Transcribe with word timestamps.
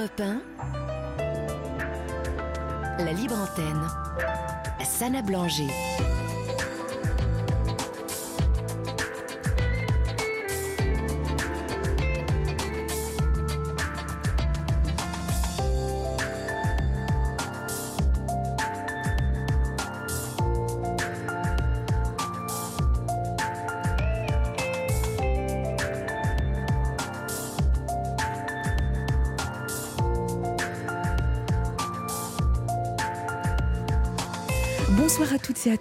Europe 0.00 0.22
1, 0.22 0.40
la 3.04 3.12
libre 3.12 3.36
antenne, 3.36 3.86
Sana 4.82 5.20
Blanger. 5.20 5.68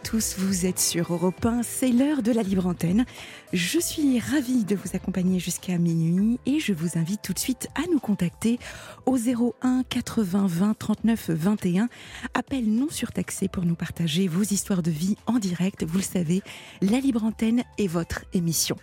Tous, 0.10 0.38
vous 0.40 0.66
êtes 0.66 0.80
sur 0.80 1.14
Europe 1.14 1.46
1, 1.46 1.62
c'est 1.62 1.92
l'heure 1.92 2.24
de 2.24 2.32
la 2.32 2.42
libre 2.42 2.66
antenne. 2.66 3.06
Je 3.54 3.78
suis 3.78 4.18
ravie 4.18 4.64
de 4.64 4.76
vous 4.76 4.96
accompagner 4.96 5.38
jusqu'à 5.38 5.78
minuit 5.78 6.40
et 6.48 6.60
je 6.60 6.74
vous 6.74 6.98
invite 6.98 7.22
tout 7.22 7.34
de 7.34 7.38
suite 7.38 7.68
à 7.76 7.82
nous 7.92 8.00
contacter 8.00 8.58
au 9.06 9.20
01 9.20 9.84
80 9.88 10.48
20 10.48 10.74
39 10.74 11.30
21. 11.30 11.90
Appel 12.34 12.66
non 12.68 12.90
surtaxé 12.90 13.50
pour 13.50 13.66
nous 13.66 13.76
partager 13.76 14.28
vos 14.28 14.42
histoires 14.42 14.82
de 14.82 14.90
vie 14.90 15.16
en 15.28 15.38
direct. 15.38 15.84
Vous 15.84 16.00
le 16.00 16.04
savez, 16.04 16.42
la 16.82 17.00
libre 17.00 17.24
antenne 17.24 17.62
est 17.78 17.86
votre 17.86 18.26
émission. 18.34 18.78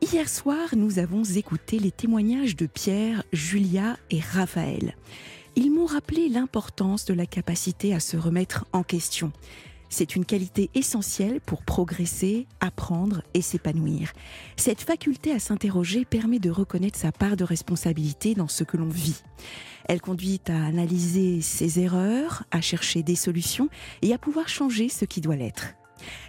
Hier 0.00 0.28
soir, 0.28 0.76
nous 0.76 1.00
avons 1.00 1.24
écouté 1.24 1.80
les 1.80 1.90
témoignages 1.90 2.54
de 2.54 2.66
Pierre, 2.66 3.24
Julia 3.32 3.96
et 4.10 4.20
Raphaël. 4.20 4.94
Ils 5.56 5.72
m'ont 5.72 5.86
rappelé 5.86 6.28
l'importance 6.28 7.04
de 7.04 7.14
la 7.14 7.26
capacité 7.26 7.96
à 7.96 7.98
se 7.98 8.16
remettre 8.16 8.64
en 8.72 8.84
question. 8.84 9.32
C'est 9.88 10.16
une 10.16 10.24
qualité 10.24 10.70
essentielle 10.74 11.40
pour 11.40 11.62
progresser, 11.62 12.46
apprendre 12.60 13.22
et 13.34 13.42
s'épanouir. 13.42 14.12
Cette 14.56 14.80
faculté 14.80 15.32
à 15.32 15.38
s'interroger 15.38 16.04
permet 16.04 16.38
de 16.38 16.50
reconnaître 16.50 16.98
sa 16.98 17.12
part 17.12 17.36
de 17.36 17.44
responsabilité 17.44 18.34
dans 18.34 18.48
ce 18.48 18.64
que 18.64 18.76
l'on 18.76 18.88
vit. 18.88 19.22
Elle 19.84 20.00
conduit 20.00 20.40
à 20.48 20.66
analyser 20.66 21.40
ses 21.40 21.78
erreurs, 21.80 22.44
à 22.50 22.60
chercher 22.60 23.02
des 23.02 23.14
solutions 23.14 23.68
et 24.02 24.12
à 24.12 24.18
pouvoir 24.18 24.48
changer 24.48 24.88
ce 24.88 25.04
qui 25.04 25.20
doit 25.20 25.36
l'être. 25.36 25.74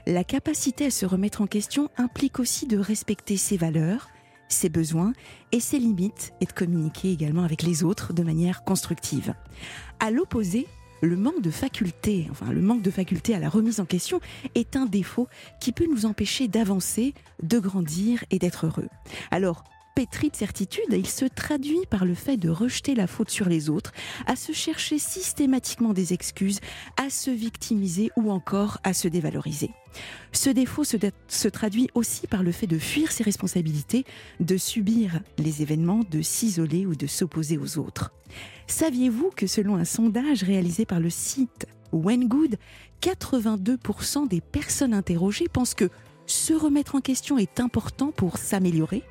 La 0.06 0.24
capacité 0.24 0.86
à 0.86 0.92
se 0.92 1.06
remettre 1.06 1.42
en 1.42 1.48
question 1.48 1.90
implique 1.98 2.40
aussi 2.40 2.68
de 2.68 2.78
respecter 2.78 3.38
ses 3.38 3.58
valeurs, 3.58 4.08
ses 4.48 4.70
besoins 4.70 5.14
et 5.52 5.60
ses 5.60 5.80
limites 5.80 6.34
et 6.40 6.46
de 6.46 6.52
communiquer 6.52 7.12
également 7.12 7.44
avec 7.44 7.64
les 7.64 7.84
autres 7.84 8.14
de 8.14 8.24
manière 8.24 8.64
constructive. 8.64 9.34
À 10.00 10.12
l'opposé, 10.12 10.68
le 11.02 11.16
manque 11.16 11.42
de 11.42 11.52
faculté, 11.52 12.28
enfin 12.32 12.52
le 12.52 12.62
manque 12.62 12.82
de 12.82 12.92
faculté 12.92 13.36
à 13.36 13.40
la 13.40 13.50
remise 13.50 13.80
en 13.80 13.86
question 13.86 14.20
est 14.56 14.76
un 14.76 14.86
défaut 14.86 15.28
qui 15.60 15.72
peut 15.72 15.88
nous 15.90 16.06
empêcher 16.06 16.48
d'avancer, 16.48 17.14
de 17.44 17.60
grandir 17.60 18.24
et 18.32 18.40
d'être 18.40 18.66
heureux. 18.66 18.90
Alors, 19.32 19.64
pétri 19.98 20.30
de 20.30 20.36
certitude, 20.36 20.86
il 20.92 21.08
se 21.08 21.26
traduit 21.26 21.88
par 21.90 22.06
le 22.06 22.14
fait 22.14 22.38
de 22.38 22.50
rejeter 22.50 22.94
la 22.94 23.08
faute 23.08 23.32
sur 23.32 23.50
les 23.50 23.68
autres, 23.68 23.94
à 24.28 24.36
se 24.36 24.52
chercher 24.52 25.00
systématiquement 25.00 25.92
des 25.92 26.14
excuses, 26.14 26.60
à 26.98 27.10
se 27.10 27.32
victimiser 27.32 28.12
ou 28.16 28.30
encore 28.30 28.78
à 28.84 28.94
se 28.94 29.08
dévaloriser. 29.08 29.72
Ce 30.34 30.52
défaut 30.52 30.84
se, 30.84 30.98
se, 31.28 31.48
traduit 31.48 31.90
aussi 31.96 32.28
par 32.28 32.44
le 32.44 32.52
fait 32.52 32.68
de 32.68 32.78
fuir 32.78 33.12
ses 33.12 33.24
responsabilités, 33.24 34.06
de 34.40 34.56
subir 34.56 35.20
les 35.40 35.64
événements, 35.64 36.04
de 36.12 36.22
s'isoler 36.22 36.86
ou 36.86 36.94
de 36.94 37.08
s'opposer 37.08 37.58
aux 37.58 37.80
autres. 37.80 38.12
Saviez-vous 38.68 39.32
que 39.36 39.48
selon 39.48 39.78
un 39.78 39.86
sondage 39.86 40.44
réalisé 40.44 40.86
par 40.86 41.00
le 41.00 41.10
site 41.10 41.66
Wengood, 41.92 42.58
82% 43.02 44.28
des 44.28 44.42
personnes 44.42 44.94
interrogées 44.94 45.50
pensent 45.52 45.74
que 45.74 45.90
se 46.28 46.54
remettre 46.54 46.94
en 46.94 47.02
question 47.02 47.40
est 47.40 47.60
important 47.60 48.12
pour 48.12 48.38
s'améliorer? 48.38 49.02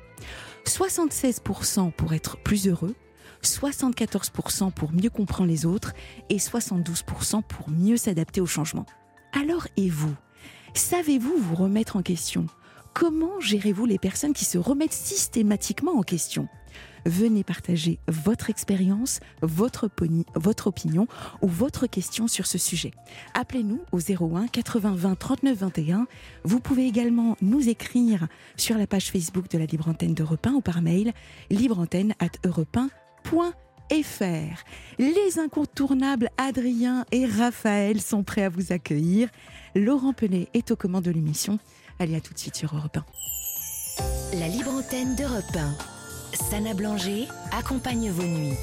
76% 0.67 1.91
pour 1.93 2.13
être 2.13 2.37
plus 2.37 2.67
heureux, 2.67 2.95
74% 3.43 4.71
pour 4.71 4.91
mieux 4.91 5.09
comprendre 5.09 5.49
les 5.49 5.65
autres 5.65 5.93
et 6.29 6.37
72% 6.37 7.41
pour 7.43 7.69
mieux 7.69 7.97
s'adapter 7.97 8.41
au 8.41 8.45
changement. 8.45 8.85
Alors 9.33 9.67
et 9.77 9.89
vous? 9.89 10.13
Savez-vous 10.73 11.37
vous 11.37 11.55
remettre 11.55 11.95
en 11.95 12.01
question? 12.01 12.47
Comment 12.99 13.39
gérez-vous 13.39 13.85
les 13.85 13.99
personnes 13.99 14.33
qui 14.33 14.43
se 14.43 14.57
remettent 14.57 14.91
systématiquement 14.91 15.91
en 15.99 16.01
question? 16.01 16.47
Venez 17.05 17.43
partager 17.43 17.99
votre 18.07 18.49
expérience, 18.49 19.19
votre, 19.43 19.85
opinion 20.65 21.07
ou 21.43 21.47
votre 21.47 21.85
question 21.85 22.27
sur 22.27 22.47
ce 22.47 22.57
sujet. 22.57 22.89
Appelez-nous 23.35 23.81
au 23.91 23.99
01 23.99 24.47
80 24.47 24.95
20 24.95 25.13
39 25.15 25.57
21. 25.59 26.07
Vous 26.43 26.59
pouvez 26.59 26.87
également 26.87 27.37
nous 27.43 27.69
écrire 27.69 28.27
sur 28.55 28.79
la 28.79 28.87
page 28.87 29.11
Facebook 29.11 29.47
de 29.47 29.59
la 29.59 29.65
Libre 29.65 29.89
Antenne 29.89 30.15
d'Europe 30.15 30.47
1 30.47 30.53
ou 30.53 30.61
par 30.61 30.81
mail 30.81 31.13
libreantenne 31.51 32.15
at 32.17 32.31
fr. 34.03 34.63
Les 34.97 35.37
incontournables 35.37 36.29
Adrien 36.37 37.05
et 37.11 37.25
Raphaël 37.25 38.01
sont 38.01 38.23
prêts 38.23 38.43
à 38.43 38.49
vous 38.49 38.73
accueillir. 38.73 39.29
Laurent 39.75 40.13
Penet 40.13 40.47
est 40.53 40.71
aux 40.71 40.75
commandes 40.75 41.05
de 41.05 41.11
l'émission. 41.11 41.59
Allez, 41.99 42.15
à 42.15 42.21
tout 42.21 42.33
de 42.33 42.37
suite 42.37 42.55
sur 42.55 42.75
Europe 42.75 42.97
1. 42.97 44.37
La 44.39 44.47
libre 44.47 44.69
antenne 44.69 45.15
d'Europe 45.15 45.49
1. 45.55 45.73
Sana 46.35 46.75
Blanger 46.75 47.25
accompagne 47.51 48.11
vos 48.11 48.21
nuits. 48.21 48.53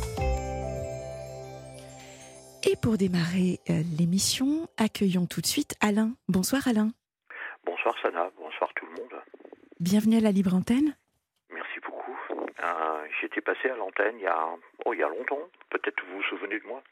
Et 2.62 2.76
pour 2.80 2.96
démarrer 2.96 3.58
euh, 3.70 3.82
l'émission, 3.98 4.68
accueillons 4.78 5.26
tout 5.26 5.40
de 5.40 5.46
suite 5.46 5.74
Alain. 5.80 6.12
Bonsoir 6.28 6.68
Alain. 6.68 6.92
Bonsoir 7.66 7.96
Sana, 8.00 8.30
bonsoir 8.38 8.72
tout 8.76 8.86
le 8.86 8.92
monde. 8.92 9.20
Bienvenue 9.80 10.18
à 10.18 10.20
la 10.20 10.30
libre 10.30 10.54
antenne. 10.54 10.94
Merci 11.50 11.80
beaucoup. 11.84 12.16
Euh, 12.30 13.06
J'étais 13.20 13.40
passé 13.40 13.68
à 13.68 13.74
l'antenne 13.74 14.14
il, 14.16 14.22
y 14.22 14.28
a, 14.28 14.46
oh, 14.84 14.94
il 14.94 15.00
y 15.00 15.02
a 15.02 15.08
longtemps, 15.08 15.42
peut-être 15.70 16.04
vous 16.08 16.18
vous 16.18 16.22
souvenez 16.22 16.60
de 16.60 16.66
moi. 16.66 16.82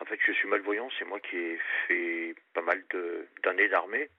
En 0.00 0.04
fait, 0.06 0.18
je 0.26 0.32
suis 0.32 0.48
malvoyant, 0.48 0.88
c'est 0.98 1.04
moi 1.04 1.20
qui 1.20 1.36
ai 1.36 1.58
fait 1.86 2.34
pas 2.52 2.62
mal 2.62 2.82
d'années 3.44 3.68
d'armée. 3.68 4.10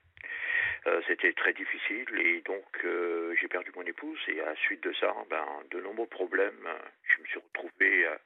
Euh, 0.86 1.00
C'était 1.06 1.32
très 1.34 1.52
difficile 1.52 2.06
et 2.18 2.40
donc 2.40 2.64
euh, 2.84 3.34
j'ai 3.40 3.48
perdu 3.48 3.70
mon 3.76 3.82
épouse 3.82 4.18
et 4.28 4.40
à 4.40 4.46
la 4.46 4.56
suite 4.56 4.82
de 4.82 4.92
ça, 4.94 5.14
ben, 5.28 5.46
de 5.70 5.80
nombreux 5.80 6.06
problèmes. 6.06 6.66
Je 7.04 7.20
me 7.20 7.26
suis 7.26 7.38
retrouvé 7.38 8.06
euh, 8.06 8.16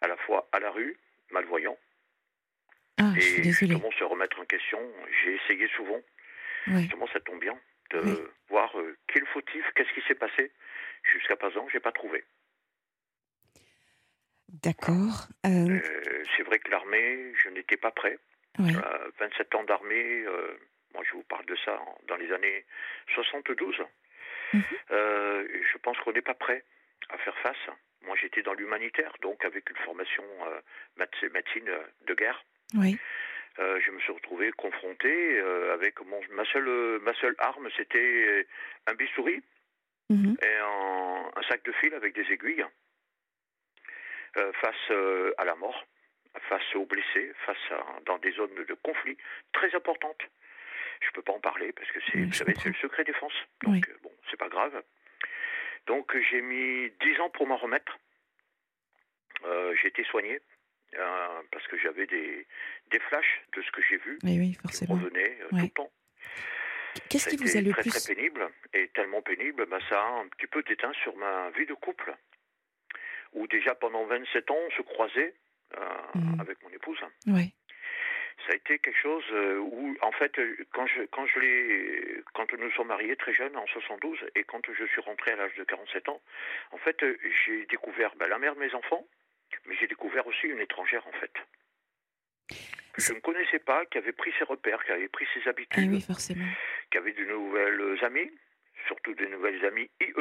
à 0.00 0.08
la 0.08 0.16
fois 0.16 0.48
à 0.52 0.58
la 0.58 0.70
rue, 0.72 0.96
malvoyant, 1.30 1.78
ah, 2.98 3.12
et 3.16 3.42
justement 3.44 3.90
se 3.92 4.02
remettre 4.04 4.40
en 4.40 4.44
question. 4.44 4.80
J'ai 5.22 5.34
essayé 5.36 5.68
souvent. 5.76 6.00
Oui. 6.66 6.82
Justement, 6.82 7.06
ça 7.08 7.20
tombe 7.20 7.40
bien 7.40 7.58
de 7.90 7.98
Oui. 8.00 8.18
voir 8.48 8.76
euh, 8.80 8.96
le 9.14 9.26
fautif, 9.26 9.64
qu'est-ce 9.74 9.92
qui 9.92 10.02
s'est 10.08 10.14
passé. 10.16 10.50
Jusqu'à 11.04 11.36
présent, 11.36 11.68
j'ai 11.72 11.80
pas 11.80 11.92
trouvé. 11.92 12.24
D'accord. 14.48 15.28
Euh, 15.46 15.80
Euh, 15.80 16.24
c'est 16.36 16.42
vrai 16.42 16.58
que 16.58 16.70
l'armée, 16.70 17.32
je 17.36 17.48
n'étais 17.48 17.76
pas 17.76 17.90
prêt. 17.90 18.18
ouais. 18.58 18.76
Euh, 18.76 19.10
27 19.18 19.54
ans 19.54 19.64
d'armée, 19.64 20.24
euh, 20.26 20.56
moi 20.94 21.02
je 21.08 21.12
vous 21.12 21.22
parle 21.24 21.46
de 21.46 21.56
ça 21.64 21.78
en- 21.80 21.98
dans 22.08 22.16
les 22.16 22.32
années 22.32 22.64
72. 23.14 23.76
Mhm. 24.52 24.62
Euh, 24.90 25.46
je 25.72 25.78
pense 25.78 25.98
qu'on 26.00 26.12
n'est 26.12 26.22
pas 26.22 26.34
prêt 26.34 26.64
à 27.08 27.18
faire 27.18 27.36
face. 27.38 27.66
Moi 28.02 28.16
j'étais 28.20 28.42
dans 28.42 28.54
l'humanitaire, 28.54 29.12
donc 29.20 29.44
avec 29.44 29.68
une 29.70 29.76
formation 29.78 30.24
euh, 30.46 30.60
médecine 30.96 31.68
euh, 31.68 31.82
de 32.02 32.14
guerre. 32.14 32.44
Oui. 32.74 32.98
Euh, 33.58 33.78
je 33.80 33.90
me 33.90 34.00
suis 34.00 34.12
retrouvé 34.12 34.50
confronté 34.52 35.38
avec 35.72 36.00
mon, 36.00 36.20
ma, 36.30 36.44
seule, 36.46 36.98
ma 37.00 37.12
seule 37.14 37.34
arme, 37.38 37.68
c'était 37.76 38.46
un 38.86 38.94
bistouri 38.94 39.42
Mhm. 40.10 40.36
et 40.42 40.56
un, 40.56 41.30
un 41.36 41.42
sac 41.48 41.62
de 41.64 41.72
fil 41.72 41.94
avec 41.94 42.14
des 42.14 42.30
aiguilles 42.32 42.64
face 44.60 44.90
à 45.38 45.44
la 45.44 45.54
mort, 45.56 45.84
face 46.48 46.74
aux 46.74 46.86
blessés, 46.86 47.32
face 47.46 47.70
à, 47.70 47.84
dans 48.06 48.18
des 48.18 48.32
zones 48.32 48.54
de 48.54 48.74
conflit 48.82 49.16
très 49.52 49.74
importantes. 49.74 50.22
Je 51.04 51.10
peux 51.12 51.22
pas 51.22 51.32
en 51.32 51.40
parler 51.40 51.72
parce 51.72 51.90
que 51.90 52.00
c'est, 52.06 52.16
Oui, 52.18 52.24
vous 52.26 52.32
je 52.32 52.38
savez, 52.38 52.52
comprends. 52.54 52.62
c'est 52.64 52.68
le 52.76 52.88
secret 52.88 53.04
défense. 53.04 53.32
Donc 53.62 53.74
Oui. 53.74 53.80
euh, 53.88 53.98
bon, 54.02 54.12
c'est 54.30 54.36
pas 54.38 54.48
grave. 54.48 54.82
Donc 55.86 56.16
j'ai 56.30 56.40
mis 56.40 56.90
10 57.00 57.20
ans 57.20 57.30
pour 57.30 57.46
m'en 57.46 57.56
remettre. 57.56 57.98
Euh, 59.44 59.74
j'ai 59.80 59.88
été 59.88 60.04
soigné 60.04 60.40
euh, 60.94 61.42
parce 61.50 61.66
que 61.66 61.76
j'avais 61.78 62.06
des, 62.06 62.46
des 62.90 62.98
flashs 63.00 63.42
de 63.56 63.62
ce 63.62 63.70
que 63.72 63.82
j'ai 63.82 63.96
vu 63.96 64.18
Oui, 64.22 64.38
oui, 64.38 64.50
qui 64.52 64.58
me 64.58 64.62
forcément. 64.62 64.94
revenaient 64.94 65.38
euh, 65.42 65.48
tout 65.50 65.56
le 65.56 65.68
temps. 65.70 65.90
Qu'est-ce 67.08 67.28
qui 67.28 67.36
vous 67.36 67.56
a 67.56 67.60
le 67.60 67.72
très, 67.72 67.82
plus 67.82 67.90
très 67.90 68.14
pénible 68.14 68.48
et 68.74 68.88
tellement 68.88 69.22
pénible, 69.22 69.66
ben, 69.66 69.80
ça 69.88 69.98
a 70.00 70.08
un 70.20 70.28
petit 70.28 70.46
peu 70.46 70.62
déteint 70.62 70.92
sur 71.02 71.16
ma 71.16 71.50
vie 71.50 71.66
de 71.66 71.74
couple. 71.74 72.14
Où 73.32 73.46
déjà 73.46 73.74
pendant 73.74 74.04
27 74.04 74.50
ans, 74.50 74.58
on 74.66 74.70
se 74.72 74.82
croisait 74.82 75.34
euh, 75.78 75.80
Mhm. 76.14 76.38
avec 76.40 76.62
mon 76.62 76.68
épouse. 76.70 77.00
Ouais. 77.26 77.50
Ça 78.52 78.56
a 78.56 78.58
été 78.58 78.78
quelque 78.80 79.00
chose 79.00 79.24
euh, 79.32 79.56
où, 79.60 79.96
en 80.02 80.12
fait, 80.12 80.38
euh, 80.38 80.54
quand 80.74 80.86
je, 80.86 81.04
quand 81.04 81.24
je 81.26 81.38
l'ai, 81.38 82.22
quand 82.34 82.52
nous 82.52 82.70
sommes 82.72 82.88
mariés 82.88 83.16
très 83.16 83.32
jeunes 83.32 83.56
en 83.56 83.66
72 83.66 84.18
et 84.34 84.44
quand 84.44 84.60
je 84.70 84.84
suis 84.84 85.00
rentré 85.00 85.30
à 85.30 85.36
l'âge 85.36 85.54
de 85.54 85.64
47 85.64 86.10
ans, 86.10 86.20
en 86.72 86.76
fait, 86.76 87.02
euh, 87.02 87.16
j'ai 87.46 87.64
découvert 87.64 88.14
ben, 88.16 88.28
la 88.28 88.38
mère 88.38 88.54
de 88.54 88.60
mes 88.60 88.74
enfants, 88.74 89.06
Mais 89.64 89.74
j'ai 89.80 89.86
découvert 89.86 90.26
aussi 90.26 90.48
une 90.48 90.60
étrangère, 90.60 91.06
en 91.06 91.12
fait. 91.12 91.32
Que 92.92 93.00
je 93.00 93.14
ne 93.14 93.20
connaissais 93.20 93.58
pas, 93.58 93.86
qui 93.86 93.96
avait 93.96 94.12
pris 94.12 94.34
ses 94.38 94.44
repères, 94.44 94.84
qui 94.84 94.92
avait 94.92 95.08
pris 95.08 95.26
ses 95.32 95.48
habitudes. 95.48 95.88
Ah 95.88 95.90
oui, 95.90 96.02
forcément. 96.02 96.44
Qui 96.90 96.98
avait 96.98 97.14
de 97.14 97.24
nouvelles 97.24 98.04
amies, 98.04 98.30
surtout 98.86 99.14
de 99.14 99.24
nouvelles 99.28 99.64
amies 99.64 99.88
IE, 100.02 100.12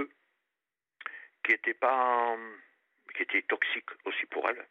qui 1.44 1.52
n'étaient 1.52 1.74
pas. 1.74 2.38
qui 3.14 3.24
étaient 3.24 3.42
toxiques 3.42 3.92
aussi 4.06 4.26
pour 4.28 4.50
elle. 4.50 4.66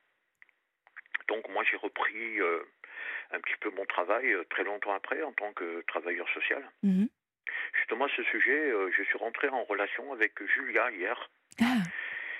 Donc 1.28 1.48
moi 1.50 1.62
j'ai 1.70 1.76
repris 1.76 2.40
euh, 2.40 2.64
un 3.32 3.40
petit 3.40 3.56
peu 3.60 3.70
mon 3.70 3.84
travail 3.86 4.32
euh, 4.32 4.44
très 4.50 4.64
longtemps 4.64 4.92
après 4.94 5.22
en 5.22 5.32
tant 5.32 5.52
que 5.52 5.82
travailleur 5.86 6.28
social. 6.34 6.62
Mhm. 6.82 7.08
Justement 7.78 8.06
à 8.06 8.08
ce 8.16 8.22
sujet, 8.24 8.70
euh, 8.70 8.90
je 8.96 9.02
suis 9.04 9.18
rentré 9.18 9.48
en 9.48 9.64
relation 9.64 10.12
avec 10.12 10.32
Julia 10.54 10.90
hier. 10.92 11.30
Ah, 11.60 11.76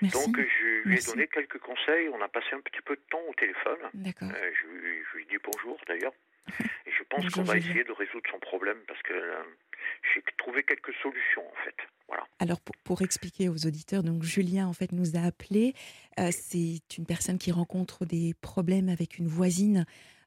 merci. 0.03 0.17
Donc 0.27 0.37
je 0.39 0.89
lui 0.89 0.99
ai 0.99 1.03
donné 1.07 1.27
quelques 1.29 1.59
conseils, 1.59 2.09
on 2.09 2.21
a 2.21 2.29
passé 2.29 2.49
un 2.53 2.61
petit 2.61 2.81
peu 2.85 2.97
de 2.97 3.03
temps 3.11 3.23
au 3.29 3.35
téléphone. 3.35 3.79
D'accord. 3.95 4.29
Euh, 4.35 4.51
je, 4.61 4.67
lui- 4.69 4.99
je 5.11 5.17
lui 5.17 5.23
ai 5.25 5.27
dit 5.27 5.39
bonjour 5.43 5.79
d'ailleurs. 5.87 6.13
Et 6.87 6.91
je 6.91 7.03
pense 7.05 7.29
qu'on 7.31 7.43
va 7.43 7.55
Julia. 7.59 7.69
essayer 7.71 7.85
de 7.85 7.93
résoudre 7.93 8.29
son 8.31 8.39
problème 8.41 8.79
parce 8.89 9.01
que 9.03 9.13
euh, 9.13 9.43
j'ai 10.15 10.23
trouvé 10.39 10.63
quelques 10.65 10.95
solutions 11.03 11.47
en 11.49 11.65
fait. 11.65 11.77
Voilà. 12.09 12.25
Alors 12.41 12.61
pour, 12.61 12.75
pour 12.83 13.03
expliquer 13.03 13.49
aux 13.49 13.67
auditeurs, 13.67 14.03
donc 14.03 14.23
Julien 14.25 14.67
en 14.67 14.73
fait 14.73 14.91
nous 14.91 15.17
a 15.17 15.21
appelé. 15.21 15.75
Euh, 16.19 16.31
c'est 16.33 16.81
une 16.99 17.07
personne 17.07 17.39
qui 17.39 17.53
rencontre 17.53 18.05
des 18.05 18.35
problèmes 18.41 18.89
avec 18.89 19.19
une 19.19 19.29
voisine 19.29 19.85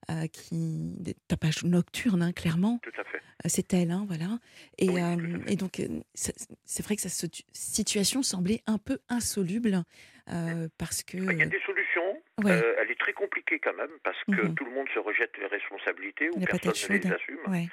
euh, 0.09 0.27
qui 0.27 0.93
des 0.99 1.15
tapages 1.27 1.63
nocturnes, 1.63 2.21
hein, 2.21 2.33
clairement. 2.33 2.79
Tout 2.83 2.91
à 2.97 3.03
fait. 3.03 3.17
Euh, 3.17 3.47
C'est 3.47 3.73
elle, 3.73 3.91
hein, 3.91 4.05
voilà. 4.07 4.39
Et, 4.77 4.89
Oui, 4.89 5.01
euh, 5.01 5.39
et 5.47 5.55
donc, 5.55 5.81
c'est 6.13 6.83
vrai 6.85 6.95
que 6.95 7.01
cette 7.01 7.41
situation 7.53 8.21
semblait 8.23 8.61
un 8.67 8.77
peu 8.77 8.99
insoluble 9.09 9.83
euh, 10.29 10.67
parce 10.77 11.03
que. 11.03 11.17
Il 11.17 11.37
y 11.37 11.41
a 11.41 11.45
des 11.45 11.59
solutions. 11.65 12.21
Ouais. 12.43 12.61
Elle 12.81 12.91
est 12.91 12.99
très 12.99 13.13
compliquée 13.13 13.59
quand 13.59 13.73
même 13.75 13.91
parce 14.03 14.17
que 14.25 14.41
Mhm. 14.47 14.55
tout 14.55 14.65
le 14.65 14.71
monde 14.71 14.87
se 14.93 14.99
rejette 14.99 15.37
les 15.37 15.47
responsabilités 15.47 16.29
ou 16.29 16.39
personne 16.39 16.95
ne 16.97 17.01
les 17.01 17.11
assume. 17.11 17.39
Ouais. 17.47 17.67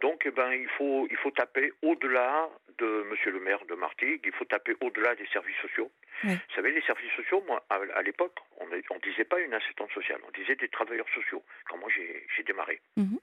Donc, 0.00 0.22
eh 0.24 0.30
ben, 0.30 0.50
il 0.52 0.68
faut, 0.78 1.06
il 1.10 1.16
faut 1.18 1.30
taper 1.30 1.72
au-delà 1.82 2.48
de 2.78 3.04
Monsieur 3.10 3.32
le 3.32 3.40
maire 3.40 3.62
de 3.68 3.74
Martigues, 3.74 4.22
il 4.24 4.32
faut 4.32 4.46
taper 4.46 4.72
au-delà 4.80 5.14
des 5.14 5.26
services 5.32 5.56
sociaux. 5.60 5.90
Vous 6.24 6.54
savez, 6.54 6.72
les 6.72 6.82
services 6.82 7.12
sociaux, 7.12 7.42
moi, 7.46 7.64
à, 7.70 7.76
à 7.94 8.02
l'époque, 8.02 8.36
on 8.58 8.66
ne 8.66 9.00
disait 9.00 9.24
pas 9.24 9.40
une 9.40 9.54
assistante 9.54 9.90
sociale, 9.92 10.20
on 10.26 10.30
disait 10.32 10.56
des 10.56 10.68
travailleurs 10.68 11.08
sociaux, 11.14 11.42
quand 11.68 11.78
moi 11.78 11.88
j'ai 11.90 12.42
démarré. 12.44 12.80
Mhm. 12.96 13.18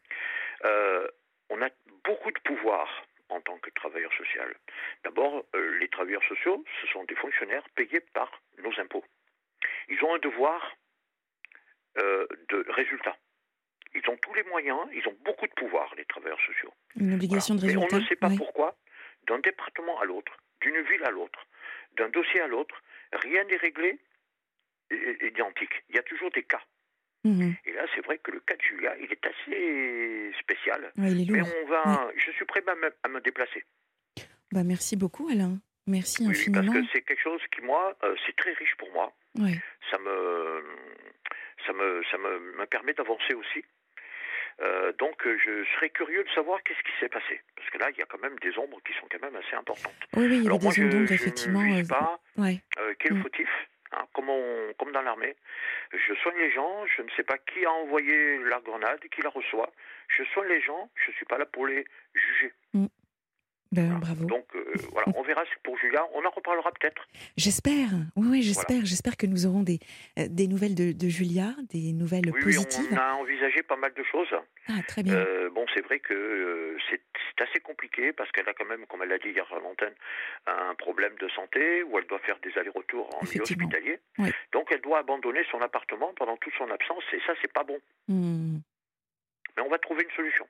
Euh, 0.65 1.07
on 1.49 1.61
a 1.61 1.69
beaucoup 2.03 2.31
de 2.31 2.39
pouvoir 2.39 3.05
en 3.29 3.39
tant 3.41 3.57
que 3.59 3.69
travailleur 3.71 4.11
social. 4.13 4.55
D'abord, 5.03 5.45
euh, 5.55 5.77
les 5.79 5.87
travailleurs 5.89 6.23
sociaux, 6.23 6.63
ce 6.81 6.87
sont 6.87 7.03
des 7.03 7.15
fonctionnaires 7.15 7.67
payés 7.75 7.99
par 8.13 8.31
nos 8.63 8.77
impôts. 8.79 9.03
Ils 9.89 10.03
ont 10.03 10.15
un 10.15 10.19
devoir 10.19 10.75
euh, 11.99 12.25
de 12.49 12.65
résultat. 12.69 13.15
Ils 13.93 14.07
ont 14.09 14.17
tous 14.17 14.33
les 14.33 14.43
moyens, 14.43 14.79
ils 14.93 15.07
ont 15.07 15.17
beaucoup 15.21 15.47
de 15.47 15.53
pouvoir, 15.53 15.93
les 15.95 16.05
travailleurs 16.05 16.39
sociaux. 16.41 16.73
Une 16.99 17.13
obligation 17.13 17.55
Voilà. 17.55 17.67
de 17.73 17.77
Mais 17.77 17.79
résultat. 17.79 17.95
on 17.95 17.99
ne 17.99 18.05
sait 18.07 18.15
pas 18.15 18.29
pourquoi, 18.37 18.75
d'un 19.27 19.39
département 19.39 19.99
à 19.99 20.05
l'autre, 20.05 20.33
d'une 20.61 20.79
ville 20.83 21.03
à 21.03 21.11
l'autre, 21.11 21.45
d'un 21.93 22.09
dossier 22.09 22.41
à 22.41 22.47
l'autre, 22.47 22.81
rien 23.13 23.43
n'est 23.45 23.57
réglé 23.57 23.99
identique. 25.21 25.83
Il 25.89 25.95
y 25.95 25.99
a 25.99 26.03
toujours 26.03 26.31
des 26.31 26.43
cas. 26.43 26.61
Mhm. 27.23 27.55
Et 27.65 27.71
là, 27.73 27.85
c'est 27.93 28.01
vrai 28.05 28.17
que 28.19 28.31
le 28.31 28.39
cas 28.41 28.55
de 28.55 28.61
Julia, 28.61 28.95
il 28.99 29.11
est 29.11 29.25
assez 29.25 30.31
spécial. 30.39 30.91
Ouais, 30.97 31.11
il 31.11 31.29
est 31.29 31.33
Mais 31.33 31.41
on 31.41 31.67
va, 31.67 32.09
je 32.15 32.31
suis 32.31 32.45
prêt 32.45 32.63
à 32.67 32.75
me, 32.75 32.93
à 33.03 33.07
me 33.09 33.19
déplacer. 33.21 33.65
Bah, 34.51 34.63
merci 34.63 34.95
beaucoup, 34.95 35.27
Alain. 35.29 35.59
Merci 35.87 36.21
Oui, 36.21 36.27
oui, 36.27 36.51
parce 36.53 36.65
infiniment. 36.67 36.73
que 36.85 36.87
c'est 36.93 37.01
quelque 37.01 37.21
chose 37.21 37.41
qui, 37.53 37.61
moi, 37.61 37.97
euh, 38.03 38.15
c'est 38.25 38.35
très 38.35 38.53
riche 38.53 38.75
pour 38.77 38.91
moi. 38.93 39.13
Ouais. 39.39 39.59
Ça 39.91 39.97
me, 39.99 40.63
ça 41.65 41.73
me, 41.73 42.03
ça 42.11 42.17
me, 42.17 42.39
me 42.57 42.65
permet 42.65 42.93
d'avancer 42.93 43.33
aussi. 43.33 43.63
Euh, 44.61 44.91
donc, 44.93 45.25
euh, 45.27 45.37
je 45.43 45.63
serais 45.75 45.89
curieux 45.91 46.23
de 46.23 46.29
savoir 46.29 46.61
qu'est-ce 46.63 46.79
qui 46.81 46.99
s'est 46.99 47.09
passé. 47.09 47.41
Parce 47.55 47.69
que 47.69 47.77
là, 47.77 47.89
il 47.91 47.97
y 47.97 48.01
a 48.01 48.05
quand 48.05 48.19
même 48.21 48.37
des 48.39 48.57
ombres 48.57 48.79
qui 48.85 48.93
sont 48.99 49.07
quand 49.11 49.21
même 49.21 49.35
assez 49.35 49.55
importantes. 49.55 49.93
Oui, 50.15 50.25
oui, 50.25 50.25
il 50.25 50.33
y 50.33 50.37
avait 50.39 50.45
Alors 50.47 50.61
moi, 50.63 50.71
des 50.73 50.77
je, 50.81 50.83
ondes 50.85 50.91
d'ombre, 50.91 51.07
je 51.07 51.13
effectivement. 51.13 51.61
ne 51.61 51.75
vise 51.75 51.91
euh, 51.91 51.93
pas 51.95 52.19
ouais. 52.37 52.61
euh, 52.79 52.93
qui 52.95 53.07
est 53.07 53.09
le 53.11 53.15
Mm. 53.17 53.21
fautif. 53.23 53.49
hein, 53.93 54.05
comme, 54.13 54.29
on- 54.29 54.73
comme 54.77 54.91
dans 54.91 55.01
l'armée. 55.01 55.33
Je 55.93 56.13
soigne 56.15 56.37
les 56.39 56.51
gens, 56.51 56.85
je 56.87 57.01
ne 57.03 57.09
sais 57.15 57.23
pas 57.23 57.37
qui 57.37 57.63
a 57.65 57.71
envoyé 57.71 58.37
la 58.39 58.59
grenade, 58.59 58.99
qui 59.09 59.21
la 59.21 59.29
reçoit. 59.29 59.71
Je 60.09 60.23
soigne 60.25 60.49
les 60.49 60.59
gens, 60.61 60.89
je 60.95 61.11
ne 61.11 61.15
suis 61.15 61.25
pas 61.25 61.37
là 61.37 61.45
pour 61.45 61.65
les 61.67 61.85
juger. 62.13 62.51
Ben, 63.71 63.85
Voilà. 63.87 63.99
bravo. 63.99 64.25
Donc 64.25 64.45
euh, 64.55 64.73
voilà, 64.93 65.07
on 65.15 65.21
verra 65.23 65.43
pour 65.63 65.77
Julia, 65.77 66.05
on 66.13 66.23
en 66.25 66.29
reparlera 66.29 66.71
peut-être. 66.71 67.07
J'espère, 67.35 67.89
oui, 68.15 68.27
oui, 68.29 68.41
j'espère, 68.43 68.85
j'espère 68.85 69.17
que 69.17 69.25
nous 69.27 69.45
aurons 69.45 69.63
des, 69.63 69.79
euh, 70.19 70.27
des 70.29 70.47
nouvelles 70.47 70.75
de, 70.75 70.91
de 70.93 71.09
Julia, 71.09 71.53
des 71.69 71.91
nouvelles 71.93 72.25
Oui, 72.27 72.31
oui, 72.37 72.43
positives. 72.55 72.87
on 72.91 72.97
a 72.97 73.13
envisagé 73.13 73.63
pas 73.63 73.75
mal 73.75 73.93
de 73.93 74.03
choses. 74.03 74.33
Ah, 74.69 74.81
très 74.87 75.03
bien. 75.03 75.15
Euh, 75.15 75.49
bon, 75.49 75.65
c'est 75.73 75.81
vrai 75.85 75.99
que 75.99 76.77
c'est 76.89 77.01
assez 77.43 77.59
compliqué 77.59 78.13
parce 78.13 78.31
qu'elle 78.31 78.47
a 78.49 78.53
quand 78.53 78.65
même, 78.65 78.85
comme 78.87 79.03
elle 79.03 79.09
l'a 79.09 79.17
dit 79.19 79.29
hier 79.29 79.45
à 79.51 79.59
l'antenne, 79.59 79.93
un 80.47 80.73
problème 80.75 81.13
de 81.19 81.27
santé 81.29 81.83
où 81.83 81.97
elle 81.99 82.07
doit 82.07 82.19
faire 82.19 82.37
des 82.39 82.57
allers-retours 82.57 83.09
en 83.15 83.25
milieu 83.25 83.41
hospitalier. 83.43 83.99
Oui. 84.17 84.29
Donc 84.53 84.67
elle 84.71 84.81
doit 84.81 84.99
abandonner 84.99 85.41
son 85.51 85.59
appartement 85.61 86.13
pendant 86.15 86.37
toute 86.37 86.53
son 86.57 86.69
absence 86.71 87.03
et 87.13 87.19
ça, 87.27 87.33
c'est 87.41 87.51
pas 87.51 87.63
bon. 87.63 87.77
Hmm. 88.07 88.57
Mais 89.55 89.63
on 89.63 89.69
va 89.69 89.77
trouver 89.79 90.03
une 90.03 90.15
solution. 90.15 90.47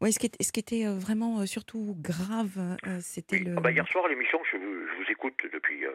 Ouais, 0.00 0.12
ce 0.12 0.18
qui 0.20 0.26
était, 0.26 0.42
ce 0.44 0.52
qui 0.52 0.60
était 0.60 0.86
euh, 0.86 0.96
vraiment 0.96 1.40
euh, 1.40 1.46
surtout 1.46 1.96
grave, 1.98 2.76
euh, 2.86 2.98
c'était 3.02 3.38
Oui. 3.38 3.44
le. 3.46 3.54
Ah 3.56 3.60
bah, 3.60 3.72
hier 3.72 3.86
soir, 3.88 4.06
l'émission, 4.08 4.38
je, 4.52 4.56
vous- 4.56 4.86
je 4.86 4.96
vous 5.04 5.10
écoute 5.10 5.34
depuis 5.52 5.84
euh, 5.84 5.92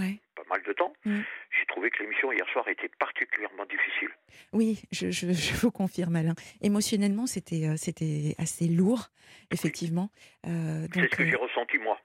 Ouais. 0.00 0.18
pas 0.34 0.42
mal 0.50 0.60
de 0.66 0.72
temps. 0.72 0.92
Mm. 1.04 1.20
J'ai 1.58 1.66
trouvé 1.66 1.90
que 1.90 2.02
l'émission 2.02 2.32
hier 2.32 2.46
soir 2.52 2.66
était 2.68 2.90
particulièrement 2.98 3.64
difficile. 3.66 4.08
Oui, 4.52 4.82
je, 4.90 5.10
je, 5.12 5.32
je 5.32 5.54
vous 5.54 5.70
confirme, 5.70 6.16
Alain. 6.16 6.34
Émotionnellement, 6.62 7.26
c'était, 7.26 7.76
c'était 7.76 8.34
assez 8.38 8.66
lourd, 8.66 9.10
effectivement. 9.52 10.10
Euh, 10.48 10.88
C'est 10.92 11.02
ce 11.02 11.06
que 11.16 11.22
euh, 11.22 11.26
j'ai 11.30 11.36
ressenti 11.36 11.78
moi. 11.78 12.00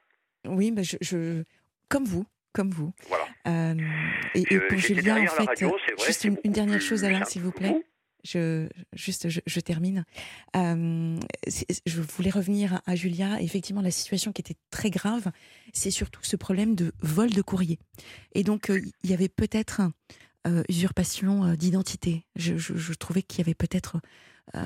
oui, 0.45 0.69
bah, 0.71 0.83
je, 0.83 1.43
comme 1.89 2.05
vous, 2.05 2.25
comme 2.53 2.69
vous. 2.69 2.93
Voilà. 3.07 3.25
Euh, 3.47 3.75
et, 4.35 4.41
et 4.53 4.59
pour 4.59 4.77
Julien, 4.77 5.23
en 5.23 5.27
fait, 5.27 5.45
radio, 5.45 5.75
c'est 5.87 5.93
vrai, 5.95 6.05
juste 6.05 6.23
une, 6.25 6.37
dernière 6.51 6.81
chose, 6.81 7.03
Alain, 7.05 7.25
s'il 7.25 7.41
vous 7.41 7.51
plaît. 7.51 7.69
vous. 7.69 7.83
Je, 8.23 8.67
juste, 8.93 9.29
je, 9.29 9.59
termine. 9.59 10.05
Euh, 10.55 11.19
je 11.85 12.01
voulais 12.01 12.29
revenir 12.29 12.81
à, 12.85 12.95
Julia. 12.95 13.41
Effectivement, 13.41 13.81
la 13.81 13.91
situation 13.91 14.31
qui 14.31 14.41
était 14.41 14.57
très 14.71 14.89
grave, 14.89 15.31
c'est 15.73 15.91
surtout 15.91 16.23
ce 16.23 16.35
problème 16.35 16.75
de 16.75 16.91
vol 17.01 17.29
de 17.29 17.41
courrier. 17.41 17.79
Et 18.33 18.43
donc, 18.43 18.69
euh, 18.69 18.81
il 19.03 19.09
y 19.09 19.13
avait 19.13 19.29
peut-être 19.29 19.81
euh, 20.47 20.63
usurpation 20.69 21.53
d'identité. 21.55 22.25
Je, 22.35 22.93
trouvais 22.93 23.21
qu'il 23.21 23.39
y 23.39 23.41
avait 23.41 23.55
peut-être 23.55 23.97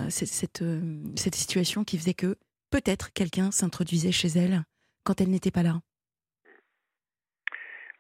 cette 0.09 1.35
situation 1.35 1.83
qui 1.83 1.97
faisait 1.97 2.13
que 2.13 2.37
peut-être 2.69 3.11
quelqu'un 3.13 3.51
s'introduisait 3.51 4.11
chez 4.11 4.29
elle 4.29 4.63
quand 5.03 5.21
elle 5.21 5.29
n'était 5.29 5.51
pas 5.51 5.63
là. 5.63 5.81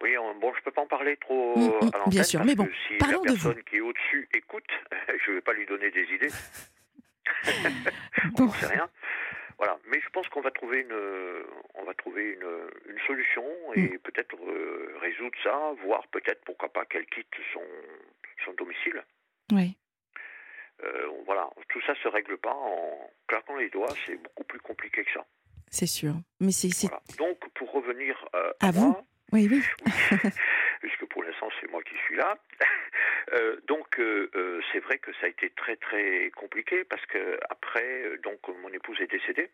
Oui, 0.03 0.17
on- 0.17 0.35
bon, 0.35 0.53
je 0.53 0.61
peux 0.63 0.71
pas 0.71 0.81
en 0.81 0.87
parler 0.87 1.17
trop 1.17 1.57
Mm, 1.57 1.61
mm, 1.63 1.67
à 1.67 1.81
l'antenne. 1.97 2.09
bien 2.09 2.23
sûr, 2.23 2.43
mais 2.45 2.55
bon, 2.55 2.67
si 2.87 2.95
parlons 2.97 3.23
la 3.23 3.31
de 3.31 3.37
vous. 3.37 3.43
personne 3.49 3.63
qui 3.63 3.77
est 3.77 3.81
au-dessus 3.81 4.27
écoute, 4.35 4.67
je 5.25 5.31
vais 5.31 5.41
pas 5.41 5.53
lui 5.53 5.65
donner 5.65 5.89
des 5.91 6.03
idées. 6.13 6.29
On 8.39 8.45
n'en 8.45 8.51
sait 8.53 8.67
rien. 8.67 8.89
Voilà, 9.57 9.77
mais 9.87 9.99
je 10.01 10.09
pense 10.09 10.27
qu'on 10.29 10.41
va 10.41 10.51
trouver 10.51 10.81
une, 10.81 11.43
on 11.75 11.83
va 11.85 11.93
trouver 11.93 12.31
une, 12.31 12.47
une 12.89 12.99
solution 13.07 13.43
Mm. 13.75 13.79
et 13.79 13.97
peut-être 13.99 14.35
euh, 14.45 14.97
résoudre 15.01 15.37
ça, 15.43 15.73
voire 15.85 16.05
peut-être 16.07 16.43
pourquoi 16.45 16.69
pas 16.69 16.85
qu'elle 16.85 17.05
quitte 17.07 17.33
son, 17.53 17.61
son 18.45 18.53
domicile. 18.53 19.03
Oui. 19.51 19.77
Euh, 20.83 21.07
voilà, 21.25 21.49
tout 21.69 21.79
ça 21.87 21.95
se 22.03 22.07
règle 22.09 22.37
pas 22.37 22.53
en 22.53 23.09
claquant 23.27 23.55
les 23.55 23.69
doigts, 23.69 23.93
c'est 24.05 24.17
beaucoup 24.17 24.43
plus 24.43 24.59
compliqué 24.59 25.03
que 25.05 25.11
ça. 25.13 25.25
C'est 25.71 25.87
sûr. 25.87 26.13
Mais 26.41 26.51
c'est. 26.51 26.69
c'est- 26.69 26.87
Voilà. 26.87 27.01
Donc, 27.17 27.39
pour 27.53 27.71
revenir 27.71 28.27
euh, 28.35 28.51
À 28.59 28.67
à, 28.67 28.71
vous. 28.71 28.87
moi, 28.91 29.03
Oui, 29.33 29.49
oui. 29.49 29.63
puisque 30.79 31.05
pour 31.05 31.23
l'instant 31.23 31.49
c'est 31.59 31.69
moi 31.71 31.81
qui 31.83 31.95
suis 32.05 32.15
là. 32.15 32.37
Euh, 33.31 33.55
donc 33.67 33.99
euh, 33.99 34.29
euh, 34.35 34.61
c'est 34.71 34.79
vrai 34.79 34.97
que 34.97 35.11
ça 35.13 35.27
a 35.27 35.29
été 35.29 35.49
très 35.51 35.77
très 35.77 36.29
compliqué 36.31 36.83
parce 36.83 37.03
que 37.05 37.39
après 37.49 38.17
donc 38.21 38.45
mon 38.49 38.67
épouse 38.67 38.99
est 38.99 39.09
décédée. 39.09 39.49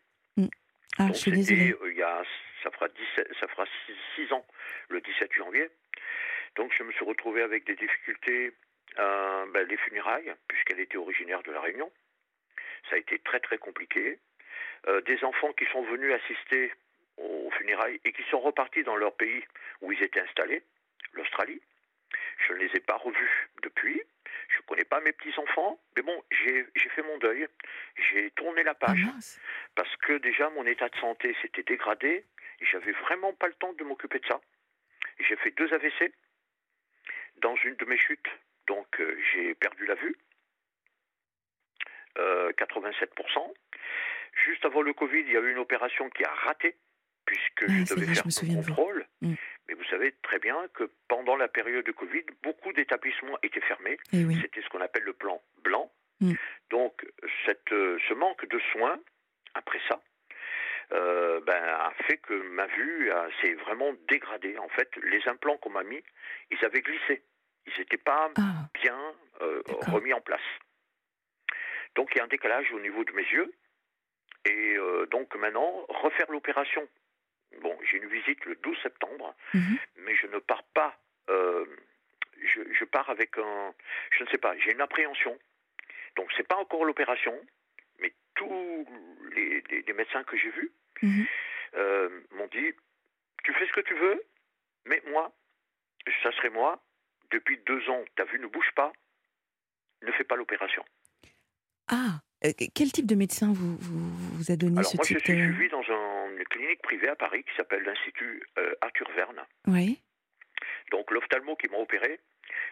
Ah, 0.98 1.06
donc 1.06 1.14
je 1.14 1.20
suis 1.20 1.30
désolée. 1.30 1.72
il 1.86 1.96
y 1.96 2.02
a 2.02 2.22
ça 2.64 2.70
fera 2.72 2.88
17 2.88 3.28
ça 3.38 3.46
fera 3.46 3.64
6 4.16 4.32
ans 4.32 4.44
le 4.88 5.00
17 5.00 5.32
janvier. 5.34 5.70
Donc 6.56 6.74
je 6.76 6.82
me 6.82 6.90
suis 6.90 7.04
retrouvé 7.04 7.42
avec 7.42 7.64
des 7.64 7.76
difficultés 7.76 8.52
euh, 8.98 9.46
ben, 9.54 9.66
les 9.68 9.76
funérailles 9.76 10.34
puisqu'elle 10.48 10.80
était 10.80 10.98
originaire 10.98 11.44
de 11.44 11.52
la 11.52 11.60
Réunion. 11.60 11.92
Ça 12.90 12.96
a 12.96 12.98
été 12.98 13.20
très 13.20 13.38
très 13.38 13.58
compliqué. 13.58 14.18
Des 15.06 15.24
enfants 15.24 15.52
qui 15.52 15.66
sont 15.66 15.82
venus 15.84 16.12
assister 16.12 16.72
aux 17.20 17.50
funérailles 17.52 18.00
et 18.04 18.12
qui 18.12 18.22
sont 18.30 18.40
repartis 18.40 18.82
dans 18.82 18.96
leur 18.96 19.14
pays 19.16 19.44
où 19.80 19.92
ils 19.92 20.02
étaient 20.02 20.20
installés, 20.20 20.62
l'Australie. 21.12 21.60
Je 22.46 22.54
ne 22.54 22.58
les 22.58 22.70
ai 22.76 22.80
pas 22.80 22.96
revus 22.96 23.48
depuis. 23.62 24.02
Je 24.48 24.56
ne 24.58 24.62
connais 24.62 24.84
pas 24.84 25.00
mes 25.00 25.12
petits-enfants. 25.12 25.78
Mais 25.96 26.02
bon, 26.02 26.22
j'ai 26.30 26.64
fait 26.94 27.02
mon 27.02 27.18
deuil. 27.18 27.46
J'ai 27.96 28.30
tourné 28.32 28.62
la 28.62 28.72
Ah 28.72 28.86
page 28.86 29.04
mince. 29.04 29.40
parce 29.74 29.94
que 29.98 30.18
déjà 30.18 30.48
mon 30.50 30.66
état 30.66 30.88
de 30.88 30.96
santé 30.96 31.36
s'était 31.42 31.62
dégradé 31.62 32.24
et 32.60 32.64
j'avais 32.66 32.92
vraiment 32.92 33.32
pas 33.34 33.46
le 33.48 33.54
temps 33.54 33.72
de 33.74 33.84
m'occuper 33.84 34.18
de 34.18 34.26
ça. 34.26 34.40
J'ai 35.20 35.36
fait 35.36 35.50
deux 35.52 35.72
AVC. 35.72 36.12
dans 37.36 37.54
une 37.56 37.76
de 37.76 37.84
mes 37.84 37.96
chutes. 37.98 38.28
Donc 38.66 39.00
j'ai 39.32 39.54
perdu 39.54 39.86
la 39.86 39.94
vue, 39.94 40.16
87%. 42.16 43.54
Juste 44.44 44.64
avant 44.64 44.82
le 44.82 44.92
Covid, 44.92 45.20
il 45.20 45.32
y 45.32 45.36
a 45.36 45.40
eu 45.40 45.50
une 45.50 45.58
opération 45.58 46.08
qui 46.10 46.24
a 46.24 46.30
raté, 46.30 46.76
puisque 47.30 47.64
Ah, 47.68 47.84
je 47.86 47.94
devais 47.94 48.12
est, 48.12 48.14
faire 48.14 48.24
je 48.28 48.46
me 48.46 48.56
contrôle. 48.56 49.06
Mm. 49.22 49.34
Mais 49.68 49.74
vous 49.74 49.84
savez 49.84 50.12
très 50.22 50.40
bien 50.40 50.56
que 50.74 50.90
pendant 51.06 51.36
la 51.36 51.46
période 51.46 51.84
de 51.84 51.92
Covid, 51.92 52.24
beaucoup 52.42 52.72
d'établissements 52.72 53.38
étaient 53.44 53.60
fermés. 53.60 53.98
Oui. 54.12 54.36
C'était 54.42 54.62
ce 54.62 54.68
qu'on 54.68 54.80
appelle 54.80 55.04
le 55.04 55.12
plan 55.12 55.40
blanc. 55.62 55.92
Mm. 56.20 56.32
Donc, 56.70 57.06
cette, 57.46 57.72
euh, 57.72 57.98
ce 58.08 58.14
manque 58.14 58.44
de 58.48 58.58
soins, 58.72 58.98
après 59.54 59.80
ça, 59.88 60.00
euh, 60.92 61.40
ben, 61.46 61.62
a 61.62 61.92
fait 62.08 62.16
que 62.16 62.34
ma 62.34 62.66
vue 62.66 63.10
s'est 63.40 63.54
vraiment 63.54 63.92
dégradée. 64.08 64.58
En 64.58 64.68
fait, 64.70 64.90
les 65.04 65.22
implants 65.28 65.56
qu'on 65.58 65.70
m'a 65.70 65.84
mis, 65.84 66.02
ils 66.50 66.64
avaient 66.64 66.82
glissé. 66.82 67.22
Ils 67.66 67.78
n'étaient 67.78 67.96
pas 67.96 68.28
Ah, 68.38 68.68
bien 68.82 68.98
euh, 69.42 69.62
remis 69.86 70.12
en 70.12 70.20
place. 70.20 70.40
Donc, 71.94 72.10
il 72.12 72.18
y 72.18 72.20
a 72.20 72.24
un 72.24 72.28
décalage 72.28 72.72
au 72.72 72.80
niveau 72.80 73.04
de 73.04 73.12
mes 73.12 73.22
yeux. 73.22 73.52
Et 74.46 74.76
euh, 74.76 75.06
donc, 75.06 75.34
maintenant, 75.36 75.86
refaire 75.88 76.30
l'opération. 76.30 76.88
Bon, 77.60 77.76
j'ai 77.82 77.96
une 77.98 78.08
visite 78.08 78.44
le 78.44 78.54
12 78.56 78.78
septembre 78.82 79.34
mhm. 79.54 79.78
mais 79.96 80.14
je 80.16 80.26
ne 80.28 80.38
pars 80.38 80.62
pas. 80.74 80.96
euh, 81.28 81.66
je, 82.42 82.60
je 82.72 82.84
pars 82.84 83.08
avec 83.10 83.36
un. 83.38 83.74
Je 84.12 84.24
ne 84.24 84.28
sais 84.30 84.38
pas, 84.38 84.56
j'ai 84.58 84.72
une 84.72 84.80
appréhension. 84.80 85.38
Donc, 86.16 86.30
c'est 86.36 86.46
pas 86.48 86.56
encore 86.56 86.84
l'opération, 86.84 87.38
mais 87.98 88.14
tous 88.34 88.86
les, 89.34 89.60
les- 89.70 89.82
les 89.82 89.92
médecins 89.92 90.24
que 90.24 90.36
j'ai 90.36 90.50
vus 90.50 90.72
Mhm. 91.02 91.26
euh, 91.74 92.20
m'ont 92.32 92.46
dit 92.48 92.72
Tu 93.44 93.52
fais 93.54 93.66
ce 93.66 93.72
que 93.72 93.80
tu 93.80 93.94
veux, 93.94 94.22
mais 94.86 95.02
moi, 95.08 95.32
ça 96.22 96.32
serait 96.32 96.50
moi. 96.50 96.82
Depuis 97.30 97.58
deux 97.58 97.88
ans, 97.90 98.04
ta 98.16 98.24
vue 98.24 98.40
ne 98.40 98.46
bouge 98.46 98.70
pas, 98.74 98.92
ne 100.02 100.10
fais 100.12 100.24
pas 100.24 100.36
l'opération. 100.36 100.84
Ah, 101.88 102.20
euh, 102.44 102.50
quel 102.74 102.92
type 102.92 103.06
de 103.06 103.14
médecin 103.14 103.52
vous, 103.52 103.76
vous, 103.76 104.10
vous 104.36 104.50
a 104.52 104.56
donné 104.56 104.78
Alors, 104.78 104.90
ce 104.90 104.96
moi, 104.96 105.04
je 105.06 105.14
type 105.14 105.24
suis 105.24 105.36
de... 105.36 105.42
suivi 105.52 105.68
dans 105.68 105.82
un- 105.88 106.36
une 106.36 106.44
clinique 106.44 106.82
privée 106.82 107.08
à 107.08 107.16
Paris 107.16 107.44
qui 107.44 107.54
s'appelle 107.56 107.82
l'Institut 107.82 108.42
euh, 108.58 108.74
Arthur 108.80 109.10
Verne. 109.14 109.40
Oui. 109.66 110.00
Donc 110.90 111.10
l'ophtalmo 111.10 111.56
qui 111.56 111.68
m'a 111.68 111.78
opéré, 111.78 112.18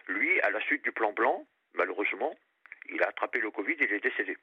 lui, 0.07 0.39
à 0.41 0.49
la 0.49 0.59
suite 0.61 0.83
du 0.83 0.91
plan 0.91 1.13
blanc, 1.13 1.45
malheureusement, 1.75 2.35
il 2.91 3.01
a 3.03 3.07
attrapé 3.09 3.39
le 3.39 3.51
Covid 3.51 3.73
et 3.73 3.83
il 3.85 3.93
est 3.93 4.03
décédé. 4.03 4.35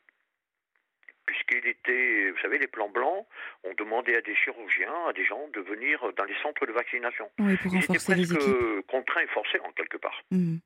Puisqu'il 1.26 1.66
était, 1.66 2.30
vous 2.30 2.38
savez, 2.38 2.58
les 2.58 2.68
plans 2.68 2.88
blancs 2.88 3.26
ont 3.64 3.74
demandé 3.74 4.14
à 4.14 4.20
des 4.20 4.36
chirurgiens, 4.36 4.94
à 5.08 5.12
des 5.12 5.24
gens 5.24 5.48
de 5.48 5.60
venir 5.60 6.00
dans 6.16 6.24
les 6.24 6.36
centres 6.40 6.64
de 6.66 6.72
vaccination. 6.72 7.28
Oui, 7.40 7.56
pour 7.56 7.74
Il 7.74 7.78
était 7.78 7.86
renforcer 7.88 8.14
les 8.14 8.26
presque 8.26 8.42
équipes. 8.48 8.86
contraint 8.86 9.22
et 9.22 9.26
forcé 9.28 9.58
en 9.60 9.72
quelque 9.72 9.96
part. 9.96 10.22
Mhm. 10.30 10.60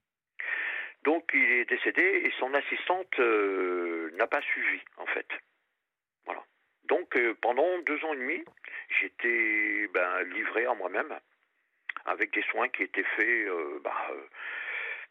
Donc 1.02 1.30
il 1.32 1.50
est 1.52 1.64
décédé 1.64 2.02
et 2.02 2.32
son 2.38 2.52
assistante 2.54 3.18
euh, 3.18 4.10
n'a 4.16 4.26
pas 4.26 4.42
suivi 4.42 4.80
en 4.98 5.06
fait. 5.06 5.28
Voilà. 6.26 6.42
Donc 6.84 7.16
euh, 7.16 7.34
pendant 7.40 7.78
deux 7.80 8.04
ans 8.04 8.12
et 8.14 8.18
demi, 8.18 8.44
j'étais 9.00 9.88
ben, 9.94 10.22
livré 10.24 10.66
à 10.66 10.74
moi-même 10.74 11.18
avec 12.06 12.32
des 12.32 12.42
soins 12.42 12.68
qui 12.68 12.82
étaient 12.82 13.04
faits 13.16 13.26
euh, 13.26 13.80
euh, 13.84 14.28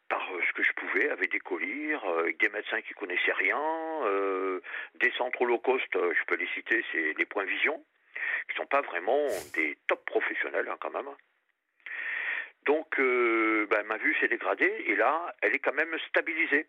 par 0.07 0.29
ce 0.47 0.53
que 0.53 0.63
je 0.63 0.73
pouvais, 0.73 1.09
avec 1.09 1.31
des 1.31 1.39
euh, 1.39 2.19
avec 2.19 2.39
des 2.39 2.49
médecins 2.49 2.81
qui 2.81 2.93
connaissaient 2.93 3.33
rien, 3.33 3.59
des 4.95 5.11
centres 5.11 5.45
low 5.45 5.59
cost, 5.59 5.87
je 5.93 6.25
peux 6.25 6.35
les 6.35 6.47
citer, 6.47 6.83
c'est 6.91 7.13
les 7.17 7.25
points 7.25 7.45
vision, 7.45 7.83
qui 8.49 8.55
sont 8.55 8.65
pas 8.65 8.81
vraiment 8.81 9.27
des 9.53 9.77
top 9.87 10.03
professionnels 10.05 10.67
hein, 10.69 10.77
quand 10.79 10.91
même. 10.91 11.09
Donc, 12.65 12.99
euh, 12.99 13.65
ben, 13.69 13.83
ma 13.83 13.97
vue 13.97 14.15
s'est 14.19 14.27
dégradée 14.27 14.83
et 14.87 14.95
là, 14.95 15.33
elle 15.41 15.55
est 15.55 15.59
quand 15.59 15.73
même 15.73 15.95
stabilisée. 16.09 16.67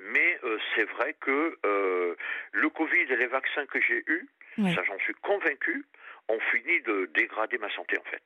Mais 0.00 0.38
euh, 0.44 0.58
c'est 0.74 0.84
vrai 0.84 1.14
que 1.20 1.58
euh, 1.66 2.14
le 2.52 2.68
Covid 2.70 3.00
et 3.00 3.16
les 3.16 3.26
vaccins 3.26 3.66
que 3.66 3.80
j'ai 3.80 4.02
eus, 4.06 4.28
Ouais. 4.58 4.74
ça 4.74 4.82
j'en 4.82 4.98
suis 4.98 5.14
convaincu, 5.14 5.84
ont 6.28 6.40
fini 6.50 6.80
de 6.80 7.08
dégrader 7.14 7.58
ma 7.58 7.70
santé 7.74 7.96
en 7.98 8.02
fait. 8.10 8.22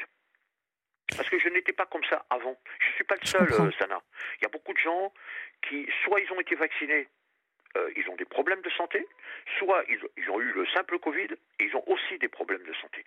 Parce 1.14 1.28
que 1.28 1.38
je 1.38 1.48
n'étais 1.50 1.74
pas 1.74 1.84
comme 1.84 2.04
ça 2.04 2.24
avant. 2.30 2.58
Je 2.80 2.88
ne 2.88 2.92
suis 2.94 3.04
pas 3.04 3.16
le 3.20 3.26
seul, 3.26 3.74
Sana. 3.78 4.00
Il 4.38 4.44
y 4.44 4.46
a 4.46 4.48
beaucoup 4.48 4.72
de 4.72 4.78
gens 4.78 5.12
qui, 5.68 5.86
soit 6.02 6.20
ils 6.20 6.32
ont 6.32 6.40
été 6.40 6.54
vaccinés, 6.54 7.06
euh, 7.76 7.90
ils 7.96 8.08
ont 8.10 8.16
des 8.16 8.24
problèmes 8.24 8.60
de 8.62 8.70
santé, 8.70 9.06
soit 9.58 9.84
ils, 9.88 9.98
ils 10.16 10.30
ont 10.30 10.40
eu 10.40 10.52
le 10.52 10.66
simple 10.66 10.98
Covid 10.98 11.28
et 11.58 11.64
ils 11.64 11.74
ont 11.76 11.84
aussi 11.86 12.18
des 12.18 12.28
problèmes 12.28 12.62
de 12.64 12.72
santé. 12.74 13.04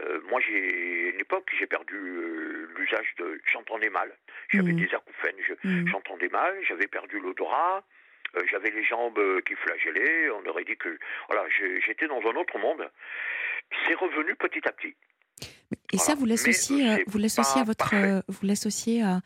Euh, 0.00 0.20
moi, 0.28 0.40
j'ai 0.40 1.10
une 1.10 1.20
époque, 1.20 1.50
j'ai 1.58 1.66
perdu 1.66 1.96
euh, 1.96 2.68
l'usage 2.76 3.14
de. 3.18 3.40
J'entendais 3.52 3.90
mal. 3.90 4.10
J'avais 4.50 4.72
Mhm. 4.72 4.78
des 4.86 4.94
acouphènes, 4.94 5.36
je- 5.46 5.68
Mhm. 5.68 5.88
j'entendais 5.88 6.28
mal, 6.28 6.56
j'avais 6.68 6.86
perdu 6.86 7.18
l'odorat. 7.20 7.84
j'avais 8.48 8.70
les 8.70 8.84
jambes 8.84 9.20
qui 9.42 9.56
flagellaient, 9.56 10.30
on 10.30 10.46
aurait 10.46 10.62
dit 10.62 10.76
que 10.76 10.96
voilà, 11.28 11.44
j'étais 11.84 12.06
dans 12.06 12.20
un 12.20 12.36
autre 12.36 12.58
monde. 12.58 12.88
C'est 13.88 13.94
revenu 13.94 14.36
petit 14.36 14.66
à 14.68 14.72
petit. 14.72 14.94
Et 15.92 15.98
ça, 15.98 16.14
vous 16.14 16.26
l'associez, 16.26 17.02
vous 17.08 17.18
l'associez 17.18 17.60
à 17.60 17.64
votre, 17.64 18.22
vous 18.28 18.46
l'associez 18.46 19.02
à, 19.02 19.18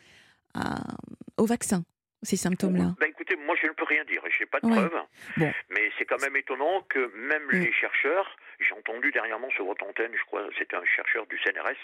à- 0.54 0.96
au 1.36 1.44
vaccin, 1.44 1.84
ces 2.22 2.36
symptômes-là? 2.36 2.94
Ben 2.98 3.10
écoutez, 3.10 3.36
moi 3.36 3.54
je 3.60 3.63
peux 3.84 3.94
rien 3.94 4.04
dire, 4.04 4.22
je 4.28 4.40
n'ai 4.40 4.46
pas 4.46 4.60
de 4.60 4.68
preuves. 4.68 5.02
Bon. 5.36 5.52
Mais 5.70 5.90
c'est 5.98 6.04
quand 6.04 6.20
même 6.20 6.36
étonnant 6.36 6.82
que 6.82 7.06
même 7.14 7.44
Mm. 7.46 7.62
les 7.62 7.72
chercheurs, 7.72 8.36
j'ai 8.60 8.72
entendu 8.74 9.10
dernièrement 9.12 9.50
sur 9.50 9.64
votre 9.64 9.84
antenne, 9.84 10.14
je 10.16 10.24
crois, 10.24 10.46
c'était 10.58 10.76
un 10.76 10.84
chercheur 10.84 11.26
du 11.26 11.38
CNRS, 11.38 11.76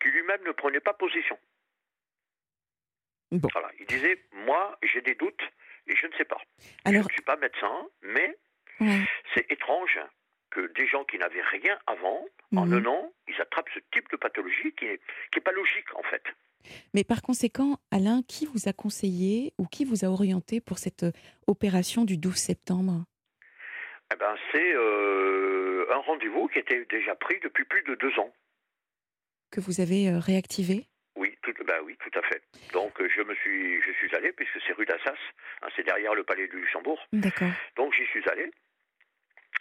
qui 0.00 0.08
lui-même 0.10 0.42
ne 0.44 0.52
prenait 0.52 0.80
pas 0.80 0.92
position. 0.94 1.38
Bon. 3.32 3.48
Voilà, 3.52 3.70
il 3.78 3.86
disait, 3.86 4.24
moi 4.32 4.76
j'ai 4.82 5.00
des 5.02 5.14
doutes 5.14 5.42
et 5.86 5.94
je 5.94 6.06
ne 6.06 6.12
sais 6.14 6.24
pas. 6.24 6.40
Alors, 6.84 7.02
Je 7.02 7.08
ne 7.08 7.12
suis 7.12 7.22
pas 7.22 7.36
médecin, 7.36 7.86
mais 8.02 8.36
c'est 9.34 9.50
étrange 9.52 9.98
que 10.50 10.66
des 10.72 10.86
gens 10.88 11.04
qui 11.04 11.16
n'avaient 11.18 11.42
rien 11.42 11.78
avant, 11.86 12.26
en 12.56 12.66
Mhm. 12.66 12.72
un 12.74 12.86
an, 12.86 13.12
ils 13.28 13.40
attrapent 13.40 13.68
ce 13.72 13.78
type 13.92 14.10
de 14.10 14.16
pathologie 14.16 14.72
qui 14.74 14.86
n'est 14.86 14.98
qui 15.30 15.38
est 15.38 15.42
pas 15.42 15.52
logique 15.52 15.94
en 15.94 16.02
fait. 16.02 16.24
Mais 16.94 17.04
par 17.04 17.22
conséquent, 17.22 17.78
Alain, 17.90 18.22
qui 18.26 18.46
vous 18.46 18.68
a 18.68 18.72
conseillé 18.72 19.52
ou 19.58 19.66
qui 19.66 19.84
vous 19.84 20.04
a 20.04 20.08
orienté 20.08 20.60
pour 20.60 20.78
cette 20.78 21.04
euh, 21.04 21.12
opération 21.46 22.04
du 22.04 22.16
12 22.16 22.36
septembre? 22.36 23.04
Eh 24.12 24.16
ben, 24.16 24.34
c'est 24.52 24.74
euh, 24.74 25.86
un 25.92 25.98
rendez-vous 25.98 26.48
qui 26.48 26.58
était 26.58 26.84
déjà 26.90 27.14
pris 27.14 27.38
depuis 27.42 27.64
plus 27.64 27.82
de 27.84 27.94
deux 27.94 28.18
ans. 28.18 28.32
que 29.50 29.60
vous 29.60 29.80
avez 29.80 30.08
euh, 30.08 30.18
réactivé? 30.18 30.86
Oui, 31.16 31.36
tout, 31.42 31.52
ben 31.66 31.80
oui, 31.84 31.96
tout 31.98 32.18
à 32.18 32.22
fait. 32.22 32.42
Donc 32.72 32.92
je 32.98 33.22
me 33.22 33.34
suis, 33.34 33.82
je 33.82 33.92
suis 33.92 34.14
allé 34.16 34.32
puisque 34.32 34.58
c'est 34.66 34.72
rue 34.72 34.86
d'Assas, 34.86 35.18
hein, 35.62 35.68
c'est 35.76 35.84
derrière 35.84 36.14
le 36.14 36.24
palais 36.24 36.46
du 36.48 36.60
Luxembourg. 36.60 36.98
D'accord. 37.12 37.50
Donc 37.76 37.92
j'y 37.94 38.06
suis 38.06 38.26
allé. 38.30 38.50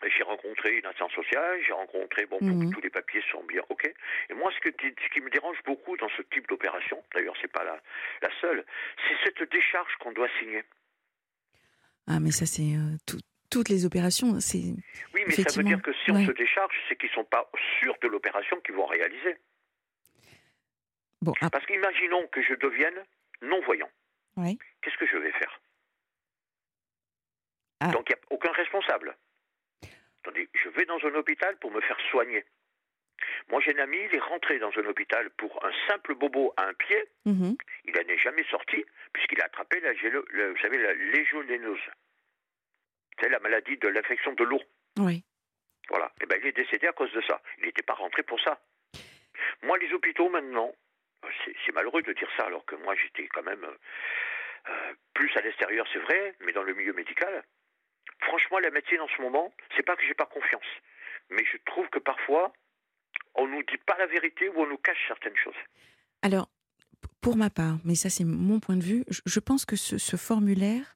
J'ai 0.07 0.23
rencontré 0.23 0.77
une 0.77 0.85
assistante 0.85 1.11
sociale, 1.11 1.59
j'ai 1.65 1.73
rencontré, 1.73 2.25
bon, 2.25 2.39
Mhm. 2.41 2.71
tous- 2.71 2.79
les 2.81 2.89
papiers 2.89 3.21
sont 3.31 3.43
bien 3.43 3.61
OK. 3.69 3.85
Et 4.29 4.33
moi, 4.33 4.51
ce, 4.53 4.59
que, 4.59 4.69
ce 4.81 5.09
qui 5.13 5.19
me 5.21 5.29
dérange 5.29 5.57
beaucoup 5.65 5.97
dans 5.97 6.07
ce 6.15 6.21
type 6.23 6.47
d'opération, 6.47 7.03
d'ailleurs, 7.13 7.35
c'est 7.41 7.51
pas 7.51 7.63
la, 7.65 7.81
la 8.21 8.29
seule, 8.39 8.65
c'est 9.07 9.15
cette 9.25 9.49
décharge 9.51 9.93
qu'on 9.99 10.13
doit 10.13 10.29
signer. 10.39 10.63
Ah, 12.07 12.19
mais 12.21 12.31
ça, 12.31 12.45
c'est 12.45 12.61
euh, 12.75 12.95
tout- 13.05 13.19
toutes 13.51 13.67
les 13.69 13.85
opérations. 13.85 14.39
C'est 14.39 14.73
Oui, 15.13 15.23
mais 15.27 15.31
ça 15.31 15.51
veut 15.57 15.63
dire 15.63 15.81
que 15.81 15.91
si 15.93 16.11
on 16.11 16.15
ouais. 16.15 16.25
se 16.25 16.31
décharge, 16.31 16.75
c'est 16.87 16.95
qu'ils 16.95 17.09
sont 17.11 17.25
pas 17.25 17.49
sûrs 17.79 17.97
de 18.01 18.07
l'opération 18.07 18.59
qu'ils 18.61 18.75
vont 18.75 18.85
réaliser. 18.85 19.35
bon. 21.21 21.33
ah, 21.41 21.49
Parce 21.49 21.65
qu'imaginons 21.65 22.25
que 22.27 22.41
je 22.41 22.53
devienne 22.53 23.03
non-voyant. 23.41 23.89
ouais. 24.37 24.57
Qu'est-ce 24.81 24.95
que 24.97 25.05
je 25.07 25.17
vais 25.17 25.31
faire? 25.33 25.59
Ah. 27.81 27.91
Donc 27.91 28.09
il 28.09 28.13
n'y 28.15 28.21
a 28.21 28.25
aucun 28.35 28.51
responsable. 28.53 29.15
Attendez, 30.23 30.49
je 30.53 30.69
vais 30.69 30.85
dans 30.85 30.99
un 31.05 31.15
hôpital 31.15 31.57
pour 31.57 31.71
me 31.71 31.81
faire 31.81 31.99
soigner. 32.11 32.43
Moi, 33.49 33.61
j'ai 33.65 33.75
un 33.75 33.83
ami, 33.83 33.97
il 33.97 34.15
est 34.15 34.19
rentré 34.19 34.59
dans 34.59 34.71
un 34.77 34.85
hôpital 34.85 35.29
pour 35.31 35.63
un 35.65 35.71
simple 35.87 36.15
bobo 36.15 36.53
à 36.57 36.67
un 36.67 36.73
pied. 36.73 37.03
Mhm. 37.25 37.55
Il 37.85 37.93
n'en 37.93 38.01
est 38.13 38.17
jamais 38.17 38.43
sorti, 38.45 38.85
puisqu'il 39.13 39.41
a 39.41 39.45
attrapé 39.45 39.79
la, 39.81 39.93
gélo- 39.93 40.25
vous 40.31 40.57
savez, 40.61 40.77
la 40.77 40.93
légionellose. 40.93 41.79
C'est 43.19 43.29
la 43.29 43.39
maladie 43.39 43.77
de 43.77 43.87
l'infection 43.89 44.33
de 44.33 44.43
l'eau. 44.43 44.61
Ouais. 44.97 45.21
Voilà. 45.89 46.11
Et 46.21 46.25
ben, 46.25 46.39
il 46.41 46.47
est 46.47 46.51
décédé 46.55 46.87
à 46.87 46.93
cause 46.93 47.11
de 47.11 47.21
ça. 47.21 47.41
Il 47.57 47.65
n'était 47.65 47.81
pas 47.83 47.93
rentré 47.95 48.23
pour 48.23 48.39
ça. 48.41 48.59
Moi, 49.63 49.77
les 49.79 49.91
hôpitaux, 49.93 50.29
maintenant, 50.29 50.73
c'est 51.43 51.55
c'est 51.65 51.73
malheureux 51.73 52.01
de 52.01 52.13
dire 52.13 52.29
ça, 52.37 52.45
alors 52.45 52.65
que 52.65 52.75
moi, 52.75 52.95
j'étais 52.95 53.27
quand 53.27 53.43
même 53.43 53.63
euh, 53.65 53.77
euh, 54.69 54.93
plus 55.13 55.35
à 55.35 55.41
l'extérieur, 55.41 55.85
c'est 55.91 55.99
vrai, 55.99 56.35
mais 56.41 56.53
dans 56.53 56.63
le 56.63 56.73
milieu 56.73 56.93
médical. 56.93 57.43
Franchement, 58.21 58.59
la 58.59 58.71
médecine 58.71 58.99
en 59.01 59.07
ce 59.07 59.21
moment, 59.21 59.53
c'est 59.75 59.83
pas 59.83 59.95
que 59.95 60.03
j'ai 60.07 60.13
pas 60.13 60.25
confiance, 60.25 60.67
mais 61.29 61.43
je 61.51 61.57
trouve 61.65 61.87
que 61.89 61.99
parfois, 61.99 62.53
on 63.35 63.47
nous 63.47 63.63
dit 63.63 63.77
pas 63.85 63.97
la 63.97 64.07
vérité 64.07 64.49
ou 64.49 64.61
on 64.61 64.67
nous 64.67 64.77
cache 64.77 64.97
certaines 65.07 65.35
choses. 65.37 65.55
Alors, 66.21 66.49
pour 67.21 67.35
ma 67.35 67.49
part, 67.49 67.77
mais 67.83 67.95
ça 67.95 68.09
c'est 68.09 68.23
mon 68.23 68.59
point 68.59 68.75
de 68.75 68.83
vue, 68.83 69.05
je, 69.25 69.39
pense 69.39 69.65
que 69.65 69.75
ce, 69.75 70.17
formulaire, 70.17 70.95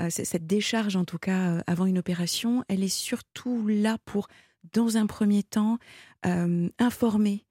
euh, 0.00 0.10
cette 0.10 0.46
décharge 0.46 0.96
en 0.96 1.04
tout 1.04 1.18
cas 1.18 1.56
euh, 1.56 1.60
avant 1.66 1.86
une 1.86 1.98
opération, 1.98 2.64
elle 2.68 2.82
est 2.82 2.88
surtout 2.88 3.66
là 3.66 3.98
pour, 4.04 4.28
dans 4.72 4.96
un 4.96 5.06
premier 5.06 5.42
temps, 5.42 5.78
euh, 6.26 6.68
informer 6.78 7.44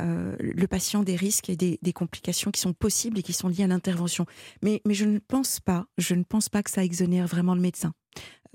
le 0.00 0.66
patient 0.66 1.02
des 1.02 1.16
risques 1.16 1.50
et 1.50 1.56
des, 1.56 1.92
complications 1.92 2.52
qui 2.52 2.60
sont 2.60 2.72
possibles 2.72 3.18
et 3.18 3.22
qui 3.24 3.32
sont 3.32 3.48
liées 3.48 3.64
à 3.64 3.66
l'intervention. 3.66 4.26
Mais, 4.62 4.80
mais 4.86 4.94
je 4.94 5.04
ne 5.04 5.18
pense 5.18 5.58
pas, 5.58 5.86
je 5.98 6.14
ne 6.14 6.22
pense 6.22 6.48
pas 6.48 6.62
que 6.62 6.70
ça 6.70 6.84
exonère 6.84 7.26
vraiment 7.26 7.56
le 7.56 7.60
médecin, 7.60 7.92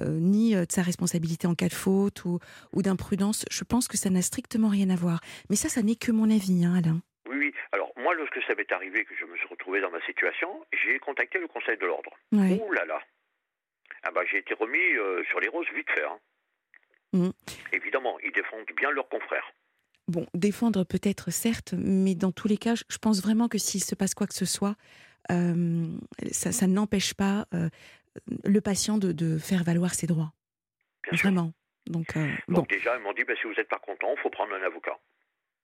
euh, 0.01 0.19
ni 0.19 0.55
de 0.55 0.65
sa 0.69 0.81
responsabilité 0.81 1.47
en 1.47 1.55
cas 1.55 1.67
de 1.67 1.73
faute 1.73 2.25
ou, 2.25 2.39
ou 2.73 2.81
d'imprudence. 2.81 3.45
Je 3.51 3.63
pense 3.63 3.87
que 3.87 3.97
ça 3.97 4.09
n'a 4.09 4.21
strictement 4.21 4.69
rien 4.69 4.89
à 4.89 4.95
voir. 4.95 5.19
Mais 5.49 5.55
ça, 5.55 5.69
ça 5.69 5.81
n'est 5.81 5.95
que 5.95 6.11
mon 6.11 6.29
avis, 6.29 6.65
hein, 6.65 6.75
Alain. 6.75 7.01
Oui, 7.29 7.37
oui. 7.37 7.53
Alors 7.71 7.91
moi, 7.97 8.13
lorsque 8.15 8.41
ça 8.47 8.55
m'est 8.55 8.71
arrivé, 8.71 9.05
que 9.05 9.15
je 9.19 9.25
me 9.25 9.35
suis 9.37 9.47
retrouvé 9.47 9.81
dans 9.81 9.91
ma 9.91 10.01
situation, 10.05 10.49
j'ai 10.73 10.99
contacté 10.99 11.39
le 11.39 11.47
Conseil 11.47 11.77
de 11.77 11.85
l'ordre. 11.85 12.11
Ouh 12.31 12.71
là 12.71 12.85
là. 12.85 12.99
Ah 14.03 14.11
bah, 14.11 14.21
j'ai 14.29 14.39
été 14.39 14.53
remis 14.53 14.97
sur 15.29 15.39
les 15.39 15.47
roses 15.47 15.67
vite 15.73 15.89
fait. 15.89 16.03
Hein. 16.03 16.19
Mmh. 17.13 17.29
Évidemment, 17.71 18.17
ils 18.19 18.31
défendent 18.31 18.65
bien 18.75 18.91
leurs 18.91 19.07
confrères. 19.07 19.53
Bon, 20.09 20.25
défendre 20.33 20.83
peut-être, 20.83 21.31
certes, 21.31 21.73
mais 21.77 22.13
dans 22.13 22.31
tous 22.31 22.47
les 22.47 22.57
cas, 22.57 22.73
je 22.75 22.97
pense 22.97 23.21
vraiment 23.21 23.47
que 23.47 23.57
s'il 23.57 23.83
se 23.83 23.95
passe 23.95 24.13
quoi 24.13 24.27
que 24.27 24.33
ce 24.33 24.45
soit, 24.45 24.75
euh, 25.31 25.85
ça, 26.31 26.67
n'empêche 26.67 27.13
pas 27.13 27.45
euh, 27.53 27.69
le 28.43 28.61
patient 28.61 28.97
de, 28.97 29.37
faire 29.37 29.63
valoir 29.63 29.93
ses 29.93 30.07
droits. 30.07 30.33
vraiment. 31.11 31.53
Donc, 31.85 32.15
euh, 32.15 32.27
bon. 32.47 32.65
déjà, 32.69 32.95
ils 32.95 33.03
m'ont 33.03 33.13
dit, 33.13 33.23
bah, 33.23 33.33
si 33.39 33.47
vous 33.47 33.53
n'êtes 33.53 33.67
pas 33.67 33.79
content, 33.79 34.13
il 34.15 34.21
faut 34.21 34.29
prendre 34.29 34.53
un 34.53 34.61
avocat. 34.63 34.97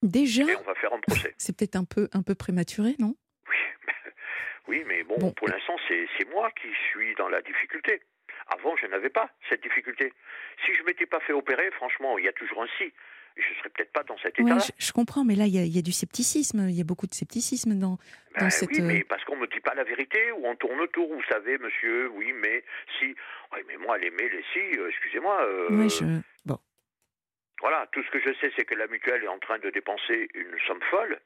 Déjà 0.01 0.43
Et 0.43 0.55
on 0.55 0.63
va 0.63 0.75
faire 0.75 0.93
un 0.93 0.99
procès. 0.99 1.33
C'est 1.37 1.55
peut-être 1.55 1.75
un 1.75 1.85
peu, 1.85 2.09
un 2.13 2.23
peu 2.23 2.35
prématuré, 2.35 2.95
non? 2.99 3.15
Oui, 3.49 3.55
oui 4.67 4.83
mais 4.85 5.03
bon, 5.03 5.31
pour 5.31 5.47
l'instant, 5.47 5.75
c'est 5.87 6.29
moi 6.29 6.51
qui 6.51 6.67
suis 6.89 7.15
dans 7.15 7.29
la 7.29 7.41
difficulté. 7.41 8.01
Avant, 8.47 8.75
je 8.77 8.87
n'avais 8.87 9.09
pas 9.09 9.29
cette 9.47 9.61
difficulté. 9.61 10.13
Si 10.65 10.73
je 10.73 10.83
m'étais 10.83 11.05
pas 11.05 11.19
fait 11.21 11.33
opérer, 11.33 11.69
franchement, 11.71 12.17
il 12.17 12.25
y 12.25 12.27
a 12.27 12.33
toujours 12.33 12.63
un 12.63 12.67
si. 12.77 12.91
Je 13.39 13.59
serais 13.59 13.69
peut-être 13.69 13.91
pas 13.91 14.03
dans 14.03 14.17
cet 14.17 14.39
état. 14.39 14.55
Oui, 14.55 14.61
je, 14.77 14.91
comprends, 14.91 15.23
mais 15.23 15.35
là, 15.35 15.45
il 15.45 15.55
y, 15.55 15.79
a, 15.79 15.81
du 15.81 15.91
scepticisme. 15.91 16.67
Il 16.69 16.75
y 16.75 16.81
a 16.81 16.83
beaucoup 16.83 17.07
de 17.07 17.13
scepticisme 17.13 17.77
dans, 17.77 17.97
ben 18.39 18.49
cette. 18.49 18.69
Oui, 18.69 18.81
mais 18.81 19.03
parce 19.03 19.23
qu'on 19.23 19.37
me 19.37 19.47
dit 19.47 19.59
pas 19.59 19.73
la 19.75 19.83
vérité 19.83 20.31
ou 20.31 20.45
on 20.45 20.55
tourne 20.55 20.79
autour. 20.79 21.07
Vous 21.13 21.23
savez, 21.29 21.57
monsieur, 21.57 22.09
oui, 22.09 22.33
mais 22.33 22.63
si. 22.99 23.15
Oui, 23.53 23.59
mais 23.67 23.77
moi, 23.77 23.97
les 23.97 24.11
mais, 24.11 24.29
les 24.29 24.43
si, 24.53 24.79
euh, 24.79 24.89
excusez-moi. 24.89 25.41
Euh, 25.41 25.67
oui, 25.71 25.89
je. 25.89 26.05
Bon. 26.45 26.59
Voilà, 27.61 27.87
tout 27.91 28.03
ce 28.03 28.11
que 28.11 28.19
je 28.19 28.33
sais, 28.39 28.51
c'est 28.55 28.65
que 28.65 28.75
la 28.75 28.87
mutuelle 28.87 29.23
est 29.23 29.27
en 29.27 29.39
train 29.39 29.59
de 29.59 29.69
dépenser 29.69 30.29
une 30.33 30.55
somme 30.67 30.81
folle, 30.89 31.19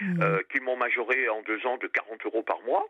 mmh. 0.00 0.22
euh, 0.22 0.42
qu'ils 0.50 0.62
m'ont 0.62 0.76
majoré 0.76 1.28
en 1.28 1.42
deux 1.42 1.64
ans 1.66 1.78
de 1.78 1.88
40 1.88 2.26
euros 2.26 2.42
par 2.42 2.60
mois 2.62 2.88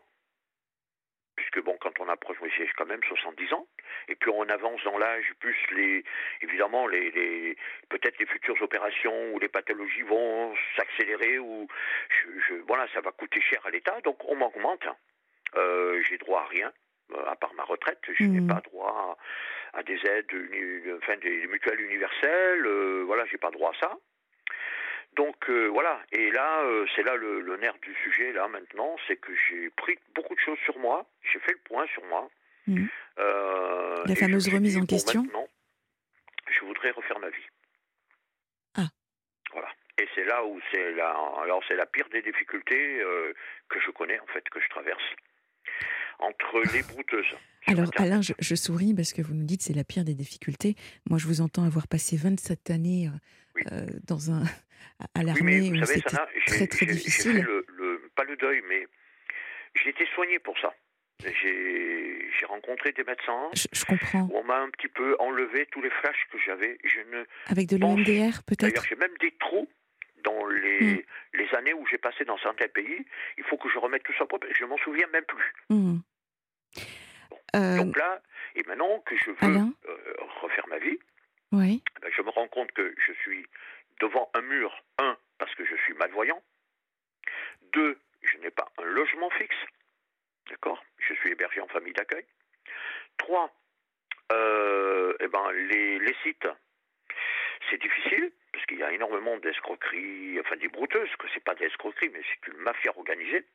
puisque 1.35 1.61
bon, 1.61 1.77
quand 1.79 1.99
on 1.99 2.09
approche, 2.09 2.39
moi 2.39 2.49
j'ai 2.55 2.67
quand 2.77 2.85
même 2.85 3.03
70 3.03 3.53
ans, 3.53 3.67
et 4.07 4.15
puis 4.15 4.29
on 4.29 4.43
avance 4.43 4.83
dans 4.83 4.97
l'âge, 4.97 5.25
plus 5.39 5.57
les, 5.71 6.03
évidemment, 6.41 6.87
les, 6.87 7.11
les 7.11 7.57
peut-être 7.89 8.17
les 8.19 8.25
futures 8.25 8.61
opérations 8.61 9.33
ou 9.33 9.39
les 9.39 9.47
pathologies 9.47 10.03
vont 10.03 10.53
s'accélérer, 10.75 11.39
ou 11.39 11.67
je, 12.09 12.55
voilà, 12.67 12.87
ça 12.93 13.01
va 13.01 13.11
coûter 13.11 13.41
cher 13.41 13.65
à 13.65 13.69
l'État, 13.69 13.99
donc 14.03 14.17
on 14.27 14.35
m'augmente. 14.35 14.87
Euh, 15.55 16.01
j'ai 16.03 16.17
droit 16.17 16.41
à 16.41 16.47
rien, 16.47 16.71
euh, 17.13 17.25
à 17.27 17.35
part 17.35 17.53
ma 17.53 17.63
retraite, 17.63 17.99
je 18.13 18.23
n'ai 18.23 18.41
mmh. 18.41 18.47
pas 18.47 18.61
droit 18.61 19.17
à, 19.73 19.83
des 19.83 19.99
aides, 20.05 20.97
enfin 20.97 21.17
des 21.17 21.47
mutuelles 21.47 21.81
universelles, 21.81 22.65
euh, 22.65 23.03
voilà, 23.05 23.25
j'ai 23.25 23.37
pas 23.37 23.51
droit 23.51 23.71
à 23.71 23.79
ça. 23.79 23.97
Donc 25.15 25.49
euh, 25.49 25.67
voilà, 25.67 26.01
et 26.11 26.29
là, 26.31 26.61
euh, 26.63 26.85
c'est 26.95 27.03
là 27.03 27.15
le, 27.15 27.57
nerf 27.57 27.75
du 27.81 27.93
sujet, 28.03 28.33
là 28.33 28.47
maintenant, 28.47 28.95
c'est 29.07 29.15
que 29.15 29.31
j'ai 29.47 29.69
pris 29.69 29.97
beaucoup 30.13 30.35
de 30.35 30.39
choses 30.39 30.57
sur 30.65 30.77
moi, 30.79 31.05
j'ai 31.31 31.39
fait 31.39 31.53
le 31.53 31.59
point 31.63 31.85
sur 31.87 32.03
moi. 32.05 32.29
Mmh. 32.67 32.85
Euh, 33.19 34.03
La 34.05 34.15
fameuse 34.15 34.49
remise 34.49 34.77
en 34.77 34.85
question 34.85 35.23
maintenant, 35.23 35.47
je 36.49 36.65
voudrais 36.65 36.91
refaire 36.91 37.19
ma 37.19 37.29
vie. 37.29 37.47
Ah. 38.75 38.87
Voilà. 39.53 39.69
Et 39.97 40.07
c'est 40.15 40.25
là 40.25 40.43
où 40.43 40.59
c'est 40.71 40.91
la, 40.93 41.11
alors 41.41 41.63
c'est 41.67 41.75
la 41.75 41.85
pire 41.85 42.09
des 42.09 42.21
difficultés 42.21 43.01
que 43.69 43.79
je 43.79 43.91
connais, 43.91 44.19
en 44.19 44.27
fait, 44.27 44.43
que 44.49 44.59
je 44.59 44.67
traverse. 44.69 45.03
Entre 46.19 46.61
les 46.73 46.81
brouteuses. 46.81 47.35
Alors 47.67 47.89
Alain, 47.97 48.21
je, 48.21 48.55
souris 48.55 48.93
parce 48.93 49.11
que 49.11 49.21
vous 49.21 49.33
nous 49.33 49.43
dites 49.43 49.61
c'est 49.61 49.73
la 49.73 49.83
pire 49.83 50.05
des 50.05 50.13
difficultés. 50.13 50.75
Moi, 51.09 51.19
je 51.19 51.27
vous 51.27 51.41
entends 51.41 51.65
avoir 51.65 51.87
passé 51.87 52.15
27 52.15 52.69
années 52.69 53.09
dans 54.07 54.31
un, 54.31 54.43
à 55.15 55.23
l'armée 55.23 55.69
oui, 55.71 55.81
c'était 55.85 56.17
très 56.45 56.67
très 56.67 56.85
difficile. 56.85 57.41
le, 57.41 57.65
le, 57.77 58.09
pas 58.15 58.23
le 58.23 58.35
deuil, 58.37 58.61
mais 58.67 58.87
j'ai 59.83 59.89
été 59.89 60.05
soigné 60.13 60.39
pour 60.39 60.57
ça. 60.59 60.73
J'ai 61.23 62.45
rencontré 62.45 62.91
des 62.91 63.03
médecins. 63.03 63.49
Je, 63.53 63.85
comprends. 63.85 64.29
on 64.33 64.43
m'a 64.43 64.59
un 64.59 64.69
petit 64.69 64.89
peu 64.89 65.15
enlevé 65.19 65.65
tous 65.71 65.81
les 65.81 65.89
flashs 65.89 66.27
que 66.31 66.37
j'avais. 66.45 66.77
Je 66.83 66.99
ne 66.99 67.25
Avec 67.47 67.67
de 67.67 67.77
l'EMDR 67.77 68.43
peut-être? 68.43 68.61
D'ailleurs, 68.61 68.85
j'ai 68.87 68.95
même 68.95 69.15
des 69.21 69.31
trous 69.39 69.69
dans 70.23 70.45
les, 70.47 70.95
hmm. 70.95 71.01
les 71.35 71.55
années 71.55 71.73
où 71.73 71.85
j'ai 71.87 71.97
passé 71.97 72.25
dans 72.25 72.37
certains 72.39 72.67
pays. 72.67 73.05
Il 73.37 73.43
faut 73.45 73.57
que 73.57 73.69
je 73.69 73.77
remette 73.77 74.03
tout 74.03 74.13
ça 74.17 74.25
propre. 74.25 74.47
Je 74.53 74.65
m'en 74.65 74.77
souviens 74.77 75.07
même 75.07 75.23
plus. 75.25 75.53
Hmm. 75.69 75.97
Euh, 77.55 77.77
Donc 77.77 77.97
là, 77.97 78.21
et 78.55 78.63
maintenant 78.63 78.99
que 79.05 79.15
je 79.15 79.31
veux 79.31 79.37
euh, 79.87 79.97
refaire 80.41 80.67
ma 80.67 80.79
vie, 80.79 80.99
Ben, 82.01 82.11
je 82.11 82.21
me 82.21 82.29
rends 82.29 82.47
compte 82.47 82.71
que 82.71 82.93
je 82.97 83.13
suis 83.13 83.45
devant 83.99 84.29
un 84.33 84.41
mur, 84.41 84.83
un, 84.99 85.17
parce 85.37 85.53
que 85.55 85.65
je 85.65 85.75
suis 85.77 85.93
malvoyant, 85.93 86.41
deux, 87.73 87.97
je 88.23 88.37
n'ai 88.37 88.51
pas 88.51 88.71
un 88.77 88.83
logement 88.83 89.29
fixe, 89.31 89.55
d'accord? 90.49 90.83
Je 90.99 91.13
suis 91.15 91.31
hébergé 91.31 91.61
en 91.61 91.67
famille 91.67 91.93
d'accueil. 91.93 92.25
Trois, 93.17 93.53
euh, 94.31 95.15
eh 95.19 95.27
ben, 95.27 95.51
les, 95.51 95.99
les 95.99 96.15
sites, 96.23 96.47
c'est 97.69 97.81
difficile, 97.81 98.31
parce 98.51 98.65
qu'il 98.65 98.79
y 98.79 98.83
a 98.83 98.91
énormément 98.91 99.37
d'escroqueries, 99.37 100.39
enfin 100.39 100.55
des 100.57 100.67
brouteuses, 100.67 101.13
que 101.17 101.27
c'est 101.33 101.43
pas 101.43 101.55
des 101.55 101.65
escroqueries, 101.65 102.09
mais 102.09 102.21
c'est 102.29 102.51
une 102.51 102.59
mafia 102.59 102.91
organisée. 102.97 103.45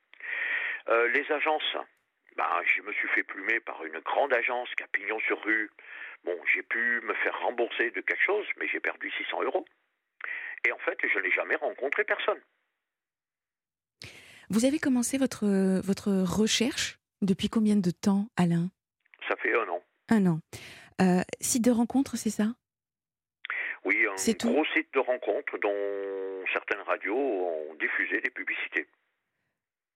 Euh, 0.88 1.08
les 1.08 1.30
agences, 1.32 1.76
ben, 2.36 2.62
je 2.64 2.82
me 2.82 2.92
suis 2.92 3.08
fait 3.08 3.22
plumer 3.22 3.60
par 3.60 3.84
une 3.84 3.98
grande 4.00 4.32
agence 4.32 4.74
qui 4.74 4.82
a 4.82 4.88
pignon 4.88 5.18
sur 5.20 5.42
rue. 5.42 5.70
Bon, 6.24 6.36
j'ai 6.52 6.62
pu 6.62 7.00
me 7.02 7.14
faire 7.14 7.38
rembourser 7.40 7.90
de 7.90 8.00
quelque 8.00 8.22
chose, 8.24 8.46
mais 8.58 8.68
j'ai 8.68 8.80
perdu 8.80 9.10
600 9.10 9.42
euros. 9.42 9.64
Et 10.64 10.72
en 10.72 10.78
fait, 10.78 10.98
je 11.02 11.18
n'ai 11.18 11.30
jamais 11.30 11.56
rencontré 11.56 12.04
personne. 12.04 12.40
Vous 14.50 14.64
avez 14.64 14.78
commencé 14.78 15.16
votre, 15.16 15.46
votre 15.80 16.10
recherche 16.10 16.98
depuis 17.22 17.48
combien 17.48 17.76
de 17.76 17.90
temps, 17.90 18.28
Alain? 18.36 18.70
Ça 19.28 19.36
fait 19.36 19.54
un 19.54 19.68
an. 19.68 19.82
Un 20.08 20.26
an. 20.26 20.40
Euh, 21.00 21.22
site 21.40 21.64
de 21.64 21.70
rencontre, 21.70 22.16
c'est 22.16 22.30
ça? 22.30 22.54
Oui, 23.84 23.96
un 24.06 24.32
gros 24.32 24.64
site 24.74 24.92
de 24.92 24.98
rencontre 24.98 25.56
dont 25.58 26.44
certaines 26.52 26.82
radios 26.82 27.16
ont 27.16 27.74
diffusé 27.76 28.20
des 28.20 28.30
publicités. 28.30 28.86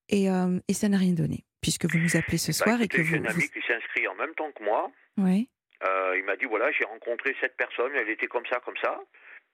Et, 0.08 0.30
euh, 0.30 0.58
et 0.68 0.72
ça 0.72 0.88
n'a 0.88 0.98
rien 0.98 1.12
donné, 1.12 1.44
puisque 1.60 1.84
vous 1.86 1.98
nous 1.98 2.16
appelez 2.16 2.38
ce 2.38 2.52
bah, 2.52 2.64
soir 2.64 2.80
et 2.80 2.88
que 2.88 3.02
vous... 3.02 3.08
J'ai 3.08 3.18
un 3.18 3.24
ami 3.26 3.48
qui 3.48 3.60
s'est 3.66 3.74
inscrit 3.74 4.06
en 4.08 4.14
même 4.14 4.34
temps 4.34 4.50
que 4.52 4.62
moi. 4.62 4.90
Oui. 5.18 5.48
Euh, 5.86 6.14
il 6.16 6.24
m'a 6.24 6.36
dit 6.36 6.46
voilà, 6.46 6.70
j'ai 6.72 6.84
rencontré 6.84 7.36
cette 7.40 7.56
personne, 7.56 7.92
elle 7.94 8.08
était 8.08 8.26
comme 8.26 8.46
ça, 8.46 8.60
comme 8.60 8.76
ça. 8.78 9.00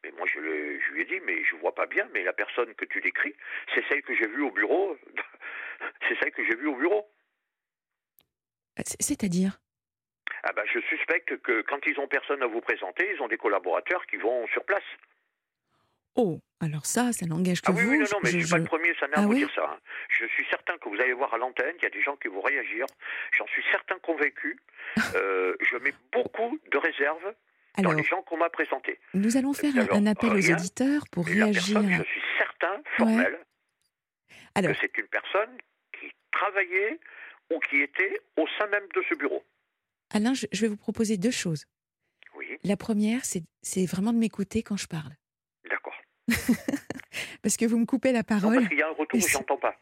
Mais 0.05 0.11
moi, 0.13 0.27
je, 0.27 0.39
lui 0.39 1.03
ai 1.03 1.05
dit, 1.05 1.21
mais 1.27 1.45
je 1.45 1.57
vois 1.57 1.75
pas 1.75 1.87
bien, 1.87 2.09
mais 2.13 2.23
la 2.23 2.33
personne 2.33 2.75
que 2.75 2.87
tu 2.87 3.01
décris, 3.01 3.35
c'est 3.75 3.85
celle 3.89 4.03
que 4.03 4.15
j'ai 4.15 4.27
vue 4.29 4.43
au 4.43 4.51
bureau. 4.51 4.97
c'est 6.09 6.19
celle 6.21 6.33
que 6.33 6.45
j'ai 6.45 6.57
vue 6.57 6.69
au 6.69 6.77
bureau. 6.77 7.07
C'est-à-dire? 8.99 9.59
Ah 10.43 10.53
ben, 10.53 10.65
Je 10.73 10.81
suspecte 10.81 11.37
que 11.43 11.61
quand 11.63 11.85
ils 11.87 12.01
ont 12.01 12.09
personne 12.09 12.43
à 12.43 12.47
vous 12.47 12.63
présenter, 12.63 13.11
ils 13.15 13.21
ont 13.21 13.29
des 13.29 13.37
collaborateurs 13.37 14.07
qui 14.07 14.17
vont 14.17 14.47
sur 14.49 14.65
place. 14.65 14.85
Oh, 16.17 16.41
alors 16.61 16.87
ça, 16.87 17.13
ça 17.13 17.27
n'engage 17.27 17.63
que 17.63 17.71
ah, 17.71 17.73
vous. 17.73 17.89
Oui, 17.91 17.99
non, 17.99 18.07
non, 18.13 18.19
mais 18.23 18.31
je 18.31 18.37
ne 18.37 18.43
suis 18.43 18.51
pas 18.51 18.59
le 18.59 18.65
premier, 18.65 18.93
ça 18.99 19.07
n'a 19.09 19.15
ah, 19.17 19.23
vous 19.23 19.35
dire 19.35 19.51
ça. 19.55 19.65
Hein. 19.65 19.79
Je 20.09 20.27
suis 20.27 20.45
certain 20.51 20.77
que 20.79 20.89
vous 20.89 21.01
allez 21.01 21.13
voir 21.13 21.33
à 21.33 21.39
l'antenne, 21.39 21.75
il 21.79 21.83
y 21.83 21.87
a 21.87 21.91
des 21.91 22.03
gens 22.03 22.17
qui 22.17 22.29
vont 22.29 22.41
réagir. 22.41 22.87
J'en 23.37 23.47
suis 23.47 23.63
certain 23.71 23.99
convaincu. 24.01 24.59
euh, 25.15 25.55
je 25.61 25.77
mets 25.77 25.95
beaucoup 26.13 26.59
de 26.71 26.79
réserves 26.79 27.35
alors, 27.75 27.95
les 27.95 28.03
gens 28.03 28.23
qu'on 28.23 28.37
m'a 28.37 28.51
présentés. 28.51 28.99
Nous 29.15 29.37
allons 29.37 29.53
faire 29.53 29.73
un 29.93 30.07
appel 30.07 30.31
aux 30.31 30.51
auditeurs 30.51 31.05
pour 31.11 31.27
réagir. 31.27 31.81
je 31.83 32.03
suis 32.03 32.23
certain, 32.39 32.83
formel, 32.97 33.39
que 34.57 34.75
c'est 34.81 34.99
une 34.99 35.07
personne 35.07 35.57
qui 35.99 36.11
travaillait 36.33 36.99
ou 37.53 37.59
qui 37.61 37.81
était 37.81 38.21
au 38.37 38.47
sein 38.59 38.67
même 38.69 38.87
de 38.95 39.03
ce 39.09 39.15
bureau. 39.15 39.43
Alain, 40.13 40.35
je, 40.35 40.47
vais 40.61 40.69
vous 40.69 40.77
proposer 40.77 41.17
deux 41.17 41.31
choses. 41.31 41.67
Oui. 42.35 42.59
La 42.65 42.77
première, 42.77 43.21
c'est 43.25 43.87
vraiment 43.87 44.13
de 44.13 44.19
m'écouter 44.19 44.63
quand 44.63 44.77
je 44.77 44.87
parle. 44.87 45.15
Parce 47.43 47.57
que 47.57 47.65
vous 47.65 47.79
me 47.79 47.87
coupez 47.87 48.13
la 48.13 48.23
parole. 48.23 48.55
Non, 48.55 48.61
parce 48.63 48.75
y 48.75 48.83
a 48.83 48.89
un 48.89 48.93
retour, 48.93 49.21
je 49.21 49.37
n'entends 49.37 49.57
pas. 49.57 49.75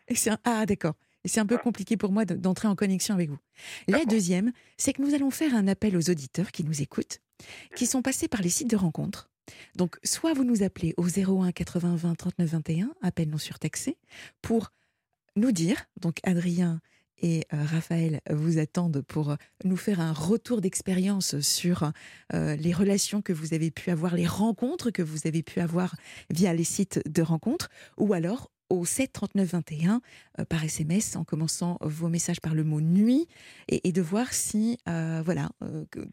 Ah, 0.44 0.66
d'accord. 0.66 0.94
Et 1.24 1.28
c'est 1.28 1.40
un 1.40 1.46
peu 1.46 1.58
compliqué 1.58 1.96
pour 1.96 2.12
moi 2.12 2.24
d'entrer 2.24 2.68
en 2.68 2.76
connexion 2.76 3.14
avec 3.14 3.28
vous. 3.28 3.38
La 3.86 4.04
deuxième, 4.04 4.52
c'est 4.76 4.92
que 4.92 5.02
nous 5.02 5.14
allons 5.14 5.30
faire 5.30 5.54
un 5.54 5.66
appel 5.66 5.96
aux 5.96 6.10
auditeurs 6.10 6.52
qui 6.52 6.64
nous 6.64 6.80
écoutent, 6.80 7.20
qui 7.74 7.86
sont 7.86 8.02
passés 8.02 8.28
par 8.28 8.40
les 8.40 8.48
sites 8.48 8.70
de 8.70 8.76
rencontres. 8.76 9.28
Donc, 9.76 9.98
soit 10.04 10.32
vous 10.32 10.44
nous 10.44 10.62
appelez 10.62 10.94
au 10.96 11.06
01 11.06 11.52
80 11.52 11.96
20 11.96 12.14
39 12.14 12.50
21, 12.50 12.94
appel 13.02 13.28
non 13.28 13.38
surtaxé, 13.38 13.96
pour 14.42 14.72
nous 15.36 15.52
dire, 15.52 15.84
donc 16.00 16.18
Adrien 16.24 16.80
et 17.20 17.44
euh, 17.52 17.64
Raphaël 17.64 18.20
vous 18.30 18.58
attendent 18.58 19.02
pour 19.06 19.36
nous 19.64 19.76
faire 19.76 20.00
un 20.00 20.12
retour 20.12 20.60
d'expérience 20.60 21.40
sur 21.40 21.92
les 22.32 22.72
relations 22.72 23.22
que 23.22 23.32
vous 23.32 23.54
avez 23.54 23.70
pu 23.70 23.90
avoir, 23.90 24.14
les 24.14 24.26
rencontres 24.26 24.90
que 24.90 25.02
vous 25.02 25.26
avez 25.26 25.42
pu 25.42 25.60
avoir 25.60 25.96
via 26.30 26.52
les 26.52 26.64
sites 26.64 27.00
de 27.08 27.22
rencontres, 27.22 27.68
ou 27.96 28.12
alors 28.12 28.50
au 28.70 28.84
7 28.84 29.12
39 29.12 29.48
21 29.48 30.00
par 30.48 30.62
SMS 30.62 31.16
en 31.16 31.24
commençant 31.24 31.78
vos 31.80 32.08
messages 32.08 32.40
par 32.40 32.54
le 32.54 32.64
mot 32.64 32.80
nuit 32.80 33.26
et, 33.68 33.92
de 33.92 34.02
voir 34.02 34.32
si 34.32 34.78
voilà 34.86 35.50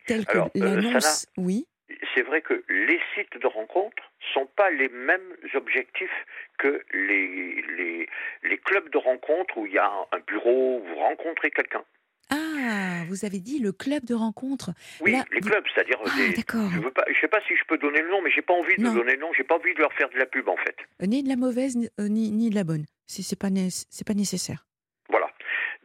tel 0.08 0.26
que 0.26 0.40
l'annonce 0.56 1.28
oui 1.38 1.68
c'est 2.14 2.22
vrai 2.22 2.42
que 2.42 2.64
les 2.70 3.00
sites 3.14 3.38
de 3.40 3.48
rencontres 3.48 4.12
sont 4.34 4.48
pas 4.56 4.70
les 4.70 4.90
mêmes 4.90 5.36
objectifs 5.54 6.26
que 6.58 6.84
les, 6.94 7.62
les, 7.78 8.10
les 8.44 8.58
clubs 8.58 8.90
de 8.90 8.98
rencontres 8.98 9.58
où 9.58 9.66
il 9.66 9.74
y 9.74 9.78
a 9.78 9.92
un 10.12 10.20
bureau, 10.28 10.80
où 10.80 10.88
vous 10.88 10.96
rencontrez 10.96 11.52
quelqu'un. 11.52 11.84
Ah, 12.32 13.04
vous 13.08 13.26
avez 13.26 13.40
dit 13.40 13.60
le 13.60 13.72
club 13.72 14.04
de 14.06 14.16
rencontres. 14.16 14.72
Oui, 15.02 15.16
les 15.32 15.40
clubs, 15.42 15.64
c'est-à-dire 15.74 15.98
ah, 16.04 16.10
Je 16.16 16.80
veux 16.80 16.92
pas, 16.92 17.06
je 17.08 17.20
sais 17.20 17.28
pas 17.28 17.42
si 17.48 17.56
je 17.56 17.64
peux 17.68 17.78
donner 17.78 18.02
le 18.02 18.10
nom, 18.10 18.22
mais 18.22 18.32
j'ai 18.32 18.42
pas 18.42 18.54
envie 18.54 18.76
de 18.78 18.84
donner 18.84 19.14
le 19.14 19.22
nom. 19.22 19.32
J'ai 19.38 19.44
pas 19.44 19.56
envie 19.56 19.74
de 19.74 19.80
leur 19.80 19.94
faire 19.94 20.10
de 20.10 20.18
la 20.18 20.26
pub 20.26 20.48
en 20.50 20.58
fait. 20.58 20.76
Euh, 21.02 21.06
ni 21.06 21.22
de 21.22 21.30
la 21.30 21.36
mauvaise, 21.36 21.78
euh, 22.00 22.08
ni, 22.08 22.32
ni, 22.32 22.50
de 22.50 22.56
la 22.56 22.64
bonne. 22.64 22.86
Si 23.06 23.22
c'est 23.22 23.40
pas 23.40 23.50
c'est 23.90 24.08
pas 24.08 24.16
nécessaire. 24.16 24.66
Voilà. 25.10 25.30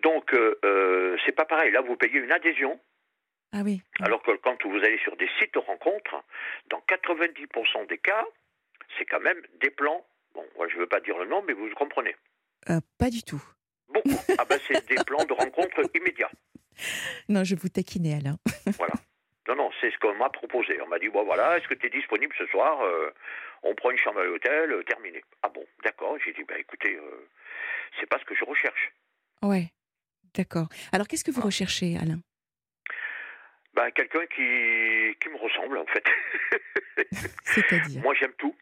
Donc 0.02 0.32
euh, 0.32 1.16
c'est 1.26 1.32
pas 1.32 1.44
pareil. 1.44 1.72
Là, 1.72 1.82
vous 1.82 1.96
payez 1.96 2.18
une 2.18 2.32
adhésion. 2.32 2.80
Ah 3.52 3.62
oui. 3.64 3.82
Alors 4.00 4.22
que 4.22 4.36
quand 4.36 4.56
vous 4.64 4.76
allez 4.76 4.98
sur 4.98 5.16
des 5.16 5.28
sites 5.38 5.54
de 5.54 5.58
rencontres, 5.58 6.22
dans 6.68 6.82
90% 6.88 7.88
des 7.88 7.98
cas, 7.98 8.24
c'est 8.98 9.04
quand 9.04 9.20
même 9.20 9.40
des 9.60 9.70
plans. 9.70 10.06
Bon, 10.34 10.44
moi 10.56 10.68
je 10.68 10.76
ne 10.76 10.80
veux 10.80 10.86
pas 10.86 11.00
dire 11.00 11.18
le 11.18 11.26
nom, 11.26 11.42
mais 11.46 11.52
vous 11.52 11.68
comprenez. 11.74 12.14
Euh, 12.68 12.80
pas 12.98 13.10
du 13.10 13.22
tout. 13.22 13.42
Beaucoup. 13.88 14.10
Ah 14.38 14.44
ben 14.44 14.58
c'est 14.68 14.86
des 14.88 15.02
plans 15.04 15.24
de 15.24 15.32
rencontres 15.32 15.82
immédiats. 15.94 16.30
Non, 17.28 17.42
je 17.42 17.56
vous 17.56 17.68
taquinais 17.68 18.14
Alain. 18.14 18.38
voilà. 18.78 18.94
Non, 19.48 19.56
non, 19.56 19.70
c'est 19.80 19.90
ce 19.90 19.98
qu'on 19.98 20.14
m'a 20.14 20.30
proposé. 20.30 20.80
On 20.82 20.86
m'a 20.86 21.00
dit, 21.00 21.08
bon 21.08 21.24
voilà, 21.24 21.58
est-ce 21.58 21.66
que 21.66 21.74
tu 21.74 21.86
es 21.86 21.90
disponible 21.90 22.32
ce 22.38 22.46
soir 22.46 22.80
euh, 22.82 23.10
On 23.64 23.74
prend 23.74 23.90
une 23.90 23.98
chambre 23.98 24.20
à 24.20 24.24
l'hôtel, 24.24 24.70
euh, 24.70 24.84
terminé. 24.84 25.24
Ah 25.42 25.48
bon, 25.48 25.64
d'accord. 25.82 26.16
J'ai 26.24 26.32
dit, 26.32 26.44
bah 26.44 26.56
écoutez, 26.56 26.96
c'est 27.98 28.06
pas 28.06 28.18
ce 28.20 28.24
que 28.24 28.36
je 28.36 28.44
recherche. 28.44 28.92
Ouais, 29.42 29.72
d'accord. 30.34 30.68
Alors 30.92 31.08
qu'est-ce 31.08 31.24
que 31.24 31.32
vous 31.32 31.40
recherchez, 31.40 31.96
Alain? 31.96 32.20
Bah, 33.74 33.90
quelqu'un 33.90 34.26
qui, 34.26 35.16
qui 35.20 35.28
me 35.28 35.36
ressemble 35.36 35.78
en 35.78 35.86
fait. 35.86 36.04
C'est-à-dire 37.44 38.02
Moi 38.02 38.14
j'aime 38.18 38.32
tout. 38.38 38.54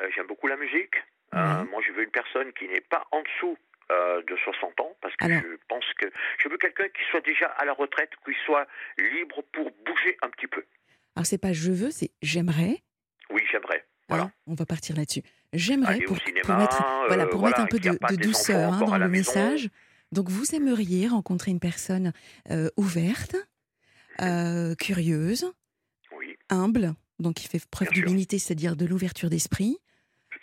Euh, 0.00 0.08
j'aime 0.14 0.26
beaucoup 0.26 0.46
la 0.46 0.56
musique. 0.56 0.96
Euh, 1.34 1.64
moi 1.70 1.80
je 1.86 1.92
veux 1.92 2.04
une 2.04 2.10
personne 2.10 2.52
qui 2.52 2.68
n'est 2.68 2.82
pas 2.82 3.06
en 3.10 3.22
dessous 3.22 3.56
euh, 3.90 4.22
de 4.22 4.36
60 4.36 4.80
ans 4.80 4.96
parce 5.00 5.16
que 5.16 5.28
je 5.28 5.56
pense 5.68 5.84
que 5.98 6.06
je 6.38 6.48
veux 6.48 6.58
quelqu'un 6.58 6.88
qui 6.88 7.02
soit 7.10 7.22
déjà 7.22 7.46
à 7.46 7.64
la 7.64 7.72
retraite, 7.72 8.10
qui 8.24 8.34
soit 8.44 8.66
libre 8.98 9.42
pour 9.52 9.70
bouger 9.86 10.16
un 10.22 10.28
petit 10.28 10.46
peu. 10.46 10.64
Alors 11.16 11.26
c'est 11.26 11.38
pas 11.38 11.52
je 11.52 11.72
veux, 11.72 11.90
c'est 11.90 12.10
j'aimerais. 12.20 12.82
Oui, 13.30 13.42
j'aimerais. 13.50 13.84
Voilà. 14.08 14.30
on 14.46 14.54
va 14.54 14.66
partir 14.66 14.94
là-dessus. 14.96 15.22
J'aimerais 15.54 16.00
pour, 16.00 16.18
pour, 16.18 16.56
mettre, 16.56 16.84
voilà, 17.06 17.26
pour 17.26 17.42
mettre 17.42 17.60
un 17.60 17.66
peu 17.66 17.78
de, 17.78 18.16
douceur 18.16 18.74
hein, 18.74 18.80
dans 18.80 18.98
le 18.98 19.08
message. 19.08 19.70
Donc 20.10 20.28
vous 20.28 20.54
aimeriez 20.54 21.08
rencontrer 21.08 21.50
une 21.50 21.60
personne 21.60 22.12
ouverte, 22.76 23.36
euh, 24.20 24.74
curieuse, 24.74 25.52
humble, 26.50 26.94
donc 27.18 27.34
qui 27.36 27.48
fait 27.48 27.64
preuve 27.70 27.88
d'humilité, 27.90 28.38
c'est-à-dire 28.38 28.76
de 28.76 28.86
l'ouverture 28.86 29.30
d'esprit, 29.30 29.78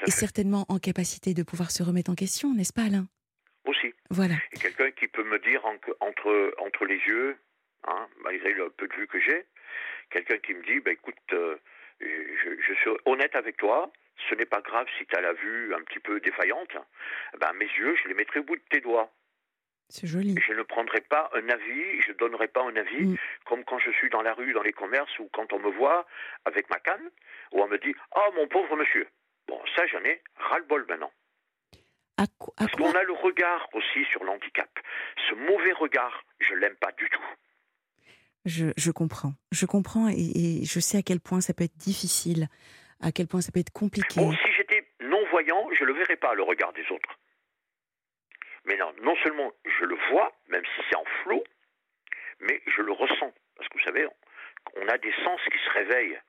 et 0.08 0.12
certainement 0.12 0.66
en 0.70 0.80
capacité 0.80 1.34
de 1.34 1.44
pouvoir 1.44 1.72
se 1.72 1.84
remettre 1.84 2.12
en 2.12 2.16
question, 2.16 2.54
n'est-ce 2.54 2.74
pas 2.74 2.84
Alain? 2.84 3.08
Aussi. 3.66 3.94
Voilà. 4.10 4.36
Et 4.54 4.58
quelqu'un 4.58 4.92
qui 4.92 5.08
peut 5.08 5.24
me 5.24 5.38
dire 5.40 5.66
entre, 5.66 6.56
entre 6.60 6.86
les 6.86 6.98
yeux, 6.98 7.38
hein, 7.86 8.08
malgré 8.24 8.54
le 8.54 8.70
peu 8.70 8.88
de 8.88 8.94
vue 8.94 9.08
que 9.08 9.20
j'ai, 9.20 9.46
quelqu'un 10.10 10.38
qui 10.38 10.54
me 10.54 10.64
dit, 10.64 10.80
bah, 10.80 10.92
écoute, 10.92 11.16
euh, 11.34 11.58
je, 12.00 12.50
je, 12.68 12.74
suis 12.74 12.90
honnête 13.06 13.36
avec 13.36 13.58
toi, 13.58 13.92
ce 14.30 14.36
n'est 14.36 14.46
pas 14.46 14.62
grave 14.62 14.88
si 14.98 15.06
tu 15.06 15.16
as 15.16 15.22
la 15.22 15.34
vue 15.34 15.74
un 15.76 15.82
petit 15.84 16.00
peu 16.00 16.20
défaillante, 16.20 16.76
ben, 17.40 17.54
mes 17.54 17.66
yeux, 17.66 17.96
je 18.02 18.08
les 18.08 18.14
mettrai 18.14 18.40
au 18.40 18.44
bout 18.44 18.56
de 18.56 18.64
tes 18.70 18.82
doigts. 18.82 19.12
C'est 19.90 20.06
joli. 20.06 20.36
Je 20.48 20.54
ne 20.54 20.62
prendrai 20.62 21.02
pas 21.02 21.30
un 21.34 21.50
avis, 21.50 22.02
je 22.02 22.12
ne 22.12 22.18
donnerai 22.18 22.48
pas 22.48 22.64
un 22.64 22.76
avis, 22.76 23.08
mm. 23.08 23.18
comme 23.46 23.64
quand 23.64 23.80
je 23.80 23.92
suis 23.92 24.10
dans 24.10 24.22
la 24.22 24.34
rue, 24.34 24.54
dans 24.54 24.62
les 24.62 24.74
commerces, 24.74 25.18
ou 25.20 25.30
quand 25.34 25.52
on 25.52 25.60
me 25.60 25.72
voit 25.72 26.06
avec 26.46 26.70
ma 26.70 26.80
canne, 26.80 27.10
où 27.52 27.62
on 27.62 27.68
me 27.68 27.78
dit 27.80 27.94
Oh 28.16 28.32
mon 28.36 28.48
pauvre 28.48 28.76
monsieur. 28.76 29.08
Bon, 29.48 29.60
ça 29.76 29.88
j'en 29.88 30.04
ai 30.04 30.22
ras-le-bol 30.38 30.86
maintenant. 30.88 31.12
À, 32.18 32.26
Parce 32.58 32.72
qu'on 32.74 32.92
a 32.92 33.04
le 33.04 33.14
regard 33.14 33.68
aussi 33.74 34.04
sur 34.12 34.24
l'handicap. 34.26 34.70
Ce 35.30 35.36
mauvais 35.36 35.72
regard, 35.72 36.24
je 36.40 36.54
l'aime 36.54 36.76
pas 36.76 36.92
du 36.92 37.10
tout. 37.10 37.24
Je, 38.46 38.92
comprends. 38.92 39.34
Je 39.52 39.66
comprends 39.66 40.10
et, 40.10 40.66
je 40.66 40.80
sais 40.80 40.98
à 40.98 41.02
quel 41.02 41.20
point 41.20 41.40
ça 41.42 41.54
peut 41.54 41.64
être 41.64 41.78
difficile, 41.78 42.48
à 43.00 43.12
quel 43.12 43.28
point 43.28 43.42
ça 43.42 43.52
peut 43.52 43.60
être 43.60 43.72
compliqué. 43.72 44.20
Bon, 44.20 44.34
si 44.34 44.52
j'étais 44.58 44.86
non-voyant, 45.02 45.70
je 45.74 45.84
ne 45.84 45.88
le 45.88 45.94
verrais 45.94 46.18
pas, 46.18 46.34
le 46.36 46.44
regard 46.44 46.74
des 46.74 46.86
autres. 46.92 47.18
Mais 48.70 48.78
non, 48.78 48.94
non 49.02 49.16
seulement 49.24 49.52
je 49.66 49.86
le 49.86 49.96
vois, 50.12 50.32
même 50.48 50.64
si 50.64 50.82
c'est 50.90 50.96
en 50.96 51.06
flot, 51.24 51.44
mais 52.40 52.62
je 52.68 52.84
le 52.84 52.92
ressens. 52.92 53.34
Parce 53.56 53.68
que 53.68 53.78
vous 53.80 53.84
savez, 53.84 54.08
on 54.76 54.88
a 54.88 54.98
des 55.00 55.12
sens 55.24 55.42
qui 55.52 55.58
se 55.58 55.70
réveillent. 55.72 56.20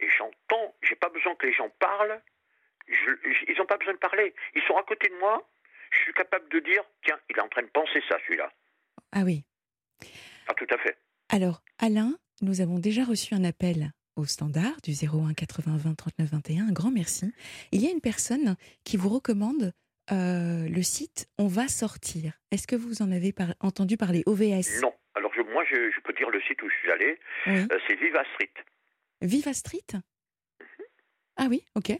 Et 0.00 0.10
j'entends, 0.10 0.74
j'ai 0.82 0.94
pas 0.94 1.08
besoin 1.08 1.34
que 1.36 1.46
les 1.46 1.54
gens 1.54 1.70
parlent, 1.80 2.20
ils 2.86 3.54
n'ont 3.56 3.64
pas 3.64 3.78
besoin 3.78 3.94
de 3.94 3.98
parler. 3.98 4.34
Ils 4.54 4.62
sont 4.64 4.76
à 4.76 4.82
côté 4.82 5.08
de 5.08 5.14
moi, 5.14 5.48
je 5.90 5.98
suis 6.00 6.12
capable 6.12 6.50
de 6.50 6.60
dire, 6.60 6.84
tiens, 7.02 7.18
il 7.30 7.36
est 7.36 7.40
en 7.40 7.48
train 7.48 7.62
de 7.62 7.68
penser 7.68 8.02
ça, 8.10 8.18
celui-là. 8.26 8.52
Ah 9.12 9.22
oui. 9.24 9.42
Ah, 10.48 10.54
tout 10.54 10.66
à 10.68 10.76
fait. 10.76 10.98
Alors, 11.30 11.62
Alain, 11.78 12.12
nous 12.42 12.60
avons 12.60 12.78
déjà 12.78 13.04
reçu 13.04 13.32
un 13.32 13.44
appel 13.44 13.90
au 14.16 14.26
standard 14.26 14.76
du 14.82 14.92
01 14.92 15.32
80 15.32 15.78
20 15.78 15.94
39 15.94 16.30
21. 16.30 16.68
Un 16.68 16.72
grand 16.72 16.90
merci. 16.90 17.32
Il 17.72 17.82
y 17.82 17.88
a 17.88 17.90
une 17.90 18.02
personne 18.02 18.56
qui 18.84 18.98
vous 18.98 19.08
recommande 19.08 19.72
euh, 20.12 20.68
le 20.68 20.82
site 20.82 21.28
On 21.38 21.46
va 21.48 21.68
sortir. 21.68 22.32
Est-ce 22.50 22.66
que 22.66 22.76
vous 22.76 23.02
en 23.02 23.10
avez 23.10 23.34
entendu 23.60 23.96
parler 23.96 24.22
OVS 24.26 24.80
Non. 24.82 24.94
Alors 25.14 25.32
moi, 25.52 25.64
je, 25.64 26.00
peux 26.00 26.12
dire 26.12 26.30
le 26.30 26.40
site 26.42 26.62
où 26.62 26.68
je 26.68 26.74
suis 26.76 26.90
allé. 26.90 27.18
Euh, 27.48 27.66
c'est 27.88 27.96
Viva 27.96 28.22
Street. 28.34 28.52
Viva 29.22 29.52
Street? 29.54 29.86
Mhm. 30.60 30.84
Ah 31.36 31.46
oui, 31.48 31.64
ok, 31.74 31.92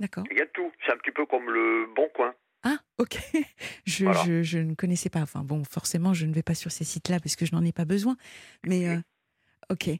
d'accord. 0.00 0.24
Il 0.30 0.38
y 0.38 0.42
a 0.42 0.46
tout. 0.46 0.70
C'est 0.84 0.92
un 0.92 0.96
petit 0.96 1.12
peu 1.12 1.24
comme 1.26 1.48
le 1.50 1.86
Bon 1.94 2.08
Coin. 2.14 2.34
Ah, 2.64 2.78
ok. 2.98 3.16
Je, 3.86 4.42
je, 4.42 4.58
ne 4.58 4.74
connaissais 4.74 5.10
pas. 5.10 5.20
Enfin, 5.20 5.40
bon, 5.44 5.62
forcément, 5.64 6.14
je 6.14 6.24
ne 6.24 6.32
vais 6.32 6.42
pas 6.42 6.54
sur 6.54 6.70
ces 6.70 6.84
sites-là 6.84 7.20
parce 7.20 7.36
que 7.36 7.44
je 7.44 7.54
n'en 7.54 7.62
ai 7.62 7.72
pas 7.72 7.84
besoin. 7.84 8.16
Mais, 8.66 8.88
euh, 8.88 8.96
ok. 9.68 9.90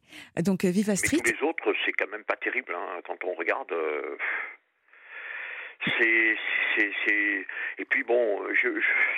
Donc, 0.42 0.64
Viva 0.64 0.96
Street. 0.96 1.18
Mais 1.22 1.30
tous 1.30 1.42
les 1.42 1.48
autres, 1.48 1.74
c'est 1.84 1.92
quand 1.92 2.10
même 2.10 2.24
pas 2.24 2.36
terrible. 2.36 2.74
Hein, 2.74 3.02
quand 3.06 3.22
on 3.24 3.34
regarde, 3.34 3.70
c'est, 5.98 6.36
c'est, 6.76 7.46
et 7.78 7.84
puis 7.84 8.02
bon, 8.04 8.42
je, 8.54 8.68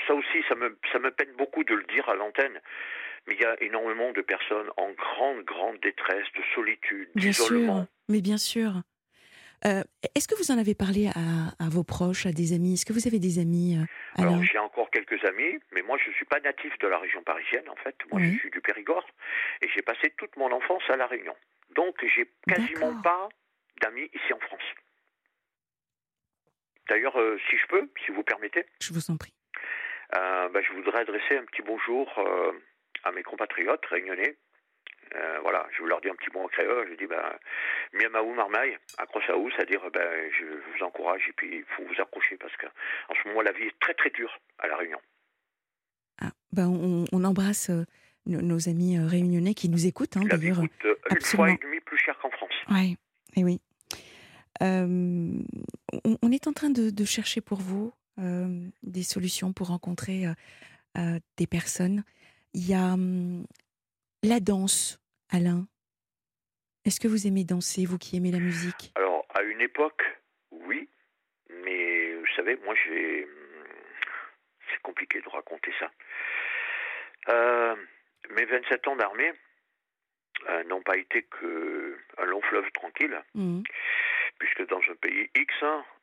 ça 0.07 0.15
aussi, 0.15 0.43
ça 0.49 0.55
me, 0.55 0.77
ça 0.93 0.99
me 0.99 1.11
peine 1.11 1.33
beaucoup 1.37 1.65
de 1.65 1.75
le 1.75 1.85
dire 1.85 2.09
à 2.09 2.15
l'antenne. 2.15 2.61
Mais 3.27 3.35
il 3.35 3.41
y 3.41 3.45
a 3.45 3.61
énormément 3.61 4.13
de 4.13 4.21
personnes 4.21 4.71
en 4.77 4.91
grande, 4.93 5.45
grande 5.45 5.79
détresse, 5.81 6.27
de 6.37 6.43
solitude, 6.55 7.09
d'isolement. 7.17 7.87
mais 8.09 8.21
bien 8.21 8.39
sûr. 8.39 8.83
Euh, 9.65 9.83
est-ce 10.15 10.29
que 10.29 10.37
vous 10.37 10.53
en 10.53 10.59
avez 10.59 10.75
parlé 10.75 11.09
à, 11.09 11.69
vos 11.69 11.83
proches, 11.83 12.27
à 12.27 12.33
des 12.33 12.53
amis? 12.53 12.75
Est-ce 12.75 12.87
que 12.87 12.93
vous 12.93 13.09
avez 13.09 13.19
des 13.19 13.39
amis 13.39 13.77
euh, 13.77 14.23
Alors, 14.23 14.43
j'ai 14.43 14.59
encore 14.59 14.91
quelques 14.91 15.25
amis, 15.25 15.59
mais 15.73 15.83
moi, 15.83 15.99
je 16.03 16.11
ne 16.11 16.15
suis 16.15 16.27
pas 16.27 16.39
natif 16.41 16.79
de 16.79 16.87
la 16.87 16.99
région 16.99 17.23
parisienne, 17.23 17.69
en 17.69 17.77
fait. 17.77 17.97
Moi, 18.13 18.21
je 18.23 18.39
suis 18.39 18.51
du 18.51 18.61
Périgord, 18.61 19.07
et 19.63 19.69
j'ai 19.75 19.83
passé 19.83 20.13
toute 20.19 20.37
mon 20.37 20.53
enfance 20.53 20.83
à 20.89 20.97
La 20.97 21.07
Réunion. 21.07 21.35
Donc, 21.75 21.97
j'ai 22.15 22.31
quasiment 22.47 23.01
pas 23.03 23.29
d'amis 23.83 24.09
ici 24.15 24.33
en 24.33 24.39
France. 24.41 24.63
D'ailleurs, 26.89 27.19
euh, 27.19 27.39
si 27.51 27.57
je 27.57 27.67
peux, 27.67 27.89
si 28.05 28.13
vous 28.13 28.23
permettez. 28.23 28.65
Je 28.81 28.93
vous 28.93 29.11
en 29.11 29.17
prie. 29.17 29.35
Euh, 30.17 30.49
bah, 30.49 30.61
je 30.63 30.73
voudrais 30.73 31.01
adresser 31.01 31.37
un 31.37 31.45
petit 31.45 31.63
bonjour 31.63 32.13
euh, 32.19 32.53
à 33.05 33.13
mes 33.13 33.23
compatriotes 33.23 33.85
réunionnais. 33.87 34.37
voilà, 35.43 35.67
je 35.73 35.81
vous 35.81 35.87
leur 35.87 36.01
dis 36.01 36.09
un 36.09 36.15
petit 36.15 36.31
mot 36.33 36.45
en 36.45 36.49
créole. 36.49 36.89
Je 36.91 36.95
dis, 36.95 37.07
ben, 37.07 37.23
miamaou 37.93 38.35
marmaille, 38.35 38.79
accrochaou, 38.99 39.51
c'est-à-dire, 39.51 39.83
ben, 39.93 40.31
je 40.39 40.45
vous 40.45 40.85
encourage 40.85 41.29
et 41.29 41.33
puis 41.33 41.57
il 41.57 41.65
faut 41.77 41.83
vous 41.83 42.01
accrocher 42.01 42.37
parce 42.37 42.57
qu'en 42.57 43.15
ce 43.15 43.29
moment, 43.29 43.43
la 43.43 43.53
vie 43.53 43.65
est 43.65 43.79
très 43.81 43.95
très 43.95 44.11
dure 44.11 44.39
à 44.59 44.69
La 44.69 44.77
Réunion. 44.77 45.01
Ah, 46.21 46.31
ben, 46.53 46.69
on, 47.13 47.25
embrasse 47.25 47.71
nos, 48.27 48.69
amis 48.69 48.99
réunionnais 48.99 49.55
qui 49.55 49.69
nous 49.69 49.87
écoutent, 49.87 50.17
hein, 50.17 50.25
d'ailleurs. 50.25 50.61
une 50.61 51.21
fois 51.21 51.51
et 51.51 51.57
demie 51.57 51.81
plus 51.81 51.99
cher 51.99 52.17
qu'en 52.19 52.31
France. 52.31 52.55
Oui, 52.71 52.97
et 53.37 53.45
oui. 53.45 53.61
Euh, 54.63 55.33
on, 56.23 56.33
est 56.33 56.47
en 56.47 56.53
train 56.53 56.71
de, 56.71 57.05
chercher 57.05 57.41
pour 57.41 57.59
vous 57.61 57.93
euh, 58.19 58.69
des 58.83 59.03
solutions 59.03 59.53
pour 59.53 59.69
rencontrer 59.69 60.27
euh, 60.27 61.19
des 61.37 61.47
personnes. 61.47 62.05
Il 62.55 62.69
y 62.69 62.75
a 62.75 62.95
hum, 62.95 63.45
la 64.23 64.41
danse, 64.41 65.01
Alain. 65.31 65.67
Est-ce 66.85 67.01
que 67.01 67.09
vous 67.09 67.27
aimez 67.27 67.45
danser, 67.45 67.85
vous 67.85 67.99
qui 67.99 68.17
aimez 68.17 68.31
la 68.31 68.39
musique? 68.39 68.93
Alors, 68.95 69.27
à 69.35 69.43
une 69.43 69.61
époque, 69.61 70.03
oui. 70.53 70.89
Mais 71.65 72.15
vous 72.15 72.27
savez, 72.37 72.57
moi, 72.65 72.75
j'ai. 72.87 73.27
compliqué 74.83 75.21
de 75.21 75.29
raconter 75.29 75.73
ça. 75.81 75.91
Euh, 77.29 77.75
mes 78.31 78.45
27 78.45 78.87
ans 78.89 78.97
d'armée 78.97 79.33
euh, 80.49 80.63
n'ont 80.65 80.83
pas 80.83 80.97
été 80.97 81.23
que 81.23 81.99
un 82.19 82.25
long 82.25 82.41
fleuve 82.43 82.71
tranquille, 82.73 83.21
Mhm. 83.35 83.65
Puisque 84.39 84.67
dans 84.69 84.81
un 84.91 84.95
pays 84.97 85.31
X 85.35 85.55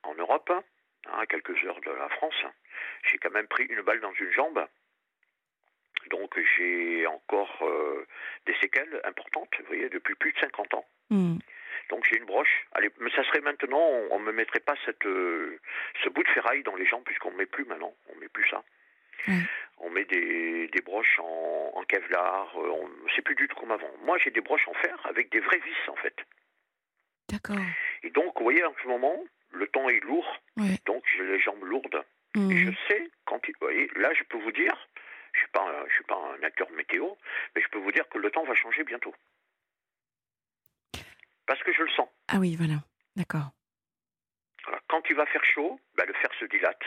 en 0.04 0.16
Europe, 0.16 0.50
hein, 0.52 0.64
à 1.18 1.26
quelques 1.26 1.62
heures 1.66 1.82
de 1.82 1.92
la 1.92 2.10
France, 2.10 2.36
j'ai 3.10 3.18
quand 3.18 3.32
même 3.32 3.48
pris 3.48 3.66
une 3.66 3.82
balle 3.82 4.00
dans 4.02 4.14
une 4.14 4.32
jambe. 4.32 4.66
Donc 6.10 6.38
j'ai 6.58 7.08
encore 7.08 7.58
euh, 7.62 8.06
des 8.46 8.56
séquelles 8.56 9.00
importantes, 9.06 9.50
vous 9.60 9.66
voyez, 9.68 9.90
depuis 9.90 10.16
plus 10.16 10.34
de 10.34 10.40
50 10.40 10.74
ans. 10.74 10.86
Mhm. 11.10 11.40
Donc 11.90 12.06
j'ai 12.10 12.18
une 12.18 12.26
broche. 12.26 12.66
Allez, 12.74 12.90
mais 13.00 13.10
ça 13.12 13.24
serait 13.26 13.42
maintenant, 13.42 13.80
on, 14.12 14.20
ne 14.20 14.26
me 14.26 14.32
mettrait 14.32 14.60
pas 14.60 14.76
cette, 14.86 15.06
euh, 15.06 15.60
ce 16.04 16.10
bout 16.10 16.24
de 16.24 16.30
ferraille 16.30 16.64
dans 16.64 16.76
les 16.76 16.86
jambes, 16.86 17.04
puisqu'on 17.06 17.32
ne 17.32 17.38
met 17.38 17.46
plus 17.46 17.66
maintenant, 17.66 17.94
on 18.10 18.16
met 18.20 18.28
plus 18.30 18.48
ça. 18.50 18.64
On 19.78 19.90
met 19.90 20.04
des, 20.06 20.68
des 20.68 20.82
broches 20.82 21.18
en, 21.20 21.72
en 21.76 21.84
kevlar, 21.86 22.52
euh, 22.58 22.70
on- 22.70 22.90
c'est 23.16 23.22
plus 23.22 23.36
du 23.36 23.48
tout 23.48 23.56
comme 23.56 23.72
avant. 23.72 23.90
Moi 24.02 24.18
j'ai 24.18 24.32
des 24.32 24.42
broches 24.42 24.68
en 24.68 24.74
fer 24.74 25.00
avec 25.06 25.30
des 25.32 25.40
vraies 25.40 25.60
vis 25.60 25.90
en 25.90 25.96
fait. 25.96 26.16
D'accord. 27.30 27.58
Et 28.04 28.10
donc, 28.12 28.34
vous 28.38 28.44
voyez, 28.44 28.64
en 28.64 28.74
ce 28.82 28.88
moment, 28.88 29.24
le 29.52 29.68
temps 29.68 29.88
est 29.90 30.00
lourd, 30.02 30.28
Ouais. 30.58 30.78
donc 30.86 31.04
j'ai 31.16 31.24
les 31.26 31.40
jambes 31.40 31.64
lourdes. 31.64 32.04
Et 32.36 32.40
Mhm. 32.40 32.72
je 32.74 32.88
sais, 32.88 33.10
quand 33.26 33.40
il, 33.48 33.52
vous 33.62 33.68
voyez, 33.68 33.88
là 33.96 34.12
je 34.14 34.24
peux 34.24 34.38
vous 34.40 34.52
dire, 34.52 34.76
je 35.34 35.40
suis 35.40 35.50
pas, 35.50 35.62
un- 35.62 35.88
je 35.88 35.94
suis 35.94 36.04
pas 36.06 36.16
un 36.18 36.42
acteur 36.44 36.70
météo, 36.72 37.08
mais 37.56 37.62
je 37.62 37.68
peux 37.70 37.78
vous 37.80 37.92
dire 37.92 38.08
que 38.10 38.18
le 38.18 38.32
temps 38.32 38.44
va 38.44 38.56
changer 38.56 38.84
bientôt. 38.84 39.14
Parce 41.46 41.62
que 41.64 41.74
je 41.74 41.84
le 41.84 41.90
sens. 41.92 42.10
Ah 42.30 42.38
oui, 42.40 42.56
voilà. 42.56 42.76
D'accord. 43.16 43.52
Voilà. 44.64 44.80
Quand 44.88 45.02
il 45.10 45.16
va 45.16 45.26
faire 45.28 45.44
chaud, 45.46 45.80
ben, 45.96 46.06
le 46.08 46.14
fer 46.14 46.30
se 46.40 46.46
dilate. 46.46 46.82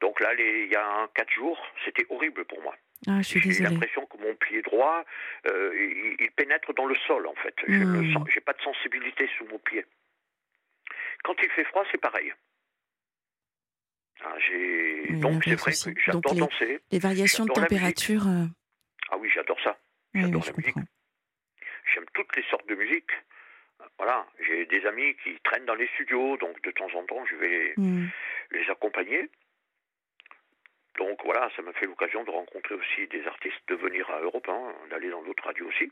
Donc 0.00 0.20
là, 0.20 0.32
les- 0.34 0.64
il 0.64 0.70
y 0.72 0.76
a 0.76 1.08
quatre 1.14 1.32
jours, 1.32 1.60
c'était 1.84 2.06
horrible 2.08 2.44
pour 2.44 2.62
moi. 2.62 2.74
Ah, 3.06 3.18
je 3.22 3.28
suis 3.28 3.40
J'ai 3.52 3.62
l'impression 3.62 4.04
que 4.06 4.16
mon 4.18 4.34
pied 4.34 4.60
droit, 4.62 5.04
euh, 5.46 5.72
il, 5.76 6.16
il 6.24 6.30
pénètre 6.32 6.74
dans 6.74 6.86
le 6.86 6.96
sol 7.06 7.26
en 7.26 7.34
fait. 7.36 7.54
Je 7.66 7.72
Hmm. 7.84 8.02
le 8.02 8.12
sens, 8.12 8.28
j'ai 8.34 8.40
pas 8.40 8.52
de 8.54 8.60
sensibilité 8.62 9.28
sous 9.38 9.44
mon 9.46 9.58
pied. 9.60 9.84
Quand 11.22 11.34
il 11.42 11.48
fait 11.50 11.64
froid, 11.64 11.84
c'est 11.92 11.98
pareil. 12.00 12.32
Ah, 14.24 14.34
j'ai... 14.46 15.06
Oui, 15.10 15.20
Donc 15.20 15.44
c'est 15.44 15.54
vrai 15.54 15.70
aussi. 15.70 15.94
que 15.94 16.00
j'adore 16.00 16.34
les- 16.34 16.40
danser. 16.40 16.80
Les 16.90 16.98
variations 16.98 17.44
de 17.44 17.52
température. 17.52 18.26
euh, 18.26 18.46
Ah 19.10 19.16
oui, 19.18 19.30
j'adore 19.32 19.60
ça. 19.62 19.78
J'adore 20.14 20.42
oui, 20.42 20.48
la 20.50 20.56
musique. 20.56 20.88
J'aime 21.94 22.06
toutes 22.14 22.34
les 22.36 22.42
sortes 22.50 22.66
de 22.68 22.74
musique. 22.74 23.10
Voilà, 23.96 24.26
j'ai 24.44 24.66
des 24.66 24.84
amis 24.86 25.14
qui 25.22 25.38
traînent 25.44 25.64
dans 25.66 25.74
les 25.76 25.86
studios, 25.94 26.36
donc 26.38 26.60
de 26.62 26.70
temps 26.72 26.90
en 26.94 27.04
temps, 27.04 27.24
je 27.26 27.36
vais 27.36 27.74
Mhm. 27.76 28.10
les 28.50 28.68
accompagner. 28.70 29.30
Donc 30.98 31.18
voilà, 31.24 31.48
ça 31.56 31.62
m'a 31.62 31.72
fait 31.74 31.86
l'occasion 31.86 32.24
de 32.24 32.30
rencontrer 32.30 32.74
aussi 32.74 33.06
des 33.10 33.24
artistes, 33.26 33.60
de 33.68 33.74
venir 33.76 34.08
à 34.10 34.20
Europe 34.20 34.46
1, 34.48 34.88
d'aller 34.90 35.10
dans 35.10 35.22
d'autres 35.22 35.44
radios 35.44 35.68
aussi. 35.68 35.90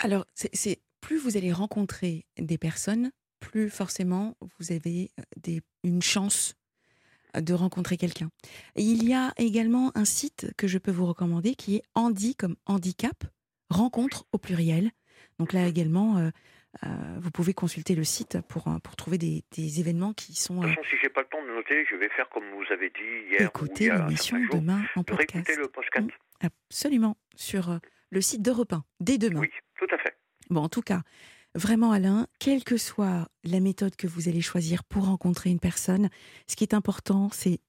Alors, 0.00 0.26
c'est- 0.34 0.80
plus 1.00 1.16
vous 1.16 1.36
allez 1.38 1.52
rencontrer 1.52 2.26
des 2.36 2.58
personnes, 2.58 3.10
plus 3.40 3.70
forcément 3.70 4.36
vous 4.58 4.70
avez 4.72 5.10
euh, 5.18 5.22
des, 5.38 5.62
une 5.82 6.02
chance 6.02 6.56
euh, 7.36 7.40
de 7.40 7.54
rencontrer 7.54 7.96
quelqu'un. 7.96 8.30
Il 8.76 9.08
y 9.08 9.14
a 9.14 9.32
également 9.38 9.92
un 9.94 10.04
site 10.04 10.52
que 10.58 10.66
je 10.68 10.76
peux 10.78 10.90
vous 10.90 11.06
recommander 11.06 11.54
qui 11.54 11.76
est 11.76 11.82
Handi 11.94 12.34
comme 12.36 12.56
handicap, 12.66 13.24
rencontre 13.70 14.26
au 14.32 14.38
pluriel. 14.38 14.90
Donc 15.38 15.52
là 15.54 15.66
également, 15.66 16.18
euh, 16.18 16.28
euh, 16.28 16.30
vous 17.20 17.30
pouvez 17.30 17.54
consulter 17.54 17.94
le 17.94 18.04
site 18.04 18.40
pour, 18.48 18.68
euh, 18.68 18.78
pour 18.82 18.96
trouver 18.96 19.18
des, 19.18 19.44
des 19.56 19.80
événements 19.80 20.12
qui 20.12 20.34
sont... 20.34 20.60
De 20.60 20.66
euh, 20.66 20.68
toute 20.68 20.76
façon, 20.76 20.88
si 20.90 20.96
j'ai 21.02 21.08
pas 21.08 21.20
le 21.22 21.26
temps 21.28 21.42
de 21.42 21.48
noter, 21.48 21.84
je 21.90 21.96
vais 21.96 22.08
faire 22.10 22.28
comme 22.30 22.44
vous 22.50 22.72
avez 22.72 22.90
dit 22.90 23.28
hier 23.30 23.42
ou 23.42 23.44
écoutez 23.44 23.90
l'émission 23.90 24.38
demain 24.50 24.82
en 24.96 25.04
podcast. 25.04 25.56
le 25.56 25.68
podcast. 25.68 26.08
Absolument, 26.40 27.16
sur 27.36 27.70
euh, 27.70 27.78
le 28.10 28.20
site 28.20 28.42
d'Europe 28.42 28.72
1, 28.72 28.84
dès 29.00 29.18
demain. 29.18 29.40
Oui, 29.40 29.50
tout 29.78 29.86
à 29.92 29.98
fait. 29.98 30.16
Bon, 30.48 30.62
en 30.62 30.68
tout 30.68 30.82
cas, 30.82 31.02
vraiment 31.54 31.92
Alain, 31.92 32.26
quelle 32.38 32.64
que 32.64 32.76
soit 32.76 33.28
la 33.44 33.60
méthode 33.60 33.96
que 33.96 34.06
vous 34.06 34.28
allez 34.28 34.40
choisir 34.40 34.84
pour 34.84 35.06
rencontrer 35.06 35.50
une 35.50 35.60
personne, 35.60 36.08
ce 36.48 36.56
qui 36.56 36.64
est 36.64 36.74
important, 36.74 37.28
c'est 37.30 37.60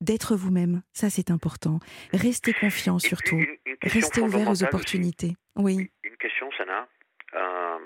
d'être 0.00 0.36
vous-même. 0.36 0.82
Ça, 0.92 1.10
c'est 1.10 1.30
important. 1.30 1.78
Restez 2.12 2.52
confiant 2.52 2.98
surtout. 2.98 3.40
Restez 3.82 4.20
ouvert 4.20 4.48
aux 4.48 4.52
aussi. 4.52 4.64
opportunités. 4.64 5.36
Oui. 5.56 5.90
Une 6.02 6.16
question, 6.16 6.50
Sana, 6.58 6.88
euh, 7.34 7.78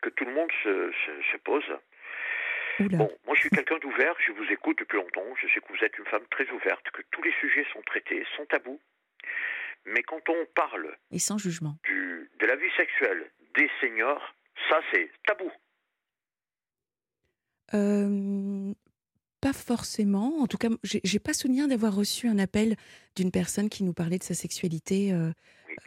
que 0.00 0.08
tout 0.10 0.24
le 0.24 0.32
monde 0.34 0.50
se, 0.62 0.92
se- 1.04 1.22
se 1.32 1.36
pose. 1.38 1.64
Oula. 2.80 2.96
Bon, 2.98 3.10
moi 3.26 3.34
je 3.34 3.40
suis 3.40 3.50
quelqu'un 3.50 3.78
d'ouvert, 3.78 4.14
je 4.26 4.32
vous 4.32 4.44
écoute 4.50 4.78
depuis 4.78 4.96
longtemps, 4.96 5.26
je 5.40 5.46
sais 5.52 5.60
que 5.60 5.72
vous 5.72 5.84
êtes 5.84 5.96
une 5.98 6.06
femme 6.06 6.24
très 6.30 6.48
ouverte, 6.50 6.90
que 6.92 7.02
tous 7.10 7.22
les 7.22 7.32
sujets 7.40 7.66
sont 7.72 7.82
traités, 7.82 8.24
sont 8.36 8.46
tabous. 8.46 8.80
Mais 9.86 10.02
quand 10.02 10.26
on 10.28 10.46
parle 10.54 10.96
Et 11.10 11.18
sans 11.18 11.38
jugement. 11.38 11.76
du, 11.84 12.30
de 12.38 12.46
la 12.46 12.56
vie 12.56 12.70
sexuelle 12.76 13.30
des 13.54 13.68
seniors, 13.80 14.22
ça 14.68 14.80
c'est 14.92 15.10
tabou. 15.26 15.50
Euh, 17.74 18.72
pas 19.40 19.52
forcément. 19.52 20.38
En 20.40 20.46
tout 20.46 20.58
cas, 20.58 20.68
j'ai 20.82 21.18
pas 21.18 21.32
souvenir 21.32 21.68
d'avoir 21.68 21.94
reçu 21.94 22.26
un 22.28 22.38
appel 22.38 22.76
d'une 23.16 23.30
personne 23.30 23.68
qui 23.68 23.84
nous 23.84 23.92
parlait 23.94 24.18
de 24.18 24.22
sa 24.24 24.34
sexualité. 24.34 25.12
euh. 25.12 25.30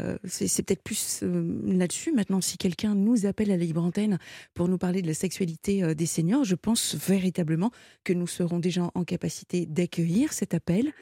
Euh, 0.02 0.18
c'est 0.26 0.64
peut-être 0.64 0.84
plus 0.84 1.22
euh, 1.24 1.62
là-dessus. 1.66 2.12
Maintenant, 2.12 2.42
si 2.42 2.58
quelqu'un 2.58 2.96
nous 2.96 3.26
appelle 3.26 3.52
à 3.52 3.58
la 3.58 3.64
libre 3.64 3.84
antenne 3.84 4.18
pour 4.54 4.68
nous 4.68 4.78
parler 4.78 5.02
de 5.02 5.08
la 5.08 5.14
sexualité 5.14 5.84
euh, 5.84 5.94
des 5.94 6.06
seniors, 6.06 6.44
je 6.44 6.56
pense 6.56 6.96
véritablement 6.96 7.72
que 8.04 8.14
nous 8.14 8.28
serons 8.28 8.60
déjà 8.60 8.90
en 8.96 9.04
capacité 9.04 9.66
d'accueillir 9.66 10.34
cet 10.34 10.54
appel. 10.54 10.94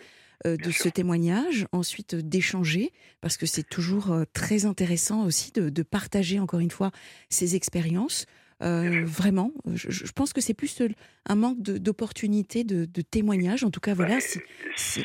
de 0.44 0.72
ce 0.72 0.90
témoignage, 0.90 1.68
ensuite 1.72 2.16
d'échanger, 2.16 2.94
parce 3.22 3.38
que 3.38 3.46
c'est 3.46 3.62
toujours 3.62 4.12
très 4.34 4.66
intéressant 4.66 5.24
aussi 5.24 5.52
de, 5.52 5.70
de 5.70 5.84
partager 5.84 6.40
encore 6.40 6.62
une 6.62 6.72
fois 6.72 6.90
ces 7.30 7.54
expériences. 7.56 8.26
Euh, 8.62 9.02
vraiment, 9.06 9.52
je, 9.74 9.90
je 9.90 10.12
pense 10.12 10.34
que 10.34 10.42
c'est 10.42 10.54
plus 10.54 10.82
un 11.26 11.36
manque 11.36 11.60
d'opportunités, 11.62 12.64
de, 12.64 12.86
de 12.86 13.02
témoignages. 13.02 13.64
En 13.64 13.72
tout 13.72 13.80
cas, 13.80 13.94
voilà. 13.94 14.20
Si- 14.20 14.42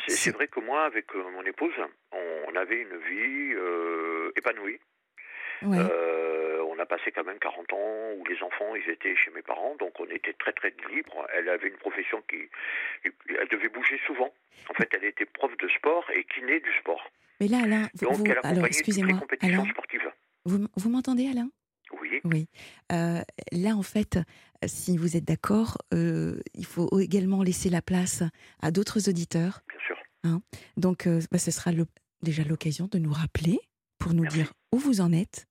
c'est 0.07 0.31
vrai 0.31 0.47
que 0.47 0.59
moi, 0.59 0.85
avec 0.85 1.05
euh, 1.15 1.23
mon 1.31 1.43
épouse, 1.43 1.73
on 2.11 2.55
avait 2.55 2.81
une 2.81 2.97
vie 3.09 3.53
euh, 3.55 4.31
épanouie. 4.35 4.79
ouais. 5.63 5.77
Euh, 5.79 6.63
on 6.69 6.79
a 6.79 6.85
passé 6.85 7.11
quand 7.11 7.23
même 7.23 7.39
40 7.39 7.73
ans 7.73 8.11
où 8.17 8.23
les 8.25 8.37
enfants, 8.43 8.75
ils 8.75 8.87
étaient 8.91 9.15
chez 9.15 9.31
mes 9.31 9.41
parents, 9.41 9.75
donc 9.79 9.99
on 9.99 10.05
était 10.05 10.33
très 10.33 10.53
très 10.53 10.71
libre. 10.93 11.25
Elle 11.35 11.49
avait 11.49 11.67
une 11.69 11.77
profession 11.77 12.21
qui, 12.29 12.37
elle 13.03 13.47
devait 13.49 13.69
bouger 13.69 13.99
souvent. 14.05 14.31
En 14.69 14.73
fait, 14.75 14.87
elle 14.93 15.05
était 15.05 15.25
prof 15.25 15.51
de 15.57 15.67
sport 15.69 16.05
et 16.13 16.23
kiné 16.25 16.59
du 16.59 16.69
sport. 16.79 17.01
Mais 17.39 17.47
là, 17.47 17.59
Alain, 17.63 17.87
vous, 17.95 18.05
Donc 18.07 18.17
vous- 18.17 18.25
elle 18.27 18.39
alors 18.43 18.65
excusez-moi, 18.67 19.17
compétitions 19.19 19.61
Alain, 19.61 19.71
sportives. 19.71 20.11
vous, 20.45 20.57
m- 20.57 20.67
vous 20.75 20.89
m'entendez, 20.89 21.27
Alain? 21.31 21.49
Oui, 22.01 22.09
Oui. 22.23 22.47
Euh, 22.91 23.21
là, 23.51 23.75
en 23.75 23.83
fait, 23.83 24.19
si 24.65 24.97
vous 24.97 25.15
êtes 25.17 25.23
d'accord, 25.25 25.77
euh, 25.93 26.39
il 26.53 26.65
faut 26.65 26.99
également 26.99 27.43
laisser 27.43 27.69
la 27.69 27.81
place 27.81 28.23
à 28.61 28.71
d'autres 28.71 29.09
auditeurs. 29.09 29.61
bien 29.69 29.77
sûr. 29.85 29.95
Donc, 30.75 31.07
euh, 31.07 31.21
bah, 31.31 31.37
ce 31.37 31.51
sera 31.51 31.71
le- 31.71 31.85
déjà 32.21 32.43
l'occasion 32.43 32.87
de 32.87 32.97
nous 32.97 33.13
rappeler 33.13 33.59
pour 33.97 34.13
nous 34.13 34.23
Merci. 34.23 34.37
dire 34.39 34.53
où 34.73 34.77
vous 34.79 34.99
en 35.01 35.11
êtes. 35.13 35.45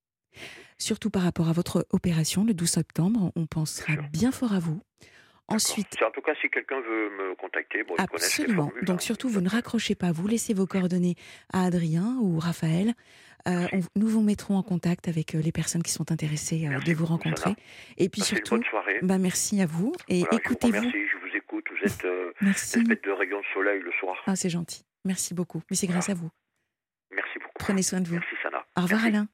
Surtout 0.79 1.09
par 1.09 1.22
rapport 1.22 1.49
à 1.49 1.53
votre 1.53 1.87
opération 1.90 2.44
le 2.44 2.53
12 2.53 2.68
septembre, 2.70 3.33
on 3.37 3.46
pensera 3.46 3.96
bien 4.12 4.31
fort 4.33 4.53
à 4.53 4.59
vous. 4.59 4.81
Ensuite, 5.49 6.03
En 6.03 6.11
tout 6.11 6.23
cas, 6.23 6.33
si 6.41 6.49
quelqu'un 6.51 6.81
veut 6.81 7.11
me 7.11 7.35
contacter, 7.37 7.85
bon, 7.85 7.95
Absolument. 7.99 8.67
formules, 8.67 8.85
Donc 8.85 8.97
hein. 8.97 9.01
surtout, 9.01 9.29
vous 9.29 9.41
ne 9.41 9.49
raccrochez 9.49 9.95
pas. 9.95 10.11
Vous 10.13 10.27
laissez 10.27 10.55
vos 10.55 10.67
coordonnées 10.67 11.15
à 11.53 11.65
Adrien 11.67 12.17
ou 12.21 12.39
Raphaël. 12.41 12.95
Euh, 13.47 13.67
on- 13.73 13.81
nous 13.95 14.09
vous 14.09 14.23
mettrons 14.23 14.57
en 14.57 14.65
contact 14.65 15.07
avec 15.07 15.37
euh, 15.37 15.41
les 15.41 15.53
personnes 15.53 15.85
qui 15.85 15.93
sont 15.93 16.11
intéressées 16.11 16.67
euh, 16.67 16.71
Merci 16.71 16.91
de 16.91 16.95
vous 16.97 17.07
rencontrer. 17.07 17.43
Sana. 17.51 17.57
Et 17.97 18.09
puis 18.09 18.23
Passez 18.23 18.35
surtout, 18.37 18.57
bonne 18.57 18.65
soirée. 18.65 18.99
bah, 19.03 19.19
merci 19.19 19.61
à 19.63 19.67
vous. 19.67 19.93
Et 20.09 20.21
Voilà, 20.21 20.37
écoutez-vous. 20.39 20.77
remercie, 20.79 20.99
je 21.13 21.17
vous 21.19 21.37
écoute. 21.37 21.65
Vous 21.71 21.87
êtes 21.93 22.05
euh, 22.05 22.33
Merci. 22.41 22.81
une 22.81 22.91
espèce 22.91 23.03
de 23.03 23.13
rayon 23.13 23.39
de 23.39 23.45
soleil 23.55 23.81
le 23.83 23.93
soir. 24.01 24.17
Ah, 24.27 24.35
c'est 24.35 24.51
gentil. 24.51 24.83
Merci 25.05 25.33
beaucoup. 25.33 25.63
Mais 25.71 25.77
c'est 25.77 25.87
grâce 25.87 26.09
à 26.09 26.15
vous. 26.15 26.29
Merci 27.13 27.39
beaucoup. 27.39 27.53
Prenez 27.61 27.83
soin 27.83 28.01
de 28.01 28.09
vous. 28.09 28.15
Merci, 28.17 28.35
Sana. 28.43 28.67
Au 28.77 28.81
revoir, 28.83 29.03
Merci. 29.03 29.17
Alain. 29.17 29.29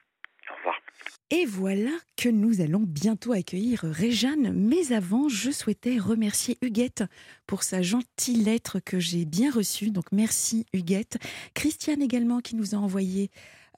Et 1.30 1.46
voilà 1.46 1.90
que 2.16 2.28
nous 2.28 2.60
allons 2.60 2.84
bientôt 2.86 3.32
accueillir 3.32 3.80
Réjeanne. 3.84 4.52
Mais 4.52 4.92
avant, 4.92 5.28
je 5.28 5.50
souhaitais 5.50 5.98
remercier 5.98 6.58
Huguette 6.60 7.04
pour 7.46 7.62
sa 7.62 7.80
gentille 7.80 8.44
lettre 8.44 8.80
que 8.80 9.00
j'ai 9.00 9.24
bien 9.24 9.50
reçue. 9.50 9.90
Donc 9.90 10.12
merci 10.12 10.66
Huguette. 10.74 11.18
Christiane 11.54 12.02
également 12.02 12.40
qui 12.40 12.54
nous 12.54 12.74
a 12.74 12.78
envoyé 12.78 13.30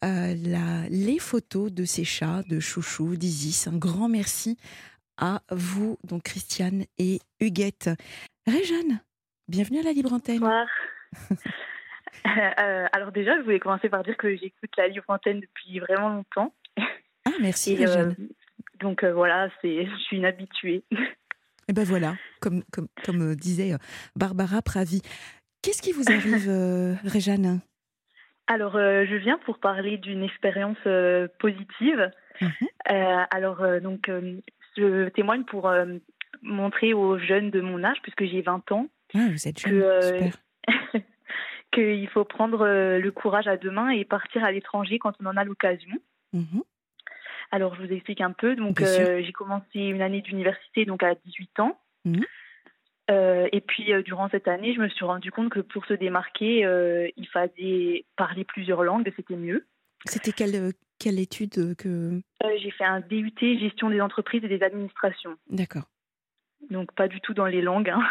euh, 0.04 0.34
les 0.90 1.18
photos 1.18 1.72
de 1.72 1.84
ses 1.84 2.04
chats, 2.04 2.42
de 2.48 2.60
Chouchou, 2.60 3.16
d'Isis. 3.16 3.68
Un 3.68 3.76
grand 3.76 4.08
merci 4.08 4.58
à 5.16 5.40
vous, 5.50 5.96
donc 6.04 6.24
Christiane 6.24 6.84
et 6.98 7.20
Huguette. 7.40 7.90
Réjeanne, 8.46 9.00
bienvenue 9.48 9.78
à 9.78 9.84
la 9.84 9.92
Libre 9.92 10.12
Antenne. 10.12 10.40
Bonsoir. 10.40 10.66
Euh, 12.26 12.86
alors 12.92 13.12
déjà, 13.12 13.36
je 13.36 13.42
voulais 13.42 13.58
commencer 13.58 13.88
par 13.88 14.02
dire 14.02 14.16
que 14.16 14.34
j'écoute 14.36 14.70
la 14.78 14.88
Libre 14.88 15.04
Antenne 15.08 15.40
depuis 15.40 15.78
vraiment 15.80 16.08
longtemps. 16.08 16.54
Merci 17.40 17.74
Et, 17.74 17.86
euh, 17.86 18.12
donc 18.80 19.04
euh, 19.04 19.12
voilà, 19.12 19.48
c'est, 19.60 19.86
je 19.86 19.96
suis 20.04 20.16
une 20.16 20.24
habituée. 20.24 20.84
Et 21.68 21.72
ben 21.72 21.84
voilà, 21.84 22.14
comme, 22.40 22.62
comme, 22.72 22.88
comme 23.04 23.32
euh, 23.32 23.34
disait 23.34 23.72
Barbara 24.16 24.62
Pravi. 24.62 25.00
Qu'est-ce 25.62 25.80
qui 25.80 25.92
vous 25.92 26.04
arrive, 26.10 26.48
Réjeanne 27.04 27.60
Alors, 28.46 28.74
je 28.74 29.16
viens 29.16 29.38
pour 29.38 29.58
parler 29.58 29.96
d'une 29.96 30.22
expérience 30.22 30.76
positive. 31.38 32.10
Mhm. 32.42 32.68
Alors, 33.30 33.64
donc, 33.80 34.10
je 34.76 35.08
témoigne 35.08 35.44
pour 35.44 35.72
montrer 36.42 36.92
aux 36.92 37.18
jeunes 37.18 37.50
de 37.50 37.60
mon 37.60 37.82
âge, 37.82 37.96
puisque 38.02 38.24
j'ai 38.24 38.42
20 38.42 38.70
ans, 38.72 38.88
Ah, 39.14 39.28
Vous 39.30 39.48
êtes 39.48 39.62
que, 39.62 39.70
euh, 39.70 40.28
qu'il 41.72 42.08
faut 42.08 42.24
prendre 42.24 42.66
le 42.66 43.10
courage 43.10 43.46
à 43.48 43.56
deux 43.56 43.70
mains 43.70 43.90
et 43.90 44.04
partir 44.04 44.44
à 44.44 44.52
l'étranger 44.52 44.98
quand 44.98 45.14
on 45.20 45.26
en 45.26 45.36
a 45.36 45.44
l'occasion. 45.44 45.96
Mhm. 46.32 46.62
Alors, 47.50 47.74
je 47.76 47.82
vous 47.82 47.92
explique 47.92 48.20
un 48.20 48.32
peu. 48.32 48.56
Donc, 48.56 48.80
euh, 48.80 49.22
j'ai 49.24 49.32
commencé 49.32 49.78
une 49.80 50.02
année 50.02 50.20
d'université 50.22 50.84
donc 50.84 51.02
à 51.02 51.14
18 51.14 51.60
ans. 51.60 51.78
Mhm. 52.04 52.24
Euh, 53.10 53.48
et 53.52 53.60
puis, 53.60 53.92
euh, 53.92 54.02
durant 54.02 54.28
cette 54.30 54.48
année, 54.48 54.74
je 54.74 54.80
me 54.80 54.88
suis 54.88 55.04
rendu 55.04 55.30
compte 55.30 55.50
que 55.50 55.60
pour 55.60 55.84
se 55.86 55.94
démarquer, 55.94 56.60
il 57.16 57.28
fallait 57.28 58.04
parler 58.16 58.44
plusieurs 58.44 58.82
langues, 58.82 59.12
c'était 59.16 59.36
mieux. 59.36 59.66
C'était 60.06 60.32
quelle, 60.32 60.72
quelle 60.98 61.18
étude 61.18 61.76
que... 61.76 62.20
J'ai 62.58 62.70
fait 62.70 62.84
un 62.84 63.00
DUT 63.00 63.32
gestion 63.40 63.88
des 63.90 64.00
entreprises 64.00 64.44
et 64.44 64.48
des 64.48 64.62
administrations, 64.62 65.36
D'accord. 65.48 65.84
donc 66.70 66.92
pas 66.94 67.08
du 67.08 67.20
tout 67.22 67.32
dans 67.34 67.46
les 67.46 67.62
langues. 67.62 67.88
hein. 67.90 68.02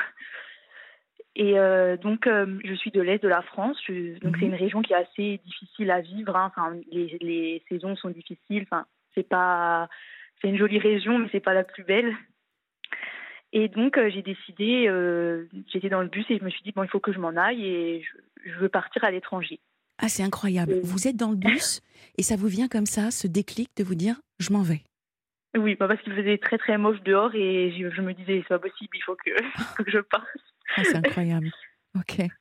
Et 1.35 1.57
euh, 1.57 1.97
donc, 1.97 2.27
euh, 2.27 2.59
je 2.63 2.73
suis 2.75 2.91
de 2.91 3.01
l'est 3.01 3.21
de 3.21 3.27
la 3.27 3.41
France, 3.41 3.77
je- 3.87 4.19
donc 4.19 4.33
Mhm. 4.35 4.39
c'est 4.39 4.45
une 4.45 4.55
région 4.55 4.81
qui 4.83 4.93
est 4.93 4.97
assez 4.97 5.39
difficile 5.45 5.89
à 5.91 6.01
vivre. 6.01 6.35
hein. 6.35 6.51
Enfin, 6.55 6.75
les, 6.91 7.17
les 7.21 7.63
saisons 7.69 7.95
sont 7.95 8.09
difficiles. 8.09 8.63
Enfin, 8.63 8.85
c'est 9.15 9.27
pas, 9.27 9.89
c'est 10.41 10.49
une 10.49 10.57
jolie 10.57 10.79
région, 10.79 11.19
mais 11.19 11.27
c'est 11.31 11.39
pas 11.39 11.53
la 11.53 11.63
plus 11.63 11.83
belle. 11.83 12.15
Et 13.51 13.67
donc, 13.67 13.97
euh, 13.97 14.09
j'ai 14.09 14.23
décidé, 14.23 14.87
euh, 14.87 15.45
j'étais 15.71 15.89
dans 15.89 16.01
le 16.01 16.07
bus 16.07 16.25
et 16.29 16.39
je 16.39 16.43
me 16.43 16.49
suis 16.49 16.63
dit 16.63 16.71
bon, 16.71 16.83
il 16.83 16.89
faut 16.89 16.99
que 16.99 17.13
je 17.13 17.19
m'en 17.19 17.35
aille 17.37 17.65
et 17.65 18.01
je, 18.01 18.51
je 18.51 18.59
veux 18.59 18.69
partir 18.69 19.03
à 19.03 19.11
l'étranger. 19.11 19.59
Ah, 19.99 20.09
c'est 20.09 20.23
incroyable. 20.23 20.79
Vous 20.83 21.07
êtes 21.07 21.15
dans 21.15 21.29
le 21.29 21.37
bus 21.37 21.81
et 22.17 22.23
ça 22.23 22.35
vous 22.35 22.47
vient 22.47 22.67
comme 22.67 22.87
ça, 22.87 23.11
ce 23.11 23.27
déclic 23.27 23.69
de 23.77 23.83
vous 23.83 23.95
dire 23.95 24.15
je 24.39 24.51
m'en 24.51 24.63
vais. 24.63 24.81
Oui, 25.55 25.75
bah 25.75 25.87
parce 25.87 26.01
qu'il 26.01 26.13
faisait 26.13 26.39
très 26.39 26.57
très 26.57 26.79
moche 26.79 27.01
dehors 27.03 27.35
et 27.35 27.71
je, 27.77 27.91
je 27.91 28.01
me 28.01 28.13
disais 28.13 28.39
c'est 28.41 28.47
pas 28.47 28.59
possible, 28.59 28.97
il 28.97 29.03
faut 29.03 29.15
que, 29.15 29.29
il 29.29 29.63
faut 29.77 29.83
que 29.83 29.91
je 29.91 29.99
parte. 29.99 30.25
Ah, 30.75 30.83
c'est 30.83 30.97
incroyable. 30.97 31.51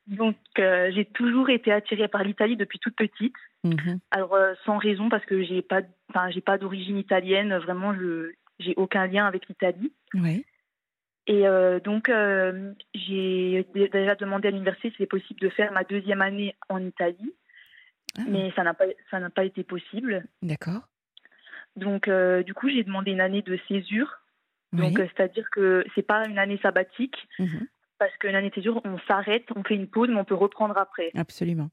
Donc, 0.06 0.36
euh, 0.58 0.90
j'ai 0.94 1.04
toujours 1.04 1.50
été 1.50 1.72
attirée 1.72 2.08
par 2.08 2.24
l'Italie 2.24 2.56
depuis 2.56 2.78
toute 2.78 2.96
petite. 2.96 3.34
Mhm. 3.64 4.00
Alors, 4.10 4.34
euh, 4.34 4.54
sans 4.64 4.78
raison, 4.78 5.08
parce 5.08 5.24
que 5.26 5.42
j'ai 5.42 5.62
pas, 5.62 5.82
j'ai 6.30 6.40
pas 6.40 6.58
d'origine 6.58 6.96
italienne. 6.98 7.54
Vraiment, 7.58 7.94
je, 7.94 8.32
j'ai 8.58 8.74
aucun 8.76 9.06
lien 9.06 9.26
avec 9.26 9.46
l'Italie. 9.48 9.92
Ouais. 10.14 10.44
Et 11.26 11.46
euh, 11.46 11.80
donc, 11.80 12.08
j'ai 12.94 13.66
dé- 13.74 13.88
déjà 13.88 14.14
demandé 14.14 14.48
à 14.48 14.50
l'université 14.50 14.90
si 14.90 14.96
c'est 14.98 15.06
possible 15.06 15.40
de 15.40 15.48
faire 15.50 15.70
ma 15.72 15.84
deuxième 15.84 16.22
année 16.22 16.56
en 16.68 16.82
Italie, 16.84 17.32
Ah, 18.18 18.22
mais 18.26 18.50
ça 18.56 18.62
n'a 18.64 18.74
pas, 18.74 18.86
ça 19.10 19.20
n'a 19.20 19.30
pas 19.30 19.44
été 19.44 19.62
possible. 19.64 20.24
D'accord. 20.42 20.88
Donc, 21.76 22.08
du 22.44 22.54
coup, 22.54 22.68
j'ai 22.68 22.84
demandé 22.84 23.12
une 23.12 23.20
année 23.20 23.42
de 23.42 23.58
césure. 23.68 24.18
Donc, 24.72 24.98
Oui. 24.98 25.06
c'est-à-dire 25.14 25.48
que 25.50 25.84
c'est 25.94 26.06
pas 26.06 26.26
une 26.26 26.38
année 26.38 26.58
sabbatique, 26.62 27.28
Mhm. 27.38 27.66
Parce 28.02 28.16
qu'une 28.16 28.50
césure, 28.52 28.80
on 28.84 28.98
s'arrête, 29.06 29.46
on 29.54 29.62
fait 29.62 29.76
une 29.76 29.86
pause, 29.86 30.08
mais 30.08 30.18
on 30.18 30.24
peut 30.24 30.34
reprendre 30.34 30.76
après. 30.76 31.12
Absolument. 31.14 31.70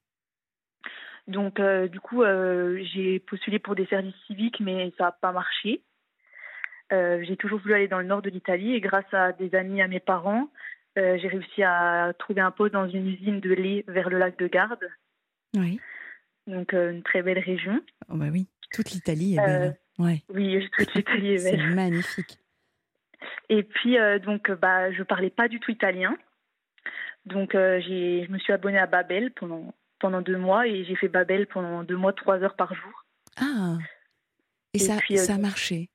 Donc, 1.28 1.60
euh, 1.60 1.88
du 1.88 2.00
coup, 2.00 2.22
euh, 2.22 2.80
j'ai 2.94 3.20
postulé 3.20 3.58
pour 3.58 3.74
des 3.74 3.88
services 3.88 4.14
civiques, 4.28 4.60
mais 4.60 4.94
ça 5.00 5.06
n'a 5.06 5.12
pas 5.12 5.32
marché. 5.32 5.82
Euh, 6.94 7.24
j'ai 7.28 7.36
toujours 7.36 7.60
voulu 7.60 7.74
aller 7.74 7.88
dans 7.88 7.98
le 7.98 8.06
nord 8.06 8.22
de 8.22 8.30
l'Italie 8.30 8.76
et 8.76 8.80
grâce 8.80 9.12
à 9.12 9.32
des 9.32 9.56
amis 9.56 9.82
à 9.82 9.88
mes 9.88 10.00
parents, 10.00 10.50
j'ai 10.96 11.28
réussi 11.30 11.64
à 11.64 12.14
trouver 12.20 12.42
un 12.42 12.52
poste 12.52 12.74
dans 12.74 12.88
une 12.90 13.08
usine 13.08 13.40
de 13.40 13.54
lait 13.54 13.86
vers 13.88 14.10
le 14.10 14.18
lac 14.20 14.38
de 14.38 14.48
Garde, 14.48 14.86
Oui. 15.56 15.80
donc 16.46 16.74
une 16.74 17.02
très 17.04 17.22
belle 17.24 17.40
région. 17.40 17.80
Oh, 18.10 18.16
bah 18.18 18.26
oui. 18.32 18.50
Toute 18.72 18.92
l'Italie 18.92 19.36
est 19.36 19.46
belle. 19.46 19.78
Ouais. 19.98 20.24
Oui, 20.30 20.70
toute 20.78 20.94
l'Italie 20.94 21.32
est 21.34 21.38
C'est 21.40 21.56
belle. 21.58 21.74
magnifique. 21.74 22.38
Et 23.50 23.64
puis, 23.64 23.98
euh, 23.98 24.20
donc, 24.20 24.52
bah, 24.52 24.92
je 24.92 25.04
parlais 25.04 25.30
pas 25.30 25.48
du 25.48 25.60
tout 25.60 25.72
italien. 25.72 26.16
Donc, 27.26 27.56
euh, 27.56 27.80
j'ai, 27.82 28.26
je 28.26 28.32
me 28.32 28.38
suis 28.38 28.54
abonnée 28.54 28.80
à 28.80 28.88
Babel 28.88 29.32
pendant, 29.32 29.74
pendant 30.00 30.22
deux 30.22 30.38
mois 30.38 30.68
et 30.68 30.86
j'ai 30.86 30.96
fait 30.96 31.08
Babel 31.10 31.48
pendant 31.48 31.84
deux 31.84 31.98
mois, 31.98 32.14
trois 32.14 32.38
heures 32.38 32.56
par 32.56 32.74
jour. 32.74 33.06
Ah. 33.38 33.78
Et, 34.74 34.78
Et 34.78 34.80
ça, 34.80 34.98
puis, 34.98 35.18
euh, 35.18 35.24
ça 35.24 35.36
a 35.36 35.38
marché. 35.38 35.90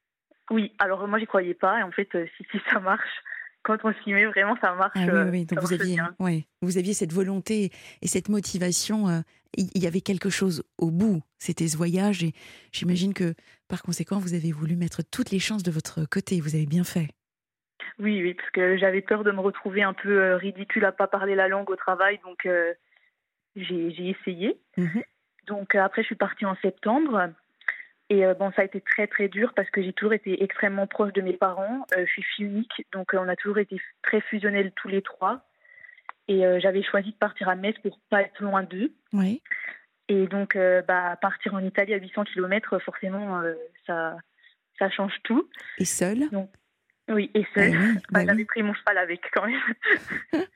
Oui, 0.51 0.73
alors 0.79 1.07
moi, 1.09 1.19
j'y 1.19 1.27
croyais 1.27 1.55
pas. 1.55 1.81
Et 1.81 1.83
en 1.83 1.93
fait, 1.93 2.09
si, 2.37 2.45
si 2.51 2.59
ça 2.71 2.81
marche, 2.81 3.23
quand 3.63 3.79
on 3.85 3.95
s'y 4.03 4.13
met, 4.13 4.27
vraiment, 4.27 4.57
ça 4.61 4.75
marche. 4.75 4.93
Ah 4.97 5.07
oui, 5.07 5.31
oui, 5.31 5.45
Donc 5.47 5.61
vous 5.61 5.73
aviez, 5.73 5.99
ouais, 6.19 6.47
vous 6.61 6.77
aviez 6.77 6.93
cette 6.93 7.13
volonté 7.13 7.71
et 8.03 8.07
cette 8.07 8.29
motivation. 8.29 9.09
euh, 9.09 9.21
il 9.57 9.83
y 9.83 9.87
avait 9.87 10.01
quelque 10.01 10.31
chose 10.31 10.65
au 10.79 10.91
bout. 10.91 11.23
C'était 11.39 11.69
ce 11.69 11.77
voyage 11.77 12.25
et 12.25 12.33
j'imagine 12.73 13.15
que 13.15 13.35
par 13.69 13.83
conséquent, 13.83 14.19
vous 14.19 14.35
avez 14.35 14.51
voulu 14.53 14.77
mettre 14.77 15.03
toutes 15.03 15.31
les 15.31 15.39
chances 15.39 15.63
de 15.63 15.71
votre 15.71 16.05
côté. 16.05 16.41
Vous 16.41 16.57
avez 16.57 16.67
bien 16.67 16.85
fait. 16.85 17.09
Oui, 17.99 18.23
oui, 18.23 18.35
parce 18.35 18.51
que 18.51 18.77
j'avais 18.77 19.03
peur 19.03 19.25
de 19.25 19.31
me 19.31 19.41
retrouver 19.41 19.83
un 19.83 19.93
peu 19.93 20.23
euh, 20.23 20.37
ridicule 20.37 20.85
à 20.85 20.93
pas 20.93 21.07
parler 21.07 21.35
la 21.35 21.49
langue 21.49 21.71
au 21.71 21.77
travail. 21.77 22.19
Donc, 22.25 22.47
euh, 22.47 22.73
j'ai, 23.57 24.09
essayé. 24.09 24.59
Mhm. 24.77 25.03
Donc, 25.47 25.75
euh, 25.75 25.81
après, 25.81 26.03
je 26.03 26.07
suis 26.07 26.15
partie 26.15 26.47
en 26.47 26.57
septembre. 26.57 27.31
Et 28.11 28.25
euh, 28.25 28.35
bon, 28.35 28.53
ça 28.53 28.63
a 28.63 28.65
été 28.65 28.81
très 28.81 29.07
très 29.07 29.29
dur 29.29 29.53
parce 29.55 29.71
que 29.71 29.83
j'ai 29.83 29.93
toujours 29.93 30.13
été 30.13 30.43
extrêmement 30.43 30.87
proche 30.87 31.13
de 31.13 31.23
mes 31.23 31.33
parents. 31.33 31.87
Euh, 31.97 32.05
je 32.07 32.13
suis 32.13 32.23
fille 32.23 32.47
unique, 32.47 32.87
donc 32.93 33.13
on 33.15 33.29
a 33.29 33.37
toujours 33.37 33.59
été 33.59 33.81
très 34.03 34.21
fusionnels 34.21 34.73
tous 34.77 34.89
les 34.89 35.03
trois. 35.03 35.47
Et 36.27 36.41
j'avais 36.59 36.83
choisi 36.83 37.11
de 37.11 37.17
partir 37.17 37.51
à 37.51 37.55
Metz 37.55 37.77
pour 37.83 38.01
pas 38.09 38.23
être 38.23 38.43
loin 38.43 38.63
d'eux. 38.63 38.95
Oui. 39.13 39.43
Et 40.09 40.27
donc, 40.27 40.57
bah, 40.89 41.19
partir 41.21 41.53
en 41.53 41.59
Italie 41.59 41.93
à 41.93 41.99
800 41.99 42.25
km, 42.25 42.79
forcément, 42.79 43.43
ça, 43.87 44.17
ça 44.79 44.89
change 44.89 45.13
tout. 45.23 45.47
Et 45.77 45.85
seul 45.85 46.31
Oui, 47.09 47.31
et 47.35 47.41
Bah 47.43 47.47
seul. 47.55 47.71
oui, 47.71 47.95
bah 48.11 48.21
J'avais 48.27 48.35
oui. 48.39 48.45
pris 48.45 48.63
mon 48.63 48.75
cheval 48.75 48.99
avec 48.99 49.21
quand 49.33 49.47
même. 49.47 49.61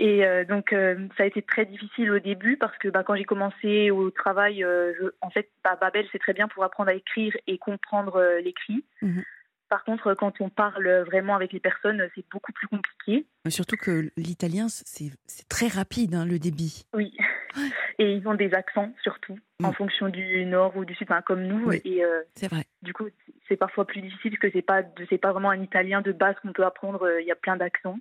Et 0.00 0.24
euh, 0.24 0.44
donc, 0.44 0.72
euh, 0.72 1.08
ça 1.16 1.24
a 1.24 1.26
été 1.26 1.42
très 1.42 1.64
difficile 1.66 2.12
au 2.12 2.20
début 2.20 2.56
parce 2.56 2.76
que 2.78 2.86
bah, 2.86 3.02
quand 3.02 3.16
j'ai 3.16 3.24
commencé 3.24 3.90
au 3.90 4.10
travail, 4.10 4.62
euh, 4.62 4.92
je- 5.00 5.08
en 5.22 5.30
fait, 5.30 5.50
bah, 5.64 5.76
Babel, 5.80 6.06
c'est 6.12 6.20
très 6.20 6.34
bien 6.34 6.46
pour 6.46 6.62
apprendre 6.62 6.90
à 6.90 6.94
écrire 6.94 7.36
et 7.48 7.58
comprendre 7.58 8.38
l'écrit. 8.44 8.84
Mhm. 9.02 9.24
Par 9.68 9.84
contre, 9.84 10.14
quand 10.14 10.40
on 10.40 10.48
parle 10.48 10.88
vraiment 11.06 11.34
avec 11.34 11.52
les 11.52 11.60
personnes, 11.60 12.08
c'est 12.14 12.24
beaucoup 12.30 12.52
plus 12.52 12.68
compliqué. 12.68 13.26
Surtout 13.48 13.76
que 13.76 14.10
l'italien, 14.16 14.68
c'est 14.68 15.10
très 15.48 15.68
rapide, 15.68 16.14
hein, 16.14 16.24
le 16.24 16.38
débit. 16.38 16.86
Oui. 16.94 17.14
Ouais. 17.56 17.68
Et 17.98 18.12
ils 18.12 18.26
ont 18.28 18.34
des 18.34 18.54
accents, 18.54 18.92
surtout, 19.02 19.38
en 19.62 19.70
Mm. 19.70 19.74
fonction 19.74 20.08
du 20.08 20.44
nord 20.46 20.76
ou 20.76 20.84
du 20.84 20.94
sud, 20.94 21.08
enfin, 21.10 21.20
comme 21.22 21.42
nous. 21.42 21.66
Oui. 21.66 21.80
Et 21.84 22.04
euh, 22.04 22.22
C'est 22.34 22.48
vrai. 22.50 22.64
du 22.82 22.92
coup, 22.92 23.08
c'est 23.48 23.56
parfois 23.56 23.86
plus 23.86 24.00
difficile 24.00 24.30
parce 24.32 24.40
que 24.52 24.58
c'est 24.58 24.62
pas, 24.62 24.82
c'est 25.10 25.18
pas 25.18 25.32
vraiment 25.32 25.50
un 25.50 25.60
italien 25.62 26.00
de 26.00 26.12
base 26.12 26.36
qu'on 26.40 26.52
peut 26.52 26.64
apprendre. 26.64 27.02
euh, 27.02 27.20
Il 27.20 27.26
y 27.26 27.32
a 27.32 27.36
plein 27.36 27.56
d'accents. 27.56 27.98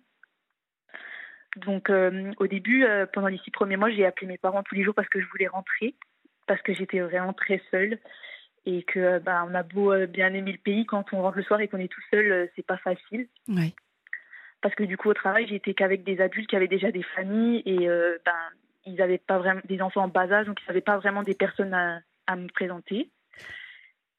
Donc, 1.57 1.89
euh, 1.89 2.31
au 2.37 2.47
début, 2.47 2.83
euh, 2.85 3.05
pendant 3.11 3.27
les 3.27 3.39
six 3.39 3.51
premiers 3.51 3.77
mois, 3.77 3.89
j'ai 3.89 4.05
appelé 4.05 4.27
mes 4.27 4.37
parents 4.37 4.63
tous 4.63 4.75
les 4.75 4.83
jours 4.83 4.93
parce 4.93 5.09
que 5.09 5.19
je 5.19 5.25
voulais 5.29 5.47
rentrer, 5.47 5.95
parce 6.45 6.61
que 6.61 6.73
j'étais 6.73 6.99
vraiment 6.99 7.33
très 7.33 7.61
seule 7.71 7.97
et 8.65 8.83
que, 8.83 8.99
euh, 8.99 9.19
bah, 9.19 9.45
on 9.49 9.53
a 9.55 9.63
beau 9.63 9.91
euh, 9.93 10.07
bien 10.07 10.33
aimer 10.33 10.51
le 10.51 10.57
pays, 10.57 10.85
quand 10.85 11.05
on 11.13 11.21
rentre 11.21 11.37
le 11.37 11.43
soir 11.43 11.61
et 11.61 11.67
qu'on 11.67 11.77
est 11.79 11.87
tout 11.91 12.01
seul, 12.11 12.31
euh, 12.31 12.47
c'est 12.55 12.65
pas 12.65 12.77
facile. 12.77 13.27
Ouais. 13.47 13.73
Parce 14.61 14.75
que 14.75 14.83
du 14.83 14.97
coup, 14.97 15.09
au 15.09 15.13
travail, 15.13 15.47
j'étais 15.47 15.73
qu'avec 15.73 16.03
des 16.03 16.19
adultes 16.19 16.49
qui 16.49 16.55
avaient 16.55 16.67
déjà 16.67 16.91
des 16.91 17.03
familles 17.03 17.61
et 17.65 17.87
euh, 17.87 18.17
ben, 18.25 18.33
ils 18.85 18.95
n'avaient 18.95 19.17
pas 19.19 19.37
vraiment 19.37 19.61
des 19.65 19.81
enfants 19.81 20.03
en 20.03 20.07
bas 20.07 20.31
âge, 20.31 20.47
donc 20.47 20.59
ils 20.61 20.67
n'avaient 20.67 20.81
pas 20.81 20.97
vraiment 20.97 21.23
des 21.23 21.35
personnes 21.35 21.73
à, 21.73 22.01
à 22.25 22.35
me 22.35 22.47
présenter. 22.47 23.09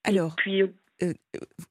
Alors, 0.04 0.36
Puis, 0.36 0.62
euh, 0.62 1.12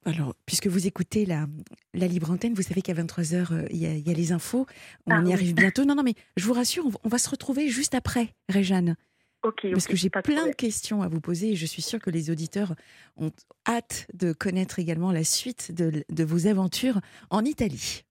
alors, 0.05 0.35
puisque 0.45 0.67
vous 0.67 0.85
écoutez 0.85 1.25
la, 1.25 1.45
la 1.93 2.07
libre 2.07 2.29
antenne, 2.29 2.53
vous 2.53 2.61
savez 2.61 2.81
qu'à 2.81 2.93
23h, 2.93 3.67
il 3.71 3.77
y, 3.77 3.85
a- 3.85 3.93
il 3.93 4.07
y 4.07 4.11
a 4.11 4.13
les 4.13 4.31
infos. 4.31 4.65
On 5.05 5.11
Ah 5.15 5.21
y 5.21 5.25
oui. 5.27 5.33
arrive 5.33 5.55
bientôt. 5.55 5.85
Non, 5.85 5.95
non, 5.95 6.03
mais 6.03 6.13
je 6.35 6.45
vous 6.45 6.53
rassure, 6.53 6.85
on 6.85 6.89
va, 6.89 6.99
on 7.03 7.09
va 7.09 7.17
se 7.17 7.29
retrouver 7.29 7.69
juste 7.69 7.95
après, 7.95 8.29
Réjeanne. 8.49 8.95
Parce 9.41 9.87
que 9.87 9.95
j'ai 9.95 10.09
plein 10.09 10.47
de 10.47 10.53
questions 10.53 11.01
à 11.01 11.07
vous 11.07 11.21
poser 11.21 11.51
et 11.51 11.55
je 11.55 11.65
suis 11.65 11.81
sûre 11.81 11.99
que 11.99 12.09
les 12.09 12.29
auditeurs 12.29 12.73
ont 13.17 13.31
hâte 13.67 14.07
de 14.13 14.33
connaître 14.33 14.79
également 14.79 15.11
la 15.11 15.23
suite 15.23 15.71
de, 15.73 16.03
de 16.09 16.23
vos 16.23 16.47
aventures 16.47 16.99
en 17.29 17.45
Italie. 17.45 18.03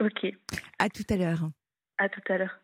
Ok, 0.00 0.26
À 0.78 0.88
tout 0.88 1.04
à 1.10 1.16
l'heure. 1.16 1.50
à 1.98 2.08
tout 2.08 2.22
à 2.30 2.38
l'heure. 2.38 2.58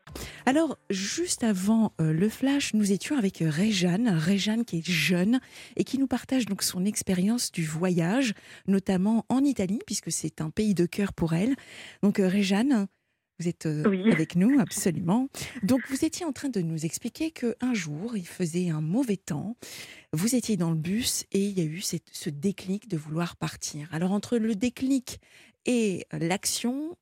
Alors, 0.47 0.79
juste 0.89 1.45
avant 1.45 1.93
euh, 2.01 2.13
le 2.15 2.31
flash, 2.31 2.73
nous 2.73 2.93
étions 2.93 3.19
avec 3.19 3.43
euh, 3.43 3.51
Réjeanne, 3.51 4.09
Réjeanne 4.09 4.65
qui 4.65 4.79
est 4.79 4.91
jeune 4.91 5.41
et 5.77 5.85
qui 5.85 5.99
nous 5.99 6.07
partage 6.07 6.47
donc 6.47 6.63
son 6.63 6.87
expérience 6.87 7.53
du 7.53 7.67
voyage, 7.67 8.33
notamment 8.67 9.27
en 9.29 9.45
Italie, 9.45 9.81
puisque 9.85 10.11
c'est 10.11 10.41
un 10.41 10.49
pays 10.49 10.73
de 10.75 10.87
cœur 10.87 11.13
pour 11.13 11.35
elle. 11.35 11.55
Donc, 12.03 12.19
euh, 12.19 12.29
Réjeanne, 12.29 12.87
vous 13.39 13.49
êtes 13.49 13.66
euh, 13.66 13.84
Oui. 13.89 14.11
avec 14.12 14.34
nous, 14.37 14.59
absolument. 14.59 15.28
Donc, 15.62 15.82
vous 15.91 16.05
étiez 16.05 16.24
en 16.26 16.32
train 16.32 16.49
de 16.49 16.61
nous 16.61 16.84
expliquer 16.84 17.30
qu'un 17.30 17.74
jour, 17.74 18.16
il 18.16 18.26
faisait 18.26 18.70
un 18.70 18.80
mauvais 18.80 19.16
temps, 19.16 19.57
vous 20.12 20.34
étiez 20.34 20.57
dans 20.57 20.70
le 20.70 20.76
bus 20.76 21.24
et 21.32 21.45
il 21.45 21.59
y 21.59 21.61
a 21.61 21.64
eu 21.64 21.80
cette- 21.80 22.09
ce 22.12 22.30
déclic 22.30 22.89
de 22.89 22.97
vouloir 22.97 23.37
partir. 23.37 23.89
Alors, 23.93 24.12
entre 24.12 24.39
le 24.39 24.55
déclic 24.55 25.18
Et 25.68 26.07
l'action, 26.12 26.97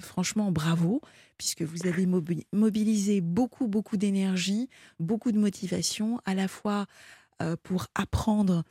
franchement, 0.00 0.50
bravo, 0.50 1.02
puisque 1.36 1.60
vous 1.60 1.86
avez 1.86 2.06
mobilisé 2.50 3.20
beaucoup, 3.20 3.68
beaucoup 3.68 3.98
d'énergie, 3.98 4.70
beaucoup 4.98 5.32
de 5.32 5.38
motivation, 5.38 6.18
à 6.24 6.32
la 6.34 6.48
fois 6.48 6.86
pour 7.62 7.88
apprendre 7.94 8.64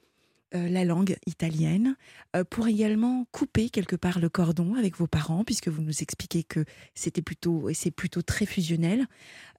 euh, 0.53 0.69
la 0.69 0.85
langue 0.85 1.17
italienne, 1.25 1.97
euh, 2.35 2.43
pour 2.43 2.67
également 2.67 3.25
couper 3.31 3.69
quelque 3.69 3.95
part 3.95 4.19
le 4.19 4.29
cordon 4.29 4.75
avec 4.75 4.95
vos 4.95 5.07
parents, 5.07 5.43
puisque 5.43 5.69
vous 5.69 5.81
nous 5.81 6.03
expliquez 6.03 6.43
que 6.43 6.65
c'était 6.93 7.23
plutôt, 7.23 7.67
et 7.67 7.73
c'est 7.73 7.89
plutôt 7.89 8.21
très 8.21 8.45
fusionnel, 8.45 9.07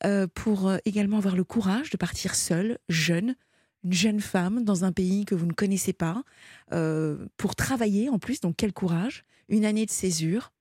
euh, 0.05 0.29
pour 0.33 0.73
également 0.85 1.19
avoir 1.19 1.35
le 1.35 1.43
courage 1.43 1.91
de 1.91 1.97
partir 1.97 2.37
seule, 2.37 2.79
jeune, 2.89 3.35
une 3.83 3.93
jeune 3.93 4.21
femme 4.21 4.63
dans 4.63 4.85
un 4.85 4.93
pays 4.93 5.25
que 5.25 5.35
vous 5.35 5.47
ne 5.47 5.53
connaissez 5.53 5.93
pas, 5.93 6.23
pour 7.37 7.57
travailler 7.57 8.09
en 8.09 8.19
plus, 8.19 8.41
donc 8.41 8.55
quel 8.57 8.73
courage, 8.73 9.25
une 9.49 9.65
année 9.65 9.87
de 9.87 9.91
césure. 9.91 10.53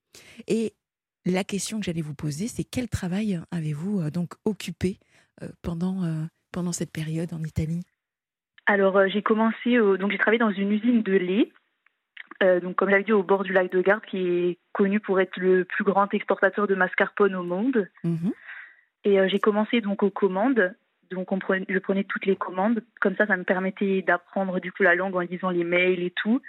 Et 0.48 0.74
la 1.26 1.44
question 1.44 1.80
que 1.80 1.86
j'allais 1.86 2.02
vous 2.02 2.14
poser, 2.14 2.48
c'est 2.48 2.64
quel 2.64 2.88
travail 2.88 3.40
avez-vous 3.52 4.10
donc 4.12 4.34
occupé 4.44 5.00
pendant, 5.62 6.28
pendant 6.52 6.72
cette 6.72 6.92
période 6.92 7.34
en 7.34 7.44
Italie? 7.44 7.82
Alors, 8.66 8.98
euh, 8.98 9.08
j'ai 9.08 9.22
commencé, 9.22 9.78
donc 9.78 10.12
j'ai 10.12 10.18
travaillé 10.18 10.40
dans 10.40 10.52
une 10.52 10.72
usine 10.72 11.04
de 11.04 11.14
lait. 11.14 11.52
Euh, 12.44 12.60
donc, 12.60 12.76
comme 12.76 12.90
j'avais 12.90 13.04
dit, 13.04 13.14
au 13.14 13.24
bord 13.24 13.44
du 13.44 13.54
lac 13.54 13.72
de 13.72 13.82
Garde, 13.82 14.04
qui 14.06 14.18
est 14.18 14.58
connu 14.74 15.00
pour 15.00 15.20
être 15.20 15.38
le 15.38 15.64
plus 15.64 15.84
grand 15.84 16.14
exportateur 16.14 16.68
de 16.68 16.76
mascarpone 16.76 17.36
au 17.36 17.44
monde. 17.44 17.90
Mhm. 18.04 18.34
Et 19.04 19.20
euh, 19.20 19.28
j'ai 19.28 19.40
commencé 19.40 19.82
donc 19.82 20.04
aux 20.04 20.10
commandes. 20.10 20.74
Donc, 21.12 21.32
on 21.32 21.40
prenait, 21.40 21.66
je 21.70 21.80
prenais 21.80 22.04
toutes 22.04 22.26
les 22.26 22.36
commandes. 22.36 22.84
Comme 23.00 23.16
ça, 23.16 23.28
ça 23.28 23.38
me 23.38 23.44
permettait 23.44 24.02
d'apprendre 24.02 24.60
du 24.60 24.72
coup 24.72 24.84
la 24.84 24.96
langue 24.96 25.16
en 25.16 25.20
lisant 25.20 25.52
les 25.52 25.64
mails 25.64 26.04
et 26.04 26.12
tout. 26.12 26.42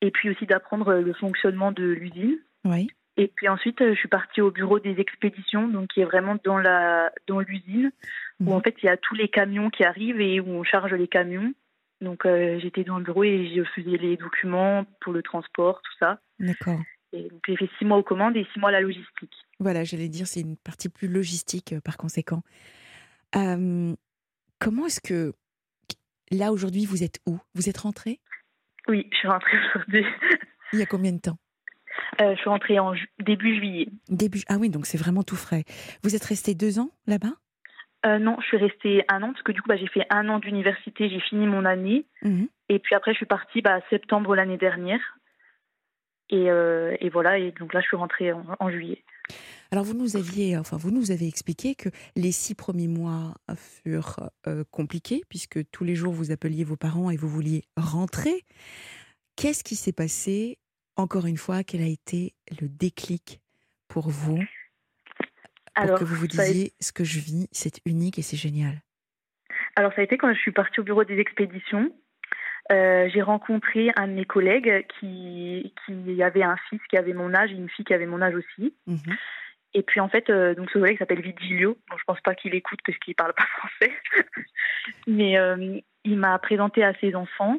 Et 0.00 0.10
puis 0.10 0.30
aussi 0.30 0.46
d'apprendre 0.46 0.94
le 0.94 1.12
fonctionnement 1.12 1.72
de 1.72 1.84
l'usine. 1.84 2.38
Oui. 2.64 2.88
Et 3.16 3.28
puis 3.28 3.48
ensuite, 3.48 3.80
je 3.80 3.94
suis 3.94 4.08
partie 4.08 4.40
au 4.40 4.50
bureau 4.50 4.78
des 4.78 4.98
expéditions, 4.98 5.68
donc 5.68 5.88
qui 5.88 6.00
est 6.00 6.04
vraiment 6.04 6.36
dans 6.42 6.56
la 6.56 7.12
dans 7.26 7.40
l'usine, 7.40 7.90
où 8.40 8.44
mhm. 8.44 8.52
en 8.52 8.60
fait 8.60 8.74
il 8.82 8.86
y 8.86 8.88
a 8.88 8.96
tous 8.96 9.14
les 9.14 9.28
camions 9.28 9.70
qui 9.70 9.84
arrivent 9.84 10.20
et 10.20 10.40
où 10.40 10.48
on 10.48 10.64
charge 10.64 10.92
les 10.94 11.08
camions. 11.08 11.52
Donc 12.00 12.24
euh, 12.24 12.58
j'étais 12.60 12.84
dans 12.84 12.98
le 12.98 13.04
bureau 13.04 13.24
et 13.24 13.52
je 13.54 13.62
faisais 13.74 13.98
les 13.98 14.16
documents 14.16 14.84
pour 15.00 15.12
le 15.12 15.22
transport, 15.22 15.82
tout 15.82 15.92
ça. 15.98 16.20
D'accord. 16.38 16.80
Et 17.12 17.28
donc 17.28 17.40
j'ai 17.46 17.56
fait 17.56 17.68
six 17.78 17.84
mois 17.84 17.98
aux 17.98 18.02
commandes 18.02 18.36
et 18.36 18.46
six 18.52 18.58
mois 18.58 18.70
à 18.70 18.72
la 18.72 18.80
logistique. 18.80 19.34
Voilà, 19.58 19.84
j'allais 19.84 20.08
dire 20.08 20.26
c'est 20.26 20.40
une 20.40 20.56
partie 20.56 20.88
plus 20.88 21.08
logistique 21.08 21.74
euh, 21.74 21.80
par 21.80 21.96
conséquent. 21.96 22.42
Euh, 23.36 23.94
comment 24.58 24.86
est-ce 24.86 25.00
que 25.00 25.34
là 26.30 26.52
aujourd'hui 26.52 26.86
vous 26.86 27.02
êtes 27.02 27.20
où? 27.26 27.38
Vous 27.54 27.68
êtes 27.68 27.78
rentrée? 27.78 28.20
Oui, 28.88 29.06
je 29.12 29.18
suis 29.18 29.28
rentrée 29.28 29.58
aujourd'hui. 29.74 30.04
Il 30.72 30.78
y 30.78 30.82
a 30.82 30.86
combien 30.86 31.12
de 31.12 31.20
temps? 31.20 31.36
Je 32.18 32.34
suis 32.36 32.48
rentrée 32.48 32.78
en 32.78 32.94
début 33.18 33.56
juillet. 33.56 33.88
Début 34.08 34.40
ah 34.48 34.56
oui 34.58 34.70
donc 34.70 34.86
c'est 34.86 34.98
vraiment 34.98 35.22
tout 35.22 35.36
frais. 35.36 35.64
Vous 36.02 36.14
êtes 36.14 36.24
restée 36.24 36.54
deux 36.54 36.78
ans 36.78 36.90
là-bas? 37.06 37.34
Euh, 38.06 38.18
non, 38.18 38.36
je 38.40 38.46
suis 38.46 38.56
restée 38.56 39.04
un 39.08 39.22
an 39.22 39.32
parce 39.32 39.42
que 39.42 39.52
du 39.52 39.60
coup, 39.60 39.68
bah, 39.68 39.76
j'ai 39.76 39.86
fait 39.86 40.06
un 40.10 40.28
an 40.28 40.38
d'université, 40.38 41.10
j'ai 41.10 41.20
fini 41.20 41.46
mon 41.46 41.64
année. 41.64 42.06
Mhm. 42.22 42.48
Et 42.68 42.78
puis 42.78 42.94
après, 42.94 43.12
je 43.12 43.18
suis 43.18 43.26
partie 43.26 43.60
bah, 43.60 43.80
septembre 43.90 44.34
l'année 44.34 44.56
dernière. 44.56 45.00
Euh, 46.32 46.96
et, 47.00 47.08
voilà, 47.08 47.38
et 47.38 47.50
donc 47.52 47.74
là, 47.74 47.80
je 47.80 47.86
suis 47.86 47.96
rentrée 47.96 48.32
en, 48.32 48.70
juillet. 48.70 49.02
Alors, 49.72 49.84
vous 49.84 49.94
nous 49.94 50.16
aviez, 50.16 50.56
enfin, 50.56 50.76
vous 50.76 50.90
nous 50.90 51.10
avez 51.10 51.26
expliqué 51.26 51.74
que 51.74 51.88
les 52.16 52.32
six 52.32 52.54
premiers 52.54 52.88
mois 52.88 53.34
furent 53.56 54.30
euh, 54.46 54.64
compliqués 54.70 55.22
puisque 55.28 55.68
tous 55.70 55.84
les 55.84 55.94
jours 55.96 56.12
vous 56.12 56.30
appeliez 56.30 56.64
vos 56.64 56.76
parents 56.76 57.10
et 57.10 57.16
vous 57.16 57.28
vouliez 57.28 57.64
rentrer. 57.76 58.44
Qu'est-ce 59.36 59.64
qui 59.64 59.74
s'est 59.74 59.92
passé 59.92 60.58
Encore 60.96 61.26
une 61.26 61.36
fois, 61.36 61.64
quel 61.64 61.82
a 61.82 61.86
été 61.86 62.34
le 62.60 62.68
déclic 62.68 63.40
pour 63.88 64.08
vous? 64.08 64.40
Pour 65.86 65.98
que 65.98 66.04
vous 66.04 66.16
vous 66.16 66.26
disiez 66.26 66.72
ce 66.80 66.92
que 66.92 67.04
je 67.04 67.18
vis, 67.18 67.48
c'est 67.52 67.80
unique 67.86 68.18
et 68.18 68.22
c'est 68.22 68.36
génial 68.36 68.82
Alors 69.76 69.92
ça 69.94 70.00
a 70.00 70.04
été 70.04 70.18
quand 70.18 70.32
je 70.32 70.38
suis 70.38 70.52
partie 70.52 70.80
au 70.80 70.84
bureau 70.84 71.04
des 71.04 71.18
expéditions. 71.18 71.92
Euh, 72.70 73.08
j'ai 73.12 73.22
rencontré 73.22 73.90
un 73.96 74.06
de 74.06 74.12
mes 74.12 74.24
collègues 74.24 74.86
qui, 74.98 75.74
qui 75.84 76.22
avait 76.22 76.42
un 76.42 76.56
fils 76.68 76.80
qui 76.88 76.96
avait 76.96 77.14
mon 77.14 77.34
âge 77.34 77.50
et 77.50 77.54
une 77.54 77.68
fille 77.68 77.84
qui 77.84 77.94
avait 77.94 78.06
mon 78.06 78.22
âge 78.22 78.34
aussi. 78.34 78.74
Mhm. 78.86 79.16
Et 79.74 79.82
puis 79.82 80.00
en 80.00 80.08
fait, 80.08 80.30
euh, 80.30 80.54
donc 80.54 80.70
ce 80.70 80.78
collègue 80.78 80.98
s'appelle 80.98 81.20
Vigilio. 81.20 81.76
Bon, 81.88 81.96
je 81.96 82.04
pense 82.04 82.20
pas 82.20 82.34
qu'il 82.34 82.54
écoute 82.54 82.80
parce 82.84 82.98
qu'il 82.98 83.14
parle 83.14 83.34
pas 83.34 83.46
français, 83.58 83.92
mais 85.06 85.38
euh, 85.38 85.80
il 86.04 86.16
m'a 86.16 86.38
présenté 86.38 86.84
à 86.84 86.94
ses 87.00 87.14
enfants 87.14 87.58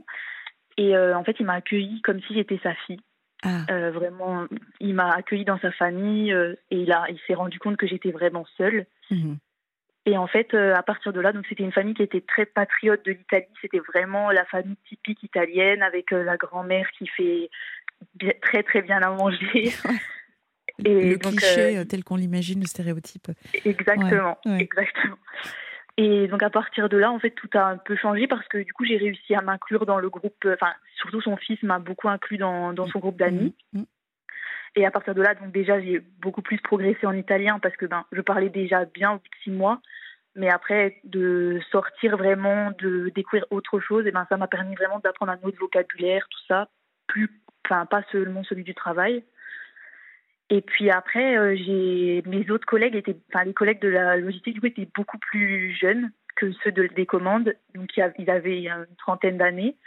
et 0.78 0.98
en 0.98 1.24
fait 1.24 1.36
il 1.40 1.46
m'a 1.46 1.56
accueilli 1.56 2.02
comme 2.02 2.22
si 2.22 2.34
j'étais 2.34 2.60
sa 2.64 2.74
fille. 2.74 3.02
Ah. 3.44 3.66
Euh, 3.72 3.92
vraiment, 3.92 4.46
il 4.80 4.94
m'a 4.94 5.14
accueilli 5.14 5.46
dans 5.46 5.60
sa 5.60 5.72
famille 5.72 6.32
euh, 6.32 6.54
et 6.70 6.78
il, 6.78 6.92
a, 6.92 7.06
il 7.10 7.20
s'est 7.26 7.34
rendu 7.34 7.58
compte 7.60 7.78
que 7.78 7.88
j'étais 7.88 8.12
vraiment 8.12 8.46
seule. 8.58 8.86
Mhm. 9.10 9.38
Et 10.06 10.18
en 10.18 10.28
fait, 10.28 10.54
euh, 10.54 10.76
à 10.76 10.84
partir 10.84 11.14
de 11.14 11.20
là, 11.20 11.32
donc 11.32 11.46
c'était 11.48 11.64
une 11.64 11.72
famille 11.72 11.94
qui 11.94 12.04
était 12.04 12.22
très 12.22 12.46
patriote 12.46 13.04
de 13.06 13.12
l'Italie. 13.12 13.46
C'était 13.62 13.80
vraiment 13.80 14.32
la 14.32 14.46
famille 14.46 14.78
typique 14.88 15.24
italienne 15.24 15.84
avec 15.84 16.12
la 16.12 16.38
grand-mère 16.38 16.90
qui 16.98 17.08
fait 17.08 17.50
très 18.42 18.64
très 18.64 18.82
bien 18.82 19.00
à 19.02 19.12
manger. 19.12 19.72
et 20.86 21.10
le 21.12 21.18
cliché 21.18 21.84
tel 21.88 22.04
qu'on 22.04 22.16
l'imagine, 22.16 22.62
le 22.62 22.66
stéréotype. 22.68 23.28
Exactement, 23.66 24.40
exactement. 24.58 25.18
Et 26.04 26.28
donc 26.28 26.42
à 26.42 26.50
partir 26.50 26.90
de 26.90 26.98
là, 26.98 27.12
en 27.12 27.20
fait, 27.20 27.30
tout 27.30 27.50
a 27.54 27.64
un 27.64 27.78
peu 27.78 27.96
changé 27.96 28.26
parce 28.26 28.48
que 28.48 28.58
du 28.58 28.74
coup, 28.74 28.86
j'ai 28.86 28.98
réussi 28.98 29.36
à 29.36 29.42
m'inclure 29.42 29.86
dans 29.86 30.00
le 30.00 30.10
groupe. 30.10 30.48
Enfin, 30.52 30.74
surtout 30.96 31.22
son 31.22 31.38
fils 31.38 31.62
m'a 31.62 31.78
beaucoup 31.78 32.10
inclus 32.10 32.40
dans, 32.40 32.74
dans 32.74 32.88
son 32.88 32.98
groupe 32.98 33.18
d'amis. 33.18 33.54
Mm, 33.74 33.82
mm. 33.82 33.86
Et 34.78 34.86
à 34.86 34.90
partir 34.90 35.14
de 35.14 35.22
là, 35.22 35.36
donc 35.36 35.52
déjà, 35.52 35.80
j'ai 35.80 36.00
beaucoup 36.20 36.42
plus 36.42 36.58
progressé 36.60 37.06
en 37.06 37.14
italien 37.14 37.60
parce 37.60 37.76
que 37.76 37.86
ben, 37.86 38.04
je 38.12 38.22
parlais 38.22 38.50
déjà 38.50 38.86
bien 38.86 39.12
au 39.12 39.16
bout 39.16 39.20
de 39.20 39.44
six 39.44 39.52
mois. 39.52 39.80
Mais 40.36 40.50
après, 40.50 40.98
de 41.04 41.60
sortir 41.72 42.18
vraiment, 42.18 42.72
de 42.80 43.10
découvrir 43.14 43.46
autre 43.52 43.80
chose, 43.80 44.08
et 44.08 44.12
ben 44.12 44.26
ça 44.30 44.38
m'a 44.38 44.48
permis 44.48 44.76
vraiment 44.76 45.00
d'apprendre 45.00 45.34
un 45.34 45.40
autre 45.44 45.60
vocabulaire, 45.60 46.26
tout 46.30 46.40
ça, 46.48 46.70
plus, 47.06 47.30
enfin 47.66 47.86
pas 47.86 48.02
seulement 48.14 48.44
celui 48.46 48.64
du 48.64 48.74
travail. 48.74 49.26
Et 50.52 50.60
puis 50.60 50.92
après, 50.92 51.38
euh, 51.38 51.56
j'ai 51.56 52.22
mes 52.26 52.52
autres 52.52 52.66
collègues 52.66 52.96
étaient, 52.96 53.16
enfin 53.34 53.46
les 53.46 53.54
collègues 53.54 53.82
de 53.82 53.88
la 53.88 54.18
logistique 54.18 54.56
du 54.56 54.60
coup 54.60 54.66
étaient 54.68 54.90
beaucoup 54.94 55.18
plus 55.18 55.74
jeunes 55.74 56.12
que 56.36 56.52
ceux 56.64 56.74
de, 56.74 56.88
des 56.88 57.06
commandes, 57.06 57.54
donc 57.74 57.90
ils 57.96 58.30
avaient 58.30 58.64
une 58.64 58.86
trentaine 58.98 59.38
d'années. 59.38 59.78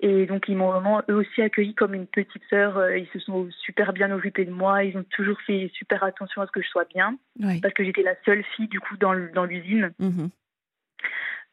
Et 0.00 0.26
donc 0.26 0.48
ils 0.48 0.56
m'ont 0.56 0.72
vraiment 0.72 1.02
eux 1.08 1.14
aussi 1.14 1.42
accueilli 1.42 1.76
comme 1.76 1.94
une 1.94 2.08
petite 2.08 2.42
sœur. 2.50 2.76
Euh, 2.76 2.98
ils 2.98 3.08
se 3.08 3.20
sont 3.20 3.48
super 3.64 3.92
bien 3.92 4.10
occupés 4.10 4.44
de 4.44 4.50
moi. 4.50 4.82
Ils 4.82 4.96
ont 4.96 5.04
toujours 5.10 5.40
fait 5.42 5.70
super 5.74 6.02
attention 6.02 6.42
à 6.42 6.46
ce 6.46 6.52
que 6.52 6.62
je 6.62 6.68
sois 6.68 6.84
bien, 6.84 7.16
parce 7.62 7.74
que 7.74 7.84
j'étais 7.84 8.02
la 8.02 8.16
seule 8.24 8.42
fille 8.56 8.68
du 8.68 8.80
coup 8.80 8.96
dans, 8.96 9.12
l'usine. 9.12 9.92
Mm-hmm. 10.00 10.30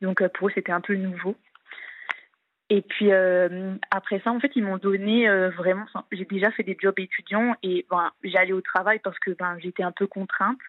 Donc 0.01 0.21
euh, 0.21 0.29
pour 0.29 0.47
eux 0.47 0.51
c'était 0.55 0.71
un 0.71 0.81
peu 0.81 0.95
nouveau. 0.95 1.35
Et 2.69 2.81
puis 2.81 3.11
euh, 3.11 3.75
après 3.91 4.19
ça, 4.23 4.31
en 4.31 4.39
fait, 4.39 4.51
ils 4.55 4.63
m'ont 4.63 4.77
donné 4.77 5.29
euh, 5.29 5.49
vraiment. 5.51 5.85
J'ai 6.11 6.25
déjà 6.25 6.49
fait 6.51 6.63
des 6.63 6.77
jobs 6.79 6.97
étudiants 6.99 7.55
et 7.61 7.85
ben, 7.89 8.11
j'allais 8.23 8.53
au 8.53 8.61
travail 8.61 8.99
parce 9.03 9.19
que 9.19 9.31
ben, 9.31 9.57
j'étais 9.59 9.83
un 9.83 9.91
peu 9.91 10.07
contrainte. 10.07 10.59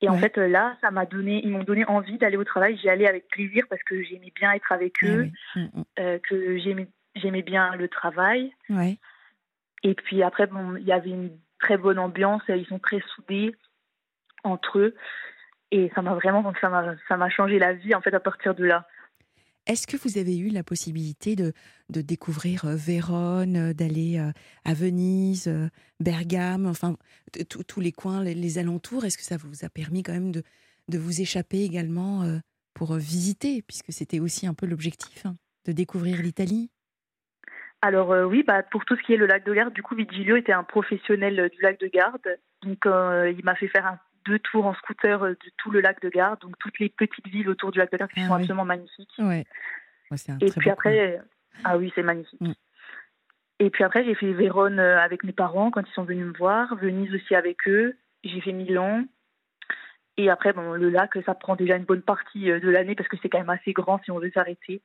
Et 0.00 0.08
en 0.08 0.18
fait, 0.18 0.36
là, 0.36 0.76
ça 0.80 0.90
m'a 0.90 1.06
donné, 1.06 1.40
ils 1.44 1.50
m'ont 1.50 1.62
donné 1.62 1.84
envie 1.84 2.18
d'aller 2.18 2.36
au 2.36 2.42
travail. 2.42 2.76
J'y 2.76 2.88
allais 2.88 3.06
avec 3.06 3.28
plaisir 3.28 3.64
parce 3.70 3.82
que 3.84 4.02
j'aimais 4.02 4.32
bien 4.34 4.50
être 4.50 4.72
avec 4.72 4.96
eh 5.02 5.06
eux, 5.06 5.30
mm, 5.54 5.60
mm. 5.60 5.84
Euh, 6.00 6.18
que 6.28 6.58
j'aimais, 6.58 6.88
j'aimais 7.14 7.42
bien 7.42 7.76
le 7.76 7.86
travail. 7.86 8.52
Et 9.84 9.94
puis 9.94 10.24
après, 10.24 10.48
bon, 10.48 10.74
il 10.74 10.84
y 10.84 10.92
avait 10.92 11.10
une 11.10 11.30
très 11.60 11.76
bonne 11.76 12.00
ambiance. 12.00 12.42
Ils 12.48 12.66
sont 12.66 12.80
très 12.80 13.00
soudés 13.14 13.54
entre 14.42 14.80
eux. 14.80 14.96
Et 15.70 15.92
ça 15.94 16.02
m'a 16.02 16.14
vraiment, 16.14 16.42
m'a, 16.42 16.94
ça 17.08 17.16
m'a 17.16 17.30
changé 17.30 17.60
la 17.60 17.72
vie 17.72 17.94
en 17.94 18.00
fait 18.00 18.12
à 18.12 18.20
partir 18.20 18.56
de 18.56 18.64
là. 18.64 18.88
Est-ce 19.66 19.86
que 19.86 19.96
vous 19.96 20.18
avez 20.18 20.36
eu 20.38 20.48
la 20.48 20.64
possibilité 20.64 21.36
de, 21.36 21.52
de 21.88 22.00
découvrir 22.00 22.64
euh, 22.64 22.74
Vérone, 22.74 23.56
euh, 23.56 23.72
d'aller 23.72 24.18
euh, 24.18 24.32
à 24.64 24.74
Venise, 24.74 25.48
Bergame, 26.00 26.66
enfin 26.66 26.96
tous 27.48 27.80
les 27.80 27.92
coins, 27.92 28.24
les, 28.24 28.58
alentours? 28.58 29.04
Est-ce 29.04 29.16
que 29.16 29.22
ça 29.22 29.36
vous 29.36 29.64
a 29.64 29.68
permis 29.68 30.02
quand 30.02 30.12
même 30.12 30.32
de, 30.32 30.42
de 30.88 30.98
vous 30.98 31.20
échapper 31.20 31.62
également 31.62 32.24
pour 32.74 32.94
visiter, 32.94 33.62
puisque 33.62 33.92
c'était 33.92 34.20
aussi 34.20 34.46
un 34.46 34.54
peu 34.54 34.66
l'objectif, 34.66 35.26
hein, 35.26 35.36
de 35.66 35.72
découvrir 35.72 36.20
l'Italie? 36.22 36.70
Alors 37.80 38.10
oui, 38.28 38.42
bah, 38.42 38.62
pour 38.64 38.84
tout 38.84 38.96
ce 38.96 39.02
qui 39.02 39.12
est 39.12 39.16
le 39.16 39.26
lac 39.26 39.44
de 39.44 39.54
Garde, 39.54 39.72
du 39.72 39.82
coup 39.82 39.94
Vigilio 39.94 40.36
était 40.36 40.52
un 40.52 40.64
professionnel 40.64 41.50
du 41.50 41.62
lac 41.62 41.78
de 41.80 41.86
Garde, 41.86 42.38
donc 42.62 42.84
il 42.84 43.44
m'a 43.44 43.54
fait 43.54 43.68
faire 43.68 43.86
un 43.86 43.98
deux 44.24 44.38
tours 44.38 44.66
en 44.66 44.74
scooter 44.74 45.22
euh, 45.22 45.30
de 45.30 45.50
tout 45.58 45.70
le 45.70 45.80
lac 45.80 46.00
de 46.02 46.08
Garde, 46.08 46.40
donc 46.40 46.58
toutes 46.58 46.78
les 46.78 46.88
petites 46.88 47.28
villes 47.28 47.48
autour 47.48 47.70
du 47.70 47.78
lac 47.78 47.90
de 47.90 47.96
Garde 47.96 48.10
qui 48.10 48.20
ah 48.20 48.28
sont 48.28 48.34
absolument 48.34 48.64
magnifiques. 48.64 49.14
Ouais. 49.18 49.44
et 50.40 50.50
puis 50.50 50.70
après, 50.70 51.20
ah 51.64 51.78
oui, 51.78 51.92
c'est 51.94 52.02
magnifique. 52.02 52.40
Mm. 52.40 52.52
Et 53.58 53.70
puis 53.70 53.84
après, 53.84 54.04
j'ai 54.04 54.16
fait 54.16 54.32
Vérone 54.32 54.80
euh, 54.80 54.98
avec 54.98 55.22
mes 55.22 55.32
parents 55.32 55.70
quand 55.70 55.86
ils 55.88 55.92
sont 55.92 56.02
venus 56.02 56.26
me 56.26 56.36
voir, 56.36 56.74
Venise 56.76 57.14
aussi 57.14 57.36
avec 57.36 57.68
eux. 57.68 57.96
J'ai 58.24 58.40
fait 58.40 58.52
Milan. 58.52 59.04
Et 60.16 60.30
après, 60.30 60.52
bon, 60.52 60.72
le 60.72 60.90
lac, 60.90 61.12
ça 61.24 61.34
prend 61.34 61.54
déjà 61.54 61.76
une 61.76 61.84
bonne 61.84 62.02
partie 62.02 62.50
euh, 62.50 62.58
de 62.58 62.68
l'année 62.68 62.96
parce 62.96 63.08
que 63.08 63.16
c'est 63.22 63.28
quand 63.28 63.38
même 63.38 63.50
assez 63.50 63.72
grand 63.72 64.02
si 64.02 64.10
on 64.10 64.18
veut 64.18 64.32
s'arrêter. 64.32 64.82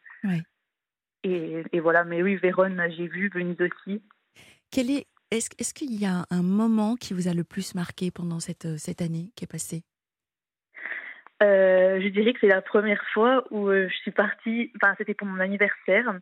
Et, 1.23 1.79
voilà, 1.79 2.03
mais 2.03 2.21
oui, 2.21 2.35
Vérone, 2.35 2.81
j'ai 2.95 3.07
vu, 3.07 3.29
Venise 3.33 3.59
aussi. 3.59 4.01
Quel 4.71 4.91
est 4.91 5.07
Est-ce 5.31 5.49
est 5.57 5.73
qu'il 5.73 5.93
y 5.99 6.05
a 6.05 6.25
un 6.29 6.41
moment 6.41 6.95
qui 6.95 7.13
vous 7.13 7.27
a 7.27 7.33
le 7.33 7.43
plus 7.43 7.75
marqué 7.75 8.11
pendant 8.11 8.39
cette, 8.39 8.77
cette 8.77 9.01
année 9.01 9.31
qui 9.35 9.43
est 9.43 9.51
passée? 9.51 9.83
Je 11.41 12.07
dirais 12.09 12.33
que 12.33 12.39
c'est 12.39 12.47
la 12.47 12.61
première 12.61 13.03
fois 13.13 13.43
où 13.51 13.69
je 13.71 13.93
suis 14.01 14.11
partie, 14.11 14.71
enfin 14.75 14.95
c'était 14.97 15.13
pour 15.13 15.27
mon 15.27 15.39
anniversaire. 15.39 16.19